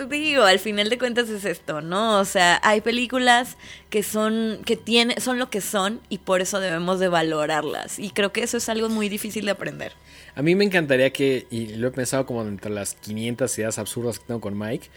digo, 0.10 0.44
al 0.44 0.60
final 0.60 0.90
de 0.90 0.98
cuentas 0.98 1.30
es 1.30 1.44
esto, 1.46 1.82
¿no? 1.82 2.20
O 2.20 2.26
sea, 2.26 2.60
hay 2.64 2.82
películas 2.82 3.58
que 3.90 4.04
son, 4.04 4.62
que 4.66 4.78
tiene, 4.78 5.20
son 5.20 5.40
lo 5.40 5.50
que 5.50 5.62
son 5.62 6.00
y 6.10 6.20
por 6.20 6.42
eso 6.42 6.60
debemos 6.60 7.00
de 7.00 7.08
valorarlas. 7.08 8.00
Y 8.00 8.12
creo 8.12 8.32
que 8.32 8.44
eso 8.44 8.58
es 8.58 8.70
algo 8.70 8.90
muy 8.90 9.10
difícil 9.10 9.46
de 9.46 9.52
aprender. 9.52 9.94
A 10.36 10.42
mí 10.42 10.56
me 10.56 10.64
encantaría 10.64 11.12
que, 11.12 11.48
y 11.50 11.76
lo 11.76 11.88
he 11.88 11.92
pensado 11.92 12.26
como 12.26 12.44
entre 12.44 12.72
las 12.72 12.94
500 12.96 13.58
ideas 13.58 13.80
absurdas 13.80 14.20
que 14.20 14.26
tengo 14.28 14.40
con 14.40 14.58
Mike, 14.58 14.88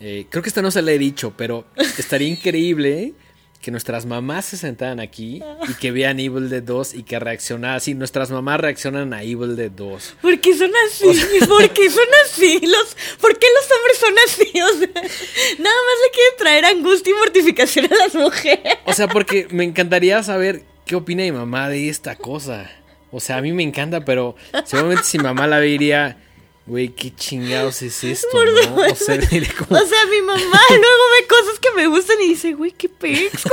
eh, 0.00 0.26
creo 0.30 0.42
que 0.42 0.48
esta 0.48 0.62
no 0.62 0.70
se 0.70 0.80
la 0.80 0.92
he 0.92 0.98
dicho, 0.98 1.34
pero 1.36 1.66
estaría 1.76 2.28
increíble 2.28 3.12
que 3.60 3.70
nuestras 3.70 4.06
mamás 4.06 4.46
se 4.46 4.56
sentaran 4.56 5.00
aquí 5.00 5.42
y 5.68 5.74
que 5.74 5.92
vean 5.92 6.18
Evil 6.18 6.48
Dead 6.48 6.62
2 6.62 6.94
y 6.94 7.02
que 7.02 7.18
reaccionaran 7.18 7.76
así. 7.76 7.94
Nuestras 7.94 8.30
mamás 8.30 8.58
reaccionan 8.58 9.12
a 9.12 9.22
Evil 9.22 9.54
Dead 9.54 9.70
2. 9.70 10.14
¿Por 10.22 10.40
qué 10.40 10.56
son 10.56 10.70
así? 10.86 11.04
¿Por 11.46 11.68
qué 11.70 11.90
son 11.90 12.06
así? 12.24 12.60
Los, 12.62 12.96
¿Por 13.20 13.38
qué 13.38 13.46
los 13.54 13.70
hombres 13.76 13.98
son 13.98 14.14
así? 14.26 14.60
O 14.62 14.78
sea, 14.78 15.02
nada 15.58 15.76
más 15.76 15.96
le 16.04 16.10
quieren 16.12 16.36
traer 16.38 16.64
angustia 16.64 17.10
y 17.10 17.14
mortificación 17.18 17.92
a 17.92 17.96
las 17.96 18.14
mujeres. 18.14 18.78
O 18.86 18.94
sea, 18.94 19.08
porque 19.08 19.46
me 19.50 19.64
encantaría 19.64 20.22
saber 20.22 20.62
qué 20.86 20.96
opina 20.96 21.22
mi 21.22 21.32
mamá 21.32 21.68
de 21.68 21.88
esta 21.90 22.16
cosa. 22.16 22.70
O 23.12 23.20
sea, 23.20 23.36
a 23.38 23.42
mí 23.42 23.52
me 23.52 23.62
encanta, 23.62 24.04
pero 24.04 24.36
seguramente 24.64 25.04
si 25.04 25.18
mamá 25.18 25.46
la 25.46 25.58
vería, 25.58 26.16
güey, 26.70 26.88
qué 26.90 27.12
chingados 27.14 27.82
es 27.82 28.04
esto, 28.04 28.44
¿no? 28.44 28.76
O 28.76 28.94
sea, 28.94 29.16
diría 29.30 29.50
como, 29.58 29.78
O 29.78 29.86
sea, 29.86 30.06
mi 30.08 30.22
mamá 30.22 30.40
luego 30.70 31.04
ve 31.20 31.26
cosas 31.28 31.58
que 31.58 31.70
me 31.76 31.86
gustan 31.88 32.16
y 32.22 32.28
dice, 32.28 32.54
güey, 32.54 32.70
qué 32.70 32.88
pex. 32.88 33.44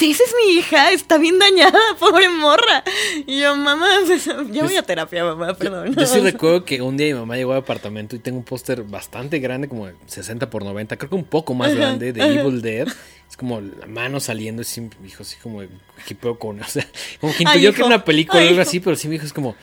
Esa 0.00 0.24
es 0.24 0.34
mi 0.44 0.54
hija, 0.54 0.90
está 0.90 1.16
bien 1.18 1.38
dañada, 1.38 1.78
pobre 1.98 2.28
morra. 2.28 2.84
Y 3.26 3.40
yo, 3.40 3.56
mamá, 3.56 3.88
pues, 4.06 4.24
ya 4.50 4.64
voy 4.64 4.76
a 4.76 4.82
terapia, 4.82 5.24
mamá, 5.24 5.54
perdón. 5.54 5.94
Yo 5.94 6.06
sí 6.06 6.20
recuerdo 6.20 6.64
que 6.64 6.82
un 6.82 6.96
día 6.96 7.06
mi 7.06 7.20
mamá 7.20 7.36
llegó 7.36 7.52
al 7.52 7.58
apartamento 7.58 8.16
y 8.16 8.18
tengo 8.18 8.38
un 8.38 8.44
póster 8.44 8.82
bastante 8.82 9.38
grande, 9.38 9.68
como 9.68 9.86
de 9.86 9.94
60 10.06 10.50
por 10.50 10.64
90, 10.64 10.96
creo 10.96 11.08
que 11.08 11.16
un 11.16 11.24
poco 11.24 11.54
más 11.54 11.74
grande, 11.74 12.12
de 12.12 12.22
Evil 12.22 12.60
Dead. 12.62 12.88
Es 13.28 13.36
como 13.36 13.60
la 13.60 13.86
mano 13.86 14.20
saliendo 14.20 14.62
y 14.62 14.64
sí 14.64 14.80
me 14.80 14.90
dijo 15.02 15.24
así 15.24 15.36
como, 15.42 15.60
¿qué 16.06 16.14
pedo 16.14 16.38
con? 16.38 16.60
O 16.60 16.68
sea, 16.68 16.86
como 17.20 17.34
que 17.34 17.42
intuyó 17.42 17.70
que 17.72 17.78
hijo. 17.78 17.86
era 17.86 17.96
una 17.96 18.04
película 18.04 18.38
o 18.38 18.42
algo 18.42 18.52
hijo. 18.52 18.62
así, 18.62 18.78
pero 18.78 18.94
sí 18.94 19.08
me 19.08 19.14
dijo, 19.14 19.26
es 19.26 19.32
como, 19.32 19.56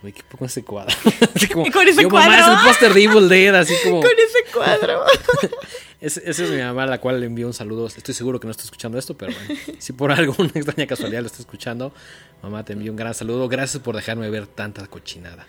güey, 0.00 0.12
¿qué 0.12 0.22
con 0.22 0.46
ese 0.46 0.64
cuadro? 0.64 0.94
Así 1.34 1.48
como, 1.48 1.66
¿Y 1.66 1.70
con 1.70 1.86
ese 1.86 2.02
yo, 2.02 2.10
mamá, 2.10 2.26
cuadro? 2.26 2.52
es 2.52 2.58
el 2.58 2.66
póster 2.66 2.94
de 2.94 3.02
Evil 3.04 3.28
Dead, 3.28 3.54
así 3.54 3.74
como... 3.84 4.00
Con 4.00 4.10
ese 4.10 4.52
cuadro. 4.52 5.04
Esa 6.00 6.20
es 6.20 6.50
mi 6.50 6.58
mamá, 6.58 6.82
a 6.82 6.86
la 6.86 7.00
cual 7.00 7.20
le 7.20 7.26
envío 7.26 7.46
un 7.46 7.54
saludo. 7.54 7.86
Estoy 7.86 8.14
seguro 8.14 8.38
que 8.38 8.46
no 8.46 8.50
está 8.50 8.64
escuchando 8.64 8.98
esto, 8.98 9.16
pero 9.16 9.32
bueno, 9.32 9.60
si 9.78 9.92
por 9.92 10.12
alguna 10.12 10.50
extraña 10.54 10.86
casualidad 10.86 11.22
lo 11.22 11.26
está 11.26 11.40
escuchando, 11.40 11.92
mamá, 12.42 12.64
te 12.64 12.74
envío 12.74 12.92
un 12.92 12.96
gran 12.96 13.14
saludo. 13.14 13.48
Gracias 13.48 13.82
por 13.82 13.96
dejarme 13.96 14.28
ver 14.28 14.46
tanta 14.46 14.86
cochinada. 14.86 15.46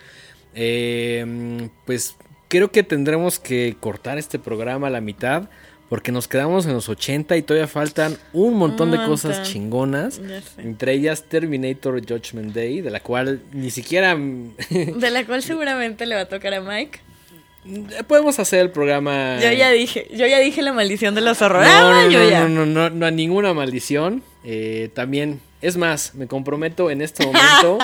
Eh, 0.54 1.68
pues 1.84 2.16
creo 2.48 2.72
que 2.72 2.82
tendremos 2.82 3.38
que 3.38 3.76
cortar 3.78 4.18
este 4.18 4.38
programa 4.38 4.86
a 4.86 4.90
la 4.90 5.02
mitad, 5.02 5.50
porque 5.88 6.12
nos 6.12 6.28
quedamos 6.28 6.66
en 6.66 6.74
los 6.74 6.88
80 6.88 7.36
y 7.36 7.42
todavía 7.42 7.66
faltan 7.66 8.16
un 8.32 8.54
montón 8.54 8.90
de 8.90 8.98
cosas 8.98 9.42
chingonas. 9.50 10.20
Entre 10.58 10.92
ellas 10.92 11.24
Terminator 11.24 12.00
Judgment 12.06 12.52
Day, 12.54 12.80
de 12.82 12.90
la 12.90 13.00
cual 13.00 13.40
ni 13.52 13.70
siquiera 13.70 14.14
De 14.70 15.10
la 15.10 15.24
cual 15.24 15.42
seguramente 15.42 16.04
le 16.06 16.14
va 16.14 16.22
a 16.22 16.28
tocar 16.28 16.52
a 16.54 16.60
Mike. 16.60 17.00
podemos 18.06 18.38
hacer 18.38 18.60
el 18.60 18.70
programa. 18.70 19.38
Yo 19.40 19.50
ya 19.52 19.70
dije, 19.70 20.08
yo 20.14 20.26
ya 20.26 20.38
dije 20.38 20.62
la 20.62 20.72
maldición 20.72 21.14
de 21.14 21.20
los 21.22 21.40
horrores. 21.42 21.68
No, 21.68 21.74
Ah, 21.88 22.04
no, 22.04 22.10
yo 22.10 22.22
no, 22.22 22.30
ya. 22.30 22.40
no, 22.42 22.48
no, 22.48 22.66
no, 22.66 22.90
no, 22.90 23.06
a 23.06 23.10
ninguna 23.10 23.54
maldición. 23.54 24.22
Eh, 24.44 24.90
también, 24.94 25.40
es 25.60 25.76
más, 25.76 26.14
me 26.14 26.26
comprometo 26.26 26.90
en 26.90 27.02
este 27.02 27.24
momento 27.26 27.78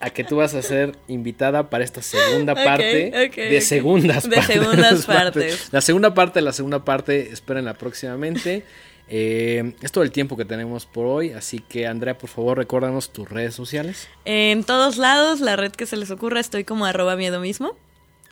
a 0.00 0.10
que 0.10 0.24
tú 0.24 0.36
vas 0.36 0.54
a 0.54 0.62
ser 0.62 0.96
invitada 1.08 1.68
para 1.70 1.84
esta 1.84 2.02
segunda 2.02 2.54
parte 2.64 3.10
de 3.10 3.56
ok. 3.58 3.62
segundas 3.62 4.28
De 4.28 4.36
partes. 4.36 4.56
segundas 4.56 5.06
partes. 5.06 5.68
La 5.72 5.80
segunda 5.80 6.14
parte, 6.14 6.40
la 6.40 6.52
segunda 6.52 6.84
parte, 6.84 7.30
espérenla 7.32 7.74
próximamente. 7.74 8.64
Eh, 9.12 9.72
es 9.82 9.90
todo 9.90 10.04
el 10.04 10.12
tiempo 10.12 10.36
que 10.36 10.44
tenemos 10.44 10.86
por 10.86 11.04
hoy, 11.04 11.32
así 11.32 11.58
que 11.58 11.88
Andrea, 11.88 12.16
por 12.16 12.30
favor, 12.30 12.56
recuérdanos 12.58 13.10
tus 13.12 13.28
redes 13.28 13.56
sociales. 13.56 14.06
En 14.24 14.62
todos 14.62 14.98
lados, 14.98 15.40
la 15.40 15.56
red 15.56 15.72
que 15.72 15.84
se 15.86 15.96
les 15.96 16.12
ocurra, 16.12 16.38
estoy 16.38 16.62
como 16.62 16.86
arroba 16.86 17.16
miedo 17.16 17.40
mismo. 17.40 17.76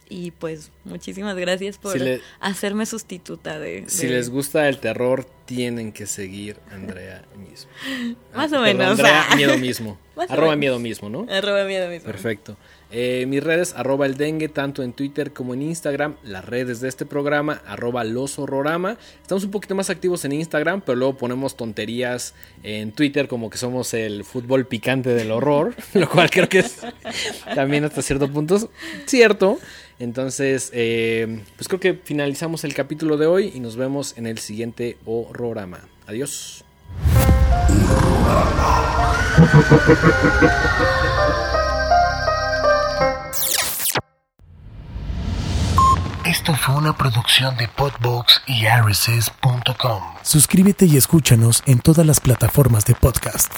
Y 0.08 0.30
pues, 0.30 0.70
muchísimas 0.84 1.36
gracias 1.36 1.78
por 1.78 1.94
Si 1.94 1.98
le- 1.98 2.20
hacerme 2.38 2.86
sustituta 2.86 3.58
de... 3.58 3.86
Si 3.88 4.06
les 4.06 4.30
gusta 4.30 4.68
el 4.68 4.78
terror, 4.78 5.26
tienen 5.48 5.92
que 5.92 6.06
seguir 6.06 6.58
Andrea 6.70 7.24
mismo. 7.38 7.70
Más 8.34 8.52
Ah, 8.52 8.58
o 8.58 8.62
menos. 8.62 8.86
Andrea, 8.86 9.26
ah. 9.30 9.34
miedo 9.36 9.56
mismo. 9.58 9.98
Más 10.14 10.30
Arroba 10.30 10.56
miedo 10.56 10.78
mismo, 10.78 11.08
¿no? 11.08 11.26
Arroba 11.30 11.64
miedo 11.64 11.88
mismo. 11.88 12.04
Perfecto. 12.04 12.58
Eh, 12.90 13.24
mis 13.28 13.42
redes, 13.42 13.72
arroba 13.74 14.04
el 14.06 14.16
dengue, 14.16 14.48
tanto 14.48 14.82
en 14.82 14.92
Twitter 14.92 15.32
como 15.32 15.54
en 15.54 15.62
Instagram. 15.62 16.16
Las 16.22 16.44
redes 16.44 16.80
de 16.80 16.88
este 16.88 17.06
programa, 17.06 17.62
arroba 17.66 18.04
los 18.04 18.38
horrorama. 18.38 18.98
Estamos 19.22 19.44
un 19.44 19.50
poquito 19.50 19.74
más 19.74 19.88
activos 19.88 20.24
en 20.26 20.32
Instagram, 20.32 20.82
pero 20.82 20.96
luego 20.96 21.16
ponemos 21.16 21.56
tonterías 21.56 22.34
en 22.62 22.92
Twitter 22.92 23.26
como 23.26 23.48
que 23.48 23.56
somos 23.56 23.94
el 23.94 24.24
fútbol 24.24 24.66
picante 24.66 25.14
del 25.14 25.30
horror, 25.30 25.74
lo 25.94 26.08
cual 26.10 26.28
creo 26.30 26.48
que 26.48 26.58
es 26.58 26.80
también 27.54 27.84
hasta 27.84 28.02
cierto 28.02 28.30
punto 28.30 28.70
cierto. 29.06 29.58
Entonces, 29.98 30.70
eh, 30.72 31.42
pues 31.56 31.68
creo 31.68 31.80
que 31.80 31.94
finalizamos 31.94 32.64
el 32.64 32.74
capítulo 32.74 33.16
de 33.16 33.26
hoy 33.26 33.52
y 33.54 33.60
nos 33.60 33.76
vemos 33.76 34.16
en 34.16 34.26
el 34.26 34.38
siguiente 34.38 34.96
horrorama. 35.04 35.80
Adiós. 36.06 36.64
Esto 46.24 46.54
fue 46.54 46.74
una 46.76 46.96
producción 46.96 47.56
de 47.56 47.68
Podbox 47.68 48.42
y 48.46 48.66
RSS.com. 48.66 50.02
Suscríbete 50.22 50.86
y 50.86 50.96
escúchanos 50.96 51.62
en 51.66 51.80
todas 51.80 52.06
las 52.06 52.20
plataformas 52.20 52.84
de 52.84 52.94
podcast. 52.94 53.52